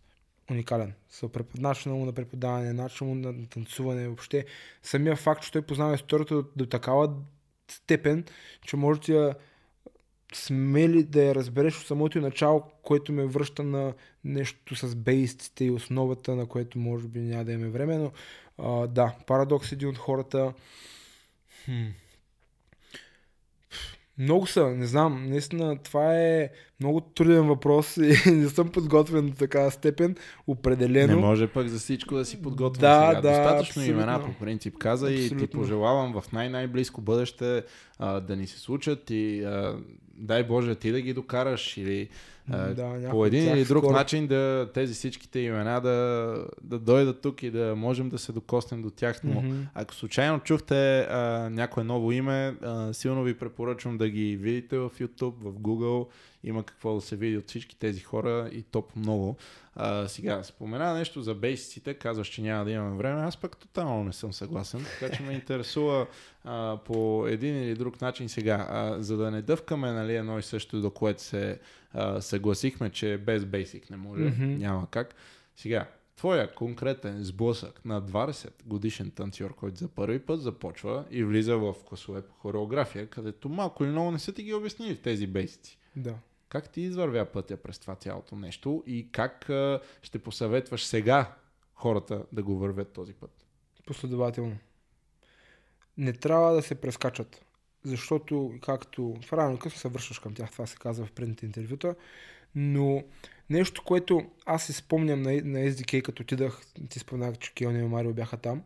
Уникален. 0.51 0.93
С 1.09 1.29
препод... 1.29 1.61
начина 1.61 1.95
му 1.95 2.05
на 2.05 2.13
преподаване, 2.13 2.73
начина 2.73 3.09
му 3.09 3.15
на 3.15 3.49
танцуване, 3.49 4.07
въобще. 4.07 4.45
Самия 4.83 5.15
факт, 5.15 5.43
че 5.43 5.51
той 5.51 5.61
познава 5.61 5.95
историята 5.95 6.35
до, 6.35 6.45
до 6.55 6.65
такава 6.65 7.13
степен, 7.71 8.25
че 8.61 8.77
може 8.77 9.01
да 9.01 9.13
я 9.13 9.35
смели 10.33 11.03
да 11.03 11.23
я 11.23 11.35
разбереш 11.35 11.79
от 11.79 11.87
самото 11.87 12.21
начало, 12.21 12.63
което 12.83 13.13
ме 13.13 13.25
връща 13.25 13.63
на 13.63 13.93
нещо 14.23 14.75
с 14.75 14.95
бейстите 14.95 15.65
и 15.65 15.71
основата, 15.71 16.35
на 16.35 16.45
което 16.45 16.79
може 16.79 17.07
би 17.07 17.19
няма 17.19 17.45
да 17.45 17.51
имаме 17.51 17.69
време, 17.69 17.97
но 17.97 18.11
а, 18.57 18.87
да, 18.87 19.15
Парадокс 19.27 19.71
е 19.71 19.75
един 19.75 19.89
от 19.89 19.97
хората. 19.97 20.53
Хм. 21.65 21.85
Много 24.17 24.47
са, 24.47 24.67
не 24.67 24.85
знам, 24.85 25.29
наистина 25.29 25.77
това 25.77 26.15
е 26.15 26.49
много 26.79 27.01
труден 27.01 27.47
въпрос 27.47 27.97
и 27.97 28.01
не 28.31 28.49
съм 28.49 28.69
подготвен 28.69 29.29
до 29.29 29.35
такава 29.35 29.71
степен, 29.71 30.15
определено. 30.47 31.15
Не 31.15 31.21
може 31.21 31.47
пък 31.47 31.67
за 31.67 31.79
всичко 31.79 32.15
да 32.15 32.25
си 32.25 32.41
подготвим 32.41 32.81
Да, 32.81 33.09
сега. 33.09 33.21
да, 33.21 33.29
Достатъчно 33.29 33.81
абсолютно. 33.81 33.93
имена 33.93 34.25
по 34.25 34.33
принцип 34.33 34.77
каза 34.77 35.11
и 35.11 35.17
ти 35.17 35.23
Абсолютно. 35.25 35.59
пожелавам 35.59 36.21
в 36.21 36.31
най-най-близко 36.31 37.01
бъдеще 37.01 37.63
а, 37.99 38.19
да 38.19 38.35
ни 38.35 38.47
се 38.47 38.59
случат 38.59 39.09
и 39.09 39.43
а, 39.43 39.77
дай 40.13 40.43
Боже 40.43 40.75
ти 40.75 40.91
да 40.91 41.01
ги 41.01 41.13
докараш 41.13 41.77
или 41.77 42.09
Да, 42.47 42.85
някой 42.85 43.09
по 43.09 43.25
един 43.25 43.53
или 43.53 43.65
друг 43.65 43.83
скоро. 43.83 43.95
начин 43.95 44.27
да 44.27 44.69
тези 44.73 44.93
всичките 44.93 45.39
имена 45.39 45.81
да, 45.81 46.47
да 46.61 46.79
дойдат 46.79 47.21
тук 47.21 47.43
и 47.43 47.51
да 47.51 47.75
можем 47.75 48.09
да 48.09 48.17
се 48.17 48.31
докоснем 48.31 48.81
до 48.81 48.89
тях. 48.89 49.23
Но 49.23 49.41
Мгм. 49.41 49.61
ако 49.73 49.93
случайно 49.93 50.39
чухте 50.39 50.99
а, 50.99 51.49
някое 51.51 51.83
ново 51.83 52.11
име, 52.11 52.55
а, 52.61 52.93
силно 52.93 53.23
ви 53.23 53.33
препоръчвам 53.37 53.97
да 53.97 54.09
ги 54.09 54.35
видите 54.37 54.77
в 54.77 54.91
YouTube, 54.99 55.33
в 55.41 55.53
Google. 55.53 56.07
Има 56.43 56.63
какво 56.63 56.95
да 56.95 57.01
се 57.01 57.15
види 57.15 57.37
от 57.37 57.47
всички 57.47 57.79
тези 57.79 57.99
хора 57.99 58.49
и 58.51 58.63
топ 58.63 58.95
много. 58.95 59.35
А, 59.75 60.07
сега, 60.07 60.43
спомена 60.43 60.93
нещо 60.93 61.21
за 61.21 61.33
бейсиците, 61.33 61.93
казваш, 61.93 62.27
че 62.27 62.41
няма 62.41 62.65
да 62.65 62.71
имаме 62.71 62.97
време. 62.97 63.21
Аз 63.21 63.37
пък 63.37 63.57
тотално 63.57 64.03
не 64.03 64.13
съм 64.13 64.33
съгласен, 64.33 64.85
така 64.99 65.15
че 65.17 65.23
ме 65.23 65.33
интересува 65.33 66.07
а, 66.43 66.77
по 66.85 67.27
един 67.27 67.63
или 67.63 67.75
друг 67.75 68.01
начин 68.01 68.29
сега. 68.29 68.67
А, 68.69 69.01
за 69.01 69.17
да 69.17 69.31
не 69.31 69.41
дъвкаме 69.41 69.91
нали, 69.91 70.15
едно 70.15 70.39
и 70.39 70.43
също, 70.43 70.81
до 70.81 70.89
което 70.91 71.21
се 71.21 71.59
а, 71.95 72.21
съгласихме, 72.21 72.89
че 72.89 73.17
без 73.17 73.45
бейсик 73.45 73.89
не 73.89 73.97
може, 73.97 74.23
Мгм. 74.23 74.45
няма 74.45 74.89
как. 74.89 75.15
Сега, 75.55 75.89
твоя 76.15 76.53
конкретен 76.53 77.23
сблъсък 77.23 77.85
на 77.85 78.01
20 78.01 78.63
годишен 78.65 79.11
танцор, 79.11 79.55
който 79.55 79.77
за 79.77 79.87
първи 79.87 80.19
път 80.19 80.41
започва 80.41 81.05
и 81.11 81.23
влиза 81.23 81.57
в 81.57 81.75
класове 81.85 82.21
по 82.21 82.33
хореография, 82.33 83.07
където 83.07 83.49
малко 83.49 83.83
или 83.83 83.91
много 83.91 84.11
не 84.11 84.19
са 84.19 84.33
ти 84.33 84.43
ги 84.43 84.53
обяснили 84.53 84.95
в 84.95 85.01
тези 85.01 85.27
бейсици. 85.27 85.77
Да. 85.95 86.15
Как 86.49 86.69
ти 86.69 86.81
извървя 86.81 87.25
пътя 87.25 87.57
през 87.57 87.79
това 87.79 87.95
цялото 87.95 88.35
нещо 88.35 88.83
и 88.87 89.11
как 89.11 89.49
а, 89.49 89.79
ще 90.01 90.19
посъветваш 90.19 90.85
сега 90.85 91.35
хората 91.73 92.23
да 92.31 92.43
го 92.43 92.57
вървят 92.57 92.93
този 92.93 93.13
път? 93.13 93.45
Последователно. 93.85 94.57
Не 95.97 96.13
трябва 96.13 96.53
да 96.53 96.61
се 96.61 96.75
прескачат. 96.75 97.44
Защото, 97.85 98.53
както 98.61 99.15
в 99.25 99.33
рано 99.33 99.57
късно 99.57 99.79
се 99.79 99.87
връщаш 99.87 100.19
към 100.19 100.33
тях, 100.33 100.51
това 100.51 100.65
се 100.65 100.77
казва 100.77 101.05
в 101.05 101.11
предните 101.11 101.45
интервюта, 101.45 101.95
но 102.55 103.03
нещо, 103.49 103.83
което 103.85 104.31
аз 104.45 104.65
си 104.65 104.73
спомням 104.73 105.21
на, 105.21 105.31
на 105.31 105.59
SDK, 105.59 106.01
като 106.01 106.23
отидах, 106.23 106.61
ти 106.89 106.99
споменах, 106.99 107.37
че 107.37 107.53
Киони 107.53 107.79
и 107.79 107.87
Марио 107.87 108.13
бяха 108.13 108.37
там, 108.37 108.63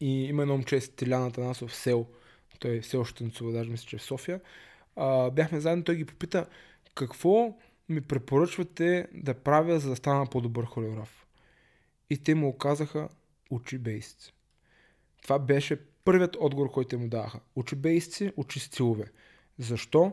и 0.00 0.24
има 0.24 0.42
едно 0.42 0.54
момче, 0.54 0.80
Стилян 0.80 1.26
Атанасов, 1.26 1.76
Сел, 1.76 2.06
той 2.58 2.80
все 2.80 2.96
още 2.96 3.18
танцува, 3.18 3.52
даже 3.52 3.70
мисля, 3.70 3.86
че 3.86 3.96
е 3.96 3.98
в 3.98 4.02
София, 4.02 4.40
а, 4.96 5.30
бяхме 5.30 5.60
заедно, 5.60 5.84
той 5.84 5.96
ги 5.96 6.04
попита, 6.04 6.46
какво 6.94 7.56
ми 7.88 8.00
препоръчвате 8.00 9.08
да 9.14 9.34
правя, 9.34 9.80
за 9.80 9.90
да 9.90 9.96
стана 9.96 10.26
по-добър 10.26 10.64
хореограф? 10.64 11.26
И 12.10 12.18
те 12.18 12.34
му 12.34 12.58
казаха, 12.58 13.08
учи 13.50 13.78
бейсици. 13.78 14.32
Това 15.22 15.38
беше 15.38 15.80
първият 16.08 16.36
отговор, 16.40 16.70
който 16.70 16.98
му 16.98 17.08
даваха. 17.08 17.40
Учи 17.56 17.76
бейсици, 17.76 18.32
учи 18.36 18.60
стилове. 18.60 19.04
Защо? 19.58 20.12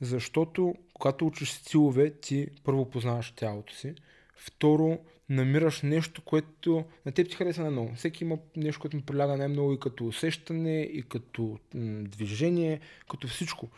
Защото 0.00 0.74
когато 0.94 1.26
учиш 1.26 1.50
стилове, 1.50 2.10
ти 2.10 2.48
първо 2.64 2.90
познаваш 2.90 3.32
тялото 3.36 3.74
си, 3.74 3.94
второ 4.36 4.98
намираш 5.28 5.82
нещо, 5.82 6.22
което 6.22 6.84
на 7.06 7.12
теб 7.12 7.28
ти 7.28 7.36
хареса 7.36 7.62
най-много. 7.62 7.94
Всеки 7.94 8.24
има 8.24 8.38
нещо, 8.56 8.80
което 8.80 8.96
му 8.96 9.02
приляга 9.02 9.36
най-много 9.36 9.72
и 9.72 9.80
като 9.80 10.06
усещане, 10.06 10.80
и 10.80 11.02
като 11.02 11.58
м- 11.74 12.02
движение, 12.02 12.80
като 13.10 13.28
всичко. 13.28 13.68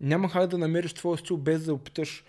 Няма 0.00 0.30
как 0.30 0.50
да 0.50 0.58
намериш 0.58 0.92
твоя 0.92 1.18
стил 1.18 1.36
без 1.36 1.64
да 1.64 1.74
опиташ 1.74 2.24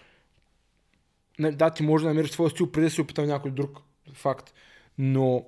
да, 1.39 1.69
ти 1.69 1.83
можеш 1.83 2.03
да 2.03 2.09
намериш 2.09 2.31
твоя 2.31 2.49
стил 2.49 2.71
преди 2.71 2.85
да 2.85 2.91
си 2.91 3.01
опитал 3.01 3.25
някой 3.25 3.51
друг. 3.51 3.79
Факт. 4.13 4.53
Но 4.97 5.45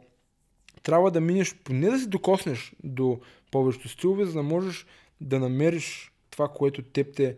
трябва 0.83 1.11
да 1.11 1.21
минеш, 1.21 1.55
поне 1.55 1.89
да 1.89 1.99
се 1.99 2.07
докоснеш 2.07 2.73
до 2.83 3.19
повечето 3.51 3.89
стилове, 3.89 4.25
за 4.25 4.33
да 4.33 4.43
можеш 4.43 4.85
да 5.21 5.39
намериш 5.39 6.11
това, 6.29 6.47
което 6.47 6.81
теб 6.81 7.15
те 7.15 7.35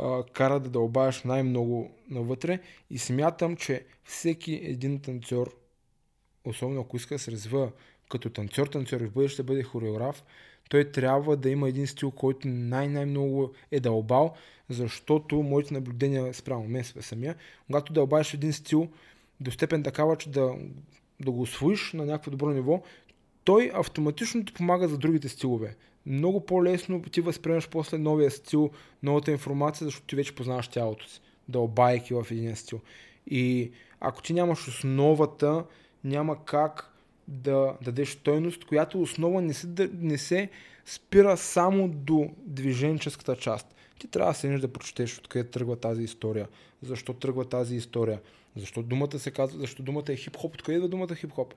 а, 0.00 0.22
кара 0.32 0.60
да 0.60 0.70
дълбаеш 0.70 1.22
най-много 1.22 1.90
навътре. 2.10 2.60
И 2.90 2.98
смятам, 2.98 3.56
че 3.56 3.84
всеки 4.04 4.60
един 4.64 5.00
танцор, 5.00 5.56
особено 6.44 6.80
ако 6.80 6.96
иска 6.96 7.14
да 7.14 7.18
се 7.18 7.32
развива 7.32 7.70
като 8.10 8.30
танцор, 8.30 8.66
танцор 8.66 9.00
и 9.00 9.06
в 9.06 9.12
бъдеще 9.12 9.42
бъде 9.42 9.62
хореограф, 9.62 10.24
той 10.68 10.90
трябва 10.90 11.36
да 11.36 11.50
има 11.50 11.68
един 11.68 11.86
стил, 11.86 12.10
който 12.10 12.48
най-най-много 12.48 13.52
е 13.70 13.80
дълбал, 13.80 14.34
защото 14.68 15.42
моите 15.42 15.74
наблюдения 15.74 16.34
спрямо 16.34 16.68
мен 16.68 16.84
самия, 16.84 17.36
когато 17.66 17.92
дълбаеш 17.92 18.34
един 18.34 18.52
стил 18.52 18.88
до 19.40 19.50
степен 19.50 19.82
такава, 19.82 20.16
че 20.16 20.30
да, 20.30 20.54
да 21.20 21.30
го 21.30 21.40
освоиш 21.40 21.92
на 21.92 22.06
някакво 22.06 22.30
добро 22.30 22.50
ниво, 22.50 22.82
той 23.46 23.70
автоматично 23.74 24.44
ти 24.44 24.52
помага 24.52 24.88
за 24.88 24.98
другите 24.98 25.28
стилове. 25.28 25.76
Много 26.06 26.46
по-лесно 26.46 27.02
ти 27.02 27.20
възприемаш 27.20 27.68
после 27.68 27.98
новия 27.98 28.30
стил, 28.30 28.70
новата 29.02 29.30
информация, 29.30 29.84
защото 29.84 30.06
ти 30.06 30.16
вече 30.16 30.34
познаваш 30.34 30.68
тялото 30.68 31.08
си, 31.08 31.20
дълбайки 31.48 32.14
в 32.14 32.26
един 32.30 32.56
стил. 32.56 32.80
И 33.26 33.72
ако 34.00 34.22
ти 34.22 34.32
нямаш 34.32 34.68
основата, 34.68 35.64
няма 36.04 36.44
как 36.44 36.92
да 37.28 37.76
дадеш 37.82 38.08
стойност, 38.08 38.64
която 38.64 39.02
основа 39.02 39.42
не 39.42 39.54
се, 39.54 39.90
не 40.00 40.18
се 40.18 40.50
спира 40.86 41.36
само 41.36 41.88
до 41.88 42.30
движенческата 42.38 43.36
част. 43.36 43.74
Ти 43.98 44.08
трябва 44.08 44.32
да 44.32 44.38
седнеш 44.38 44.60
да 44.60 44.72
прочетеш 44.72 45.18
откъде 45.18 45.50
тръгва 45.50 45.76
тази 45.76 46.02
история, 46.02 46.48
защо 46.82 47.12
тръгва 47.12 47.44
тази 47.44 47.76
история, 47.76 48.20
защо 48.56 48.82
думата 48.82 49.18
се 49.18 49.30
казва, 49.30 49.58
защо 49.58 49.82
думата 49.82 50.04
е 50.08 50.16
хип-хоп, 50.16 50.54
откъде 50.54 50.76
идва 50.76 50.88
думата 50.88 51.14
хип-хоп. 51.14 51.54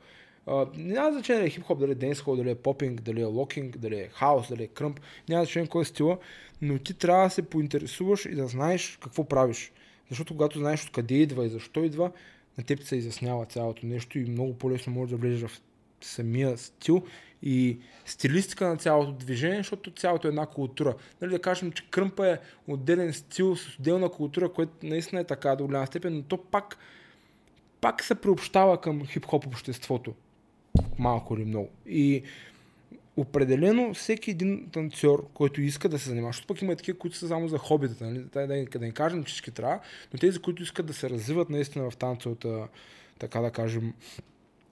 Uh, 0.47 0.77
няма 0.77 1.11
значение 1.11 1.41
дали 1.41 1.47
е 1.47 1.51
хип-хоп, 1.51 1.79
дали 1.79 1.91
е 1.91 1.95
денсхол, 1.95 2.35
дали 2.35 2.49
е 2.49 2.55
попинг, 2.55 3.01
дали 3.01 3.21
е 3.21 3.25
локинг, 3.25 3.77
дали 3.77 3.95
е 3.95 4.09
хаос, 4.13 4.49
дали 4.49 4.63
е 4.63 4.67
кръмп, 4.67 4.99
няма 5.29 5.43
значение 5.43 5.69
кой 5.69 5.81
е 5.81 5.85
стила, 5.85 6.17
но 6.61 6.79
ти 6.79 6.93
трябва 6.93 7.23
да 7.23 7.29
се 7.29 7.41
поинтересуваш 7.41 8.25
и 8.25 8.35
да 8.35 8.47
знаеш 8.47 8.97
какво 9.01 9.23
правиш. 9.23 9.71
Защото 10.09 10.33
когато 10.33 10.59
знаеш 10.59 10.85
откъде 10.85 11.15
идва 11.15 11.45
и 11.45 11.49
защо 11.49 11.83
идва, 11.83 12.11
на 12.57 12.63
теб 12.63 12.83
се 12.83 12.95
изяснява 12.95 13.45
цялото 13.45 13.85
нещо 13.85 14.19
и 14.19 14.25
много 14.25 14.53
по-лесно 14.53 14.93
можеш 14.93 15.09
да 15.09 15.17
влезеш 15.17 15.49
в 15.49 15.61
самия 16.01 16.57
стил 16.57 17.03
и 17.43 17.79
стилистика 18.05 18.67
на 18.67 18.77
цялото 18.77 19.11
движение, 19.11 19.57
защото 19.57 19.91
цялото 19.91 20.27
е 20.27 20.29
една 20.29 20.45
култура. 20.45 20.95
Нали, 21.21 21.31
да 21.31 21.41
кажем, 21.41 21.71
че 21.71 21.89
кръмпа 21.89 22.27
е 22.27 22.37
отделен 22.67 23.13
стил 23.13 23.55
с 23.55 23.79
отделна 23.79 24.09
култура, 24.09 24.53
което 24.53 24.71
наистина 24.83 25.21
е 25.21 25.23
така 25.23 25.55
до 25.55 25.65
голяма 25.65 25.87
степен, 25.87 26.15
но 26.15 26.23
то 26.23 26.37
пак, 26.37 26.77
пак 27.81 28.03
се 28.03 28.15
приобщава 28.15 28.81
към 28.81 29.01
хип-хоп 29.01 29.47
обществото. 29.47 30.13
Малко 30.99 31.35
или 31.35 31.45
много. 31.45 31.69
И 31.85 32.23
определено 33.17 33.93
всеки 33.93 34.31
един 34.31 34.69
танцор, 34.71 35.27
който 35.33 35.61
иска 35.61 35.89
да 35.89 35.99
се 35.99 36.09
занимава, 36.09 36.29
защото 36.29 36.47
пък 36.47 36.61
има 36.61 36.75
такива, 36.75 36.97
които 36.97 37.17
са 37.17 37.27
само 37.27 37.47
за 37.47 37.57
хобитата, 37.57 38.05
нали? 38.05 38.19
да, 38.19 38.47
да, 38.47 38.65
да 38.65 38.79
не 38.79 38.91
кажем, 38.91 39.23
че 39.23 39.31
всички 39.31 39.51
трябва, 39.51 39.79
но 40.13 40.19
тези, 40.19 40.39
които 40.39 40.63
искат 40.63 40.85
да 40.85 40.93
се 40.93 41.09
развиват 41.09 41.49
наистина 41.49 41.91
в 41.91 41.97
танцовата, 41.97 42.67
така 43.19 43.41
да 43.41 43.51
кажем, 43.51 43.93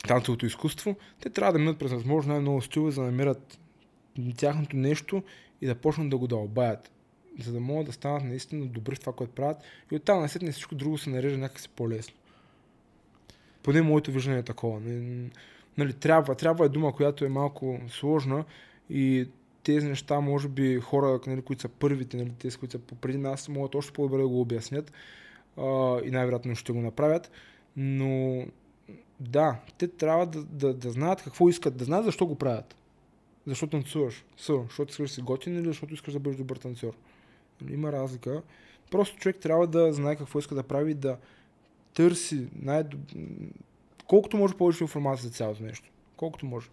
танцовото 0.08 0.46
изкуство, 0.46 0.96
те 1.22 1.30
трябва 1.30 1.54
да 1.54 1.60
минат 1.60 1.80
през 1.80 1.92
възможно 1.92 2.34
най-много 2.34 2.62
стилове, 2.62 2.92
за 2.92 3.02
да 3.02 3.08
намерят 3.08 3.60
тяхното 4.38 4.78
нещо 4.78 5.24
и 5.62 5.66
да 5.66 5.76
почнат 5.76 6.10
да 6.10 6.18
го 6.18 6.28
дълбаят, 6.28 6.92
за 7.40 7.52
да 7.54 7.60
могат 7.60 7.86
да 7.86 7.94
станат 7.94 8.24
наистина 8.24 8.66
добри 8.66 8.96
в 8.96 9.00
това, 9.00 9.14
което 9.14 9.34
правят 9.34 9.58
и 9.92 9.96
оттам 9.96 10.20
на 10.20 10.30
не 10.42 10.52
всичко 10.52 10.76
друго 10.76 10.98
се 10.98 11.10
нарежда 11.10 11.38
някакси 11.38 11.70
по-лесно. 11.70 12.16
Поне 13.64 13.82
моето 13.82 14.12
виждане 14.12 14.38
е 14.38 14.44
такова. 14.44 14.80
Нали, 15.78 15.94
трябва, 15.94 16.36
трябва 16.36 16.66
е 16.66 16.70
дума, 16.70 16.94
която 16.94 17.26
е 17.26 17.30
малко 17.30 17.80
сложна 17.90 18.46
и 18.90 19.28
тези 19.64 19.88
неща, 19.88 20.20
може 20.20 20.48
би 20.48 20.80
хора, 20.80 21.20
нали, 21.28 21.42
които 21.42 21.62
са 21.62 21.70
първите, 21.70 22.18
нали, 22.18 22.32
тези, 22.40 22.58
които 22.58 22.72
са 22.72 22.80
преди 23.02 23.18
нас, 23.18 23.50
могат 23.50 23.76
още 23.76 23.94
по-добре 23.94 24.18
да 24.22 24.28
го 24.28 24.42
обяснят 24.42 24.92
а, 25.58 26.00
и 26.04 26.12
най-вероятно 26.12 26.56
ще 26.56 26.74
го 26.74 26.82
направят. 26.82 27.32
Но 27.78 28.44
да, 29.20 29.60
те 29.78 29.88
трябва 29.88 30.26
да, 30.26 30.44
да, 30.44 30.74
да 30.74 30.92
знаят 30.92 31.24
какво 31.24 31.50
искат, 31.50 31.78
да 31.78 31.86
знаят 31.86 32.06
защо 32.06 32.26
го 32.26 32.36
правят. 32.36 32.76
Защо 33.48 33.68
танцуваш? 33.68 34.26
Съ, 34.38 34.54
защото 34.68 34.92
искаш 34.92 35.10
да 35.10 35.16
си 35.16 35.22
готин 35.22 35.58
или 35.58 35.68
защото 35.68 35.94
искаш 35.94 36.14
да 36.14 36.20
бъдеш 36.20 36.38
добър 36.38 36.58
танцор. 36.58 36.94
Нали, 37.62 37.74
има 37.74 37.92
разлика. 37.92 38.42
Просто 38.92 39.18
човек 39.18 39.38
трябва 39.40 39.68
да 39.68 39.94
знае 39.94 40.16
какво 40.16 40.40
иска 40.40 40.56
да 40.56 40.64
прави, 40.64 40.94
да 40.94 41.18
търси 41.94 42.48
най- 42.62 42.84
колкото 44.08 44.38
може 44.38 44.54
повече 44.54 44.84
информация 44.84 45.28
за 45.30 45.34
цялото 45.36 45.64
нещо. 45.64 45.90
Колкото 46.18 46.46
може. 46.46 46.68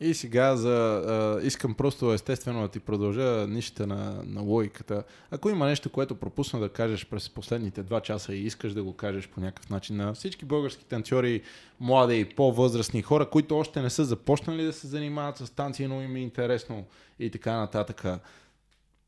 И 0.00 0.14
сега 0.14 0.56
за, 0.56 1.02
а, 1.06 1.46
искам 1.46 1.74
просто 1.74 2.12
естествено 2.12 2.62
да 2.62 2.68
ти 2.68 2.80
продължа 2.80 3.46
нищата 3.48 3.86
на, 3.86 4.22
на 4.26 4.40
логиката. 4.40 5.04
Ако 5.30 5.50
има 5.50 5.66
нещо, 5.66 5.90
което 5.90 6.14
пропусна 6.14 6.60
да 6.60 6.68
кажеш 6.68 7.06
през 7.06 7.30
последните 7.30 7.82
два 7.82 8.00
часа 8.00 8.34
и 8.34 8.46
искаш 8.46 8.72
да 8.72 8.82
го 8.82 8.92
кажеш 8.92 9.28
по 9.28 9.40
някакъв 9.40 9.70
начин 9.70 9.96
на 9.96 10.14
всички 10.14 10.44
български 10.44 10.84
танцори, 10.84 11.42
млади 11.80 12.20
и 12.20 12.24
по-възрастни 12.24 13.02
хора, 13.02 13.30
които 13.30 13.58
още 13.58 13.82
не 13.82 13.90
са 13.90 14.04
започнали 14.04 14.64
да 14.64 14.72
се 14.72 14.86
занимават 14.86 15.36
с 15.36 15.50
танци, 15.50 15.86
но 15.86 16.02
им 16.02 16.16
е 16.16 16.20
интересно 16.20 16.84
и 17.18 17.30
така 17.30 17.56
нататък. 17.56 18.04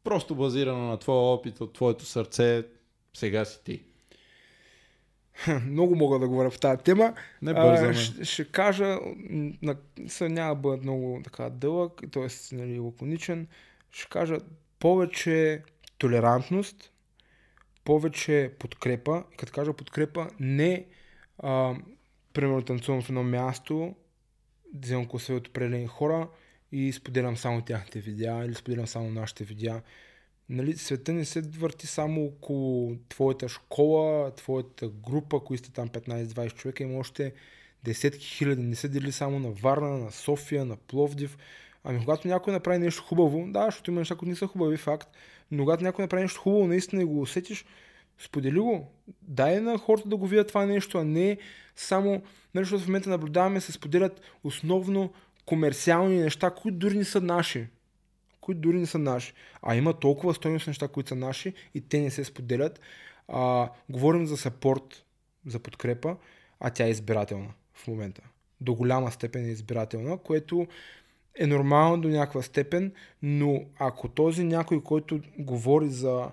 Просто 0.04 0.34
базирано 0.34 0.88
на 0.88 0.96
твоя 0.96 1.18
опит 1.18 1.60
от 1.60 1.72
твоето 1.72 2.04
сърце, 2.04 2.64
сега 3.14 3.44
си 3.44 3.60
ти. 3.64 3.82
много 5.66 5.96
мога 5.96 6.18
да 6.18 6.28
говоря 6.28 6.50
в 6.50 6.60
тази 6.60 6.82
тема. 6.82 7.14
Не 7.42 7.54
бързаме. 7.54 7.94
ще, 7.94 8.24
ще 8.24 8.44
кажа, 8.44 8.98
на, 9.62 9.76
са, 10.08 10.28
няма 10.28 10.54
да 10.54 10.60
бъда 10.60 10.76
много 10.76 11.20
така 11.24 11.50
дълъг, 11.50 12.02
т.е. 12.12 12.56
Нали, 12.56 12.78
лаконичен. 12.78 13.46
Ще 13.90 14.08
кажа 14.08 14.38
повече 14.78 15.62
толерантност, 15.98 16.92
повече 17.84 18.52
подкрепа. 18.58 19.24
И 19.34 19.36
като 19.36 19.52
кажа 19.52 19.72
подкрепа, 19.72 20.28
не 20.40 20.86
а, 21.38 21.74
примерно 22.32 22.62
танцувам 22.62 23.02
в 23.02 23.08
едно 23.08 23.22
място, 23.22 23.94
вземам 24.74 25.06
косове 25.06 25.38
от 25.38 25.48
определени 25.48 25.86
хора 25.86 26.28
и 26.72 26.92
споделям 26.92 27.36
само 27.36 27.62
тяхните 27.62 28.00
видеа 28.00 28.44
или 28.44 28.54
споделям 28.54 28.86
само 28.86 29.10
нашите 29.10 29.44
видеа 29.44 29.82
нали, 30.48 30.76
света 30.76 31.12
не 31.12 31.24
се 31.24 31.40
върти 31.40 31.86
само 31.86 32.24
около 32.24 32.96
твоята 33.08 33.48
школа, 33.48 34.34
твоята 34.34 34.88
група, 34.88 35.40
които 35.40 35.64
сте 35.64 35.72
там 35.72 35.88
15-20 35.88 36.54
човека, 36.54 36.82
има 36.82 36.98
още 36.98 37.32
десетки 37.84 38.26
хиляди, 38.26 38.62
не 38.62 38.76
се 38.76 38.88
дели 38.88 39.12
само 39.12 39.38
на 39.38 39.50
Варна, 39.50 39.98
на 39.98 40.10
София, 40.10 40.64
на 40.64 40.76
Пловдив. 40.76 41.38
Ами 41.84 41.98
когато 41.98 42.28
някой 42.28 42.52
направи 42.52 42.78
нещо 42.78 43.02
хубаво, 43.02 43.44
да, 43.48 43.64
защото 43.64 43.90
има 43.90 44.00
неща, 44.00 44.14
които 44.14 44.30
не 44.30 44.36
са 44.36 44.46
хубави, 44.46 44.76
факт, 44.76 45.08
но 45.50 45.62
когато 45.62 45.84
някой 45.84 46.02
направи 46.02 46.22
нещо 46.22 46.40
хубаво, 46.40 46.66
наистина 46.66 47.02
и 47.02 47.04
го 47.04 47.20
усетиш, 47.20 47.64
сподели 48.18 48.58
го. 48.58 48.92
Дай 49.22 49.60
на 49.60 49.78
хората 49.78 50.08
да 50.08 50.16
го 50.16 50.26
видят 50.26 50.48
това 50.48 50.66
нещо, 50.66 50.98
а 50.98 51.04
не 51.04 51.38
само, 51.76 52.22
нали, 52.54 52.64
защото 52.64 52.84
в 52.84 52.86
момента 52.86 53.10
наблюдаваме, 53.10 53.60
се 53.60 53.72
споделят 53.72 54.20
основно 54.44 55.12
комерциални 55.46 56.20
неща, 56.20 56.50
които 56.50 56.78
дори 56.78 56.98
не 56.98 57.04
са 57.04 57.20
наши 57.20 57.66
които 58.48 58.60
дори 58.60 58.78
не 58.78 58.86
са 58.86 58.98
наши. 58.98 59.32
А 59.62 59.76
има 59.76 59.92
толкова 59.92 60.34
стойност 60.34 60.66
неща, 60.66 60.88
които 60.88 61.08
са 61.08 61.14
наши 61.14 61.54
и 61.74 61.80
те 61.80 62.00
не 62.00 62.10
се 62.10 62.24
споделят. 62.24 62.80
А, 63.28 63.70
говорим 63.88 64.26
за 64.26 64.36
сапорт, 64.36 65.04
за 65.46 65.58
подкрепа, 65.58 66.16
а 66.60 66.70
тя 66.70 66.86
е 66.86 66.90
избирателна 66.90 67.48
в 67.74 67.86
момента. 67.88 68.22
До 68.60 68.74
голяма 68.74 69.12
степен 69.12 69.44
е 69.44 69.48
избирателна, 69.48 70.18
което 70.18 70.66
е 71.34 71.46
нормално 71.46 72.00
до 72.00 72.08
някаква 72.08 72.42
степен, 72.42 72.92
но 73.22 73.64
ако 73.78 74.08
този 74.08 74.44
някой, 74.44 74.82
който 74.82 75.20
говори 75.38 75.88
за 75.88 76.30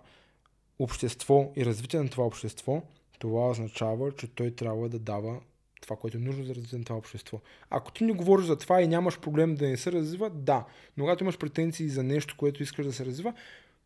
общество 0.80 1.52
и 1.56 1.66
развитие 1.66 2.00
на 2.00 2.10
това 2.10 2.26
общество, 2.26 2.82
това 3.20 3.50
означава, 3.50 4.12
че 4.12 4.28
той 4.28 4.52
трябва 4.52 4.90
да 4.90 5.00
дава 5.00 5.40
това, 5.86 5.96
което 5.96 6.18
е 6.18 6.22
нужно 6.22 6.44
за 6.44 6.56
развитие 6.56 6.78
на 6.78 6.86
това 6.86 6.98
общество. 6.98 7.40
Ако 7.70 7.92
ти 7.92 8.04
не 8.04 8.14
говориш 8.14 8.46
за 8.46 8.58
това 8.58 8.82
и 8.82 8.88
нямаш 8.88 9.20
проблем 9.20 9.56
да 9.56 9.68
не 9.68 9.78
се 9.78 9.92
развива, 9.92 10.30
да. 10.30 10.66
Но 10.98 11.04
когато 11.04 11.24
имаш 11.24 11.38
претенции 11.38 11.90
за 11.90 12.04
нещо, 12.04 12.36
което 12.38 12.64
искаш 12.64 12.86
да 12.86 12.94
се 12.94 13.06
развива, 13.06 13.34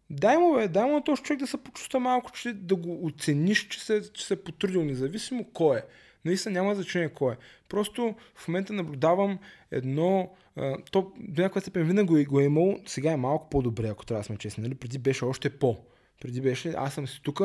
дай 0.10 0.38
му, 0.38 0.56
бе, 0.56 0.68
дай 0.68 0.84
му 0.84 0.92
на 0.92 1.04
този 1.04 1.22
човек 1.24 1.40
да 1.40 1.48
се 1.48 1.64
почувства 1.64 2.00
малко, 2.00 2.32
че 2.32 2.54
да 2.54 2.76
го 2.76 3.06
оцениш, 3.06 3.68
че 3.68 3.86
се, 3.86 4.14
че 4.14 4.26
се 4.26 4.34
е 4.34 4.44
потрудил, 4.44 4.86
независимо 4.86 5.46
кой 5.54 5.78
е. 5.78 5.82
Наистина 6.26 6.54
няма 6.54 6.76
значение 6.76 7.10
кой 7.10 7.34
е. 7.34 7.38
Просто 7.70 8.16
в 8.36 8.48
момента 8.48 8.74
наблюдавам 8.74 9.40
едно, 9.72 10.32
а, 10.56 10.78
то 10.92 11.12
до 11.20 11.42
някаква 11.42 11.62
степен 11.62 11.84
винаги 11.84 12.26
го 12.26 12.40
е 12.40 12.44
имало, 12.44 12.80
сега 12.86 13.12
е 13.12 13.18
малко 13.18 13.50
по-добре, 13.50 13.88
ако 13.88 14.06
трябва 14.06 14.20
да 14.20 14.26
сме 14.26 14.38
честни. 14.38 14.64
Нали? 14.64 14.76
Преди 14.76 14.98
беше 14.98 15.26
още 15.26 15.50
по. 15.50 15.78
Преди 16.22 16.42
беше, 16.42 16.74
аз 16.78 16.94
съм 16.94 17.08
си 17.08 17.22
тук, 17.24 17.42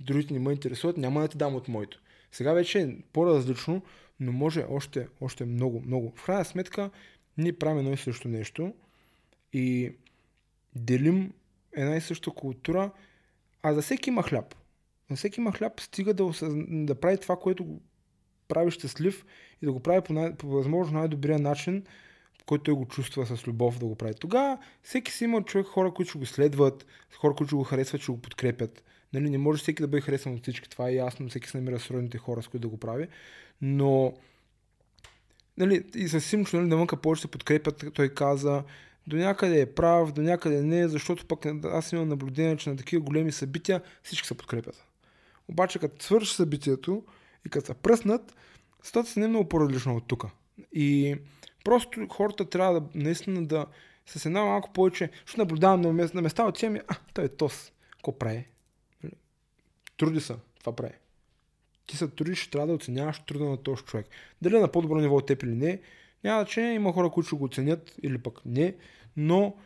другите 0.00 0.32
не 0.32 0.40
ме 0.40 0.52
интересуват, 0.52 0.96
няма 0.96 1.20
да 1.20 1.28
ти 1.28 1.38
дам 1.38 1.54
от 1.54 1.68
моето. 1.68 2.00
Сега 2.36 2.52
вече 2.52 2.80
е 2.80 2.96
по-различно, 3.12 3.82
но 4.20 4.32
може 4.32 4.64
още, 4.70 5.08
още 5.20 5.44
много, 5.44 5.82
много. 5.86 6.12
В 6.16 6.24
крайна 6.24 6.44
сметка, 6.44 6.90
ние 7.38 7.52
правим 7.52 7.78
едно 7.78 7.92
и 7.92 7.96
също 7.96 8.28
нещо 8.28 8.74
и 9.52 9.92
делим 10.74 11.32
една 11.72 11.96
и 11.96 12.00
съща 12.00 12.30
култура, 12.30 12.90
а 13.62 13.74
за 13.74 13.82
всеки 13.82 14.10
има 14.10 14.22
хляб. 14.22 14.54
За 15.10 15.16
всеки 15.16 15.40
има 15.40 15.52
хляб, 15.52 15.80
стига 15.80 16.14
да, 16.14 16.32
да 16.68 16.94
прави 16.94 17.18
това, 17.18 17.36
което 17.36 17.64
го 17.64 17.80
прави 18.48 18.70
щастлив 18.70 19.24
и 19.62 19.66
да 19.66 19.72
го 19.72 19.80
прави 19.80 20.00
по, 20.00 20.12
най- 20.12 20.34
по 20.34 20.48
възможно 20.48 20.98
най-добрия 20.98 21.38
начин, 21.38 21.84
който 22.46 22.64
той 22.64 22.74
го 22.74 22.86
чувства 22.86 23.26
с 23.26 23.46
любов 23.46 23.78
да 23.78 23.86
го 23.86 23.96
прави. 23.96 24.14
Тогава 24.14 24.58
всеки 24.82 25.12
си 25.12 25.24
има 25.24 25.42
човек, 25.42 25.66
хора, 25.66 25.94
които 25.94 26.18
го 26.18 26.26
следват, 26.26 26.86
хора, 27.16 27.34
които 27.34 27.56
го 27.56 27.64
харесват, 27.64 28.00
ще 28.00 28.12
го 28.12 28.22
подкрепят. 28.22 28.82
Нали, 29.12 29.30
не 29.30 29.38
може 29.38 29.62
всеки 29.62 29.82
да 29.82 29.88
бъде 29.88 30.00
харесан 30.00 30.34
от 30.34 30.42
всички, 30.42 30.70
това 30.70 30.88
е 30.88 30.94
ясно, 30.94 31.28
всеки 31.28 31.48
се 31.48 31.58
намира 31.58 31.80
сродните 31.80 32.18
хора, 32.18 32.42
с 32.42 32.48
които 32.48 32.62
да 32.62 32.68
го 32.68 32.76
прави, 32.76 33.08
но 33.62 34.14
нали, 35.56 35.84
и 35.94 36.08
със 36.08 36.24
Симчо, 36.24 36.56
нали, 36.56 36.68
навънка 36.68 36.96
повече 36.96 37.22
се 37.22 37.28
подкрепят, 37.28 37.84
той 37.94 38.08
каза, 38.08 38.64
до 39.06 39.16
някъде 39.16 39.60
е 39.60 39.66
прав, 39.74 40.12
до 40.12 40.22
някъде 40.22 40.62
не, 40.62 40.88
защото 40.88 41.26
пък 41.26 41.46
аз 41.64 41.92
имам 41.92 42.08
наблюдение, 42.08 42.56
че 42.56 42.70
на 42.70 42.76
такива 42.76 43.02
големи 43.02 43.32
събития 43.32 43.82
всички 44.02 44.28
се 44.28 44.34
подкрепят. 44.34 44.86
Обаче 45.48 45.78
като 45.78 46.04
свърши 46.04 46.34
събитието 46.34 47.04
и 47.46 47.48
като 47.48 47.66
се 47.66 47.74
пръснат, 47.74 48.36
статус 48.82 49.16
не 49.16 49.24
е 49.24 49.28
много 49.28 49.48
по-различно 49.48 49.96
от 49.96 50.08
тук. 50.08 50.24
И 50.72 51.16
просто 51.64 52.06
хората 52.10 52.44
трябва 52.48 52.80
да 52.80 52.86
наистина 52.94 53.46
да 53.46 53.66
с 54.06 54.26
една 54.26 54.44
малко 54.44 54.72
повече, 54.72 55.10
защото 55.26 55.40
наблюдавам 55.40 55.80
на 55.80 55.92
места, 55.92 56.16
на 56.16 56.22
места 56.22 56.44
от 56.44 56.62
ми, 56.62 56.80
а, 56.88 56.96
той 57.14 57.24
е 57.24 57.28
тос, 57.28 57.72
какво 57.90 58.18
прави? 58.18 58.46
Труди 59.96 60.20
се, 60.20 60.34
това 60.60 60.76
прави. 60.76 60.94
Ти 61.86 61.96
се 61.96 62.08
трудиш, 62.08 62.46
трябва 62.46 62.66
да 62.66 62.74
оценяваш 62.74 63.20
труда 63.26 63.44
на 63.44 63.56
този 63.56 63.82
човек. 63.82 64.06
Дали 64.42 64.56
е 64.56 64.60
на 64.60 64.72
по-добро 64.72 65.00
ниво 65.00 65.16
от 65.16 65.26
теб 65.26 65.42
или 65.42 65.54
не, 65.54 65.80
Няма 66.24 66.40
значение, 66.40 66.74
има 66.74 66.92
хора, 66.92 67.10
които 67.10 67.26
ще 67.26 67.36
го 67.36 67.48
ценят 67.48 67.94
или 68.02 68.18
пък 68.18 68.40
не, 68.46 68.74
но 69.16 69.56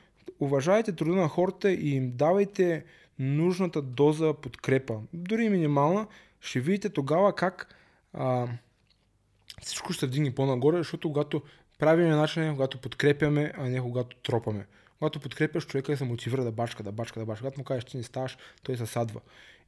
уважайте 0.40 0.92
труда 0.92 1.20
на 1.20 1.28
хората 1.28 1.72
и 1.72 1.90
им 1.90 2.12
давайте 2.14 2.84
нужната 3.18 3.82
доза 3.82 4.34
подкрепа, 4.34 5.00
дори 5.12 5.48
минимална, 5.48 6.06
ще 6.40 6.60
видите 6.60 6.88
тогава 6.88 7.34
как 7.34 7.74
а, 8.12 8.48
всичко 9.62 9.92
ще 9.92 10.06
вдигне 10.06 10.34
по-нагоре, 10.34 10.76
защото 10.78 11.08
когато 11.08 11.42
правим 11.78 12.08
начин 12.08 12.52
когато 12.52 12.80
подкрепяме, 12.80 13.52
а 13.56 13.68
не 13.68 13.80
когато 13.80 14.16
тропаме. 14.16 14.66
Когато 14.98 15.20
подкрепяш 15.20 15.66
човека 15.66 15.92
и 15.92 15.96
се 15.96 16.04
мотивира 16.04 16.44
да 16.44 16.52
бачка, 16.52 16.82
да 16.82 16.92
бачка, 16.92 17.20
да 17.20 17.26
бачка. 17.26 17.42
Когато 17.42 17.60
му 17.60 17.64
кажеш, 17.64 17.84
че 17.84 17.96
не 17.96 18.02
ставаш, 18.02 18.38
той 18.62 18.76
се 18.76 18.86
садва. 18.86 19.20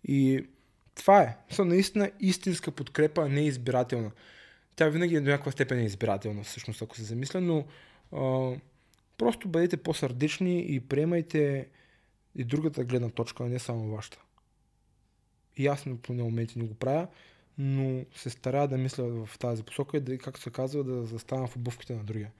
И 0.05 0.47
това 0.95 1.23
е. 1.23 1.37
Са 1.51 1.65
наистина 1.65 2.11
истинска 2.21 2.71
подкрепа, 2.71 3.29
не 3.29 3.47
избирателна. 3.47 4.11
Тя 4.77 4.89
винаги 4.89 5.17
е 5.17 5.21
до 5.21 5.31
някаква 5.31 5.53
степен 5.53 5.79
е 5.79 5.85
избирателна, 5.85 6.43
всъщност, 6.43 6.83
ако 6.83 6.97
се 6.97 7.03
замисля, 7.03 7.41
но 7.41 7.65
а, 8.13 8.53
просто 9.19 9.49
бъдете 9.49 9.77
по-сърдечни 9.77 10.75
и 10.75 10.81
приемайте 10.81 11.69
и 12.35 12.45
другата 12.45 12.85
гледна 12.85 13.09
точка, 13.09 13.45
а 13.45 13.49
не 13.49 13.59
само 13.59 13.89
вашата. 13.89 14.23
И 15.57 15.67
аз 15.67 15.87
на 15.87 15.97
моменти 16.09 16.59
не 16.59 16.65
го 16.65 16.75
правя, 16.75 17.09
но 17.59 18.05
се 18.15 18.31
старая 18.31 18.69
да 18.69 18.79
мисля 18.79 19.27
в 19.27 19.39
тази 19.39 19.63
посока 19.63 19.97
и 19.97 20.01
да, 20.01 20.19
както 20.19 20.41
се 20.41 20.51
казва, 20.51 20.85
да 20.85 21.05
заставам 21.05 21.49
в 21.49 21.57
обувките 21.57 21.95
на 21.95 22.05
другия. 22.05 22.31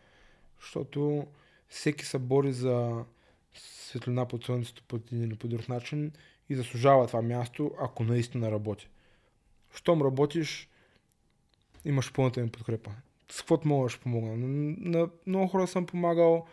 Защото 0.61 1.27
всеки 1.69 2.05
се 2.05 2.19
бори 2.19 2.53
за 2.53 3.05
светлина 3.55 4.29
под 4.29 4.45
слънцето 4.45 4.83
по 4.89 4.97
един 4.97 5.23
или 5.23 5.35
по 5.35 5.49
друг 5.49 5.69
начин 5.69 6.13
и 6.53 6.57
заслужава 6.57 7.07
това 7.07 7.23
място, 7.23 7.71
ако 7.81 8.05
наистина 8.05 8.51
работи. 8.51 8.89
Щом 9.75 10.03
работиш, 10.03 10.69
имаш 11.85 12.13
пълната 12.13 12.41
ми 12.41 12.51
подкрепа. 12.51 12.91
С 13.31 13.39
каквото 13.39 13.69
мога 13.69 13.89
ще 13.89 14.01
помогна. 14.01 14.37
На, 14.37 14.77
на 14.79 15.09
много 15.27 15.49
хора 15.49 15.67
съм 15.67 15.87
помагал, 15.87 16.47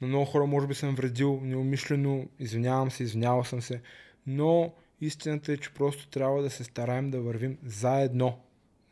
на 0.00 0.08
много 0.08 0.24
хора 0.24 0.46
може 0.46 0.66
би 0.66 0.74
съм 0.74 0.94
вредил 0.94 1.40
неумишлено, 1.42 2.28
извинявам 2.38 2.90
се, 2.90 3.02
извинявал 3.02 3.44
съм 3.44 3.62
се, 3.62 3.82
но 4.26 4.72
истината 5.00 5.52
е, 5.52 5.56
че 5.56 5.74
просто 5.74 6.08
трябва 6.08 6.42
да 6.42 6.50
се 6.50 6.64
стараем 6.64 7.10
да 7.10 7.20
вървим 7.20 7.58
заедно. 7.64 8.38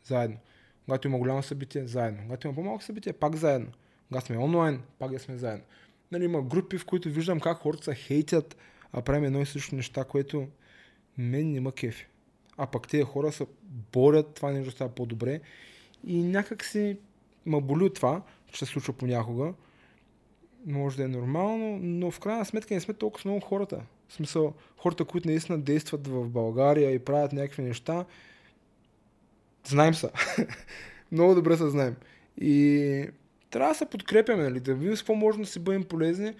Заедно. 0.03 0.37
Когато 0.85 1.07
има 1.07 1.17
голямо 1.17 1.43
събитие, 1.43 1.87
заедно. 1.87 2.21
Когато 2.23 2.47
има 2.47 2.55
по-малко 2.55 2.83
събитие, 2.83 3.13
пак 3.13 3.35
заедно. 3.35 3.71
Когато 4.07 4.25
сме 4.25 4.37
онлайн, 4.37 4.81
пак 4.99 5.11
да 5.11 5.19
сме 5.19 5.37
заедно. 5.37 5.65
Нали, 6.11 6.25
има 6.25 6.41
групи, 6.41 6.77
в 6.77 6.85
които 6.85 7.09
виждам 7.09 7.39
как 7.39 7.57
хората 7.57 7.83
се 7.83 7.95
хейтят, 7.95 8.57
а 8.97 9.01
правим 9.01 9.23
едно 9.23 9.41
и 9.41 9.45
също 9.45 9.75
неща, 9.75 10.03
което 10.03 10.47
мен 11.17 11.51
не 11.51 11.59
ма 11.59 11.71
кефи. 11.71 12.07
А 12.57 12.67
пък 12.67 12.87
тези 12.87 13.03
хора 13.03 13.31
се 13.31 13.45
борят 13.93 14.33
това 14.33 14.51
нещо 14.51 14.71
става 14.71 14.89
по-добре 14.89 15.41
и 16.07 16.23
някак 16.23 16.65
си 16.65 16.97
ма 17.45 17.61
боли 17.61 17.93
това, 17.93 18.21
че 18.51 18.59
се 18.59 18.65
случва 18.65 18.93
понякога. 18.93 19.53
Може 20.65 20.97
да 20.97 21.03
е 21.03 21.07
нормално, 21.07 21.79
но 21.81 22.11
в 22.11 22.19
крайна 22.19 22.45
сметка 22.45 22.73
не 22.73 22.79
сме 22.79 22.93
толкова 22.93 23.29
много 23.29 23.45
хората. 23.45 23.81
В 24.07 24.13
смисъл, 24.13 24.53
хората, 24.77 25.05
които 25.05 25.27
наистина 25.27 25.61
действат 25.61 26.07
в 26.07 26.29
България 26.29 26.91
и 26.91 26.99
правят 26.99 27.33
някакви 27.33 27.63
неща, 27.63 28.05
знаем 29.67 29.93
са. 29.93 30.11
много 31.11 31.35
добре 31.35 31.57
се 31.57 31.69
знаем. 31.69 31.95
И 32.41 33.07
трябва 33.49 33.71
да 33.71 33.77
се 33.77 33.85
подкрепяме, 33.85 34.43
нали, 34.43 34.59
да 34.59 34.73
видим 34.73 34.95
с 34.95 34.99
какво 35.01 35.15
можем 35.15 35.41
да 35.41 35.47
си 35.47 35.59
бъдем 35.59 35.83
полезни, 35.83 36.33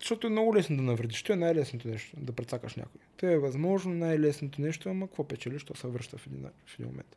защото 0.00 0.26
е 0.26 0.30
много 0.30 0.56
лесно 0.56 0.76
да 0.76 0.82
навредиш. 0.82 1.22
Това 1.22 1.34
е 1.34 1.38
най-лесното 1.38 1.88
нещо, 1.88 2.16
да 2.20 2.32
прецакаш 2.32 2.74
някой. 2.74 3.00
Това 3.16 3.32
е 3.32 3.38
възможно 3.38 3.94
най-лесното 3.94 4.60
нещо, 4.60 4.88
ама 4.88 5.06
какво 5.06 5.28
печелиш, 5.28 5.64
то 5.64 5.76
се 5.76 5.86
връща 5.86 6.18
в 6.18 6.26
един, 6.26 6.46
в 6.66 6.74
един 6.74 6.86
момент. 6.86 7.16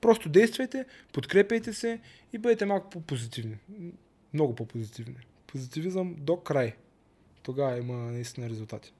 Просто 0.00 0.28
действайте, 0.28 0.84
подкрепяйте 1.12 1.72
се 1.72 2.00
и 2.32 2.38
бъдете 2.38 2.66
малко 2.66 2.90
по-позитивни. 2.90 3.56
Много 4.34 4.54
по-позитивни. 4.54 5.16
Позитивизъм 5.46 6.16
до 6.18 6.36
край. 6.36 6.74
Тогава 7.42 7.78
има 7.78 7.94
наистина 7.94 8.50
резултати. 8.50 8.92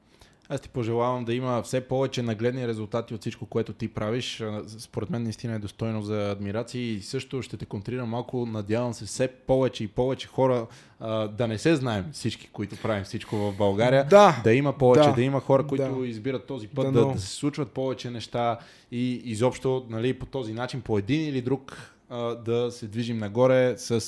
Аз 0.51 0.61
ти 0.61 0.69
пожелавам 0.69 1.25
да 1.25 1.35
има 1.35 1.63
все 1.63 1.81
повече 1.81 2.23
нагледни 2.23 2.69
резултати 2.69 3.15
от 3.15 3.21
всичко, 3.21 3.47
което 3.47 3.73
ти 3.73 3.89
правиш. 3.89 4.43
Според 4.79 5.11
мен 5.11 5.23
наистина 5.23 5.55
е 5.55 5.59
достойно 5.59 6.03
за 6.03 6.31
адмирации 6.31 6.93
и 6.93 7.03
също 7.03 7.43
ще 7.43 7.57
те 7.57 7.67
контрирам 7.67 8.09
малко. 8.09 8.47
Надявам 8.47 8.95
се 8.95 9.05
все 9.05 9.29
повече 9.29 9.85
и 9.85 9.89
повече 9.89 10.29
хора 10.29 10.67
а, 11.01 11.29
да 11.29 11.49
не 11.49 11.59
се 11.59 11.77
знаем 11.77 12.05
всички, 12.13 12.49
които 12.53 12.77
правим 12.77 13.05
всичко 13.05 13.37
в 13.37 13.57
България. 13.57 14.07
Да, 14.11 14.41
да 14.45 14.53
има 14.53 14.73
повече, 14.79 15.09
да, 15.09 15.15
да 15.15 15.23
има 15.23 15.41
хора, 15.41 15.67
които 15.67 16.01
да. 16.01 16.07
избират 16.07 16.47
този 16.47 16.69
път, 16.69 16.93
да, 16.93 17.07
да, 17.07 17.13
да 17.13 17.21
се 17.21 17.29
случват 17.29 17.71
повече 17.71 18.11
неща 18.11 18.59
и 18.93 19.23
изобщо 19.25 19.87
нали, 19.91 20.19
по 20.19 20.27
този 20.27 20.53
начин, 20.53 20.81
по 20.81 20.99
един 20.99 21.29
или 21.29 21.43
друг, 21.43 21.93
а, 22.11 22.35
да 22.35 22.71
се 22.71 22.87
движим 22.87 23.19
нагоре 23.19 23.75
с 23.79 24.05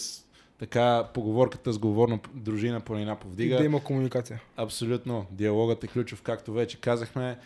така 0.61 1.05
поговорката 1.15 1.73
с 1.73 1.79
говорна 1.79 2.19
дружина 2.35 2.81
планина 2.81 3.17
повдига. 3.17 3.55
И 3.55 3.59
да 3.59 3.65
има 3.65 3.85
комуникация. 3.85 4.41
Абсолютно. 4.57 5.27
Диалогът 5.31 5.85
е 5.85 5.87
ключов, 5.87 6.23
както 6.23 6.53
вече 6.53 6.81
казахме. 6.81 7.39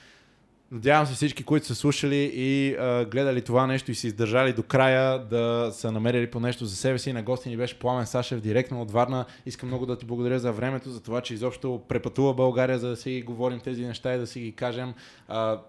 Надявам 0.72 1.06
се 1.06 1.14
всички, 1.14 1.44
които 1.44 1.66
са 1.66 1.74
слушали 1.74 2.30
и 2.34 2.74
а, 2.74 3.04
гледали 3.04 3.42
това 3.42 3.66
нещо 3.66 3.90
и 3.90 3.94
са 3.94 4.06
издържали 4.06 4.52
до 4.52 4.62
края, 4.62 5.18
да 5.18 5.70
са 5.72 5.92
намерили 5.92 6.30
по 6.30 6.40
нещо 6.40 6.64
за 6.66 6.76
себе 6.76 6.98
си. 6.98 7.12
На 7.12 7.22
гости 7.22 7.48
ни 7.48 7.56
беше 7.56 7.78
Пламен 7.78 8.06
Сашев, 8.06 8.40
директно 8.40 8.82
от 8.82 8.90
Варна. 8.90 9.24
Искам 9.46 9.68
много 9.68 9.86
да 9.86 9.98
ти 9.98 10.06
благодаря 10.06 10.38
за 10.38 10.52
времето, 10.52 10.90
за 10.90 11.02
това, 11.02 11.20
че 11.20 11.34
изобщо 11.34 11.82
препътува 11.88 12.34
България, 12.34 12.78
за 12.78 12.88
да 12.88 12.96
си 12.96 13.22
говорим 13.26 13.60
тези 13.60 13.86
неща 13.86 14.14
и 14.14 14.18
да 14.18 14.26
си 14.26 14.40
ги 14.40 14.52
кажем. 14.52 14.94
А, 15.28 15.60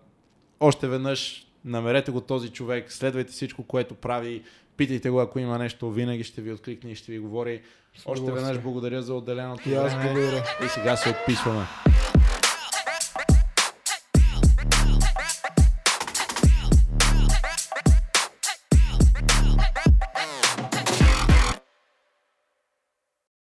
още 0.59 0.87
веднъж 0.87 1.47
намерете 1.65 2.11
го 2.11 2.21
този 2.21 2.49
човек, 2.49 2.91
следвайте 2.91 3.31
всичко, 3.31 3.63
което 3.63 3.95
прави, 3.95 4.43
Питайте 4.77 5.09
го, 5.09 5.19
ако 5.19 5.39
има 5.39 5.57
нещо, 5.57 5.91
винаги 5.91 6.23
ще 6.23 6.41
ви 6.41 6.53
откликне 6.53 6.91
и 6.91 6.95
ще 6.95 7.11
ви 7.11 7.19
говори. 7.19 7.61
Още 8.05 8.31
веднъж 8.31 8.59
благодаря 8.59 9.01
за 9.01 9.13
отделеното 9.13 9.69
време. 9.69 10.43
И 10.65 10.67
сега 10.67 10.95
се 10.95 11.09
отписваме. 11.09 11.65